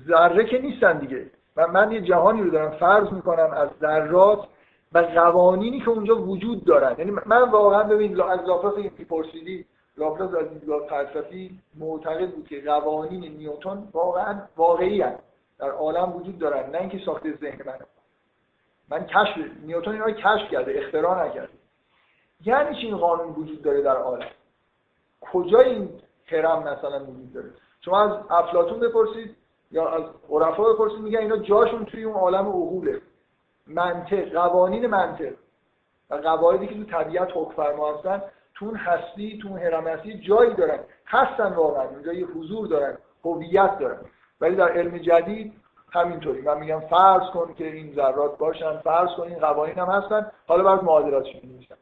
ذره 0.08 0.46
که 0.46 0.62
نیستن 0.62 1.00
دیگه. 1.00 1.32
من, 1.56 1.66
من 1.66 1.92
یه 1.92 2.02
جهانی 2.02 2.42
رو 2.42 2.50
دارم 2.50 2.72
فرض 2.72 3.12
می‌کنم 3.12 3.52
از 3.54 3.70
ذرات 3.82 4.48
و 4.94 5.00
قوانینی 5.00 5.80
که 5.80 5.90
اونجا 5.90 6.16
وجود 6.16 6.66
دارن. 6.66 6.96
یعنی 6.98 7.12
من 7.26 7.50
واقعا 7.50 7.84
ببین 7.84 8.22
از 8.22 8.40
لاپلاس 8.40 8.74
پرسیدی 9.10 9.66
لاپلاس 9.98 10.34
از 10.34 10.50
دیدگاه 10.50 10.88
فلسفی 10.88 11.60
معتقد 11.76 12.32
بود 12.32 12.48
که 12.48 12.62
قوانین 12.62 13.38
نیوتن 13.38 13.88
واقعا 13.94 14.42
واقعی 14.58 15.02
هست 15.02 15.24
در 15.60 15.70
عالم 15.70 16.16
وجود 16.16 16.40
دارن 16.40 16.70
نه 16.70 16.78
اینکه 16.78 16.98
ساخته 17.06 17.34
ذهن 17.42 17.60
من. 17.66 17.80
من 18.90 19.06
کشف 19.06 19.38
نیوتن 19.66 19.92
اینا 19.92 20.12
کشف 20.12 20.52
کرده 20.52 20.74
اختراع 20.80 21.28
نکرده. 21.28 21.54
یعنی 22.46 22.76
چی 22.76 22.88
این 22.88 22.98
قانون 22.98 23.30
وجود 23.30 23.62
داره 23.62 23.82
در 23.82 23.96
عالم؟ 23.96 24.30
کجا 25.22 25.60
این 25.60 25.90
هرم 26.26 26.60
مثلا 26.60 27.04
وجود 27.04 27.34
داره؟ 27.34 27.50
شما 27.82 28.02
از 28.02 28.12
افلاطون 28.30 28.80
بپرسید 28.80 29.36
یا 29.74 29.90
از 29.90 30.04
عرفا 30.30 30.74
بپرسید 30.74 31.00
میگن 31.00 31.20
اینا 31.20 31.38
جاشون 31.38 31.86
توی 31.86 32.04
اون 32.04 32.16
عالم 32.16 32.48
عقوله. 32.48 33.02
منطق 33.68 34.34
قوانین 34.34 34.88
منطق. 34.88 35.34
و 36.10 36.16
قواعدی 36.16 36.68
که 36.68 36.76
تو 36.76 36.84
طبیعت 36.84 37.30
حکم 37.36 37.54
فرما 37.54 37.94
هستن 37.94 38.22
تو 38.56 38.66
اون 38.66 38.76
هستی 38.76 39.40
تو 39.42 39.48
اون 39.48 39.60
هرم 39.60 39.88
هستی 39.88 40.20
جایی 40.20 40.54
دارن. 40.54 40.80
هستن 41.08 41.54
واقعا 41.54 41.84
اونجا 41.84 42.14
یه 42.14 42.26
حضور 42.26 42.68
دارن 42.68 42.98
هویت 43.26 43.80
دارن. 43.80 44.00
ولی 44.42 44.56
در 44.56 44.72
علم 44.72 44.98
جدید 44.98 45.54
همینطوری. 45.92 46.42
من 46.42 46.60
میگم 46.60 46.80
فرض 46.80 47.30
کن 47.34 47.54
که 47.54 47.68
این 47.68 47.96
ذرات 47.96 48.38
باشن 48.38 48.78
فرض 48.78 49.10
کن 49.18 49.24
این 49.24 49.40
قوانین 49.40 49.80
هم 49.80 49.88
هستن. 49.88 50.32
حالا 50.48 50.64
برات 50.64 50.84
معادلات 50.84 51.26
میشن 51.44 51.76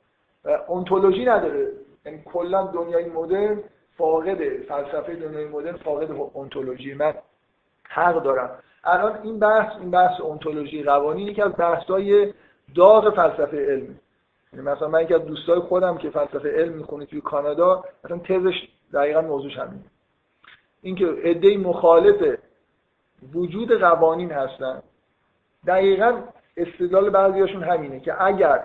اونتولوژی 0.68 1.26
نداره. 1.26 1.72
یعنی 2.06 2.22
کلا 2.26 2.64
دنیای 2.64 3.10
مدرن 3.10 3.64
فاقد 3.98 4.38
فلسفه 4.68 5.16
دنیای 5.16 5.46
مدرن 5.46 5.78
فاقد 5.78 6.12
اونتولوژی 6.34 6.94
من 6.94 7.14
حق 7.94 8.24
دارم. 8.24 8.50
الان 8.84 9.20
این 9.24 9.40
بحث 9.40 9.78
این 9.80 9.92
بحث 9.92 10.22
اونتولوژی 10.22 10.84
قوانینی 10.84 11.34
که 11.34 11.46
از 11.46 11.52
بحث‌های 11.58 12.34
داغ 12.76 13.16
فلسفه 13.16 13.66
علمی 13.66 13.96
یعنی 14.54 14.66
مثلا 14.66 14.88
من 14.88 15.04
یکی 15.04 15.14
از 15.14 15.26
دوستای 15.26 15.60
خودم 15.60 15.98
که 15.98 16.10
فلسفه 16.10 16.50
علم 16.50 16.74
می‌خونه 16.74 17.06
توی 17.06 17.22
کانادا 17.22 17.84
مثلا 18.04 18.18
تزش 18.18 18.68
دقیقا 18.94 19.22
موضوعش 19.22 19.58
همینه. 19.58 19.84
اینکه 20.82 21.06
عده 21.06 21.58
مخالف 21.58 22.38
وجود 23.34 23.80
قوانین 23.80 24.32
هستن 24.32 24.84
دقیقا 25.68 26.22
استدلال 26.58 27.10
بعضیاشون 27.10 27.64
همینه 27.64 28.00
که 28.00 28.24
اگر 28.24 28.64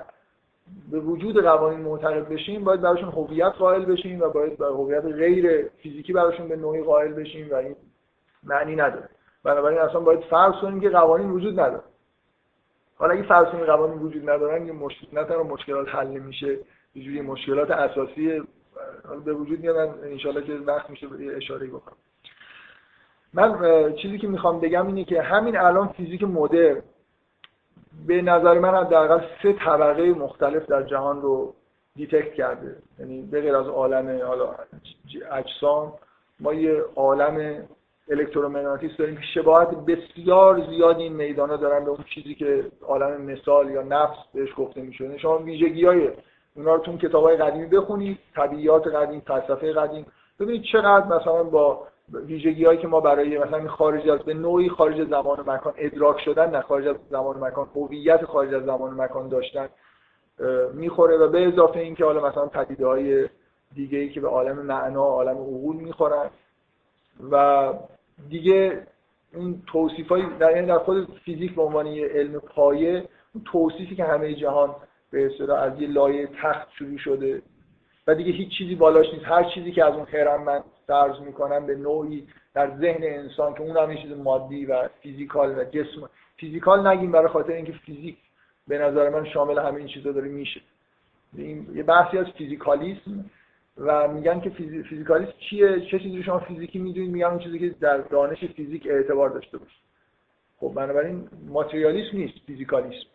به 0.90 1.00
وجود 1.00 1.42
قوانین 1.42 1.80
معتقد 1.80 2.28
بشیم 2.28 2.64
باید 2.64 2.80
براشون 2.80 3.08
هویت 3.08 3.52
قائل 3.52 3.84
بشیم 3.84 4.20
و 4.20 4.28
باید 4.28 4.58
بر 4.58 4.68
هویت 4.68 5.04
غیر 5.04 5.68
فیزیکی 5.68 6.12
براشون 6.12 6.48
به 6.48 6.56
نوعی 6.56 6.82
قائل 6.82 7.12
بشیم 7.12 7.50
و 7.50 7.54
این 7.54 7.76
معنی 8.44 8.76
نداره. 8.76 9.08
بنابراین 9.46 9.78
اصلا 9.78 10.00
باید 10.00 10.20
فرض 10.20 10.54
کنیم 10.62 10.80
که 10.80 10.90
قوانین 10.90 11.30
وجود 11.30 11.60
نداره. 11.60 11.82
حالا 12.96 13.12
اگه 13.12 13.22
فرض 13.22 13.46
کنیم 13.46 13.64
قوانین 13.64 13.98
وجود 13.98 14.30
ندارن 14.30 14.66
یه 14.66 14.72
مشکل 14.72 15.06
نه 15.12 15.24
تنها 15.24 15.42
مشکلات 15.42 15.88
حل 15.88 16.06
نمیشه 16.06 16.58
یه 16.94 17.22
مشکلات 17.22 17.70
اساسی 17.70 18.42
به 19.24 19.32
وجود 19.32 19.60
میاد 19.60 19.76
ان 19.76 20.18
که 20.18 20.52
وقت 20.66 20.90
میشه 20.90 21.06
اشاره 21.36 21.66
بکنم. 21.66 21.96
من 23.34 23.92
چیزی 23.92 24.18
که 24.18 24.28
می‌خوام 24.28 24.60
بگم 24.60 24.86
اینه 24.86 25.04
که 25.04 25.22
همین 25.22 25.56
الان 25.56 25.88
فیزیک 25.88 26.22
مدرن 26.22 26.82
به 28.06 28.22
نظر 28.22 28.58
من 28.58 28.74
حداقل 28.74 29.20
سه 29.42 29.52
طبقه 29.52 30.12
مختلف 30.12 30.66
در 30.66 30.82
جهان 30.82 31.22
رو 31.22 31.54
detect 31.96 32.34
کرده. 32.34 32.76
یعنی 32.98 33.22
به 33.22 33.40
غیر 33.40 33.56
از 33.56 33.66
عالم 33.66 34.26
حالا 34.26 34.54
اجسام 35.30 35.92
ما 36.40 36.54
یه 36.54 36.84
عالم 36.96 37.66
الکترومغناطیس 38.10 38.96
داریم 38.96 39.16
که 39.16 39.22
شباهت 39.34 39.68
بسیار 39.68 40.66
زیادی 40.70 41.02
این 41.02 41.12
میدان 41.12 41.50
ها 41.50 41.56
دارن 41.56 41.84
به 41.84 41.90
اون 41.90 42.04
چیزی 42.14 42.34
که 42.34 42.64
عالم 42.82 43.20
مثال 43.20 43.70
یا 43.70 43.82
نفس 43.82 44.18
بهش 44.34 44.48
گفته 44.56 44.80
میشه. 44.80 45.18
شما 45.18 45.38
ویژگی 45.38 45.84
های 45.84 46.10
اونا 46.56 46.74
رو 46.74 46.82
تو 46.82 46.96
کتاب 46.96 47.24
های 47.24 47.36
قدیمی 47.36 47.66
بخونید 47.66 48.18
طبیعیات 48.34 48.86
قدیم 48.86 49.20
فلسفه 49.20 49.72
قدیم 49.72 50.06
ببینید 50.40 50.62
چقدر 50.62 51.06
مثلا 51.06 51.42
با 51.42 51.86
ویژگی 52.12 52.64
هایی 52.64 52.78
که 52.78 52.88
ما 52.88 53.00
برای 53.00 53.38
مثلا 53.38 53.68
خارج 53.68 54.08
از 54.08 54.20
به 54.20 54.34
نوعی 54.34 54.68
خارج 54.68 55.08
زمان 55.08 55.40
و 55.40 55.52
مکان 55.52 55.74
ادراک 55.76 56.20
شدن 56.20 56.50
نه 56.50 56.60
خارج 56.60 56.86
از 56.86 56.96
زمان 57.10 57.36
و 57.36 57.44
مکان 57.44 57.68
هویت 57.76 58.24
خارج 58.24 58.54
از 58.54 58.64
زمان 58.64 58.94
و 58.94 59.02
مکان 59.02 59.28
داشتن 59.28 59.68
می‌خوره 60.74 61.16
و 61.16 61.28
به 61.28 61.48
اضافه 61.48 61.80
اینکه 61.80 62.04
حالا 62.04 62.28
مثلا 62.28 62.46
پدیده 62.46 62.86
های 62.86 63.28
دیگه 63.74 63.98
ای 63.98 64.08
که 64.08 64.20
به 64.20 64.28
عالم 64.28 64.58
معنا 64.58 65.04
عالم 65.04 65.36
عقول 65.36 65.76
می‌خورن 65.76 66.30
و 67.30 67.72
دیگه 68.28 68.86
این 69.32 69.62
توصیف 69.66 70.08
های 70.08 70.22
در, 70.38 70.62
در 70.62 70.78
خود 70.78 71.18
فیزیک 71.24 71.54
به 71.54 71.62
عنوان 71.62 71.86
یه 71.86 72.06
علم 72.06 72.38
پایه 72.38 73.08
اون 73.34 73.44
توصیفی 73.44 73.96
که 73.96 74.04
همه 74.04 74.34
جهان 74.34 74.74
به 75.10 75.26
اصطلاح 75.26 75.62
از 75.62 75.80
یه 75.80 75.88
لایه 75.88 76.28
تخت 76.42 76.68
شروع 76.78 76.98
شده 76.98 77.42
و 78.06 78.14
دیگه 78.14 78.32
هیچ 78.32 78.58
چیزی 78.58 78.74
بالاش 78.74 79.06
نیست. 79.12 79.24
هر 79.24 79.44
چیزی 79.44 79.72
که 79.72 79.84
از 79.84 79.94
اون 79.94 80.04
خیرم 80.04 80.44
من 80.44 80.60
فرض 80.86 81.20
می‌کنم 81.20 81.66
به 81.66 81.74
نوعی 81.74 82.28
در 82.54 82.76
ذهن 82.78 83.02
انسان 83.02 83.54
که 83.54 83.60
اون 83.60 83.76
هم 83.76 83.96
چیز 83.96 84.12
مادی 84.12 84.66
و 84.66 84.88
فیزیکال 85.02 85.58
و 85.58 85.64
جسم. 85.64 86.10
فیزیکال 86.36 86.86
نگیم 86.86 87.12
برای 87.12 87.28
خاطر 87.28 87.52
اینکه 87.52 87.72
فیزیک 87.72 88.16
به 88.68 88.78
نظر 88.78 89.10
من 89.10 89.24
شامل 89.24 89.58
همه 89.58 89.76
این 89.76 89.86
چیزا 89.86 90.12
داره 90.12 90.28
میشه. 90.28 90.60
یه 91.74 91.82
بحثی 91.82 92.18
از 92.18 92.26
فیزیکالیسم 92.26 93.30
و 93.78 94.08
میگن 94.08 94.40
که 94.40 94.50
فیزیکالیسم 94.88 95.32
چیه؟ 95.50 95.80
چه 95.80 95.98
چیزی 95.98 96.22
شما 96.22 96.38
فیزیکی 96.38 96.78
می‌دونید؟ 96.78 97.10
میگن 97.10 97.26
اون 97.26 97.38
چیزی 97.38 97.58
که 97.58 97.68
در 97.80 97.98
دانش 97.98 98.44
فیزیک 98.44 98.86
اعتبار 98.90 99.30
داشته 99.30 99.58
باشه. 99.58 99.76
خب 100.60 100.72
بنابراین 100.74 101.28
ماتریالیسم 101.48 102.16
نیست 102.16 102.34
فیزیکالیسم. 102.46 103.06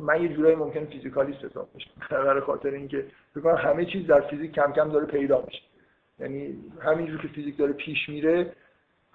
من 0.00 0.22
یه 0.22 0.28
جورایی 0.28 0.56
ممکن 0.56 0.84
فیزیکالیست 0.84 1.44
حساب 1.44 1.68
بشم. 1.74 1.90
برای 2.10 2.40
خاطر 2.40 2.70
اینکه 2.70 3.06
فکر 3.34 3.54
همه 3.54 3.84
چیز 3.84 4.06
در 4.06 4.20
فیزیک 4.20 4.52
کم 4.52 4.72
کم 4.72 4.88
داره 4.88 5.06
پیدا 5.06 5.44
میشه. 5.46 5.62
یعنی 6.18 6.58
همینجور 6.80 7.22
که 7.22 7.28
فیزیک 7.28 7.56
داره 7.56 7.72
پیش 7.72 8.08
میره 8.08 8.52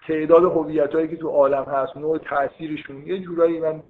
تعداد 0.08 0.44
هویتایی 0.44 1.08
که 1.08 1.16
تو 1.16 1.30
عالم 1.30 1.64
هست 1.64 1.98
نوع 1.98 2.18
تاثیرشون 2.18 3.08
یه 3.08 3.20
جورایی 3.20 3.60
من 3.60 3.84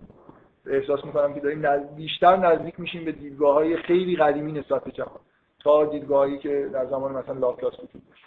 احساس 0.66 1.06
می‌کنم 1.06 1.34
که 1.34 1.40
داریم 1.40 1.62
بیشتر 1.96 2.38
نزدیک 2.38 2.80
میشیم 2.80 3.06
به 3.06 3.12
دیدگاه 3.12 3.54
های 3.54 3.78
خیلی 3.78 4.16
قدیمی 4.16 4.52
نسبت 4.52 4.84
به 4.84 4.92
جهان. 4.92 5.20
تا 5.64 5.86
دیدگاهی 5.86 6.38
که 6.38 6.70
در 6.74 6.86
زمان 6.86 7.12
مثلا 7.12 7.34
لاپلاس 7.34 7.74
وجود 7.74 8.10
داشت. 8.10 8.26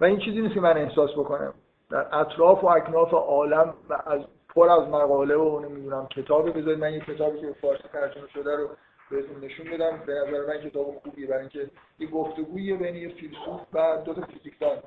و 0.00 0.04
این 0.04 0.18
چیزی 0.18 0.40
نیست 0.40 0.54
که 0.54 0.60
من 0.60 0.76
احساس 0.76 1.10
بکنم. 1.10 1.54
در 1.90 2.18
اطراف 2.20 2.64
و 2.64 2.66
اکناف 2.66 3.14
عالم 3.14 3.74
و 3.88 4.02
از 4.06 4.20
پر 4.48 4.68
از 4.68 4.88
مقاله 4.88 5.36
و 5.36 5.60
نمی‌دونم 5.60 6.06
کتابی 6.06 6.50
بذارید. 6.50 6.78
من 6.78 6.92
یه 6.92 7.00
کتابی 7.00 7.40
که 7.40 7.52
فارسی 7.52 7.88
ترجمه 7.92 8.28
شده 8.28 8.56
رو 8.56 8.68
بهتون 9.10 9.44
نشون 9.44 9.66
بدم 9.66 10.02
به 10.06 10.14
نظر 10.14 10.46
من 10.46 10.70
کتاب 10.70 11.00
خوبیه. 11.02 11.26
برای 11.26 11.40
اینکه 11.40 11.70
یه 11.98 12.06
گفتگویی 12.06 12.76
بین 12.76 12.94
یه 12.96 13.08
فیلسوف 13.08 13.60
و 13.72 14.02
دو 14.04 14.14
تا 14.14 14.22
فیزیکدان. 14.22 14.78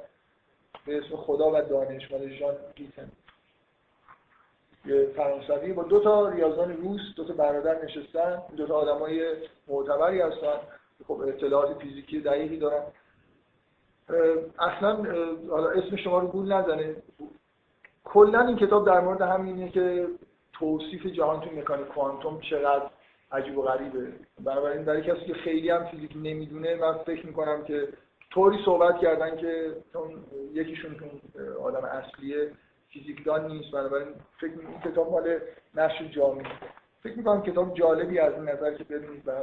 به 0.85 0.97
اسم 0.97 1.15
خدا 1.15 1.51
و 1.51 1.61
دانش 1.61 2.11
مال 2.11 2.29
ژان 2.29 2.55
گیتن 2.75 3.11
فرانسوی 5.15 5.73
با 5.73 5.83
دو 5.83 5.99
تا 5.99 6.29
ریاضیان 6.29 6.77
روس 6.77 7.01
دو 7.15 7.23
تا 7.23 7.33
برادر 7.33 7.85
نشستن 7.85 8.41
دو 8.57 8.67
تا 8.67 8.75
آدمای 8.75 9.35
معتبری 9.67 10.21
هستن. 10.21 10.57
خب 11.07 11.21
اطلاعات 11.21 11.77
فیزیکی 11.77 12.19
دقیقی 12.21 12.57
دارن. 12.57 12.83
اصلا 14.59 15.03
حالا 15.49 15.69
اسم 15.69 15.95
شما 15.95 16.19
رو 16.19 16.27
گول 16.27 16.53
نزنه. 16.53 16.95
کلا 18.03 18.47
این 18.47 18.57
کتاب 18.57 18.85
در 18.85 18.99
مورد 18.99 19.21
همینه 19.21 19.69
که 19.69 20.07
توصیف 20.53 21.05
جهان 21.05 21.41
تو 21.41 21.55
مکانیک 21.55 21.87
کوانتوم 21.87 22.39
چقدر 22.39 22.89
عجیب 23.31 23.57
و 23.57 23.61
غریبه. 23.61 24.07
بنابراین 24.43 24.85
برای 24.85 25.01
کسی 25.01 25.25
که 25.25 25.33
خیلی 25.33 25.69
هم 25.69 25.85
فیزیک 25.85 26.11
نمی‌دونه 26.15 26.75
من 26.75 26.93
فکر 26.93 27.25
می‌کنم 27.25 27.63
که 27.63 27.87
طوری 28.31 28.57
صحبت 28.65 28.97
کردن 28.97 29.37
که 29.37 29.73
یکیشون 30.53 30.95
آدم 31.63 31.85
اصلیه 31.85 32.51
فیزیکدان 32.97 33.47
نیست 33.47 33.71
بنابراین 33.71 34.07
فکر 34.37 34.51
این 34.59 34.79
کتاب 34.79 35.11
مال 35.11 35.39
نشر 35.75 36.05
جامعه 36.05 36.45
فکر 37.03 37.17
می‌کنم 37.17 37.41
کتاب 37.41 37.73
جالبی 37.73 38.19
از 38.19 38.33
این 38.33 38.49
نظر 38.49 38.73
که 38.73 38.83
ببینید 38.83 39.23
به 39.23 39.33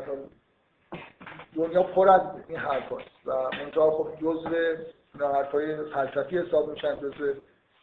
دنیا 1.55 1.83
پر 1.83 2.09
از 2.09 2.21
این 2.49 2.59
حرف 2.59 2.93
هست 2.93 3.27
و 3.27 3.33
منتها 3.33 3.91
خب 3.91 4.09
جزء 4.21 4.77
حرفای 5.21 5.77
فلسفی 5.85 6.39
حساب 6.39 6.71
میشن 6.71 6.97
جزء 6.97 7.33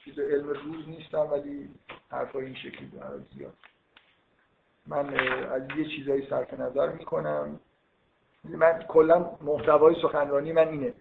چیز 0.06 0.20
علم 0.20 0.48
روز 0.48 0.88
نیستم 0.88 1.32
ولی 1.32 1.70
حرفای 2.10 2.46
این 2.46 2.56
شکلی 2.56 2.88
دارن 2.88 3.26
زیاد. 3.38 3.54
من 4.88 5.20
از 5.50 5.62
یه 5.78 5.86
چیزایی 5.86 6.28
صرف 6.30 6.54
نظر 6.54 6.90
می‌کنم. 6.90 7.60
من 8.44 8.84
کلا 8.88 9.38
محتوای 9.42 9.96
سخنرانی 10.02 10.52
من 10.52 10.68
اینه. 10.68 10.94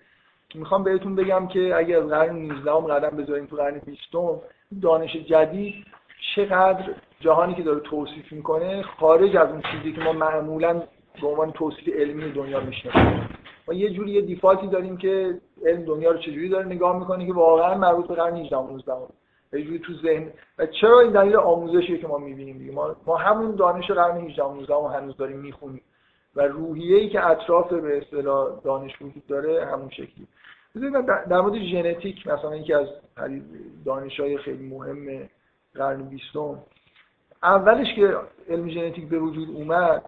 می‌خوام 0.55 0.85
بهتون 0.85 1.15
بگم 1.15 1.47
که 1.47 1.77
اگر 1.77 1.99
از 1.99 2.09
قرن 2.09 2.37
19 2.37 2.71
قدم 2.71 3.17
بذاریم 3.17 3.47
تو 3.47 3.57
قرن 3.57 3.79
20 3.79 4.01
دانش 4.83 5.17
جدید 5.17 5.75
چقدر 6.37 6.95
جهانی 7.21 7.55
که 7.55 7.63
داره 7.63 7.81
توصیف 7.81 8.33
می‌کنه 8.33 8.83
خارج 8.83 9.37
از 9.37 9.49
اون 9.49 9.63
چیزی 9.63 9.93
که 9.93 10.01
ما 10.01 10.13
معمولا 10.13 10.83
به 11.23 11.27
عنوان 11.27 11.53
توصیف 11.53 11.89
علمی 11.89 12.33
دنیا 12.33 12.61
می‌شناسیم. 12.61 13.29
ما 13.69 13.75
یه 13.75 13.91
جوری 13.91 14.11
یه 14.11 14.21
دیفالتی 14.21 14.67
داریم 14.67 14.97
که 14.97 15.41
علم 15.67 15.85
دنیا 15.85 16.11
رو 16.11 16.19
چجوری 16.19 16.49
داره 16.49 16.67
نگاه 16.67 16.99
می‌کنه 16.99 17.27
که 17.27 17.33
واقعا 17.33 17.79
مربوط 17.79 18.07
به 18.07 18.15
قرن 18.15 18.37
18 18.37 18.57
19 18.57 18.93
یه 19.53 19.63
جوری 19.63 19.79
تو 19.79 19.93
ذهن. 19.95 20.31
و 20.59 20.67
چرا 20.67 21.01
این 21.01 21.13
دلیل 21.13 21.37
آموزشیه 21.37 21.99
که 21.99 22.09
ما 22.09 22.19
می‌بینیم 22.19 22.59
دیگه؟ 22.59 22.73
ما, 22.73 22.97
ما 23.07 23.17
همون 23.17 23.57
دانش 23.57 23.91
قرن 23.91 24.17
18 24.17 24.43
19 24.43 24.75
رو 24.75 24.89
هنوز 24.89 25.17
داریم 25.17 25.39
می‌خونیم. 25.39 25.83
و 26.37 26.41
روحیه 26.41 26.97
ای 26.97 27.09
که 27.09 27.27
اطراف 27.27 27.73
به 27.73 27.99
اصطلاح 27.99 28.61
دانش 28.65 29.03
وجود 29.03 29.27
داره 29.29 29.67
همون 29.67 29.91
شکلی 29.91 30.27
بذارید 30.77 31.07
در 31.07 31.41
مورد 31.41 31.59
ژنتیک 31.59 32.27
مثلا 32.27 32.57
یکی 32.57 32.73
از 32.73 32.87
دانش 33.85 34.21
های 34.21 34.39
خیلی 34.39 34.69
مهم 34.69 35.29
قرن 35.75 36.03
بیستم 36.03 36.59
اولش 37.43 37.95
که 37.95 38.17
علم 38.49 38.69
ژنتیک 38.69 39.09
به 39.09 39.19
وجود 39.19 39.51
اومد 39.51 40.03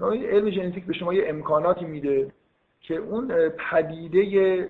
علم 0.00 0.50
ژنتیک 0.50 0.86
به 0.86 0.92
شما 0.92 1.14
یه 1.14 1.28
امکاناتی 1.28 1.84
میده 1.84 2.32
که 2.80 2.94
اون 2.94 3.48
پدیده 3.48 4.68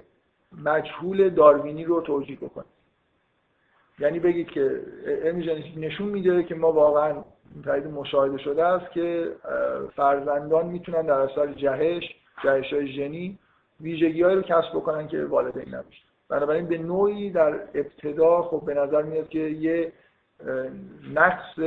مجهول 0.65 1.31
داروینی 1.31 1.85
رو 1.85 2.01
توجیه 2.01 2.37
بکنه. 2.37 2.65
یعنی 3.99 4.19
بگید 4.19 4.49
که 4.49 4.81
علم 5.07 5.43
ژنتیک 5.43 5.75
نشون 5.77 6.09
میده 6.09 6.43
که 6.43 6.55
ما 6.55 6.73
واقعا 6.73 7.25
این 7.55 7.63
پدیده 7.63 7.89
مشاهده 7.89 8.39
شده 8.39 8.65
است 8.65 8.93
که 8.93 9.33
فرزندان 9.97 10.67
می‌تونن 10.67 11.03
در 11.07 11.21
اثر 11.21 11.53
جهش 11.53 12.05
جهش 12.45 12.73
های 12.73 12.93
ژنی 12.93 13.39
ویژگی 13.81 14.23
رو 14.23 14.43
کسب 14.43 14.71
بکنن 14.71 15.09
که 15.09 15.25
والدین 15.25 15.69
نداشتن. 15.69 16.09
بنابراین 16.29 16.67
به 16.67 16.79
نوعی 16.79 17.31
در 17.31 17.55
ابتدا 17.75 18.43
خب 18.43 18.63
به 18.67 18.75
نظر 18.75 19.03
میاد 19.03 19.29
که 19.29 19.39
یه 19.39 19.93
نقص 21.15 21.59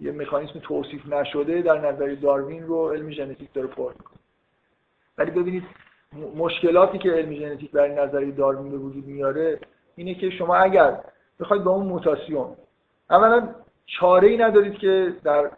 یه 0.00 0.12
مکانیسم 0.12 0.58
توصیف 0.58 1.06
نشده 1.06 1.62
در 1.62 1.92
نظر 1.92 2.14
داروین 2.14 2.66
رو 2.66 2.90
علم 2.92 3.10
ژنتیک 3.10 3.52
داره 3.52 3.66
پر 3.66 3.92
می‌کنه. 3.92 4.18
ولی 5.18 5.30
ببینید 5.30 5.64
مشکلاتی 6.36 6.98
که 6.98 7.10
علم 7.10 7.34
ژنتیک 7.34 7.70
برای 7.70 7.94
نظری 7.94 8.32
داروین 8.32 8.70
به 8.70 8.78
وجود 8.78 9.06
میاره 9.06 9.58
اینه 9.96 10.14
که 10.14 10.30
شما 10.30 10.56
اگر 10.56 11.00
بخواید 11.40 11.64
با 11.64 11.70
اون 11.70 11.86
موتاسیون 11.86 12.56
اولا 13.10 13.54
چاره 13.86 14.28
ای 14.28 14.36
ندارید 14.36 14.74
که 14.74 15.12
در 15.24 15.50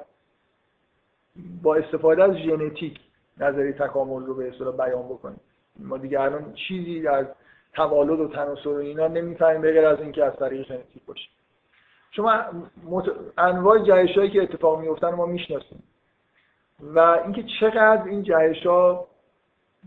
با 1.63 1.75
استفاده 1.75 2.25
از 2.25 2.37
ژنتیک 2.37 3.01
نظری 3.39 3.73
تکامل 3.73 4.27
رو 4.27 4.35
به 4.35 4.49
اصطلاح 4.49 4.77
بیان 4.77 5.03
بکنید. 5.03 5.50
ما 5.85 5.99
دیگه 5.99 6.21
الان 6.21 6.53
چیزی 6.53 7.09
از 7.09 7.27
توالد 7.73 8.21
و 8.21 8.29
تناسل 8.29 8.71
و 8.71 8.75
اینا 8.75 9.09
نمی‌فهمیم 9.09 9.61
بغیر 9.61 9.87
از 9.87 10.01
اینکه 10.01 10.25
از 10.25 10.37
طریق 10.37 10.67
ژنتیک 10.67 11.05
باشه. 11.07 11.29
شما 12.11 12.45
مت... 12.85 13.05
انواع 13.39 13.79
جهش 13.79 14.19
هایی 14.19 14.31
که 14.31 14.43
اتفاق 14.43 14.81
میفتن 14.81 15.11
ما 15.11 15.27
می‌شناسیم. 15.27 15.83
و 16.81 16.99
اینکه 16.99 17.45
چقدر 17.61 18.05
این 18.05 18.23
جهش 18.23 18.67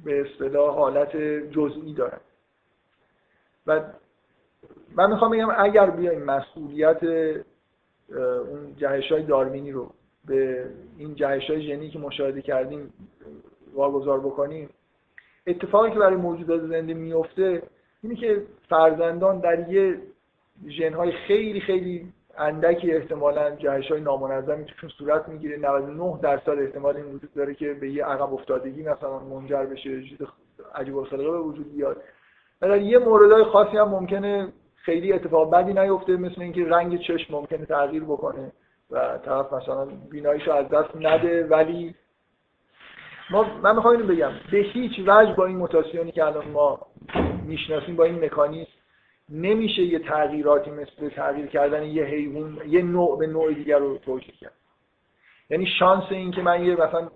به 0.04 0.22
اصطلاح 0.22 0.76
حالت 0.76 1.18
جزئی 1.52 1.94
دارن. 1.94 2.20
و 3.68 3.82
من 4.96 5.12
می‌خوام 5.12 5.32
بگم 5.32 5.50
اگر 5.58 5.90
بیایم 5.90 6.24
مسئولیت 6.24 7.04
اون 8.14 8.76
جهش 8.78 9.12
های 9.12 9.24
دارمینی 9.24 9.72
رو 9.72 9.94
به 10.26 10.70
این 10.98 11.16
جهش 11.16 11.50
های 11.50 11.62
ژنی 11.62 11.90
که 11.90 12.00
مشاهده 12.00 12.42
کردیم 12.42 12.94
واگذار 13.74 14.20
بکنیم 14.20 14.70
اتفاقی 15.48 15.92
که 15.92 16.00
برای 16.00 16.16
موجودات 16.16 16.62
زنده 16.62 16.94
میفته 16.94 17.64
اینه 18.04 18.16
که 18.16 18.42
فرزندان 18.70 19.40
در 19.40 19.70
یه 19.70 19.98
ژنهای 20.68 21.12
خیلی 21.12 21.62
خیلی 21.62 22.14
اندکی 22.38 22.92
احتمالا 22.92 23.56
جهش 23.56 23.92
های 23.92 24.02
نامنظمی 24.02 24.66
توشون 24.66 24.90
صورت 24.90 25.30
می‌گیره. 25.30 25.58
99 25.58 26.20
درصد 26.22 26.60
احتمال 26.60 26.98
این 26.98 27.06
وجود 27.06 27.34
داره 27.34 27.54
که 27.54 27.74
به 27.74 27.90
یه 27.90 28.06
عقب 28.06 28.34
افتادگی 28.34 28.84
مثلا 28.84 29.20
منجر 29.20 29.66
بشه 29.66 30.02
عجیب 30.76 30.98
الخلقه 30.98 31.32
به 31.32 31.40
وجود 31.40 31.74
بیاد. 31.74 32.02
و 32.62 32.68
در 32.68 32.82
یه 32.82 32.98
موردهای 32.98 33.44
خاصی 33.44 33.78
هم 33.78 33.90
ممکنه 33.90 34.54
خیلی 34.76 35.14
اتفاق 35.14 35.52
بدی 35.52 35.74
نیفته 35.74 36.18
مثل 36.18 36.42
اینکه 36.42 36.66
رنگ 36.66 37.00
چشم 37.00 37.34
ممکنه 37.34 37.66
تغییر 37.66 38.04
بکنه 38.04 38.52
و 38.92 39.18
طرف 39.18 39.54
مثلا 39.54 39.86
بیناییشو 40.12 40.52
از 40.52 40.70
دست 40.70 40.96
نده 40.96 41.48
ولی 41.48 41.96
ما 43.30 43.60
من 43.64 43.76
می‌خوام 43.76 43.96
اینو 43.96 44.08
بگم. 44.08 44.32
به 44.52 44.58
هیچ 44.58 45.00
وجه 45.08 45.34
با 45.34 45.46
این 45.46 45.58
موتاسیونی 45.58 46.12
که 46.12 46.24
الان 46.24 46.48
ما 46.48 46.80
می‌شناسیم 47.46 47.96
با 47.96 48.04
این 48.04 48.26
مکانیزم 48.26 48.72
نمیشه 49.30 49.82
یه 49.82 50.00
تغییراتی 50.00 50.72
مثل 50.72 51.10
تغییر 51.10 51.48
کردن 51.48 51.84
یه 51.84 52.04
حیوان 52.04 52.62
یه 52.68 52.82
نوع 52.82 53.20
به 53.20 53.28
نوع 53.28 53.54
دیگر 53.54 53.78
رو 53.78 53.98
توجیه 53.98 54.34
کرد. 54.42 54.54
یعنی 55.50 55.66
شانس 55.80 56.04
این 56.10 56.32
که 56.32 56.42
من 56.42 56.66
یه 56.66 56.74
مثلا 56.74 57.10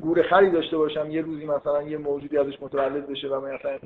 گور 0.00 0.22
خری 0.22 0.50
داشته 0.50 0.76
باشم 0.76 1.10
یه 1.10 1.22
روزی 1.22 1.46
مثلا 1.46 1.82
یه 1.82 1.98
موجودی 1.98 2.38
ازش 2.38 2.62
متولد 2.62 3.06
بشه 3.06 3.28
و 3.28 3.40
مثلا 3.40 3.78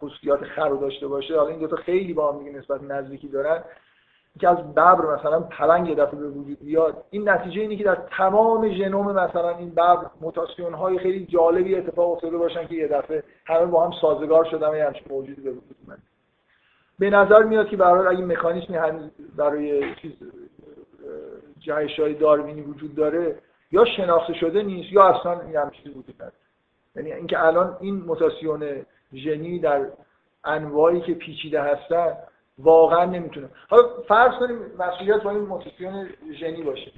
خصوصیات 0.00 0.44
خر 0.44 0.68
رو 0.68 0.76
داشته 0.76 1.06
باشه 1.06 1.36
حالا 1.36 1.48
این 1.48 1.58
دو 1.58 1.66
تا 1.66 1.76
خیلی 1.76 2.12
با 2.12 2.32
هم 2.32 2.38
دیگه 2.38 2.58
نسبت 2.58 2.82
نزدیکی 2.82 3.28
دارن. 3.28 3.64
که 4.38 4.48
از 4.48 4.74
ببر 4.74 5.16
مثلا 5.16 5.40
پلنگ 5.40 5.88
یه 5.88 5.94
دفعه 5.94 6.20
به 6.20 6.28
وجود 6.28 6.58
بیاد 6.60 7.04
این 7.10 7.28
نتیجه 7.28 7.60
اینه 7.60 7.76
که 7.76 7.84
در 7.84 7.94
تمام 7.94 8.68
ژنوم 8.68 9.12
مثلا 9.12 9.56
این 9.56 9.70
ببر 9.70 10.06
موتاسیون 10.20 10.74
های 10.74 10.98
خیلی 10.98 11.26
جالبی 11.26 11.74
اتفاق 11.76 12.12
افتاده 12.12 12.36
باشن 12.36 12.66
که 12.66 12.74
یه 12.74 12.88
دفعه 12.88 13.22
همه 13.46 13.66
با 13.66 13.84
هم 13.84 13.92
سازگار 14.00 14.44
شدن 14.44 14.68
و 14.68 14.86
همچین 14.86 15.04
موجودی 15.10 15.40
به 15.40 15.50
وجود 15.50 15.76
اومد. 15.86 15.98
به 16.98 17.10
نظر 17.10 17.42
میاد 17.42 17.68
که 17.68 17.76
برای 17.76 18.16
اگه 18.16 18.24
مکانیزمی 18.24 18.76
هنوز 18.76 19.10
برای 19.36 19.94
چیز 19.94 20.12
جهش 21.58 22.00
های 22.00 22.14
داروینی 22.14 22.60
وجود 22.60 22.94
داره 22.94 23.38
یا 23.72 23.84
شناخته 23.84 24.34
شده 24.34 24.62
نیست 24.62 24.92
یا 24.92 25.04
اصلا 25.04 25.40
این 25.40 25.56
هم 25.56 25.70
چیزی 25.70 25.88
وجود 25.88 26.14
نداره. 26.14 26.32
یعنی 26.96 27.12
اینکه 27.12 27.46
الان 27.46 27.76
این 27.80 27.94
موتاسیون 27.94 28.86
ژنی 29.14 29.58
در 29.58 29.86
انواعی 30.44 31.00
که 31.00 31.14
پیچیده 31.14 31.62
هستن 31.62 32.16
واقعا 32.62 33.04
نمی‌تونه 33.04 33.48
حالا 33.68 33.82
فرض 34.08 34.32
کنیم 34.40 34.58
مسئولیت 34.78 35.22
با 35.22 35.30
این 35.30 35.40
موتیسیون 35.40 36.08
ژنی 36.40 36.62
باشه. 36.62 36.92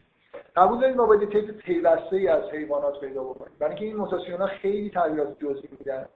قبول 0.56 0.80
دارید 0.80 0.96
ما 0.96 1.06
باید 1.06 1.28
طیف 1.28 1.50
پیوسته 1.50 2.16
ای 2.16 2.28
از 2.28 2.42
حیوانات 2.52 3.00
پیدا 3.00 3.24
بکنیم؟ 3.24 3.52
برای 3.58 3.70
اینکه 3.70 3.84
این 3.84 3.96
موتاسیون 3.96 4.40
ها 4.40 4.46
خیلی 4.46 4.90
تغییرات 4.90 5.38
جزئی 5.40 5.68
میدن. 5.78 6.06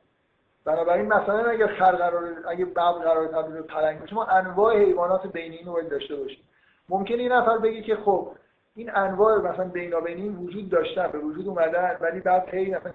بنابراین 0.64 1.06
مثلا 1.06 1.51
اگر 1.51 1.66
خر 1.66 1.93
قرار 1.93 2.24
اگه 2.48 2.64
ببر 2.64 2.93
قرار 2.93 3.27
تبدیل 3.27 3.55
به 3.55 3.62
پلنگ 3.62 4.01
بشه 4.01 4.14
ما 4.14 4.24
انواع 4.24 4.78
حیوانات 4.78 5.27
بین 5.27 5.66
رو 5.66 5.73
باید 5.73 5.89
داشته 5.89 6.16
باشیم. 6.16 6.44
ممکنه 6.89 7.16
این 7.16 7.32
نفر 7.32 7.59
بگه 7.59 7.82
که 7.82 7.97
خب 7.97 8.28
این 8.74 8.97
انواع 8.97 9.39
مثلا 9.39 9.68
بینابینی 9.68 10.28
وجود 10.28 10.68
داشتن 10.70 11.09
به 11.12 11.18
وجود 11.18 11.48
اومدن 11.48 11.97
ولی 12.01 12.20
بعد 12.20 12.48
هی 12.55 12.70
مثلا 12.70 12.93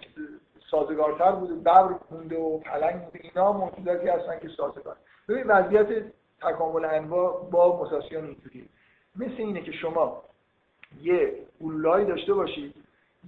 سازگارتر 0.72 1.32
بوده 1.32 1.53
ببر 1.53 1.90
مونده 2.11 2.38
و 2.40 2.60
پلنگ 2.60 3.02
بوده 3.02 3.19
اینا 3.23 3.52
موجوداتی 3.52 4.07
هستن 4.07 4.40
که 4.40 4.48
سازگار. 4.57 4.95
ببین 5.30 5.44
وضعیت 5.48 5.88
تکامل 6.41 6.85
انواع 6.85 7.49
با 7.51 7.77
موتاسیون 7.77 8.26
اینجوریه. 8.26 8.65
مثل 9.15 9.35
اینه 9.38 9.61
که 9.61 9.72
شما 9.72 10.23
یه 11.01 11.35
اولای 11.59 12.05
داشته 12.05 12.34
باشید 12.34 12.76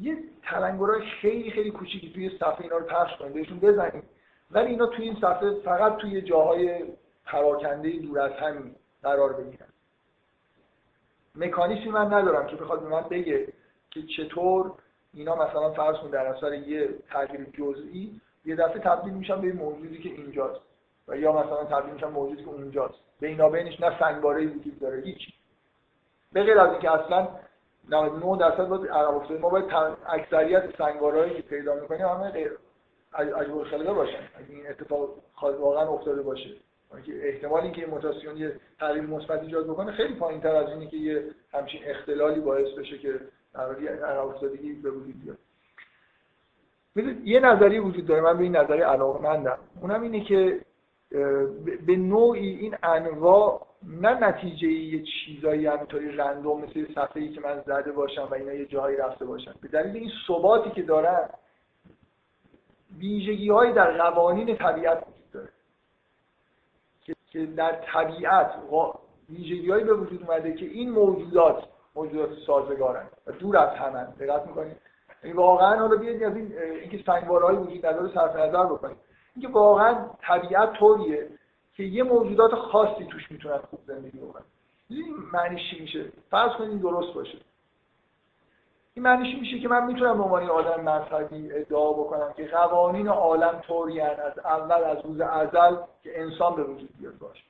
یه 0.01 0.17
تلنگرهای 0.43 1.01
خیلی 1.21 1.51
خیلی 1.51 1.71
کوچیکی 1.71 2.13
توی 2.13 2.29
صفحه 2.29 2.61
اینا 2.61 2.77
رو 2.77 2.85
پخش 2.85 3.17
کنید 3.17 3.33
بهشون 3.33 3.59
بزنید 3.59 4.03
ولی 4.51 4.67
اینا 4.67 4.85
توی 4.85 5.05
این 5.05 5.15
صفحه 5.21 5.53
فقط 5.53 5.97
توی 5.97 6.21
جاهای 6.21 6.83
پراکنده 7.25 7.89
دور 7.89 8.19
از 8.19 8.31
هم 8.31 8.75
قرار 9.03 9.33
بگیرن. 9.33 9.67
مکانیزمی 11.35 11.89
من 11.89 12.13
ندارم 12.13 12.47
که 12.47 12.55
بخواد 12.55 12.81
به 12.81 12.89
من 12.89 13.01
بگه 13.01 13.47
که 13.91 14.03
چطور 14.03 14.71
اینا 15.13 15.35
مثلا 15.35 15.71
فرض 15.71 15.95
کن 15.95 16.09
در 16.09 16.25
اثر 16.25 16.53
یه 16.53 16.89
تغییر 17.09 17.43
جزئی 17.53 18.21
یه 18.45 18.55
دفعه 18.55 18.79
تبدیل 18.79 19.13
میشن 19.13 19.41
به 19.41 19.53
موجودی 19.53 19.97
که 19.97 20.09
اینجاست. 20.09 20.61
و 21.07 21.17
یا 21.17 21.31
مثلا 21.31 21.63
تبدیل 21.63 21.93
میشن 21.93 22.07
موجودی 22.07 22.43
که 22.43 22.49
اونجاست. 22.49 22.99
بینابینش 23.19 23.79
نه 23.79 23.99
سنگواره 23.99 24.45
وجود 24.45 24.79
داره 24.79 25.01
هیچ. 25.01 25.33
به 26.33 26.43
غیر 26.43 26.59
از 26.59 26.71
اینکه 26.71 26.91
اصلا 26.91 27.27
99 27.89 28.37
درصد 28.37 28.67
باید 28.67 28.91
عقب 28.91 29.15
افتاده. 29.15 29.39
ما 29.39 29.49
باید 29.49 29.65
اکثریت 30.07 30.77
سنگوارهایی 30.77 31.33
که 31.33 31.41
پیدا 31.41 31.75
می‌کنیم 31.75 32.07
همه 32.07 32.29
غیر 32.29 32.51
عجب 33.13 33.63
خلقه 33.63 33.93
باشن. 33.93 34.23
اگه 34.35 34.49
این 34.49 34.67
اتفاق 34.69 35.09
واقعا 35.41 35.87
افتاده 35.87 36.21
باشه. 36.21 36.49
احتمال 37.23 37.61
اینکه 37.61 37.81
یه 37.81 37.87
موتاسیون 37.87 38.37
یه 38.37 38.59
تغییر 38.79 39.03
مثبت 39.03 39.41
ایجاد 39.41 39.67
بکنه 39.67 39.91
خیلی 39.91 40.15
پایینتر 40.15 40.55
از 40.55 40.69
اینه 40.69 40.87
که 40.87 40.97
یه 40.97 41.23
همچین 41.53 41.81
اختلالی 41.85 42.39
باعث 42.39 42.67
بشه 42.67 42.97
که 42.97 43.19
عقب 43.55 44.27
افتادگی 44.27 44.73
به 44.73 44.91
وجود 44.91 45.15
بیاد. 45.23 45.37
یه 47.23 47.39
نظریه 47.39 47.81
وجود 47.81 48.07
داره. 48.07 48.21
من 48.21 48.37
به 48.37 48.43
این 48.43 48.55
نظریه 48.55 48.85
علاقمندم 48.85 49.57
اونم 49.81 50.01
اینه 50.01 50.23
که 50.23 50.61
به 51.85 51.95
نوعی 51.95 52.49
این 52.49 52.75
انواع 52.83 53.67
نه 53.83 54.27
نتیجه 54.27 54.67
یه 54.67 55.03
چیزایی 55.03 55.67
همینطوری 55.67 56.11
رندوم 56.11 56.61
مثل 56.61 56.93
صفحه 56.93 57.21
ای 57.21 57.29
که 57.29 57.41
من 57.41 57.61
زده 57.65 57.91
باشم 57.91 58.27
و 58.31 58.33
اینا 58.33 58.53
یه 58.53 58.65
جایی 58.65 58.97
رفته 58.97 59.25
باشن 59.25 59.53
به 59.61 59.67
دلیل 59.67 59.95
این 59.95 60.11
ثباتی 60.27 60.69
که 60.69 60.81
دارن 60.81 61.29
ویژگی 62.97 63.49
هایی 63.49 63.73
در 63.73 63.97
قوانین 63.97 64.57
طبیعت 64.57 65.03
داره. 65.33 65.49
که 67.31 67.45
در 67.45 67.71
طبیعت 67.71 68.51
ویژگی 69.29 69.71
هایی 69.71 69.83
به 69.83 69.93
وجود 69.93 70.23
اومده 70.29 70.53
که 70.53 70.65
این 70.65 70.89
موجودات 70.89 71.63
موجودات 71.95 72.29
سازگارن 72.47 73.05
و 73.27 73.31
دور 73.31 73.57
از 73.57 73.77
همن. 73.77 74.05
دقت 74.19 74.47
می‌کنید؟ 74.47 74.77
یعنی 75.23 75.37
واقعا 75.37 75.79
حالا 75.79 75.95
بیاید 75.95 76.23
از 76.23 76.35
این 76.35 76.53
اینکه 76.81 77.03
سنگوارهایی 77.05 77.57
وجود 77.57 77.85
نداره 77.85 78.13
صرف 78.13 78.35
نظر 78.35 78.65
بکنید. 78.65 78.97
اینکه 79.35 79.47
واقعا 79.47 80.05
طبیعت 80.21 80.73
طوریه 80.73 81.27
که 81.75 81.83
یه 81.83 82.03
موجودات 82.03 82.55
خاصی 82.55 83.05
توش 83.05 83.31
می‌تونن 83.31 83.57
خوب 83.57 83.79
زندگی 83.87 84.17
بکنن 84.17 84.43
این 84.89 85.15
معنیش 85.33 85.69
چی 85.69 85.81
میشه؟ 85.81 86.11
فرض 86.31 86.51
کنید 86.51 86.81
درست 86.81 87.13
باشه. 87.13 87.37
این 88.93 89.05
معنیش 89.05 89.35
میشه 89.39 89.59
که 89.59 89.67
من 89.67 89.85
می‌تونم 89.85 90.17
به 90.17 90.23
عنوان 90.23 90.49
آدم 90.49 90.81
مذهبی 90.81 91.51
ادعا 91.51 91.93
بکنم 91.93 92.33
که 92.33 92.47
قوانین 92.47 93.07
عالم 93.07 93.61
طوری 93.67 94.01
از 94.01 94.39
اول 94.39 94.83
از 94.83 94.97
روز 95.05 95.21
ازل 95.21 95.75
که 96.03 96.21
انسان 96.21 96.55
به 96.55 96.63
وجود 96.63 96.89
بیاد 96.99 97.17
باشه. 97.17 97.43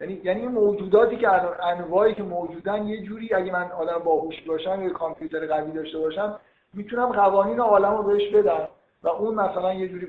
یعنی 0.00 0.20
یعنی 0.24 0.46
موجوداتی 0.46 1.16
که 1.16 1.28
انواعی 1.64 2.14
که 2.14 2.22
موجودن 2.22 2.86
یه 2.86 3.02
جوری 3.02 3.34
اگه 3.34 3.52
من 3.52 3.72
آدم 3.72 3.98
باهوش 3.98 4.42
باشم 4.42 4.82
یا 4.82 4.90
کامپیوتر 4.90 5.46
قوی 5.46 5.72
داشته 5.72 5.98
باشم 5.98 6.40
می‌تونم 6.74 7.12
قوانین 7.12 7.60
عالم 7.60 7.96
رو 7.96 8.02
بهش 8.02 8.34
بدم. 8.34 8.68
و 9.02 9.08
اون 9.08 9.34
مثلا 9.34 9.74
یه 9.74 9.88
جوری 9.88 10.08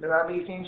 به 0.00 0.08
من 0.08 0.26
که 0.26 0.52
این 0.52 0.66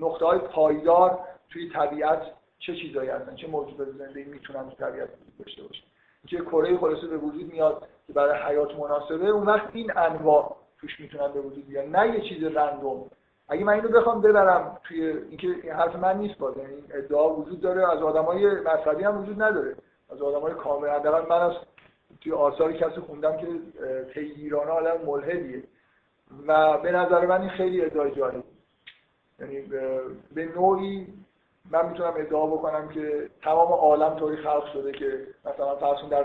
نقطه 0.00 0.24
های 0.24 0.38
پایدار 0.38 1.18
توی 1.50 1.70
طبیعت 1.70 2.22
چه 2.58 2.76
چیزایی 2.76 3.10
هستن؟ 3.10 3.34
چه 3.34 3.46
موجودات 3.46 3.88
زنده 3.88 4.24
می‌تونن 4.24 4.64
توی 4.64 4.76
طبیعت 4.88 5.08
داشته 5.38 5.62
باشن؟ 5.62 5.84
که 6.26 6.36
کره 6.36 6.78
خلاصه 6.78 7.06
به 7.06 7.16
وجود 7.16 7.52
میاد 7.52 7.88
که 8.06 8.12
برای 8.12 8.42
حیات 8.42 8.78
مناسبه؟ 8.78 9.28
اون 9.28 9.46
وقت 9.46 9.68
این 9.72 9.92
انواع 9.96 10.56
توش 10.80 11.00
می‌تونن 11.00 11.32
به 11.32 11.40
وجود 11.40 11.68
بیان. 11.68 11.96
نه 11.96 12.14
یه 12.14 12.20
چیز 12.20 12.44
رندوم. 12.44 13.10
اگه 13.48 13.64
من 13.64 13.72
اینو 13.72 13.88
بخوام 13.88 14.20
ببرم 14.20 14.78
توی 14.84 15.06
اینکه 15.06 15.72
حرف 15.72 15.96
من 15.96 16.18
نیست 16.18 16.38
باز 16.38 16.56
یعنی 16.56 16.84
ادعا 16.94 17.34
وجود 17.34 17.60
داره 17.60 17.92
از 17.92 18.02
آدمای 18.02 18.46
مذهبی 18.46 19.04
هم 19.04 19.22
وجود 19.22 19.42
نداره. 19.42 19.76
از 20.12 20.22
آدمای 20.22 20.54
کامل 20.54 20.88
من 21.28 21.40
از 21.40 21.52
توی 22.20 22.32
آثار 22.32 22.72
کسی 22.72 23.00
خوندم 23.00 23.36
که 23.36 23.46
تیگیرانه 24.14 24.70
آدم 24.70 25.04
ملحدیه. 25.06 25.62
و 26.46 26.78
به 26.78 26.92
نظر 26.92 27.26
من 27.26 27.40
این 27.40 27.50
خیلی 27.50 27.84
ادعای 27.84 28.10
جالب 28.14 28.44
یعنی 29.38 29.60
به 30.34 30.44
نوعی 30.56 31.06
من 31.70 31.88
می‌تونم 31.88 32.12
ادعا 32.16 32.46
بکنم 32.46 32.88
که 32.88 33.30
تمام 33.42 33.72
عالم 33.72 34.16
طوری 34.16 34.36
خلق 34.36 34.72
شده 34.72 34.92
که 34.92 35.26
مثلا 35.44 35.76
فرض 35.76 36.10
در 36.10 36.24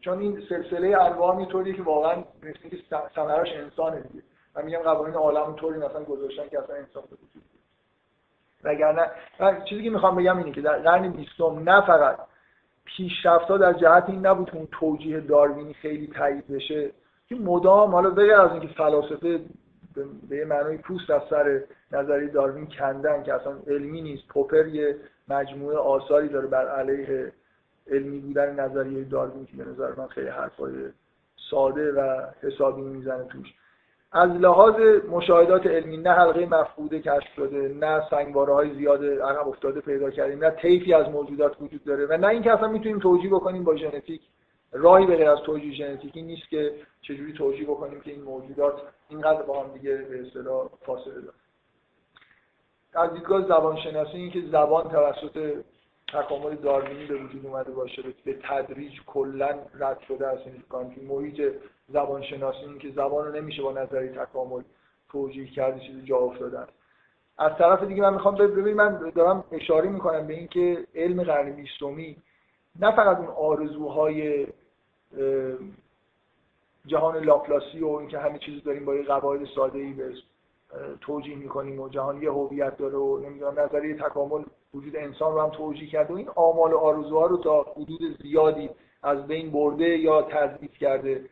چون 0.00 0.18
این 0.18 0.42
سلسله 0.48 1.02
انواع 1.02 1.44
طوریه 1.44 1.74
که 1.74 1.82
واقعا 1.82 2.24
مثل 2.42 2.68
که 2.68 2.76
ثمرش 3.14 3.52
انسانه 3.52 4.00
دیگه. 4.00 4.22
من 4.56 4.64
میگم 4.64 4.78
قوانین 4.78 5.14
عالم 5.14 5.54
طوری 5.54 5.78
مثلا 5.78 6.04
گذاشتن 6.04 6.48
که 6.48 6.58
اصلا 6.58 6.76
انسان 6.76 7.02
به 7.02 7.16
وجود 7.16 7.42
وگرنه 8.64 9.10
چیزی 9.64 9.82
که 9.82 9.90
می‌خوام 9.90 10.16
بگم 10.16 10.38
اینه 10.38 10.52
که 10.52 10.60
در 10.60 10.78
قرن 10.78 11.12
بیستم 11.12 11.58
نه 11.70 11.86
فقط 11.86 12.18
پیشرفت‌ها 12.84 13.56
در 13.56 13.72
جهت 13.72 14.04
این 14.08 14.26
نبود 14.26 14.50
که 14.50 14.56
اون 14.56 14.68
توجیه 14.72 15.20
داروینی 15.20 15.74
خیلی 15.74 16.06
تایید 16.06 16.48
بشه. 16.48 16.90
که 17.28 17.34
مدام 17.34 17.90
حالا 17.90 18.10
بغیر 18.10 18.34
از 18.34 18.50
اینکه 18.52 18.68
فلاسفه 18.68 19.40
به 20.28 20.36
یه 20.36 20.44
معنی 20.44 20.76
پوست 20.76 21.10
از 21.10 21.22
سر 21.30 21.62
نظری 21.92 22.28
داروین 22.28 22.66
کندن 22.66 23.22
که 23.22 23.34
اصلا 23.34 23.52
علمی 23.66 24.00
نیست 24.00 24.28
پوپر 24.28 24.66
یه 24.66 24.96
مجموعه 25.28 25.76
آثاری 25.76 26.28
داره 26.28 26.46
بر 26.46 26.68
علیه 26.68 27.32
علمی 27.90 28.18
بودن 28.18 28.60
نظریه 28.60 29.04
داروین 29.04 29.46
که 29.46 29.56
به 29.56 29.64
نظر 29.64 29.94
من 29.96 30.06
خیلی 30.06 30.28
حرفای 30.28 30.72
ساده 31.50 31.92
و 31.92 32.22
حسابی 32.42 32.82
می‌زنه 32.82 33.24
توش. 33.24 33.54
از 34.12 34.30
لحاظ 34.30 34.74
مشاهدات 35.10 35.66
علمی 35.66 35.96
نه 35.96 36.10
حلقه 36.10 36.46
مفقوده 36.46 37.00
کشف 37.00 37.34
شده 37.36 37.74
نه 37.80 38.02
سنگواره 38.10 38.54
های 38.54 38.74
زیاد 38.74 39.04
عقب 39.04 39.48
افتاده 39.48 39.80
پیدا 39.80 40.10
کردیم 40.10 40.44
نه 40.44 40.50
طیفی 40.50 40.94
از 40.94 41.08
موجودات 41.08 41.56
وجود 41.60 41.84
داره 41.84 42.06
و 42.06 42.16
نه 42.16 42.26
اینکه 42.26 42.52
اصلا 42.52 42.68
می‌تونیم 42.68 42.98
توجیه 42.98 43.30
بکنیم 43.30 43.64
با 43.64 43.76
ژنتیک 43.76 44.22
راهی 44.72 45.06
به 45.06 45.28
از 45.28 45.38
توجیه 45.38 45.74
ژنتیکی 45.74 46.22
نیست 46.22 46.48
که 46.48 46.74
چجوری 47.02 47.32
توجیه 47.32 47.66
بکنیم 47.66 48.00
که 48.00 48.10
این 48.10 48.22
موجودات 48.22 48.82
اینقدر 49.08 49.42
با 49.42 49.62
هم 49.62 49.72
دیگه 49.72 49.96
به 49.96 50.26
اصطلاح 50.26 50.68
فاصله 50.86 51.14
دارن. 51.14 51.38
از 52.94 53.12
دیدگاه 53.12 53.42
زبان 53.42 53.76
شناسی 53.76 54.16
این 54.16 54.30
که 54.30 54.42
زبان 54.52 54.88
توسط 54.88 55.64
تکامل 56.08 56.54
داروینی 56.54 57.06
به 57.06 57.14
وجود 57.14 57.46
اومده 57.46 57.70
باشه 57.70 58.02
به 58.24 58.38
تدریج 58.42 58.92
کلا 59.06 59.58
رد 59.74 60.00
شده 60.08 60.26
است. 60.26 60.42
این 60.46 60.94
که 60.94 61.00
محیط 61.00 61.52
زبان 61.88 62.22
شناسی 62.22 62.58
این 62.58 62.78
که 62.78 62.90
زبان 62.90 63.26
رو 63.26 63.32
نمیشه 63.32 63.62
با 63.62 63.72
نظری 63.72 64.08
تکامل 64.08 64.62
توجیه 65.08 65.46
کرد 65.46 65.80
چیزی 65.80 66.02
جا 66.02 66.16
افتاده 66.16 66.58
از 67.38 67.52
طرف 67.58 67.82
دیگه 67.82 68.02
من 68.02 68.14
می‌خوام 68.14 68.34
ببینید 68.34 68.76
من 68.76 69.10
دارم 69.14 69.44
اشاره 69.52 69.88
می‌کنم 69.88 70.26
به 70.26 70.34
اینکه 70.34 70.86
علم 70.94 71.22
قرن 71.22 71.52
بیستمی 71.52 72.16
نه 72.78 72.96
فقط 72.96 73.18
اون 73.18 73.28
آرزوهای 73.28 74.46
جهان 76.86 77.16
لاپلاسی 77.16 77.80
و 77.80 77.88
اینکه 77.88 78.18
همه 78.18 78.38
چیز 78.38 78.62
داریم 78.62 78.84
با 78.84 78.94
یه 78.94 79.02
قواعد 79.02 79.44
ساده 79.44 79.78
ای 79.78 79.92
به 79.92 80.12
توجیه 81.00 81.36
می‌کنیم 81.36 81.80
و 81.80 81.88
جهان 81.88 82.22
یه 82.22 82.30
هویت 82.30 82.76
داره 82.76 82.96
و 82.96 83.18
نمی‌دونم 83.18 83.60
نظریه 83.60 83.94
تکامل 83.94 84.42
وجود 84.74 84.96
انسان 84.96 85.34
رو 85.34 85.40
هم 85.40 85.50
توجیه 85.50 85.88
کرده 85.88 86.14
و 86.14 86.16
این 86.16 86.28
آمال 86.34 86.72
و 86.72 86.78
آرزوها 86.78 87.26
رو 87.26 87.36
تا 87.36 87.62
حدود 87.62 88.22
زیادی 88.22 88.70
از 89.02 89.26
بین 89.26 89.50
برده 89.50 89.98
یا 89.98 90.22
تضعیف 90.22 90.78
کرده. 90.78 91.24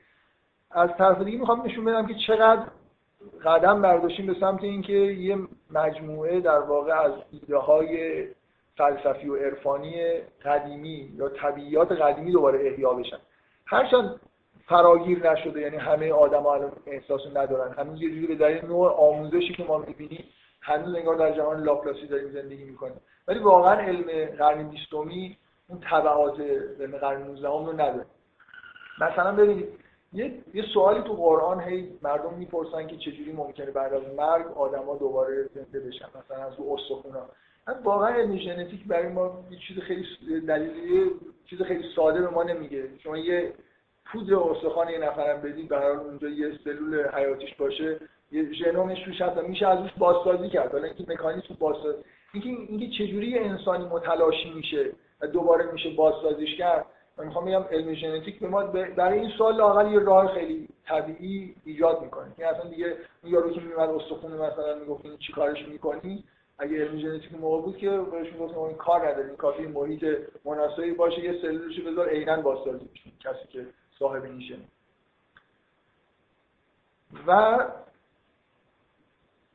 از 0.70 0.90
طرف 0.98 1.23
دیگه 1.23 1.39
می‌خوام 1.39 1.62
نشون 1.62 1.85
بدم 1.85 2.06
که 2.06 2.14
چقدر 2.27 2.62
قدم 3.44 3.82
برداشتیم 3.82 4.27
به 4.27 4.35
سمت 4.40 4.64
اینکه 4.64 4.93
یه 4.93 5.39
مجموعه 5.70 6.40
در 6.40 6.59
واقع 6.59 6.93
از 6.93 7.12
ایده 7.32 7.56
های 7.56 8.24
فلسفی 8.77 9.28
و 9.28 9.36
عرفانی 9.36 9.94
قدیمی 10.44 11.12
یا 11.16 11.28
طبیعیات 11.28 11.93
قدیمی 11.93 12.32
دوباره 12.32 12.69
احیا 12.69 12.93
بشن. 12.93 13.19
هرچند 13.66 14.20
فراگیر 14.66 15.31
نشده 15.31 15.61
یعنی 15.61 15.77
همه 15.77 16.12
آدم 16.12 16.47
الان 16.47 16.73
احساس 16.86 17.20
ندارن. 17.35 17.73
همین 17.73 17.97
یه 17.97 18.11
جوری 18.11 18.27
به 18.27 18.35
دلیل 18.35 18.65
نوع 18.65 18.93
آموزشی 18.93 19.55
که 19.55 19.65
ما 19.65 19.78
می‌بینیم 19.78 20.24
هنوز 20.61 20.94
انگار 20.94 21.16
در 21.16 21.32
جهان 21.32 21.62
لاپلاسی 21.62 22.07
داریم 22.07 22.31
زندگی 22.31 22.65
می‌کنیم. 22.65 23.01
ولی 23.28 23.39
واقعا 23.39 23.81
علم 23.81 24.36
قرن 24.36 24.69
بیستمی 24.69 25.39
اون 25.69 25.81
طبعات 25.81 26.40
علم 26.81 26.97
قرن 26.98 27.23
19 27.23 27.48
رو 27.48 27.73
نداره. 27.73 28.07
مثلا 29.01 29.32
ببینید 29.32 29.69
یه 30.12 30.39
یه 30.55 30.65
سوالی 30.74 31.03
تو 31.03 31.12
قرآن 31.12 31.61
هی 31.61 31.98
مردم 32.03 32.35
می‌پرسن 32.35 32.86
که 32.86 32.97
چجوری 32.97 33.32
ممکنه 33.32 33.70
بعد 33.70 33.94
از 33.94 34.03
مرگ 34.16 34.59
آدما 34.59 34.97
دوباره 34.97 35.48
زنده 35.55 35.81
بشن 35.81 36.07
مثلا 36.24 36.44
از 36.44 36.53
رو 36.59 36.73
استخونا 36.73 37.28
واقعا 37.85 38.15
علم 38.15 38.37
ژنتیک 38.37 38.87
برای 38.87 39.09
ما 39.09 39.45
یه 39.51 39.59
چیز 39.69 39.79
خیلی 39.79 40.07
دلیلی 40.41 41.11
چیز 41.51 41.63
خیلی 41.63 41.85
ساده 41.97 42.21
به 42.21 42.29
ما 42.29 42.43
نمیگه. 42.43 42.89
شما 42.99 43.19
یه 43.19 43.53
پودر 44.05 44.35
استخوان 44.35 44.89
یه 44.89 44.99
نفرم 44.99 45.41
بدید 45.41 45.69
برای 45.69 45.97
اونجا 45.97 46.29
یه 46.29 46.59
سلول 46.65 47.09
حیاتیش 47.09 47.55
باشه 47.55 48.01
یه 48.33 48.53
ژنومش 48.53 49.07
روش 49.07 49.21
هست 49.21 49.39
میشه 49.39 49.69
از 49.69 49.79
روش 49.79 49.91
بازسازی 49.99 50.49
کرد. 50.49 50.73
حالا 50.73 50.85
اینکه 50.85 51.05
مکانیزم 51.09 51.57
بازسازی 51.59 51.99
اینکه 52.33 52.49
اینکه 52.49 52.87
چجوری 52.99 53.39
انسانی 53.39 53.85
متلاشی 53.85 54.51
میشه 54.55 54.93
و 55.21 55.27
دوباره 55.27 55.73
میشه 55.73 55.91
بازسازیش 55.91 56.57
کرد 56.57 56.87
من 57.19 57.25
می‌خوام 57.25 57.45
بگم 57.45 57.63
علم 57.71 57.95
ژنتیک 57.95 58.41
به 58.41 58.49
ما 58.49 58.65
برای 58.97 59.19
این 59.21 59.31
سوال 59.31 59.57
لاقل 59.57 59.93
یه 59.93 59.99
راه 59.99 60.35
خیلی 60.35 60.69
طبیعی 60.87 61.55
ایجاد 61.65 62.03
می‌کنه. 62.03 62.33
که 62.37 62.47
اصلا 62.47 62.71
دیگه 62.71 62.97
یارو 63.25 63.51
که 63.51 63.61
میومد 63.61 63.91
استخون 63.91 64.33
مثلا 64.33 64.79
می‌گفت 64.81 65.05
این 65.05 65.17
چیکارش 65.17 65.69
می‌کنی؟ 65.69 66.25
اگه 66.59 66.85
علم 66.85 66.99
ژنتیک 66.99 67.33
موقع 67.35 67.62
بود 67.62 67.77
که 67.77 67.91
بهش 67.91 68.33
می‌گفت 68.33 68.57
این 68.57 68.77
کار 68.77 69.09
نداره 69.09 69.27
این 69.27 69.37
کافی 69.37 69.66
محیط 69.66 70.05
مناسبی 70.45 70.93
باشه 70.93 71.20
یه 71.24 71.43
سلولش 71.43 71.81
بذار 71.81 72.09
عینا 72.09 72.41
بازسازی 72.41 72.85
بشه. 72.85 73.11
کسی 73.20 73.49
که 73.49 73.66
صاحب 73.99 74.23
این 74.23 74.43
و 77.27 77.59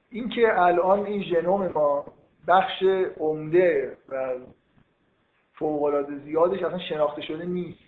اینکه 0.09 0.61
الان 0.61 1.05
این 1.05 1.23
ژنوم 1.23 1.67
ما 1.67 2.05
بخش 2.47 2.83
عمده 3.17 3.97
و 4.09 4.35
فوق‌العاده 5.53 6.17
زیادش 6.17 6.63
اصلا 6.63 6.79
شناخته 6.79 7.21
شده 7.21 7.45
نیست. 7.45 7.79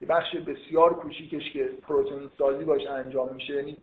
یه 0.00 0.08
بخش 0.08 0.36
بسیار 0.36 0.94
کوچیکش 0.94 1.52
که 1.52 1.64
پروتئین 1.64 2.30
سازی 2.38 2.64
باش 2.64 2.86
انجام 2.86 3.34
میشه 3.34 3.54
یعنی 3.54 3.76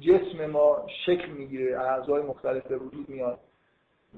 جسم 0.00 0.46
ما 0.46 0.86
شکل 1.06 1.28
می‌گیره 1.28 1.80
اعضای 1.80 2.22
مختلف 2.22 2.66
به 2.66 2.76
وجود 2.78 3.08
میاد. 3.08 3.38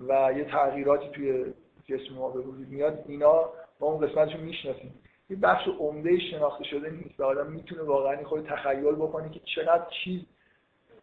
و 0.08 0.32
یه 0.36 0.44
تغییراتی 0.44 1.08
توی 1.08 1.44
جسم 1.86 2.14
ما 2.14 2.28
به 2.28 2.40
وجود 2.40 2.68
میاد 2.68 3.04
اینا 3.08 3.50
ما 3.80 3.88
اون 3.88 4.06
قسمتش 4.06 4.36
می‌شناسیم. 4.36 4.94
یه 5.30 5.36
بخش 5.36 5.68
عمده 5.78 6.18
شناخته 6.18 6.64
شده 6.64 6.90
نیست 6.90 7.20
و 7.20 7.24
آدم 7.24 7.52
می‌تونه 7.52 7.82
واقعا 7.82 8.24
خود 8.24 8.46
تخیل 8.46 8.92
بکنه 8.92 9.30
که 9.30 9.40
چقدر 9.44 9.86
چیز 10.04 10.20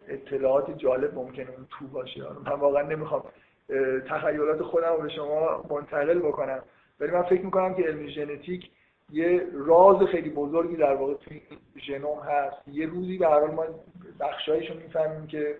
اطلاعات 0.07 0.77
جالب 0.77 1.15
ممکنه 1.15 1.49
اون 1.49 1.67
تو 1.69 1.87
باشه. 1.87 2.21
من 2.45 2.51
واقعا 2.51 2.81
نمی‌خوام 2.81 3.23
تخیلات 4.09 4.61
خودم 4.61 4.93
رو 4.93 5.01
به 5.01 5.09
شما 5.09 5.63
منتقل 5.69 6.19
بکنم. 6.19 6.63
ولی 6.99 7.11
من 7.11 7.23
فکر 7.23 7.41
می‌کنم 7.41 7.75
که 7.75 7.83
علم 7.83 8.07
ژنتیک 8.07 8.69
یه 9.11 9.47
راز 9.53 10.07
خیلی 10.07 10.29
بزرگی 10.29 10.75
در 10.75 10.95
واقع 10.95 11.13
توی 11.13 11.41
ژنوم 11.87 12.19
هست. 12.19 12.67
یه 12.67 12.85
روزی 12.85 13.17
به 13.17 13.27
هر 13.27 13.39
حال 13.39 13.51
ما 13.51 13.65
بخشایشو 14.19 14.73
می‌فهمیم 14.73 15.27
که 15.27 15.57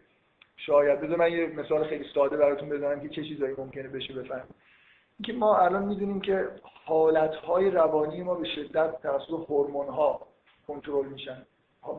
شاید 0.58 1.02
بذار 1.02 1.18
من 1.18 1.32
یه 1.32 1.46
مثال 1.46 1.84
خیلی 1.84 2.06
ساده 2.14 2.38
براتون 2.38 2.70
بزنم 2.70 3.00
که 3.00 3.10
چه 3.10 3.24
چیزایی 3.24 3.56
ممکنه 3.58 3.88
بشه 3.88 4.14
بفهمیم 4.14 4.56
اینکه 5.20 5.34
ما 5.34 5.58
الان 5.58 5.86
می‌دونیم 5.86 6.22
که 6.22 6.50
حالتهای 6.86 7.72
روانی 7.72 8.24
ما 8.24 8.36
به 8.36 8.48
شدت 8.48 9.02
توسط 9.02 9.30
هورمون 9.50 9.88
ها 9.88 10.28
کنترل 10.68 11.06
میشن. 11.06 11.46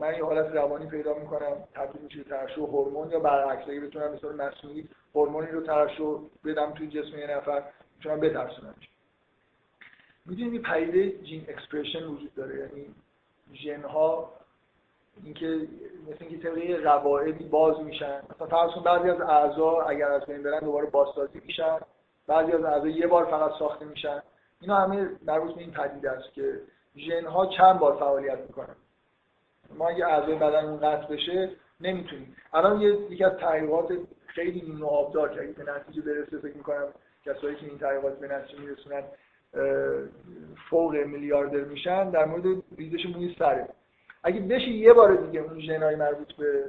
من 0.01 0.15
یه 0.15 0.25
حالت 0.25 0.55
روانی 0.55 0.87
پیدا 0.87 1.13
می‌کنم 1.13 1.57
تبدیل 1.73 2.01
میشه 2.01 2.23
ترشح 2.23 2.61
هورمون 2.61 3.11
یا 3.11 3.19
برعکس 3.19 3.69
اگه 3.69 3.79
بتونم 3.79 4.13
مثال 4.13 4.35
مصنوعی 4.35 4.89
هورمونی 5.15 5.47
رو 5.47 5.61
ترشح 5.61 6.03
بدم 6.45 6.71
توی 6.71 6.87
جسم 6.87 7.19
یه 7.19 7.27
نفر 7.27 7.63
می‌تونم 7.97 8.19
بترسونمش. 8.19 8.89
می‌دونید 10.25 10.53
این 10.53 10.61
پدیده 10.61 11.23
gene 11.23 11.45
expression 11.49 12.03
وجود 12.03 12.35
داره 12.35 12.59
یعنی 12.59 12.95
ژن 13.53 13.81
ها 13.81 14.33
اینکه 15.23 15.67
مثل 16.07 16.17
اینکه 16.19 16.49
طبقه 16.49 16.77
قواعدی 16.77 17.43
باز 17.43 17.79
میشن. 17.79 18.21
مثلا 18.35 18.47
فرض 18.47 18.71
کن 18.71 18.83
بعضی 18.83 19.09
از 19.09 19.21
اعضا 19.21 19.81
اگر 19.81 20.11
از 20.11 20.25
بین 20.25 20.43
برن 20.43 20.59
دوباره 20.59 20.89
بازسازی 20.89 21.41
میشن. 21.45 21.77
بعضی 22.27 22.51
از 22.51 22.63
اعضا 22.63 22.87
یه 22.87 23.07
بار 23.07 23.25
فقط 23.25 23.51
ساخته 23.59 23.85
میشن. 23.85 24.21
اینا 24.61 24.75
همه 24.75 25.09
مربوط 25.25 25.55
به 25.55 25.61
این 25.61 25.71
پدیده 25.71 26.11
است 26.11 26.33
که 26.33 26.61
ژن 26.95 27.25
ها 27.25 27.45
چند 27.45 27.79
بار 27.79 27.95
فعالیت 27.95 28.39
می‌کنن. 28.39 28.75
ما 29.77 29.89
اگه 29.89 30.07
اعضای 30.07 30.35
بدن 30.35 30.77
قطع 30.77 31.13
بشه 31.13 31.51
نمی‌تونیم. 31.81 32.35
الان 32.53 32.81
یه 32.81 32.89
یکی 33.11 33.23
از 33.23 33.33
تحقیقات 33.33 33.93
خیلی 34.25 34.61
نون 34.61 34.81
و 34.81 34.87
آبدار 34.87 35.29
که 35.29 35.63
به 35.63 35.71
نتیجه 35.71 36.01
برسه 36.01 36.37
فکر 36.37 36.57
می‌کنم 36.57 36.85
کسایی 37.25 37.55
که 37.55 37.65
این 37.65 37.77
تحقیقات 37.77 38.19
به 38.19 38.27
نتیجه 38.27 38.59
میرسونن 38.59 39.03
فوق 40.69 40.95
میلیاردر 40.95 41.59
میشن 41.59 42.09
در 42.09 42.25
مورد 42.25 42.63
ریزش 42.77 43.05
موی 43.05 43.35
سره. 43.39 43.69
اگه 44.23 44.39
بشه 44.39 44.69
یه 44.69 44.93
بار 44.93 45.15
دیگه 45.15 45.39
اون 45.39 45.59
ژنای 45.59 45.95
مربوط 45.95 46.33
به 46.33 46.63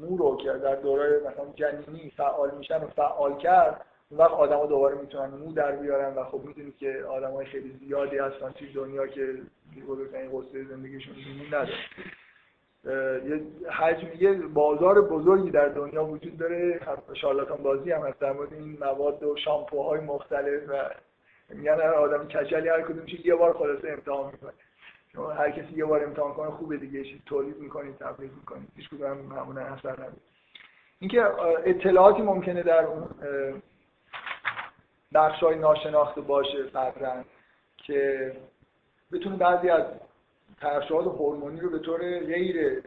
مو 0.00 0.16
رو 0.16 0.36
که 0.36 0.52
در 0.52 0.74
دوره 0.74 1.20
مثلا 1.20 1.44
جنینی 1.54 2.12
فعال 2.16 2.50
میشن 2.58 2.84
و 2.84 2.86
فعال 2.86 3.36
کرد 3.36 3.84
اون 4.10 4.20
وقت 4.20 4.30
آدما 4.30 4.66
دوباره 4.66 4.98
می‌تونن 5.00 5.30
مو 5.30 5.52
در 5.52 5.72
بیارن 5.72 6.14
و 6.14 6.24
خب 6.24 6.40
می‌دونید 6.44 6.76
که 6.76 7.04
آدمای 7.08 7.46
خیلی 7.46 7.76
زیادی 7.86 8.18
هستن 8.18 8.50
توی 8.50 8.72
دنیا 8.72 9.06
که 9.06 9.34
بزرگترین 9.88 10.30
قصه 10.30 10.64
زندگیشون 10.64 11.14
مو 11.14 11.46
نداره. 11.46 11.74
یه 13.28 13.42
حجم 13.70 14.08
یه 14.18 14.32
بازار 14.32 15.00
بزرگی 15.00 15.50
در 15.50 15.68
دنیا 15.68 16.04
وجود 16.04 16.38
داره. 16.38 16.80
شارلاتان 17.14 17.62
بازی 17.62 17.92
هم 17.92 18.06
هست. 18.06 18.20
در 18.20 18.32
مورد 18.32 18.52
این 18.52 18.78
مواد 18.80 19.22
و 19.22 19.36
شامپوهای 19.36 20.00
مختلف 20.00 20.62
و 20.68 20.90
میگن 21.48 21.80
آدم 21.80 22.28
کچلی 22.28 22.68
هر 22.68 22.82
کدومش 22.82 23.14
یه 23.24 23.34
بار 23.34 23.52
خلاصه 23.52 23.88
امتحان 23.88 24.32
می‌کنه. 24.32 24.52
شما 25.12 25.30
هر 25.30 25.50
کسی 25.50 25.72
یه 25.76 25.84
بار 25.84 26.04
امتحان 26.04 26.34
کنه 26.34 26.50
خوبه 26.50 26.76
دیگه. 26.76 27.04
چیز 27.04 27.20
تولید 27.26 27.58
می‌کنید 27.58 27.96
تبلیغ 27.96 28.30
می‌کنید. 28.32 28.68
هیچ 28.76 28.88
کدوم 28.88 29.32
همون 29.32 29.58
اثر 29.58 29.92
نداره. 29.92 30.12
اینکه 31.00 31.24
اطلاعاتی 31.64 32.22
ممکنه 32.22 32.62
در 32.62 32.84
اون 32.84 33.08
بخش 35.14 35.42
های 35.42 35.58
ناشناخته 35.58 36.20
باشه 36.20 36.62
قدرن 36.62 37.24
که 37.76 38.32
بتونه 39.12 39.36
بعضی 39.36 39.68
از 39.68 39.84
ترشحات 40.60 41.06
هورمونی 41.06 41.60
رو 41.60 41.70
به 41.70 41.78
طور 41.78 42.18
غیر 42.18 42.82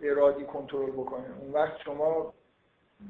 ارادی 0.00 0.44
کنترل 0.44 0.90
بکنه. 0.90 1.26
اون 1.40 1.52
وقت 1.52 1.80
شما 1.80 2.32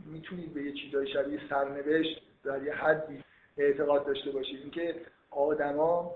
می‌تونید 0.07 0.55
به 0.55 0.63
یه 0.63 0.73
چیزای 0.73 1.07
شبیه 1.07 1.41
سرنوشت 1.51 2.23
در 2.45 2.63
یه 2.63 2.75
حدی 2.75 3.25
اعتقاد 3.59 4.07
داشته 4.07 4.31
باشید. 4.31 4.61
اینکه 4.61 4.95
آدما 5.31 6.15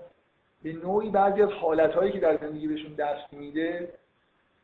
به 0.65 0.73
نوعی 0.73 1.09
بعضی 1.09 1.41
از 1.41 1.49
حالتهایی 1.49 2.11
که 2.11 2.19
در 2.19 2.37
زندگی 2.37 2.67
بهشون 2.67 2.93
دست 2.93 3.33
میده 3.33 3.93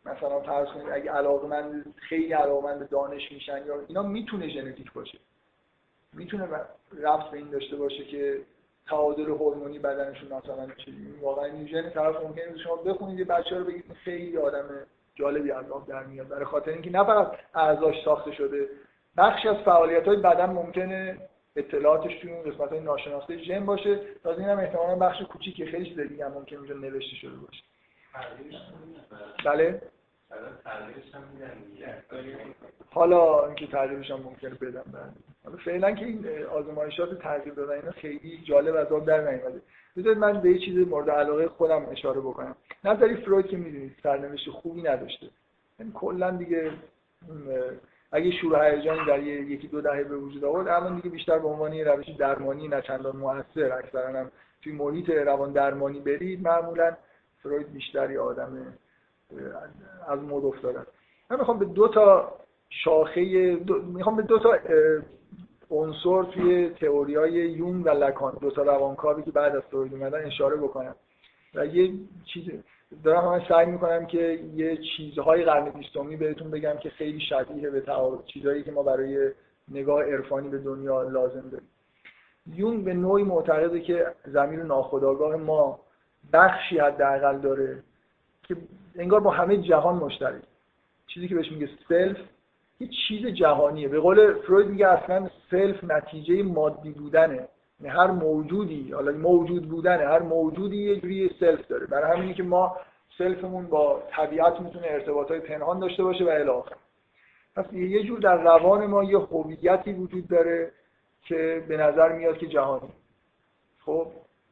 مثلا 0.05 0.39
فرض 0.39 0.67
کنید 0.67 0.89
اگه 0.91 1.11
علاقمند 1.11 1.95
خیلی 1.97 2.33
علاقمند 2.33 2.89
دانش 2.89 3.31
میشن 3.31 3.65
یا 3.65 3.75
اینا 3.87 4.03
می‌تونه 4.03 4.49
ژنتیک 4.49 4.93
باشه. 4.93 5.17
می‌تونه 6.13 6.47
رفت 7.01 7.31
به 7.31 7.37
این 7.37 7.49
داشته 7.49 7.75
باشه 7.75 8.05
که 8.05 8.41
تعادل 8.87 9.29
هورمونی 9.29 9.79
بدنشون 9.79 10.33
مثلا 10.33 10.67
واقعا 11.21 11.45
این 11.45 11.67
ژن 11.67 11.89
طرف 11.89 12.23
ممکنه 12.23 12.57
شما 12.63 12.75
بخونید 12.75 13.19
یه 13.19 13.25
بچه 13.25 13.57
رو 13.57 13.63
بگید 13.63 13.93
خیلی 14.03 14.37
آدم 14.37 14.65
جالبی 15.15 15.51
از 15.51 15.71
آب 15.71 15.87
در 15.87 16.03
میاد 16.03 16.27
برای 16.27 16.45
خاطر 16.45 16.71
اینکه 16.71 16.91
نه 16.91 17.03
فقط 17.03 17.31
اعضاش 17.55 17.95
ساخته 18.05 18.31
شده 18.31 18.69
بخشی 19.17 19.47
از 19.47 19.57
فعالیت 19.57 20.07
های 20.07 20.17
بدن 20.17 20.49
ممکنه 20.49 21.17
اطلاعاتش 21.55 22.19
توی 22.21 22.31
اون 22.31 22.51
قسمت 22.51 22.69
های 22.69 22.79
ناشناخته 22.79 23.37
ژن 23.37 23.65
باشه. 23.65 23.99
تازه 24.23 24.39
این 24.39 24.49
هم 24.49 24.59
احتمالا 24.59 24.95
بخش 24.95 25.21
کوچیکی 25.21 25.65
خیلی 25.65 25.85
چیز 25.85 25.99
دیگه 25.99 26.25
هم 26.25 26.31
ممکنه 26.31 26.59
اونجا 26.59 26.75
نوشته 26.75 27.15
شده 27.15 27.35
باشه. 27.35 27.63
بله. 29.45 29.81
حالا 32.91 33.45
اینکه 33.45 33.67
تعریفش 33.67 34.11
هم 34.11 34.19
ممکنه 34.19 34.55
بدم 34.55 34.91
بعد 34.93 35.13
حالا 35.43 35.57
فعلا 35.57 35.91
که 35.91 36.05
این 36.05 36.45
آزمایشات 36.45 37.19
تغییر 37.19 37.53
دادن 37.53 37.73
اینا 37.73 37.91
خیلی 37.91 38.41
جالب 38.43 38.75
از 38.75 38.87
آب 38.87 39.05
در 39.05 39.31
نیومده. 39.31 39.61
بذارید 39.97 40.17
من 40.17 40.41
به 40.41 40.51
یه 40.51 40.59
چیز 40.59 40.87
مورد 40.87 41.09
علاقه 41.09 41.47
خودم 41.47 41.85
اشاره 41.91 42.19
بکنم. 42.19 42.55
نظری 42.83 43.15
فروید 43.15 43.47
که 43.47 43.57
می‌دونید 43.57 43.95
سرنوشت 44.03 44.49
خوبی 44.49 44.81
نداشته. 44.81 45.27
یعنی 45.79 45.91
کلا 45.95 46.31
دیگه 46.31 46.71
اگه 48.11 48.31
شور 48.31 48.71
هیجانی 48.71 49.05
در 49.07 49.23
یکی 49.23 49.67
دو 49.67 49.81
دهه 49.81 50.03
به 50.03 50.17
وجود 50.17 50.45
آورد 50.45 50.67
الان 50.67 50.95
دیگه 50.95 51.09
بیشتر 51.09 51.39
به 51.39 51.47
عنوان 51.47 51.73
روش 51.73 52.09
درمانی 52.09 52.67
نه 52.67 52.81
چندان 52.81 53.15
موثر 53.15 53.73
اکثرا 53.73 54.19
هم 54.19 54.31
توی 54.63 54.73
محیط 54.73 55.09
روان 55.09 55.51
درمانی 55.51 55.99
برید 55.99 56.47
معمولا 56.47 56.97
فروید 57.43 57.73
بیشتری 57.73 58.17
آدم 58.17 58.77
از 60.07 60.19
مد 60.19 60.45
افتاده 60.45 60.79
من 61.29 61.39
می‌خوام 61.39 61.59
به 61.59 61.65
دو 61.65 61.87
تا 61.87 62.33
شاخه 62.69 63.55
دو... 63.55 63.81
می‌خوام 63.81 64.15
به 64.15 64.21
دو 64.21 64.39
تا 64.39 64.57
عنصر 65.71 66.23
توی 66.23 66.69
تئوریای 66.69 67.31
یون 67.31 67.83
و 67.83 67.89
لکان 67.89 68.37
دو 68.41 68.51
تا 68.51 68.63
روانکاوی 68.63 69.23
که 69.23 69.31
بعد 69.31 69.55
از 69.55 69.61
فروید 69.61 69.93
اومدن 69.93 70.25
اشاره 70.25 70.55
بکنم. 70.55 70.95
و 71.55 71.65
یه 71.65 71.93
چیز 72.25 72.43
دارم 73.03 73.27
همه 73.27 73.47
سعی 73.49 73.65
می‌کنم 73.65 74.05
که 74.05 74.39
یه 74.55 74.77
چیزهای 74.77 75.45
قرن 75.45 75.69
بیستمی 75.69 76.15
بهتون 76.15 76.51
بگم 76.51 76.77
که 76.77 76.89
خیلی 76.89 77.19
شبیه 77.19 77.69
به 77.69 77.83
چیزهایی 78.25 78.63
که 78.63 78.71
ما 78.71 78.83
برای 78.83 79.31
نگاه 79.71 80.03
عرفانی 80.03 80.49
به 80.49 80.57
دنیا 80.57 81.01
لازم 81.01 81.49
داریم. 81.49 81.67
یون 82.55 82.83
به 82.83 82.93
نوعی 82.93 83.23
معتقده 83.23 83.81
که 83.81 84.07
زمین 84.25 84.59
ناخودآگاه 84.59 85.35
ما 85.35 85.79
بخشی 86.33 86.77
حداقل 86.77 87.37
داره 87.37 87.83
که 88.43 88.57
انگار 88.95 89.19
با 89.19 89.31
همه 89.31 89.57
جهان 89.57 89.95
مشترک 89.95 90.41
چیزی 91.07 91.27
که 91.27 91.35
بهش 91.35 91.51
میگه 91.51 91.69
self 91.89 92.17
یه 92.79 92.87
چیز 93.07 93.27
جهانیه. 93.27 93.87
به 93.87 93.99
قول 93.99 94.33
فروید 94.33 94.67
میگه 94.67 94.87
اصلا 94.87 95.29
self 95.51 95.83
نتیجه 95.83 96.43
مادی 96.43 96.91
بودنه. 96.91 97.47
هر 97.89 98.07
موجودی 98.11 98.91
حالا 98.91 99.11
موجود 99.11 99.69
بودنه 99.69 100.05
هر 100.07 100.19
موجودی 100.19 100.77
یه 100.77 100.95
جوری 100.95 101.35
self 101.39 101.67
داره. 101.67 101.85
برای 101.85 102.17
همینی 102.17 102.33
که 102.33 102.43
ما 102.43 102.77
self 103.17 103.46
مون 103.46 103.67
با 103.67 104.03
طبیعت 104.11 104.59
می‌تونه 104.59 104.87
ارتباطات 104.89 105.41
پنهان 105.41 105.79
داشته 105.79 106.03
باشه 106.03 106.23
و 106.23 106.27
الی 106.27 106.61
پس 107.55 107.73
یه 107.73 108.03
جور 108.03 108.19
در 108.19 108.43
روان 108.43 108.85
ما 108.85 109.03
یه 109.03 109.17
هویتی 109.17 109.93
وجود 109.93 110.27
داره 110.27 110.71
که 111.23 111.63
به 111.67 111.77
نظر 111.77 112.11
میاد 112.11 112.37
که 112.37 112.47
جهانی 112.47 112.89
خب؟ 113.85 114.07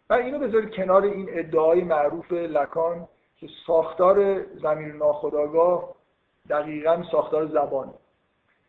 و 0.10 0.14
اینو 0.14 0.40
بذارید 0.40 0.72
کنار 0.72 1.04
این 1.04 1.30
ادعای 1.32 1.82
معروف 1.82 2.32
لکان 2.32 3.08
که 3.40 3.48
ساختار 3.68 4.44
زمین 4.44 4.92
ناخودآگاه 4.92 5.96
دقیقا 6.50 7.04
ساختار 7.12 7.46
زبانه. 7.46 7.94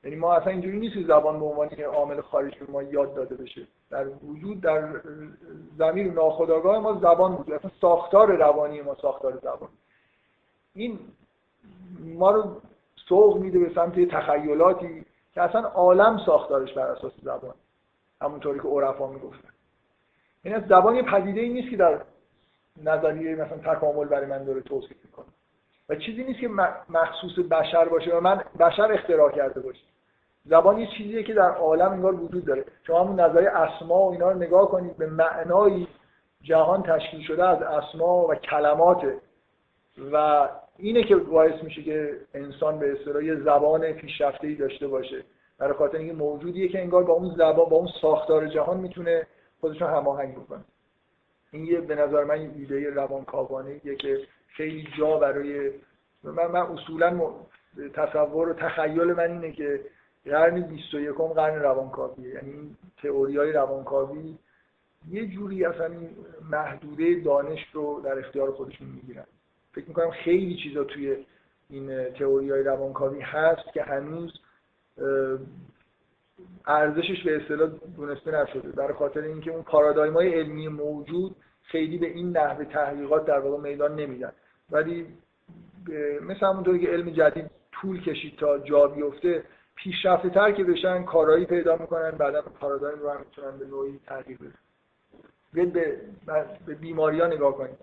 یعنی 0.05 0.17
ما 0.17 0.35
اصلا 0.35 0.53
اینجوری 0.53 0.79
نیست 0.79 1.09
زبان 1.09 1.41
به 1.41 1.45
عنوان 1.45 1.69
عامل 1.69 2.21
خارج 2.21 2.59
به 2.59 2.73
ما 2.73 2.83
یاد 2.83 3.15
داده 3.15 3.35
بشه. 3.35 3.67
در 3.91 4.09
وجود 4.09 4.61
در 4.61 5.01
زمین 5.79 6.15
ناخودآگاه 6.15 6.79
ما 6.79 6.93
زبان 6.93 7.35
بود 7.35 7.53
اصلا 7.53 7.71
ساختار 7.81 8.37
روانی 8.37 8.81
ما 8.81 8.95
ساختار 8.95 9.37
زبان. 9.37 9.69
این 10.75 10.99
ما 12.01 12.31
رو 12.31 12.61
سوق 13.09 13.39
میده 13.39 13.59
به 13.59 13.75
سمت 13.75 14.09
تخیلاتی 14.09 15.07
که 15.35 15.43
اصلا 15.43 15.61
عالم 15.61 16.19
ساختارش 16.27 16.73
بر 16.73 16.87
اساس 16.87 17.13
زبان. 17.23 17.55
همونطوری 18.23 18.61
که 18.61 18.69
عرفا 18.69 19.07
می‌گفتن. 19.07 19.49
این 20.43 20.55
از 20.55 20.63
زبان 20.69 20.97
یه 20.97 21.03
پدیده 21.03 21.41
ای 21.41 21.49
نیست 21.49 21.71
که 21.71 21.77
در 21.77 22.01
نظریه 22.83 23.35
مثلا 23.35 23.75
تکامل 23.75 24.05
برای 24.05 24.27
من 24.27 24.45
داره 24.45 24.61
توصیف 24.61 25.05
می‌کنه. 25.05 25.27
و 25.89 25.95
چیزی 25.95 26.25
نیست 26.25 26.41
که 26.41 26.49
مخصوص 26.89 27.39
بشر 27.51 27.89
باشه 27.89 28.17
و 28.17 28.21
من 28.21 28.45
بشر 28.61 28.93
اختراع 28.93 29.31
کرده 29.31 29.61
باشه 29.61 29.90
زبان 30.45 30.79
یه 30.79 30.87
چیزیه 30.87 31.23
که 31.23 31.35
در 31.35 31.51
عالم 31.51 31.93
انگار 31.93 32.15
وجود 32.15 32.45
داره. 32.45 32.65
شما 32.87 33.05
همون 33.05 33.21
نظریه 33.21 33.51
اسما 33.51 34.07
و 34.07 34.13
اینا 34.13 34.31
رو 34.31 34.39
نگاه 34.39 34.69
کنید 34.69 34.97
به 34.97 35.07
معنای 35.07 35.87
جهان 36.43 36.83
تشکیل 36.83 37.23
شده 37.23 37.45
از 37.45 37.63
اسما 37.63 38.27
و 38.29 38.35
کلمات. 38.35 39.05
و 40.13 40.49
اینه 40.77 41.03
که 41.03 41.17
باعث 41.17 41.63
میشه 41.63 41.83
که 41.83 42.17
انسان 42.35 42.79
به 42.79 42.93
اصطلاح 42.93 43.25
یه 43.25 43.37
زبان 43.37 43.93
پیشرفته 43.93 44.55
داشته 44.55 44.89
باشه. 44.89 45.25
برای 45.59 45.73
خاطر 45.73 45.99
اینکه 45.99 46.13
موجودیه 46.13 46.69
که 46.69 46.81
انگار 46.81 47.05
با 47.05 47.13
اون 47.13 47.35
زبان 47.37 47.69
با 47.69 47.77
اون 47.77 47.89
ساختار 48.01 48.47
جهان 48.47 48.77
می‌تونه 48.77 49.27
خودش 49.61 49.83
هماهنگ 49.83 50.35
بکنه. 50.35 50.65
این 51.53 51.65
یه 51.65 51.81
به 51.81 51.95
نظر 51.95 52.25
من 52.25 52.35
ایده 52.35 52.91
روانکاوانه 52.91 53.81
یه 53.85 53.97
که 53.97 54.21
خیلی 54.49 54.89
جا 54.99 55.17
برای 55.17 55.71
من, 56.23 56.47
من 56.47 56.61
اصولا 56.61 57.21
تصور 57.95 58.49
و 58.49 58.55
تخیل 58.55 59.13
من 59.13 59.31
اینه 59.31 59.53
که 59.53 59.81
قرن 60.25 60.61
21 60.61 61.11
قرن 61.35 61.63
روانکاویه 61.63 62.35
یعنی 62.35 62.51
این 62.51 62.77
تئوری 63.03 63.37
های 63.37 63.53
روانکاوی 63.53 64.39
یه 65.09 65.27
جوری 65.27 65.65
اصلا 65.65 65.87
این 65.87 66.09
محدوده 66.51 67.21
دانش 67.21 67.67
رو 67.73 68.01
در 68.05 68.19
اختیار 68.19 68.51
خودشون 68.51 68.89
می‌گیرن. 68.89 69.27
فکر 69.73 69.89
می‌کنم 69.89 70.11
خیلی 70.11 70.57
چیزا 70.57 70.85
توی 70.85 71.17
این 71.71 72.05
تئوری 72.05 72.51
های 72.51 72.63
روانکاوی 72.63 73.21
هست 73.21 73.73
که 73.75 73.83
هنوز 73.83 74.33
ارزشش 76.67 77.23
به 77.25 77.37
اصطلاح 77.37 77.71
دونسته 77.97 78.31
نشده. 78.31 78.69
برای 78.69 78.95
خاطر 78.95 79.21
اینکه 79.21 79.51
اون 79.51 79.63
پارادایم 79.63 80.13
های 80.13 80.35
علمی 80.35 80.69
موجود 80.69 81.37
خیلی 81.63 81.99
به 81.99 82.07
این 82.07 82.37
نحوه 82.37 82.65
تحقیقات 82.65 83.27
در 83.27 83.39
واقع 83.39 83.63
میدان 83.63 83.95
نمیدن. 83.95 84.33
ولی 84.71 85.07
مثل 86.23 86.47
همونطوری 86.47 86.81
که 86.81 86.89
علم 86.89 87.11
جدید 87.11 87.51
طول 87.73 88.01
کشید 88.01 88.37
تا 88.37 88.59
جا 88.59 88.87
بیفته 88.87 89.45
پیشرفته 89.83 90.31
تر 90.31 90.53
که 90.53 90.65
بشن 90.65 91.03
کارایی 91.03 91.45
پیدا 91.45 91.77
می‌کنن 91.77 92.11
بعدا 92.11 92.43
پارادایم 92.43 92.99
رو 92.99 93.11
هم 93.11 93.21
می‌تونن 93.21 93.59
به 93.59 93.67
نوعی 93.67 94.01
تغییر 94.07 94.39
بدن. 94.39 95.71
به, 95.71 95.97
به 96.67 96.75
بیماری 96.75 97.21
ها 97.21 97.27
نگاه 97.27 97.57
کنید 97.57 97.79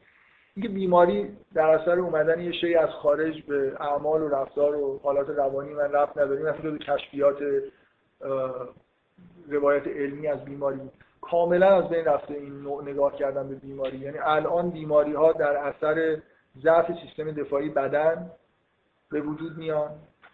اینکه 0.55 0.69
بیماری 0.69 1.37
در 1.53 1.69
اثر 1.69 1.99
اومدن 1.99 2.41
یه 2.41 2.51
شی 2.51 2.75
از 2.75 2.89
خارج 2.89 3.41
به 3.41 3.77
اعمال 3.79 4.21
و 4.21 4.27
رفتار 4.27 4.75
و 4.75 4.99
حالات 5.03 5.29
روانی 5.29 5.73
من 5.73 5.91
رفت 5.91 6.17
نداریم 6.17 6.45
مثلا 6.45 6.71
به 6.71 6.77
کشفیات 6.77 7.37
روایت 9.47 9.87
علمی 9.87 10.27
از 10.27 10.45
بیماری 10.45 10.79
کاملا 11.21 11.83
از 11.83 11.89
بین 11.89 12.05
رفته 12.05 12.33
این 12.33 12.61
نوع 12.61 12.83
نگاه 12.83 13.15
کردن 13.15 13.49
به 13.49 13.55
بیماری. 13.55 13.97
یعنی 13.97 14.17
الان 14.17 14.69
بیماری 14.69 15.13
ها 15.13 15.31
در 15.31 15.57
اثر 15.57 16.17
ضعف 16.63 16.91
سیستم 17.01 17.31
دفاعی 17.31 17.69
بدن 17.69 18.31
به 19.11 19.21
وجود 19.21 19.57
میان. 19.57 19.89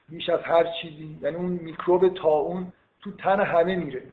بیش 0.09 0.29
از 0.29 0.39
هر 0.39 0.67
چیزی 0.81 1.17
یعنی 1.21 1.35
اون 1.35 1.45
میکروب 1.45 2.13
تا 2.13 2.29
اون 2.29 2.73
تو 3.01 3.11
تن 3.11 3.39
همه 3.39 3.75
میره. 3.75 4.03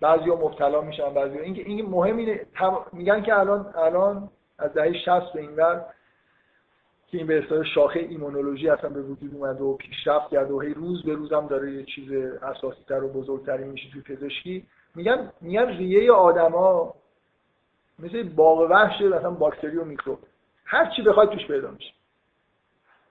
بعضیا 0.00 0.34
مبتلا 0.36 0.80
میشن 0.80 1.14
بعضیا. 1.14 1.42
اینکه 1.42 1.62
این 1.62 1.86
مهم 1.86 2.16
اینه 2.16 2.46
میگن 2.92 3.22
که 3.22 3.38
الان 3.38 3.74
الان 3.76 4.30
از 4.58 4.72
دهه 4.72 4.92
60 4.92 5.32
به 5.32 5.40
این 5.40 5.56
ور 5.56 5.84
که 7.06 7.18
این 7.18 7.26
به 7.26 7.38
اصطلاح 7.38 7.64
شاخه 7.64 8.00
ایمونولوژی 8.00 8.68
اصلا 8.68 8.90
به 8.90 9.02
وجود 9.02 9.34
اومده 9.34 9.64
و 9.64 9.76
پیشرفت 9.76 10.30
کرده 10.30 10.54
و 10.54 10.60
هی 10.60 10.74
روز 10.74 11.02
به 11.02 11.14
روزم 11.14 11.46
داره 11.46 11.72
یه 11.72 11.84
چیز 11.84 12.12
اساسی 12.42 12.82
تر 12.88 13.04
و 13.04 13.08
بزرگتری 13.08 13.64
میشه 13.64 13.90
توی 13.90 14.02
پزشکی. 14.02 14.66
میگن 14.94 15.32
میگن 15.40 15.66
ریه 15.66 16.12
آدما 16.12 16.94
مثل 17.98 18.22
باغ 18.22 18.70
وحش 18.70 19.00
مثلا 19.00 19.30
باکتری 19.30 19.76
و 19.76 19.84
میکروب. 19.84 20.18
هر 20.64 20.90
چی 20.96 21.02
بخواد 21.02 21.32
توش 21.32 21.46
پیدا 21.46 21.70
میشه. 21.70 21.92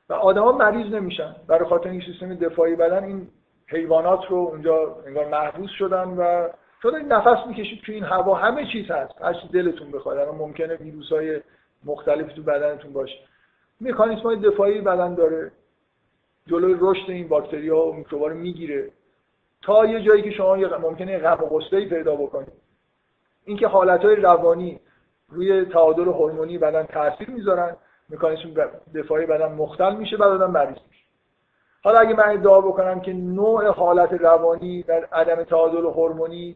و 0.09 0.13
آدما 0.13 0.51
مریض 0.51 0.93
نمیشن. 0.93 1.35
برای 1.47 1.69
خاطر 1.69 1.89
این 1.89 2.01
سیستم 2.01 2.35
دفاعی 2.35 2.75
بدن 2.75 3.03
این 3.03 3.27
حیوانات 3.67 4.25
رو 4.29 4.37
اونجا 4.37 4.95
انگار 5.07 5.27
محبوس 5.27 5.69
شدن 5.69 6.07
و 6.07 6.49
شما 6.81 6.91
نفس 6.91 7.47
می‌کشید 7.47 7.81
تو 7.85 7.91
این 7.91 8.03
هوا. 8.03 8.35
همه 8.35 8.65
چیز 8.65 8.91
هست. 8.91 9.21
هر 9.21 9.33
دلتون 9.53 9.91
بخواد. 9.91 10.17
الان 10.17 10.35
ممکنه 10.35 10.75
ویروس 10.75 11.09
های 11.09 11.41
مختلف 11.85 12.33
تو 12.33 12.43
بدنتون 12.43 12.93
باشه. 12.93 13.17
مکانیسم 13.81 14.21
های 14.21 14.35
دفاعی 14.35 14.81
بدن 14.81 15.15
داره. 15.15 15.51
جلوی 16.47 16.77
رشد 16.79 17.11
این 17.11 17.27
باکتری 17.27 17.69
ها 17.69 17.87
و 17.87 17.93
میکروبا 17.93 18.27
رو 18.27 18.35
می‌گیره. 18.35 18.91
تا 19.61 19.85
یه 19.85 20.01
جایی 20.01 20.21
که 20.21 20.31
شما 20.31 20.55
ممکنه 20.55 21.19
غم 21.19 21.43
و 21.43 21.59
پیدا 21.69 22.15
بکنید. 22.15 22.53
اینکه 23.45 23.67
حالت 23.67 24.05
های 24.05 24.15
روانی 24.15 24.79
روی 25.29 25.65
تعادل 25.65 26.03
هورمونی 26.03 26.57
بدن 26.57 26.83
تاثیر 26.83 27.29
می‌ذارن. 27.29 27.75
مکانیسم 28.09 28.49
دفاعی 28.95 29.25
بدن 29.25 29.51
مختل 29.51 29.95
میشه 29.95 30.17
بعد 30.17 30.29
آدم 30.29 30.51
مریض 30.51 30.77
میشه. 30.89 31.03
حالا 31.83 31.99
اگه 31.99 32.13
من 32.13 32.29
ادعا 32.29 32.61
بکنم 32.61 32.99
که 32.99 33.13
نوع 33.13 33.67
حالت 33.67 34.13
روانی 34.13 34.83
در 34.83 35.05
عدم 35.05 35.43
تعادل 35.43 35.85
هورمونی 35.85 36.55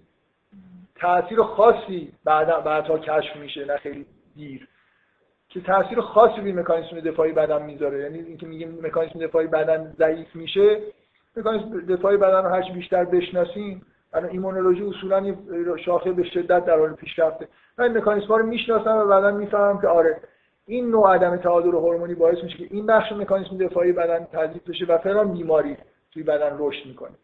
تاثیر 0.95 1.41
خاصی 1.41 2.13
بعد 2.23 2.63
بعدها 2.63 2.97
کشف 2.97 3.35
میشه 3.35 3.65
نه 3.65 3.77
خیلی 3.77 4.05
دیر. 4.35 4.67
که 5.49 5.61
تاثیر 5.61 6.01
خاصی 6.01 6.41
روی 6.41 6.51
مکانیسم 6.51 6.99
دفاعی 6.99 7.31
بدن 7.31 7.61
می‌ذاره. 7.61 7.99
یعنی 7.99 8.19
اینکه 8.19 8.45
میگیم 8.45 8.79
مکانیسم 8.81 9.19
دفاعی 9.19 9.47
بدن 9.47 9.93
ضعیف 9.97 10.35
میشه 10.35 10.81
مکانیسم 11.37 11.79
دفاعی 11.79 12.17
بدن 12.17 12.43
رو 12.43 12.73
بیشتر 12.73 13.05
بشناسیم 13.05 13.85
الان 14.13 14.29
ایمونولوژی 14.29 14.83
اصولا 14.83 15.35
شاخه 15.85 16.11
به 16.11 16.23
شدت 16.23 16.65
در 16.65 16.79
حال 16.79 16.93
پیشرفته. 16.93 17.47
من 17.77 17.85
این 17.85 17.97
مکانیسم 17.97 18.33
رو 18.33 18.45
می‌شناسم 18.45 18.97
و 18.97 19.05
بعدا 19.05 19.31
می‌فهمم 19.31 19.81
که 19.81 19.87
آره 19.87 20.21
این 20.71 20.89
نوع 20.89 21.13
عدم 21.13 21.37
تعادل 21.37 21.69
هورمونی 21.69 22.15
باعث 22.15 22.43
میشه 22.43 22.57
که 22.57 22.67
این 22.69 22.85
بخش 22.85 23.11
مکانیسم 23.11 23.57
دفاعی 23.57 23.91
بدن 23.91 24.27
تضعیف 24.31 24.69
بشه 24.69 24.85
و 24.85 24.97
فلان 24.97 25.33
بیماری 25.33 25.77
توی 26.11 26.23
بدن 26.23 26.55
رشد 26.59 26.85
می‌کنه 26.85 27.15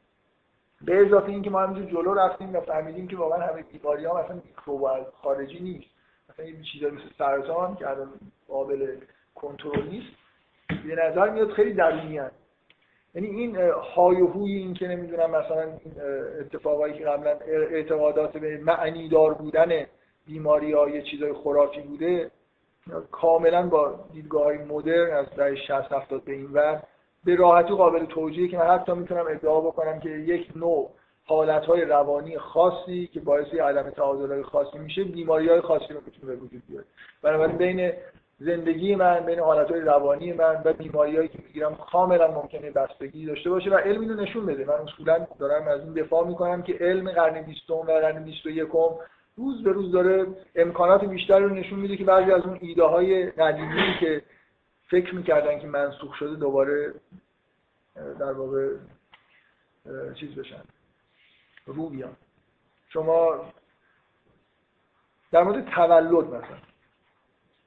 به 0.82 1.06
اضافه 1.06 1.30
اینکه 1.30 1.50
ما 1.50 1.62
همینجور 1.62 1.92
جلو 1.92 2.14
رفتیم 2.14 2.56
و 2.56 2.62
فهمیدیم 2.62 3.08
که 3.08 3.18
واقعا 3.18 3.48
همه 3.48 3.64
بیماری 3.64 4.06
ها 4.06 4.24
مثلا 4.24 4.36
میکروب 4.36 4.88
خارجی 5.22 5.60
نیست 5.60 5.88
مثلا 6.30 6.46
این 6.46 6.62
چیزا 6.62 6.88
مثل 6.88 7.06
سرطان 7.18 7.76
که 7.76 7.90
الان 7.90 8.10
قابل 8.48 8.96
کنترل 9.36 9.90
نیست 9.90 10.14
به 10.88 10.96
نظر 10.96 11.30
میاد 11.30 11.52
خیلی 11.52 11.74
درونی. 11.74 12.20
یعنی 13.16 13.28
این 13.28 13.58
های 13.96 14.22
و 14.22 14.28
هوی 14.28 14.54
این 14.54 14.74
که 14.74 14.88
نمی‌دونم 14.88 15.32
مثلا 15.32 15.62
این 15.62 16.02
اتفاقایی 16.40 16.94
که 16.94 17.04
قبلا 17.04 17.32
اعتقادات 17.48 18.38
به 18.38 18.58
معنی 18.58 19.10
دار 19.10 19.34
بودن 19.34 19.86
بیماری 20.26 20.74
ها 20.74 20.90
یه 20.90 21.02
چیزای 21.02 21.34
خرافی 21.34 21.82
بوده 21.82 22.32
کاملا 23.12 23.68
با 23.68 24.00
دیدگاه 24.14 24.44
های 24.44 24.58
مدرن 24.58 25.18
از 25.18 25.26
دهه 25.38 25.56
60 25.56 25.72
70 25.92 26.24
به 26.24 26.32
این 26.32 26.50
ور 26.54 26.84
به 27.26 27.36
راحتی 27.36 27.74
قابل 27.74 28.06
توجیه 28.06 28.48
که 28.48 28.58
من 28.58 28.66
حتی 28.66 28.92
می‌تونم 28.92 29.26
ادعا 29.30 29.62
بکنم 29.62 30.00
که 30.00 30.10
یک 30.10 30.48
نوع 30.56 30.92
های 31.68 31.82
روانی 31.82 32.38
خاصی 32.38 33.08
که 33.08 33.20
باعث 33.20 33.54
عدم 33.54 33.90
تعادل 33.90 34.42
خاصی 34.42 34.78
میشه 34.78 35.04
بیماری 35.04 35.50
های 35.50 35.62
خاصی 35.62 35.94
رو 35.94 36.00
می‌تونه 36.06 36.36
به 36.36 36.42
وجود 36.42 36.62
بیاره. 36.68 36.86
بنابراین 37.22 37.58
بین 37.58 37.94
زندگی 38.40 38.96
من 38.96 39.26
بین 39.26 39.40
حالتهای 39.40 39.82
روانی 39.82 40.34
من 40.34 40.62
و 40.66 40.74
بیماریایی 40.74 41.28
که 41.28 41.40
می‌گیرم 41.48 41.76
کاملا 41.76 42.32
ممکنه 42.32 42.72
بستگی 42.72 43.26
داشته 43.26 43.50
باشه 43.50 43.70
و 43.70 43.76
علم 43.76 44.02
اینو 44.02 44.14
نشون 44.14 44.46
بده. 44.46 44.66
من 44.66 44.74
اصولا 44.74 45.28
دارم 45.40 45.68
از 45.68 45.82
این 45.82 45.94
دفاع 45.94 46.28
می‌کنم 46.28 46.62
که 46.62 46.74
علم 46.74 47.12
قرن 47.12 47.42
بیستم 47.42 47.74
و 47.74 47.84
قرن 47.84 48.24
بیست 48.24 48.46
و 48.46 48.50
یکم 48.50 48.90
روز 49.38 49.64
به 49.64 49.72
روز 49.72 49.92
داره 49.92 50.28
امکانات 50.56 51.06
بیشتر 51.06 51.40
رو 51.40 51.50
نشون 51.50 51.80
میده 51.80 51.98
که 51.98 52.04
بعضی 52.04 52.32
از 52.32 52.42
اون 52.42 52.58
ایده 52.62 52.84
های 52.84 53.32
قدیمی 53.32 53.98
که 54.00 54.22
فکر 54.90 55.16
می‌کردن 55.16 55.60
که 55.60 55.68
منسوخ 55.68 56.16
شده 56.16 56.36
دوباره 56.36 56.94
در 58.20 58.32
واقع 58.32 58.76
چیز 60.16 60.36
بشن 60.36 60.62
رو 61.66 61.90
بیان. 61.90 62.16
شما 62.90 63.52
در 65.32 65.44
مورد 65.44 65.66
تولد 65.66 66.26
مثلا. 66.28 66.58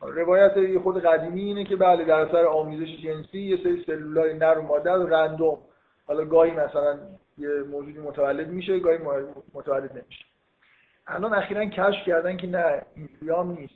روایت 0.01 0.79
خود 0.79 1.05
قدیمی 1.05 1.43
اینه 1.43 1.65
که 1.65 1.77
بله 1.77 2.05
در 2.05 2.21
اثر 2.21 2.47
آمیزش 2.47 3.03
جنسی 3.03 3.41
یه 3.41 3.57
سری 3.57 3.85
سلولای 3.87 4.35
نر 4.35 4.59
و 4.59 4.63
ماده 4.63 4.93
و 4.93 5.07
رندوم. 5.07 5.59
حالا 6.07 6.25
گاهی 6.25 6.51
مثلا 6.51 6.99
یه 7.39 7.49
موجودی 7.49 7.99
متولد 7.99 8.49
میشه 8.49 8.79
گاهی 8.79 8.99
متولد 9.55 9.93
نمیشه. 9.93 10.30
الان 11.07 11.35
اخیرا 11.35 11.65
کشف 11.65 12.07
کردن 12.07 12.37
که 12.37 12.47
نه 12.47 12.83
اینجوری 12.97 13.61
نیست. 13.61 13.75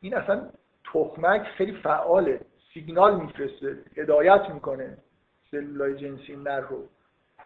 این 0.00 0.14
اصلا 0.14 0.48
تخمک 0.92 1.42
خیلی 1.42 1.72
فعاله. 1.72 2.40
سیگنال 2.74 3.20
میفرسته 3.20 3.78
هدایت 3.96 4.50
می‌کنه 4.54 4.98
سلولای 5.50 5.94
جنسی 5.94 6.36
نر 6.36 6.60
رو 6.60 6.84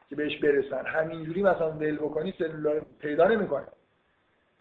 که 0.08 0.16
بهش 0.16 0.36
برسن. 0.36 0.86
همینجوری 0.86 1.42
مثلا 1.42 1.70
ول 1.70 1.96
بکنی 1.96 2.34
سلولای 2.38 2.80
پیدا 3.00 3.28
نمی‌کنه. 3.28 3.66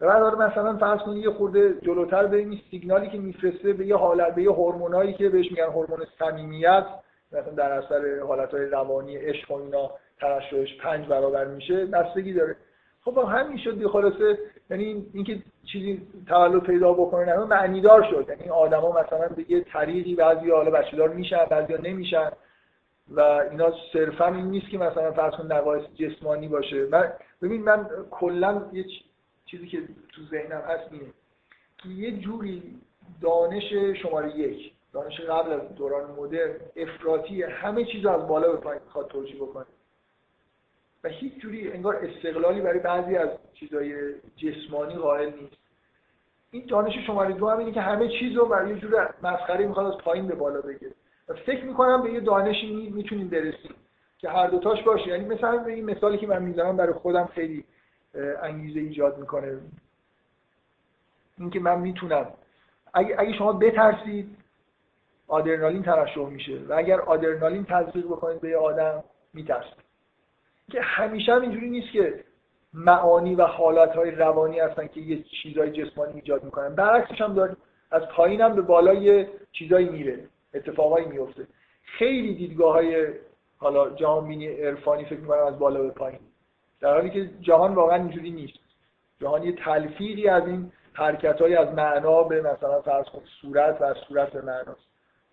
و 0.00 0.06
بعد 0.06 0.34
مثلا 0.34 0.76
فرض 0.76 1.00
کنید 1.00 1.24
یه 1.24 1.30
خورده 1.30 1.74
جلوتر 1.74 2.26
به 2.26 2.36
این 2.36 2.60
سیگنالی 2.70 3.08
که 3.08 3.18
میفرسته 3.18 3.72
به 3.72 3.86
یه 3.86 3.96
حالت 3.96 4.34
به 4.34 4.42
یه 4.42 4.50
هورمونایی 4.50 5.12
که 5.12 5.28
بهش 5.28 5.50
میگن 5.50 5.64
هورمون 5.64 6.06
صمیمیت 6.18 6.86
مثلا 7.32 7.52
در 7.52 7.72
اثر 7.72 8.20
حالتهای 8.20 8.66
روانی 8.66 9.16
عشق 9.16 9.50
و 9.50 9.54
اینا 9.54 9.90
ترشحش 10.20 10.76
پنج 10.80 11.06
برابر 11.06 11.44
میشه 11.44 11.86
بستگی 11.86 12.32
داره. 12.32 12.56
خب 13.04 13.18
همین 13.18 13.58
شد 13.58 13.78
دی 13.78 13.86
خلاصه. 13.86 14.38
یعنی 14.70 15.06
اینکه 15.14 15.42
چیزی 15.72 16.06
تولد 16.26 16.62
پیدا 16.62 16.92
بکنه 16.92 17.24
نه 17.24 17.44
معنی 17.44 17.80
دار 17.80 18.02
شد. 18.10 18.26
یعنی 18.28 18.50
آدما 18.50 19.00
مثلا 19.00 19.28
به 19.28 19.50
یه 19.50 19.60
طریقی 19.60 20.14
بعضی 20.14 20.50
حالا 20.50 20.70
بچه‌دار 20.70 21.08
میشن 21.08 21.44
بعضیا 21.44 21.76
نمیشن 21.76 22.30
و 23.10 23.20
اینا 23.20 23.72
صرفا 23.92 24.26
این 24.26 24.46
نیست 24.46 24.68
که 24.70 24.78
مثلا 24.78 25.12
فرض 25.12 25.34
کن 25.34 25.52
نقایص 25.52 25.84
جسمانی 25.94 26.48
باشه. 26.48 26.86
من 26.86 27.12
ببین 27.42 27.62
من 27.62 27.86
کلا 28.10 28.62
یه 28.72 28.84
چیزی 29.46 29.66
که 29.66 29.78
تو 30.12 30.22
ذهنم 30.30 30.60
هست 30.60 30.92
اینه 30.92 31.06
که 31.78 31.88
یه 31.88 32.18
جوری 32.18 32.78
دانش 33.22 33.72
شماره 34.02 34.36
یک 34.36 34.72
دانش 34.92 35.20
قبل 35.20 35.52
از 35.52 35.74
دوران 35.74 36.10
مدرن 36.10 36.54
افراطی 36.76 37.42
همه 37.42 37.84
چیز 37.84 38.06
از 38.06 38.26
بالا 38.28 38.52
به 38.52 38.58
پایین 38.58 38.82
می‌خواد 38.84 39.12
بکنه. 39.40 39.66
و 41.04 41.08
هیچ 41.08 41.38
جوری 41.38 41.72
انگار 41.72 41.96
استقلالی 41.96 42.60
برای 42.60 42.78
بعضی 42.78 43.16
از 43.16 43.28
چیزهای 43.54 44.14
جسمانی 44.36 44.94
قائل 44.94 45.32
نیست. 45.40 45.56
این 46.50 46.66
دانش 46.66 47.06
شماره 47.06 47.34
دو 47.34 47.48
هم 47.48 47.58
اینه 47.58 47.72
که 47.72 47.80
همه 47.80 48.08
چیز 48.08 48.36
رو 48.36 48.46
برای 48.46 48.70
یه 48.70 48.76
جور 48.76 49.14
مسخره 49.22 49.66
می‌خواد 49.66 49.86
از 49.86 49.98
پایین 49.98 50.26
به 50.26 50.34
بالا 50.34 50.60
بگیره 50.60 50.92
و 51.28 51.34
فکر 51.34 51.64
می‌کنم 51.64 52.02
به 52.02 52.12
یه 52.12 52.20
دانشی 52.20 52.90
می‌تونیم 52.90 53.28
برسیم 53.28 53.74
که 54.18 54.28
هر 54.30 54.46
دوتاش 54.46 54.82
باشه. 54.82 55.06
یعنی 55.06 55.24
مثلا 55.24 55.64
این 55.64 55.84
مثالی 55.84 56.18
که 56.18 56.26
من 56.26 56.42
می‌زنم 56.42 56.76
برای 56.76 56.92
خودم 56.92 57.26
خیلی 57.26 57.64
انگیزه 58.42 58.80
ایجاد 58.80 59.18
می‌کنه. 59.18 59.58
اینکه 61.38 61.60
من 61.60 61.80
می‌تونم. 61.80 62.26
اگه, 62.94 63.16
اگه 63.18 63.32
شما 63.32 63.52
بترسید 63.52 64.36
آدرنالین 65.28 65.82
ترشح 65.82 66.26
میشه. 66.26 66.58
و 66.68 66.72
اگر 66.72 67.00
آدرنالین 67.00 67.64
تزریق 67.64 68.06
بکنید 68.06 68.40
به 68.40 68.48
یه 68.48 68.56
آدم 68.56 69.04
میترسید. 69.34 69.89
که 70.70 70.80
همیشه 70.82 71.34
هم 71.34 71.42
اینجوری 71.42 71.70
نیست 71.70 71.92
که 71.92 72.24
معانی 72.74 73.34
و 73.34 73.42
حالتهای 73.42 74.10
روانی 74.10 74.60
هستن 74.60 74.86
که 74.86 75.00
یه 75.00 75.22
چیزای 75.22 75.70
جسمانی 75.70 76.12
ایجاد 76.14 76.44
می‌کنن. 76.44 76.74
برعکسش 76.74 77.20
هم 77.20 77.34
داریم. 77.34 77.56
از 77.90 78.02
پایین 78.02 78.40
هم 78.40 78.54
به 78.54 78.62
بالا 78.62 78.94
یه 78.94 79.28
چیزایی 79.52 79.88
میره. 79.88 80.18
اتفاقایی 80.54 81.06
میفته 81.06 81.46
خیلی 81.82 82.34
دیدگاه 82.34 82.72
های 82.72 83.08
حالا 83.58 83.90
جهان 83.90 84.28
بینی 84.28 84.48
عرفانی 84.48 85.04
فکر 85.04 85.20
می‌کنم 85.20 85.46
از 85.46 85.58
بالا 85.58 85.82
به 85.82 85.90
پایین. 85.90 86.20
در 86.80 86.94
حالی 86.94 87.10
که 87.10 87.30
جهان 87.40 87.74
واقعا 87.74 87.96
اینجوری 87.96 88.30
نیست. 88.30 88.58
جهان 89.20 89.42
یه 89.42 89.52
تلفیقی 89.52 90.28
از 90.28 90.46
این 90.46 90.72
حرکت 90.92 91.40
های 91.40 91.56
از 91.56 91.74
معنا 91.74 92.22
به 92.22 92.40
مثلا 92.40 92.80
فرض 92.80 93.04
کن 93.04 93.22
صورت 93.40 93.80
و 93.80 93.84
از 93.84 93.96
صورت 94.08 94.32
به 94.32 94.42
معناست. 94.42 94.86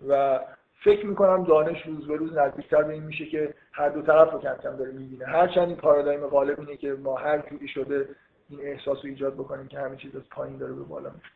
و 0.07 0.39
فکر 0.83 1.05
می‌کنم 1.05 1.43
دانش 1.43 1.81
روز 1.85 2.07
به 2.07 2.15
روز 2.15 2.37
نزدیکتر 2.37 2.83
به 2.83 2.93
این 2.93 3.03
میشه 3.03 3.25
که 3.25 3.53
هر 3.77 3.89
دو 3.89 4.01
طرف 4.01 4.31
رو 4.31 4.39
کم 4.39 4.55
کم 4.63 4.75
داره 4.75 4.91
می‌بینه. 4.91 5.25
هرچند 5.25 5.67
این 5.67 5.77
پارادایم 5.77 6.27
غالب 6.27 6.59
اینه 6.59 6.77
که 6.77 6.93
ما 6.93 7.15
هر 7.15 7.49
جوری 7.49 7.67
شده 7.67 8.09
این 8.49 8.59
احساس 8.61 8.97
رو 8.97 9.09
ایجاد 9.09 9.33
بکنیم 9.33 9.67
که 9.67 9.79
همه 9.79 9.95
چیز 9.95 10.15
از 10.15 10.29
پایین 10.31 10.57
داره 10.57 10.73
به 10.73 10.83
بالا 10.83 11.09
میشه 11.09 11.31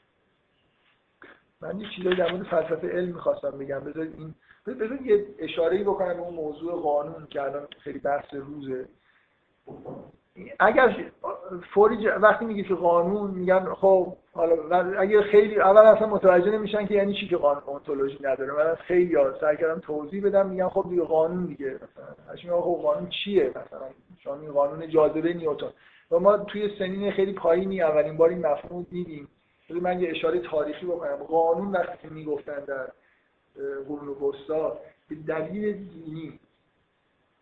من 1.61 1.79
یه 1.79 1.89
چیزایی 1.95 2.15
در 2.15 2.31
مورد 2.31 2.43
فلسفه 2.43 2.87
علم 2.87 3.13
می‌خواستم 3.13 3.51
بگم. 3.51 3.79
بذارید 3.79 4.15
این 4.17 4.35
بذارید 4.67 5.05
یه 5.05 5.25
اشاره 5.39 5.83
بکنم 5.83 6.13
به 6.13 6.19
اون 6.19 6.33
موضوع 6.33 6.81
قانون 6.81 7.27
که 7.29 7.41
الان 7.41 7.67
خیلی 7.79 7.99
بحث 7.99 8.33
روزه. 8.33 8.85
اگر 10.59 11.11
فوری 11.73 12.07
وقتی 12.07 12.45
میگی 12.45 12.63
که 12.63 12.75
قانون 12.75 13.31
میگن 13.31 13.73
خب 13.73 14.17
حالا 14.33 14.77
اگه 14.99 15.21
خیلی 15.21 15.59
اول 15.59 15.81
اصلا 15.81 16.07
متوجه 16.07 16.51
نمیشن 16.51 16.85
که 16.85 16.93
یعنی 16.93 17.13
چی 17.13 17.27
که 17.27 17.37
قانون 17.37 17.63
اونتولوژی 17.65 18.17
نداره. 18.21 18.53
من 18.53 18.75
خیلی 18.75 19.15
ها 19.15 19.39
سعی 19.39 19.57
کردم 19.57 19.79
توضیح 19.79 20.25
بدم 20.25 20.49
میگن 20.49 20.69
خب 20.69 20.85
دیگه 20.89 21.01
قانون 21.01 21.45
دیگه. 21.45 21.79
مثلا 22.33 22.61
خب 22.61 22.79
قانون 22.81 23.09
چیه؟ 23.09 23.49
مثلا 23.49 23.87
شما 24.19 24.35
این 24.35 24.51
قانون 24.51 24.89
جاذبه 24.89 25.33
نیوتن. 25.33 25.69
و 26.11 26.19
ما 26.19 26.37
توی 26.37 26.69
سنین 26.79 27.11
خیلی 27.11 27.33
پایینی 27.33 27.81
اولین 27.81 28.17
بار 28.17 28.29
این 28.29 28.45
مفهوم 28.45 28.85
دیدیم. 28.89 29.27
من 29.69 29.99
یه 29.99 30.09
اشاره 30.09 30.39
تاریخی 30.39 30.85
بکنم. 30.85 31.15
قانون 31.15 31.71
وقتی 31.71 32.07
می‌گفتن 32.07 32.59
در 32.65 32.87
قرون 33.87 34.07
وسطا 34.07 34.77
به 35.09 35.15
دلیل 35.15 35.73
دینی. 35.73 36.39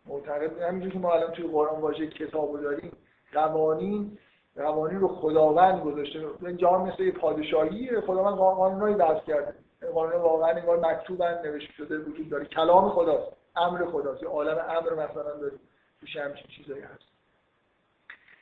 معتقد 0.05 0.61
همینجور 0.61 0.91
که 0.91 0.99
ما 0.99 1.13
الان 1.13 1.31
توی 1.31 1.47
قرآن 1.47 1.81
واژه 1.81 2.07
کتابو 2.07 2.57
داریم 2.57 2.91
قوانین 3.33 4.17
قوانین 4.59 4.99
رو 4.99 5.07
خداوند 5.07 5.81
گذاشته. 5.81 6.19
جهان 6.57 6.81
مثل 6.81 7.03
یه 7.03 7.11
پادشاهی 7.11 8.01
خداوند 8.01 8.35
قانونایی 8.35 8.95
وضع 8.95 9.19
کرده. 9.19 9.53
قانون 9.93 10.21
واقعا 10.21 10.49
انگار 10.49 10.79
مکتوبن 10.79 11.41
نوشته 11.43 11.73
شده 11.73 11.99
وجود 11.99 12.29
داره. 12.29 12.45
کلام 12.45 12.89
خداست. 12.89 13.31
امر 13.55 13.85
خداست. 13.85 14.23
یه 14.23 14.29
عالم 14.29 14.57
امر 14.69 14.93
مثلا 14.93 15.37
داریم 15.41 15.59
توش 15.99 16.17
همچین 16.17 16.45
چیزایی 16.57 16.81
هست. 16.81 17.05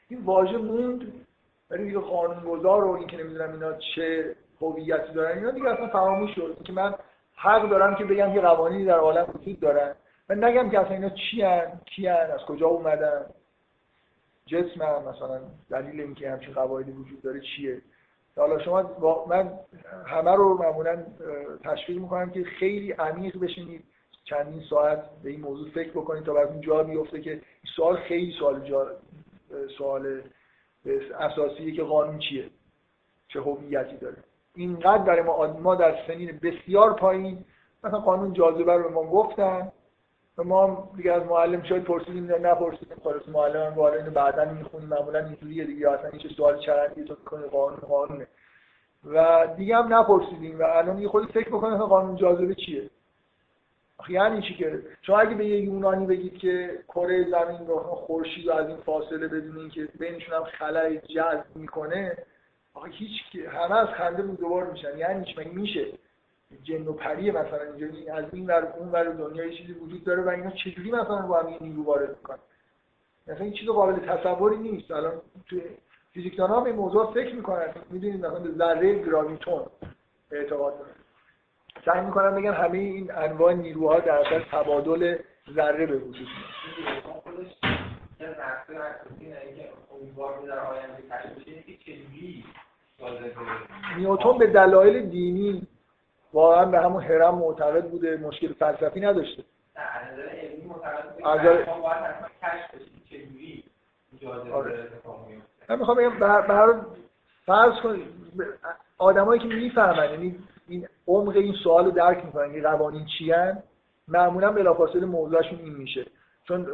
این 0.09 0.25
واژه 0.25 0.57
موند. 0.57 1.25
ولی 1.69 1.83
دیگه 1.83 1.99
قانونگذار 1.99 2.83
و 2.83 2.91
این 2.91 3.07
که 3.07 3.17
نمی‌دونم 3.17 3.51
اینا 3.51 3.73
چه 3.73 4.35
هویتی 4.61 5.13
دارن 5.13 5.37
اینا 5.37 5.51
دیگه 5.51 5.69
اصلا 5.69 5.87
فراموش 5.87 6.35
شد. 6.35 6.57
که 6.63 6.73
من 6.73 6.95
حق 7.35 7.69
دارم 7.69 7.95
که 7.95 8.05
بگم 8.05 8.33
که 8.33 8.41
قوانینی 8.41 8.85
در 8.85 8.97
عالم 8.97 9.27
وجود 9.33 9.59
دارن. 9.59 9.95
من 10.29 10.43
نگم 10.43 10.69
که 10.69 10.79
اصلا 10.79 10.93
اینا 10.93 11.09
چی 11.09 11.41
هن 11.41 11.79
کی 11.85 12.07
هن 12.07 12.31
از 12.31 12.39
کجا 12.47 12.67
اومدن. 12.67 13.25
جسم 14.47 14.81
هم 14.81 15.03
مثلا 15.09 15.41
دلیل 15.69 16.01
اینکه 16.01 16.31
همچین 16.31 16.53
قواعدی 16.53 16.91
وجود 16.91 17.21
داره 17.21 17.41
چیه؟ 17.41 17.81
حالا 18.37 18.59
شما 18.59 19.25
من 19.29 19.59
همه 20.05 20.31
رو 20.31 20.57
معمولا 20.57 21.03
تشویق 21.63 21.97
می‌کنم 22.01 22.29
که 22.29 22.43
خیلی 22.43 22.91
عمیق 22.91 23.39
بشینید 23.39 23.83
چندین 24.23 24.61
ساعت 24.69 25.03
به 25.23 25.29
این 25.29 25.41
موضوع 25.41 25.69
فکر 25.69 25.89
بکنید 25.89 26.23
تا 26.23 26.33
بعد 26.33 26.61
جا 26.61 26.83
میفته 26.83 27.21
که 27.21 27.41
سوال 27.75 27.95
خیلی 27.95 28.31
سوال 28.39 28.59
جا 28.59 28.87
سوال 29.77 30.21
اساسیه 31.19 31.71
که 31.71 31.83
قانون 31.83 32.19
چیه؟ 32.19 32.49
چه 33.27 33.39
هویتی 33.39 33.97
داره؟ 33.97 34.17
اینقدر 34.55 35.03
برای 35.03 35.21
ما 35.21 35.47
ما 35.47 35.75
در 35.75 35.95
سنین 36.07 36.39
بسیار 36.43 36.93
پایین. 36.93 37.45
مثلا 37.83 37.99
قانون 37.99 38.33
جاذبه 38.33 38.73
رو 38.73 38.83
به 38.83 38.89
ما 38.89 39.03
گفتن. 39.03 39.71
ما 40.43 40.91
دیگه 40.95 41.13
از 41.13 41.23
معلم 41.23 41.63
شاید 41.63 41.83
پرسیدیم 41.83 42.29
یا 42.29 42.37
نپرسیدیم. 42.37 42.97
خلاص 43.03 43.27
معلم 43.27 43.73
هم 43.73 43.79
اینو 43.79 44.11
بعدا 44.11 44.45
می‌خونیم. 44.45 44.89
معمولا 44.89 45.25
اینجوریه 45.25 45.63
دیگه. 45.63 45.89
اصلا 45.89 46.09
هیچ 46.09 46.35
سوال 46.37 46.59
چرندی 46.59 47.03
تو 47.03 47.15
می‌کنی؟ 47.19 47.43
قانون 47.43 47.79
قانونه. 47.79 48.27
و 49.05 49.47
دیگه 49.57 49.77
هم 49.77 49.93
نپرسیدیم. 49.93 50.59
و 50.59 50.63
الان 50.63 51.01
یه 51.01 51.07
خودی 51.07 51.27
فکر 51.31 51.49
بکنید 51.49 51.79
قانون 51.79 52.15
جاذبه 52.15 52.55
چیه؟ 52.55 52.89
یعنی 54.09 54.41
چی 54.41 54.53
که؟ 54.53 54.81
شما 55.01 55.19
اگه 55.19 55.35
به 55.35 55.45
یه 55.45 55.59
یونانی 55.59 56.05
بگید 56.05 56.37
که 56.37 56.79
کره 56.87 57.23
زمین 57.23 57.67
رو 57.67 57.79
خورشید 57.79 58.49
از 58.49 58.67
این 58.67 58.77
فاصله 58.77 59.27
بدونین 59.27 59.69
که 59.69 59.87
بینشون 59.99 60.35
هم 60.35 60.43
خلای 60.43 60.97
جذب 60.97 61.55
می‌کنه 61.55 62.17
آخه 62.73 62.89
هیچ 62.89 63.45
همه 63.49 63.75
از 63.75 63.87
خنده 63.87 64.21
دوبار 64.21 64.71
میشن. 64.71 64.97
یعنی 64.97 65.25
چی؟ 65.25 65.49
میشه؟ 65.53 65.85
جن 66.63 66.87
و 66.87 66.93
پری 66.93 67.31
مثلا 67.31 67.61
اینجا 67.61 68.15
از 68.15 68.25
این 68.33 68.47
ور 68.47 68.73
اون 68.77 68.89
ور 68.91 69.03
دنیا 69.03 69.49
چیزی 69.49 69.73
وجود 69.73 70.03
داره 70.03 70.21
و 70.21 70.29
اینا 70.29 70.51
چجوری 70.51 70.91
مثلا 70.91 71.27
با 71.27 71.39
هم 71.39 71.57
نیرو 71.61 71.83
وارد 71.83 72.09
می‌کنن؟ 72.09 72.37
مثلا 73.27 73.43
این 73.43 73.53
چیز 73.53 73.69
قابل 73.69 73.99
تصوری 73.99 74.57
نیست. 74.57 74.91
الان 74.91 75.21
تو 75.49 75.59
فیزیکدان 76.13 76.49
ها 76.49 76.61
به 76.61 76.71
موضوع 76.71 77.13
فکر 77.13 77.35
می‌کنن. 77.35 77.73
می‌دونید 77.89 78.25
مثلا 78.25 78.39
به 78.39 78.51
ذره 78.51 79.03
گراویتون 79.03 79.65
اعتقاد 80.31 80.79
دارن. 80.79 80.91
سعی 81.85 82.05
می‌کنن 82.05 82.35
بگن 82.35 82.53
همه 82.53 82.77
این 82.77 83.11
انواع 83.11 83.53
نیروها 83.53 83.99
در 83.99 84.17
اصل 84.17 84.39
تبادل 84.51 85.17
ذره 85.55 85.85
به 85.85 85.97
وجود 85.97 86.27
نیوتون 93.97 94.37
به 94.37 94.47
دلایل 94.47 95.09
دینی 95.09 95.67
واقعا 96.37 96.65
به 96.65 96.79
همون 96.79 97.03
هرم 97.03 97.35
معتقد 97.35 97.85
بوده 97.89 98.17
مشکل 98.17 98.53
فلسفی 98.53 98.99
نداشته. 98.99 99.43
آره. 101.23 101.67
من 105.69 105.79
می‌خوام 105.79 105.97
بگم 105.97 106.19
به 106.19 106.75
فرض 107.45 107.79
کنید 107.83 108.07
آدمایی 108.97 109.39
که 109.41 109.47
می‌فهمن 109.47 110.11
یعنی 110.11 110.39
این 110.67 110.87
عمق 111.07 111.35
این 111.35 111.53
سوال 111.53 111.85
رو 111.85 111.91
درک 111.91 112.25
می‌کنن 112.25 112.53
که 112.53 112.61
قوانین 112.61 113.05
چی 113.05 113.31
هن 113.31 113.63
معمولا 114.07 114.51
بلافاصله 114.51 115.05
موضوعشون 115.05 115.59
این 115.59 115.75
میشه. 115.75 116.05
چون 116.47 116.67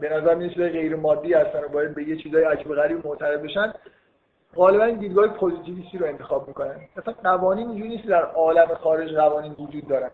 به 0.00 0.08
نظر 0.08 0.34
میاد 0.34 0.50
چیزای 0.50 0.70
غیر 0.70 0.96
مادی 0.96 1.34
هستن 1.34 1.64
و 1.64 1.68
باید 1.68 1.94
به 1.94 2.02
یه 2.02 2.16
چیزای 2.16 2.44
عجیب 2.44 2.74
غریب 2.74 3.06
معترض 3.06 3.40
بشن. 3.40 3.72
غالبا 4.56 4.90
دیدگاه 4.90 5.28
پوزیتیویستی 5.28 5.98
رو 5.98 6.06
انتخاب 6.06 6.48
می‌کنن. 6.48 6.80
مثلا 6.96 7.14
قوانین 7.22 7.68
اینجوری 7.68 7.88
نیست 7.88 8.08
در 8.08 8.22
عالم 8.22 8.66
خارج 8.66 9.14
قوانین 9.14 9.52
وجود 9.52 9.88
دارن. 9.88 10.10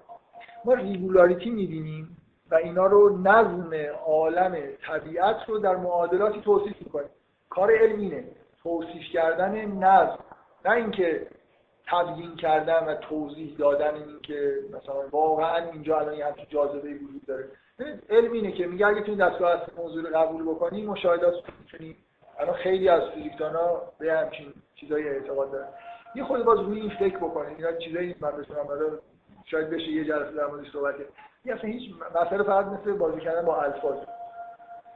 ما 0.64 0.74
ریگولاریتی 0.74 1.50
می‌بینیم 1.50 2.16
و 2.50 2.54
اینا 2.54 2.86
رو 2.86 3.18
نظم 3.18 3.70
عالم 4.06 4.56
طبیعت 4.86 5.36
رو 5.46 5.58
در 5.58 5.76
معادلاتی 5.76 6.40
توصیف 6.40 6.76
می‌کنیم. 6.80 7.08
کار 7.50 7.72
علمینه 7.72 8.24
توصیف 8.62 9.02
کردن 9.12 9.64
نظم. 9.64 10.18
نه 10.64 10.70
اینکه 10.70 11.26
تبیین 11.86 12.36
کردن 12.36 12.84
و 12.84 12.94
توضیح 12.94 13.56
دادن 13.58 13.94
این 13.94 14.20
که 14.22 14.52
مثلا 14.68 15.08
واقعا 15.10 15.70
اینجا 15.72 15.98
الان 15.98 16.14
یه 16.14 16.26
همچین 16.26 16.46
جاذبه 16.48 16.94
وجود 16.94 17.26
داره. 17.26 17.48
علم 18.10 18.32
اینه 18.32 18.52
که 18.52 18.66
میگه 18.66 18.86
اگه 18.86 19.00
تو 19.00 19.10
این 19.10 19.28
دستگاه 19.28 19.62
موضوع 19.76 20.02
رو 20.02 20.16
قبول 20.16 20.42
بکنی 20.42 20.86
مشاهدات 20.86 21.34
می‌تونی 21.60 21.96
الان 22.38 22.54
خیلی 22.54 22.88
از 22.88 23.02
فیزیکدان 23.14 23.54
ها 23.54 23.82
به 23.98 24.12
همچین 24.12 24.52
چیزایی 24.74 25.08
اعتقاد 25.08 25.52
دارن. 25.52 25.68
یه 26.14 26.24
خود 26.24 26.44
باز 26.44 26.58
روی 26.58 26.80
این 26.80 26.90
فکر 26.90 27.16
بکنید 27.16 27.56
اینا 27.58 27.72
چیزایی 27.72 28.14
من 28.20 28.30
بتونم 28.30 28.98
شاید 29.44 29.70
بشه 29.70 29.88
یه 29.88 30.04
جلسه 30.04 30.32
در 30.32 30.46
موردش 30.46 30.72
صحبت 30.72 30.98
کرد. 30.98 31.08
اصلا 31.58 31.70
هیچ 31.70 31.94
مسئله 32.24 32.42
فقط 32.42 32.66
مثل 32.66 32.92
بازی 32.92 33.20
کردن 33.20 33.46
با 33.46 33.62
الفاظ. 33.62 33.96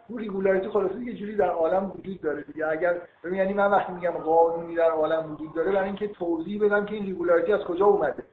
اون 0.09 0.19
regularity 0.19 0.69
خلاصه 0.69 1.01
یه 1.01 1.15
جوری 1.15 1.37
در 1.37 1.49
عالم 1.51 1.91
وجود 1.91 2.21
داره 2.21 2.43
دیگه. 2.43 2.67
اگر 2.67 3.01
ببین 3.25 3.35
یعنی 3.35 3.53
من 3.53 3.71
وقتی 3.71 3.93
میگم 3.93 4.11
قانونی 4.11 4.75
در 4.75 4.91
عالم 4.91 5.33
وجود 5.33 5.55
داره 5.55 5.73
برای 5.73 5.87
اینکه 5.87 6.09
توضیح 6.09 6.65
بدم 6.65 6.87
که 6.87 6.95
این 6.95 7.07
regularity 7.07 7.53
از 7.53 7.61
کجا 7.61 7.87
اومده. 7.87 8.25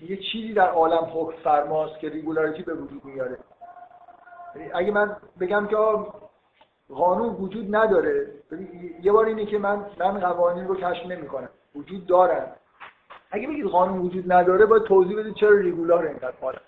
یه 0.00 0.16
چیزی 0.16 0.52
در 0.52 0.68
عالم 0.68 1.10
حکم 1.14 1.36
فرماست 1.44 1.98
که 1.98 2.08
regularity 2.08 2.62
به 2.62 2.74
وجود 2.74 3.04
میاره. 3.04 3.38
یعنی 4.56 4.70
اگه 4.74 4.90
من 4.90 5.16
بگم 5.40 5.66
که 5.66 5.76
قانون 6.88 7.28
وجود 7.28 7.76
نداره. 7.76 8.26
یه 9.02 9.12
بار 9.12 9.26
اینه 9.26 9.46
که 9.46 9.58
من 9.58 9.86
من 9.98 10.20
قوانین 10.20 10.68
رو 10.68 10.76
کشف 10.76 11.06
نمی‌کنم. 11.06 11.48
وجود 11.74 12.06
دارن. 12.06 12.46
اگه 13.30 13.48
بگید 13.48 13.66
قانون 13.66 13.98
وجود 13.98 14.32
نداره 14.32 14.66
باید 14.66 14.82
توضیح 14.82 15.18
بدید 15.18 15.34
چرا 15.34 15.56
ریگولار 15.56 16.06
اینقدر 16.06 16.34
عالم 16.42 16.60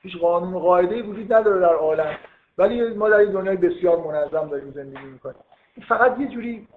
هیچ 0.00 0.18
قانون 0.18 0.54
و 0.54 0.58
قاعده 0.58 1.02
وجود 1.02 1.32
نداره 1.32 1.60
در 1.60 1.74
عالم. 1.74 2.16
ولی 2.58 2.94
ما 2.94 3.08
در 3.08 3.16
این 3.16 3.32
دنیای 3.32 3.56
بسیار 3.56 3.98
منظم 3.98 4.48
داریم 4.48 4.70
زندگی 4.70 5.04
می‌کنیم. 5.04 5.42
فقط 5.88 6.20
یه 6.20 6.28
جوری 6.28 6.68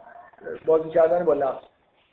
بازی 0.66 0.90
کردن 0.90 1.26
با 1.26 1.34
لفظ. 1.34 1.64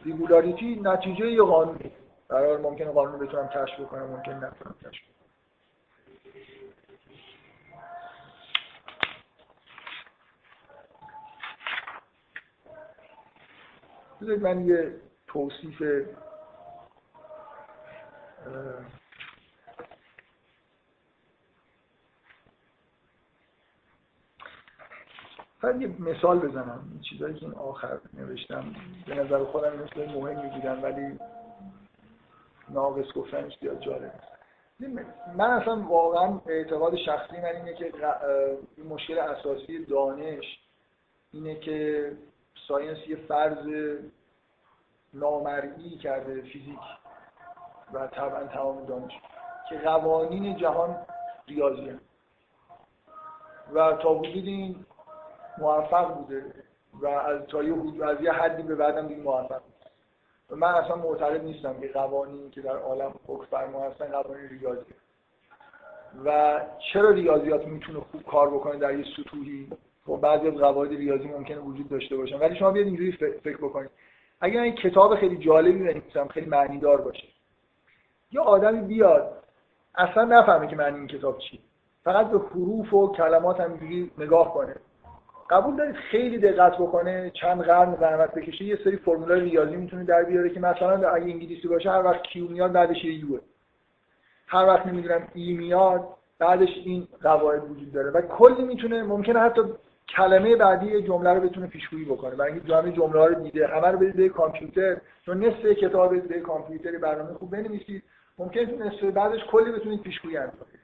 ریگولاریتی 0.05 0.81
نتیجه 0.83 1.27
یه 1.27 1.43
قانونی 1.43 1.93
قرار 2.29 2.61
ممکنه 2.61 2.91
قانون 2.91 3.19
بتونم 3.19 3.49
کشف 3.49 3.81
بکنم 3.81 4.07
ممکن 4.07 4.33
نتونم 4.33 4.75
کشف 4.85 5.03
بذارید 14.23 14.43
من 14.43 14.67
یه 14.67 14.95
توصیف 15.27 15.83
فقط 25.61 25.81
یه 25.81 25.89
مثال 25.99 26.39
بزنم. 26.39 26.89
این 26.93 27.01
چیزایی 27.01 27.35
که 27.35 27.47
این 27.47 27.55
آخر 27.55 27.99
نوشتم 28.15 28.75
به 29.07 29.15
نظر 29.15 29.45
خودم 29.45 29.73
مثل 29.77 30.13
مهمی 30.13 30.51
بودن 30.51 30.81
ولی 30.83 31.19
ناقص 32.69 33.13
گفتنش 33.13 33.59
زیاد 33.61 33.81
جالب 33.81 34.13
من 35.37 35.51
اصلا 35.51 35.83
واقعا 35.83 36.41
اعتقاد 36.47 36.97
شخصی 36.97 37.37
من 37.37 37.57
اینه 37.57 37.75
که 37.75 37.93
این 38.77 38.87
مشکل 38.87 39.19
اساسی 39.19 39.85
دانش 39.85 40.45
اینه 41.33 41.61
که 41.61 42.13
ساینس 42.73 43.09
یه 43.09 43.17
فرض 43.17 43.67
نامرئی 45.15 45.99
کرده 45.99 46.41
فیزیک 46.41 46.79
و 47.93 48.07
طبعا 48.07 48.45
تمام 48.45 48.85
دانش 48.85 49.13
که 49.69 49.79
قوانین 49.79 50.57
جهان 50.57 50.97
ریاضی 51.49 51.99
و 53.75 53.93
تا 53.93 54.15
وجود 54.15 54.47
این 54.47 54.85
موفق 55.59 56.15
بوده 56.15 56.55
و 56.93 57.07
از 57.07 57.47
تا 57.47 57.63
یه 57.63 58.05
از 58.05 58.21
یه 58.21 58.33
حدی 58.33 58.63
به 58.63 58.75
بعدم 58.75 59.09
دیگه 59.09 59.23
موفق 59.23 59.61
و 60.51 60.57
من 60.57 60.75
اصلا 60.75 60.97
معتقد 60.97 61.45
نیستم 61.45 61.81
که 61.81 61.89
قوانینی 61.89 62.51
که 62.51 62.61
در 62.61 62.77
عالم 62.77 63.15
حکم 63.27 63.45
فرما 63.45 63.85
هستن 63.85 64.07
قوانین 64.07 64.49
ریاضی 64.49 64.95
و 66.25 66.61
چرا 66.93 67.11
ریاضیات 67.11 67.67
می‌تونه 67.67 68.01
خوب 68.01 68.23
کار 68.23 68.51
بکنه 68.51 68.79
در 68.79 68.99
یه 68.99 69.05
سطوحی؟ 69.17 69.69
خب 70.07 70.19
بعضی 70.23 70.49
از 70.49 70.55
قواعد 70.55 70.91
ریاضی 70.91 71.29
ممکنه 71.29 71.59
وجود 71.59 71.89
داشته 71.89 72.17
باشن. 72.17 72.39
ولی 72.39 72.57
شما 72.57 72.71
بیاید 72.71 72.89
اینجوری 72.89 73.13
فکر 73.43 73.57
بکنید. 73.57 73.91
اگر 74.41 74.61
این 74.61 74.75
کتاب 74.75 75.15
خیلی 75.15 75.37
جالبی 75.37 75.79
بنویسم 75.79 76.29
خیلی 76.29 76.47
معنی 76.47 76.79
دار 76.79 77.01
باشه. 77.01 77.29
یه 78.33 78.41
آدمی 78.41 78.81
بیاد 78.81 79.43
اصلا 79.95 80.25
نفهمه 80.25 80.67
که 80.67 80.77
معنی 80.77 80.99
این 80.99 81.07
کتاب 81.07 81.39
چی 81.39 81.61
فقط 82.05 82.31
به 82.31 82.39
حروف 82.39 82.95
و 82.95 83.13
کلمات 83.13 83.61
همینجوری 83.61 84.11
نگاه 84.19 84.55
کنه. 84.55 84.77
قبول 85.51 85.77
دارید 85.77 85.95
خیلی 85.95 86.39
دقت 86.39 86.75
بکنه 86.75 87.31
چند 87.35 87.63
قرن 87.63 87.97
زحمت 88.01 88.35
بکشه. 88.35 88.65
یه 88.65 88.79
سری 88.85 88.97
فرمولای 88.97 89.41
ریاضی 89.41 89.77
می‌تونه 89.77 90.05
در 90.05 90.23
بیاره 90.23 90.51
که 90.51 90.61
مثلا 90.61 91.09
اگه 91.09 91.25
انگلیسی 91.25 91.69
باشه 91.69 91.91
هر 91.91 92.05
وقت 92.05 92.23
کیو 92.23 92.49
میاد 92.49 92.73
بعدش 92.73 93.05
یه 93.05 93.15
یوه. 93.15 93.41
هر 94.47 94.67
وقت 94.67 94.87
نمی‌دونم 94.87 95.29
ای 95.35 95.53
میاد 95.53 96.09
بعدش 96.39 96.69
این 96.85 97.09
قواعد 97.23 97.71
وجود 97.71 97.93
داره. 97.93 98.11
و 98.11 98.21
کلی 98.21 98.65
می‌تونه 98.65 99.03
ممکنه 99.03 99.41
حتی 99.41 99.63
کلمه 100.17 100.57
بعدی 100.57 101.03
جمله 101.03 101.31
رو 101.31 101.41
بتونه 101.41 101.67
پیشگویی 101.67 102.05
بکنه. 102.05 102.35
برای 102.35 102.53
اینکه 102.53 102.69
جمله 102.93 103.19
ها 103.19 103.27
رو 103.27 103.35
دیده 103.35 103.67
همه 103.67 103.89
رو 103.89 103.99
بدید 103.99 104.17
به 104.17 104.29
کامپیوتر. 104.29 104.97
چون 105.27 105.45
نصف 105.45 105.67
کتاب 105.67 106.29
به 106.29 106.41
کامپیوتر 106.41 106.99
برنامه 106.99 107.35
خوب 107.35 107.51
بنویسید. 107.51 108.03
ممکنه 108.39 108.67
تو 108.67 108.77
نصف 108.85 109.05
بعدش 109.05 109.45
کلی 109.45 109.73
بتونید 109.73 110.03
پیشگویی 110.03 110.37
انجام 110.37 110.57
بدید. 110.69 110.81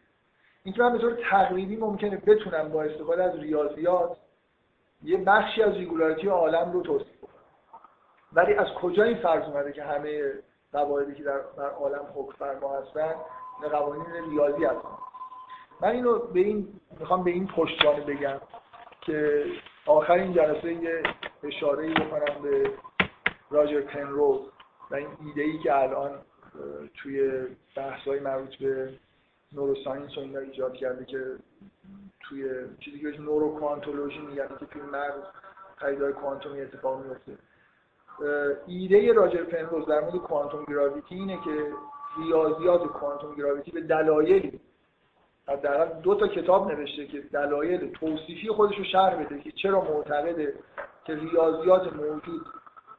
اینکه 0.64 0.82
من 0.82 0.92
به 0.92 0.98
طور 0.98 1.18
تقریبی 1.30 1.76
ممکنه 1.76 2.16
بتونم 2.16 2.68
با 2.68 2.82
استفاده 2.82 3.24
از 3.24 3.38
ریاضیات 3.38 4.16
یه 5.02 5.16
بخشی 5.16 5.62
از 5.62 5.74
ریگولاریتی 5.74 6.28
عالم 6.28 6.72
رو 6.72 6.82
توصیف 6.82 7.20
کنم 7.20 7.30
ولی 8.32 8.54
از 8.54 8.66
کجا 8.66 9.02
این 9.02 9.16
فرض 9.16 9.42
اومده 9.42 9.72
که 9.72 9.82
همه 9.82 10.32
قواعدی 10.72 11.14
که 11.14 11.22
در, 11.22 11.40
در 11.56 11.70
عالم 11.70 12.06
حکم 12.14 12.32
فرما 12.32 12.78
هستن 12.78 13.14
قوانین 13.72 14.04
ریاضی 14.30 14.64
هستن؟ 14.64 14.88
من 15.80 15.88
اینو 15.88 16.18
به 16.18 16.40
این 16.40 16.68
می‌خوام 17.00 17.24
به 17.24 17.30
این 17.30 17.46
پشتوانه 17.46 18.00
بگم. 18.00 18.40
که 19.00 19.44
آخر 19.86 20.12
این 20.12 20.32
جلسه 20.32 20.72
یه 20.72 21.02
اشاره 21.42 21.94
بکنم 21.94 22.42
به 22.42 22.70
راجر 23.50 23.80
پنروز 23.80 24.40
و 24.90 24.94
این 24.94 25.08
ایده 25.26 25.42
ای 25.42 25.58
که 25.58 25.74
الان 25.74 26.18
توی 26.94 27.46
بحث 27.76 28.08
های 28.08 28.20
مربوط 28.20 28.56
به 28.56 28.92
نوروساینس 29.52 30.18
و 30.18 30.38
ایجاد 30.38 30.74
کرده 30.74 31.04
که 31.04 31.24
توی 32.20 32.50
چیزی 32.80 33.00
که 33.00 33.20
نورو 33.20 33.58
کوانتولوژی 33.58 34.18
میگن 34.18 34.48
که 34.60 34.66
توی 34.66 34.82
مغز 34.82 35.22
پدیده‌های 35.80 36.12
کوانتومی 36.12 36.60
اتفاق 36.60 37.04
میفته 37.04 37.38
ایده 38.66 39.12
راجر 39.12 39.42
پنروز 39.42 39.86
در 39.86 40.00
مورد 40.00 40.16
کوانتوم 40.16 40.64
گراویتی 40.64 41.14
اینه 41.14 41.38
که 41.44 41.72
ریاضیات 42.18 42.86
کوانتوم 42.86 43.34
گراویتی 43.34 43.70
به 43.70 43.80
دلایلی 43.80 44.60
حداقل 45.48 46.00
دو 46.00 46.14
تا 46.14 46.28
کتاب 46.28 46.72
نوشته 46.72 47.06
که 47.06 47.20
دلایل 47.20 47.92
توصیفی 47.92 48.48
خودش 48.48 48.78
رو 48.78 48.84
شرح 48.84 49.24
بده 49.24 49.40
که 49.40 49.52
چرا 49.52 49.80
معتقده 49.80 50.54
که 51.04 51.14
ریاضیات 51.14 51.92
موجود 51.92 52.46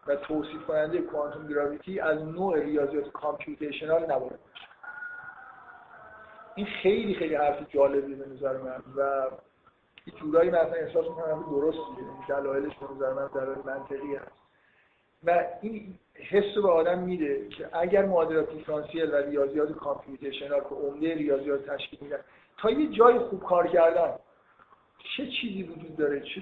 و 0.08 0.16
توصیف 0.16 0.66
کننده 0.68 1.02
کوانتوم 1.02 1.48
گراویتی 1.48 2.00
از 2.00 2.22
نوع 2.22 2.60
ریاضیات 2.60 3.12
کامپیوتیشنال 3.12 4.12
نباید 4.12 4.40
این 6.56 6.68
خیلی 6.84 7.16
خیلی 7.16 7.36
حرف 7.36 7.70
جالبی 7.70 8.16
به 8.16 8.26
نظر 8.30 8.58
من 8.58 8.84
و 8.98 9.28
یه 10.08 10.14
جورایی 10.20 10.50
مثلا 10.50 10.74
احساس 10.74 11.06
می‌کنم 11.06 11.46
درست 11.50 11.78
دلایلش 12.30 12.74
به 12.76 12.96
نظر 12.96 13.14
من 13.14 13.28
دلایل 13.34 13.60
منطقی 13.66 14.16
هست 14.16 14.32
و 15.24 15.44
این 15.62 16.00
حس 16.14 16.58
به 16.64 16.72
آدم 16.72 17.00
میده 17.00 17.48
که 17.48 17.70
اگر 17.74 18.06
معادلات 18.06 18.50
دیفرانسیل 18.50 19.12
و 19.12 19.16
ریاضیات 19.16 19.72
کامپیوتیشنال 19.72 20.60
که 20.60 20.76
عمده 20.76 21.16
ریاضیات 21.16 21.66
تشکیل 21.66 22.00
میدن 22.02 22.20
تا 22.62 22.70
یه 22.70 22.88
جای 22.88 23.20
خوب 23.20 23.44
کار 23.44 23.68
کردن 23.68 24.16
چه 25.18 25.28
چیزی 25.28 25.64
وجود 25.64 25.98
داره؟ 25.98 26.20
چه 26.20 26.42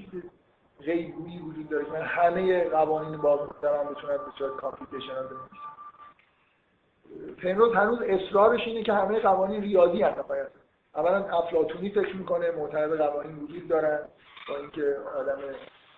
غیبویی 0.81 1.39
وجود 1.39 1.69
داره؟ 1.69 1.85
من 1.91 2.02
همه 2.02 2.69
قوانین 2.69 3.18
با 3.18 3.49
دارم 3.61 3.94
بتونم 3.94 4.18
به 4.18 4.31
صورت 4.38 4.52
کامپیوتیشنال 4.52 5.27
بنویسم. 5.27 5.77
پنروز 7.44 7.73
هنوز 7.73 8.02
اصرارش 8.02 8.68
اینه 8.68 8.84
که 8.84 8.94
همه 8.94 9.19
قوانین 9.19 9.61
ریاضی 9.61 10.02
هستن 10.02 10.22
باید. 10.22 10.48
اولا 10.95 11.38
افلاطونی 11.38 11.89
فکر 11.89 12.15
می‌کنه 12.15 12.52
معتقد 12.52 12.98
قوانین 12.98 13.35
وجود 13.35 13.68
دارن. 13.68 13.99
با 14.49 14.57
اینکه 14.57 14.98
آدم 15.19 15.38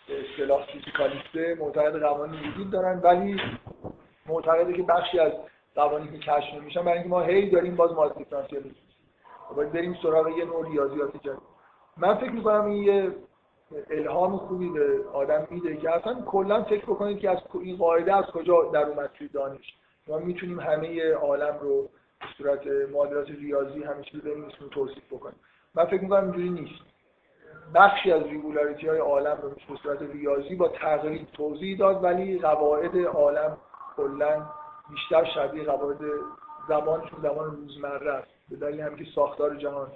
اصطلاح 0.09 0.65
فیزیکالیسته 0.65 1.55
معتقد 1.59 2.01
قوانین 2.01 2.49
وجود 2.49 2.71
دارن 2.71 2.99
ولی 2.99 3.41
معتقده 4.25 4.73
که 4.73 4.83
بخشی 4.83 5.19
از 5.19 5.31
قوانین 5.75 6.11
که 6.11 6.17
کشف 6.17 6.53
نمیشن. 6.53 6.81
برای 6.81 6.93
اینکه 6.93 7.09
ما 7.09 7.21
هی 7.21 7.49
داریم 7.49 7.75
باز 7.75 7.91
ماز 7.91 8.17
دیفرانسیل 8.17 8.73
باید 9.55 9.71
بریم 9.71 9.97
سراغ 10.03 10.27
یه 10.37 10.45
نوع 10.45 10.69
ریاضیات 10.69 11.17
جدید. 11.17 11.39
من 11.97 12.15
فکر 12.15 12.31
می‌کنم 12.31 12.65
این 12.65 12.83
یه 12.83 13.15
الهام 13.89 14.37
خوبی 14.37 14.69
به 14.69 14.99
آدم 15.13 15.47
میده 15.49 15.77
که 15.77 15.95
اصلا 15.95 16.21
کلا 16.21 16.63
فکر 16.63 16.85
بکنید 16.85 17.19
که 17.19 17.29
از 17.29 17.37
این 17.53 17.77
قاعده 17.77 18.15
از 18.15 18.25
کجا 18.25 18.63
در 18.73 18.85
اومد 18.85 19.11
توی 19.17 19.27
دانش. 19.27 19.73
ما 20.07 20.17
می‌تونیم 20.17 20.59
همه 20.59 21.13
عالم 21.13 21.57
رو 21.61 21.81
به 22.19 22.25
صورت 22.37 22.67
معادلات 22.93 23.29
ریاضی 23.29 23.83
همه 23.83 24.03
چیز 24.03 24.21
بریم 24.21 24.47
توصیف 24.71 25.13
بکنیم. 25.13 25.39
من 25.75 25.85
فکر 25.85 26.01
می‌کنم 26.01 26.23
اینجوری 26.23 26.49
نیست. 26.49 26.81
بخشی 27.75 28.11
از 28.11 28.23
ریگولاریتی 28.23 28.87
های 28.87 28.99
عالم 28.99 29.37
رو 29.41 29.49
به 29.49 29.75
صورت 29.83 30.01
ریاضی 30.01 30.55
با 30.55 30.67
تقریب 30.67 31.27
توضیح 31.33 31.77
داد 31.77 32.03
ولی 32.03 32.39
قواعد 32.39 32.97
عالم 32.97 33.57
کلا 33.97 34.45
بیشتر 34.89 35.25
شبیه 35.25 35.63
قواعد 35.63 35.97
زبانشون 36.67 37.19
زبان 37.21 37.51
روزمره 37.51 38.11
است. 38.11 38.38
به 38.49 38.55
دلیل 38.55 38.79
همین 38.79 39.05
که 39.05 39.11
ساختار 39.15 39.55
جهان 39.55 39.91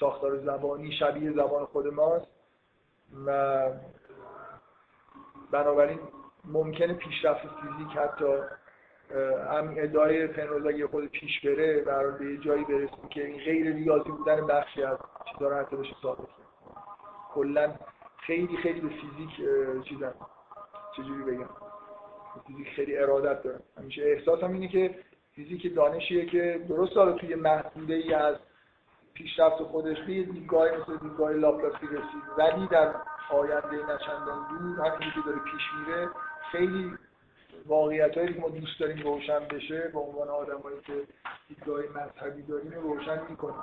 ساختار 0.00 0.38
زبانی 0.38 0.92
شبیه 0.92 1.32
زبان 1.32 1.64
خود 1.64 1.86
ماست 1.86 2.26
و 3.26 3.70
بنابراین 5.50 5.98
ممکنه 6.44 6.94
پیشرفت 6.94 7.40
فیزیک 7.40 7.96
حتی 7.96 8.24
هم 9.50 9.74
ادعای 9.76 10.26
پنروز 10.26 10.66
اگه 10.66 10.86
خود 10.86 11.06
پیش 11.06 11.40
بره 11.46 11.80
برای 11.82 12.18
به 12.18 12.44
جایی 12.44 12.64
برسیم 12.64 13.08
که 13.10 13.26
این 13.26 13.40
غیر 13.40 13.74
ریاضی 13.74 14.10
بودن 14.10 14.46
بخشی 14.46 14.82
از 14.82 14.98
چیزا 15.32 15.48
رو 15.48 15.56
حتی 15.56 15.76
بشه 15.76 15.94
ثابت 16.02 16.28
کلا 17.34 17.74
خیلی 18.18 18.56
خیلی 18.56 18.80
به 18.80 18.88
فیزیک 18.88 19.48
چیزن 19.84 20.14
چجوری 20.96 21.22
بگم؟ 21.22 21.48
فیزیک 22.46 22.68
خیلی 22.68 22.96
ارادت 22.96 23.42
دارم. 23.42 23.62
همیشه 23.78 24.02
احساسم 24.02 24.52
اینه 24.52 24.68
که 24.68 24.94
فیزیک 25.38 25.74
دانشیه 25.74 26.26
که 26.26 26.64
درست 26.68 26.94
داره 26.94 27.18
توی 27.18 27.34
محدوده 27.34 27.94
ای 27.94 28.14
از 28.14 28.36
پیشرفت 29.14 29.62
خودش 29.62 29.98
به 29.98 30.22
دیدگاه 30.22 30.68
مثل 30.68 30.96
دیدگاه 30.96 31.32
لاپلاسی 31.32 31.86
رسید. 31.86 32.22
ولی 32.38 32.66
در 32.66 32.94
آینده 33.30 33.76
نچندان 33.76 34.48
دور 34.48 34.86
همینی 34.86 35.12
که 35.14 35.20
داره 35.26 35.38
پیش 35.38 35.62
میره 35.78 36.08
خیلی 36.52 36.94
واقعیت 37.66 38.18
هایی 38.18 38.34
که 38.34 38.40
ما 38.40 38.48
دوست 38.48 38.80
داریم 38.80 39.02
روشن 39.02 39.38
بشه 39.38 39.90
به 39.92 39.98
عنوان 39.98 40.28
آدمایی 40.28 40.80
که 40.86 40.92
دیدگاه 41.48 41.80
مذهبی 41.80 42.42
داریم 42.42 42.72
روشن 42.72 43.20
می‌کنیم 43.30 43.62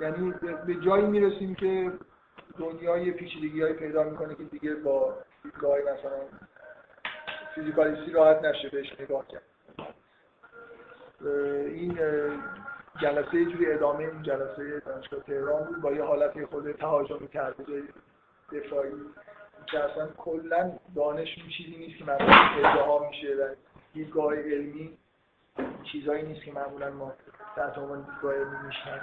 یعنی 0.00 0.34
به 0.66 0.74
جایی 0.74 1.06
می‌رسیم 1.06 1.54
که 1.54 1.92
دنیای 2.58 3.10
پیچیدگی 3.10 3.62
های 3.62 3.72
پیدا 3.72 4.02
می‌کنه 4.02 4.34
که 4.34 4.44
دیگه 4.44 4.74
با 4.74 5.14
دیدگاه 5.42 5.78
مثلا 5.78 6.20
فیزیکالیستی 7.54 8.12
راحت 8.12 8.44
نشه 8.44 8.68
بهش 8.68 9.00
نگاه 9.00 9.28
کرد. 9.28 9.49
این 11.26 11.98
جلسه 13.00 13.34
یه 13.34 13.44
جوری 13.44 13.72
ادامه 13.72 13.98
این 13.98 14.22
جلسه 14.22 14.80
دانشگاه 14.86 15.20
تهران 15.20 15.64
بود 15.64 15.80
با 15.80 15.92
یه 15.92 16.04
حالت 16.04 16.44
خود 16.44 16.72
تهاجمی 16.72 17.28
کرده 17.28 17.82
دفاعی. 18.52 18.92
که 19.66 19.78
اصلا 19.78 20.06
کلا 20.06 20.72
دانش 20.96 21.28
چیزی 21.56 21.76
نیست 21.78 21.98
که 21.98 22.04
معمولا 22.04 22.70
ادعا 22.70 23.08
میشه 23.08 23.34
و 23.34 23.54
دیدگاه 23.94 24.34
علمی 24.34 24.98
چیزایی 25.92 26.22
نیست 26.22 26.44
که 26.44 26.52
معمولا 26.52 26.90
ما 26.90 27.12
تحت 27.56 27.78
عنوان 27.78 28.02
دیدگاه 28.02 28.34
علمی 28.34 28.66
میشنن 28.66 29.00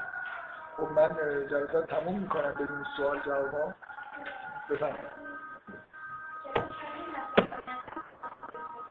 خب 0.78 0.92
من 0.92 1.10
جلسه 1.50 1.82
تموم 1.82 2.20
می‌کنم 2.20 2.54
بدون 2.54 2.86
سوال 2.98 3.20
جواب 3.26 3.52
ها 3.52 3.74
بفهم 4.70 4.96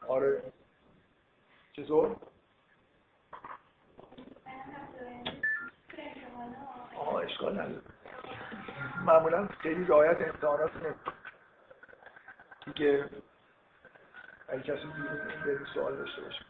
آره. 0.07 0.43
چطور؟ 1.73 2.15
اشکال 7.37 7.53
نداره 7.53 7.81
معمولا 9.05 9.47
خیلی 9.47 9.85
رعایت 9.85 10.21
امتحانات 10.21 10.71
دیگه 12.65 13.09
اگه 14.49 14.61
کسی 14.61 14.87
بیرون 15.45 15.65
سوال 15.73 15.95
داشته 15.95 16.21
باشه 16.21 16.45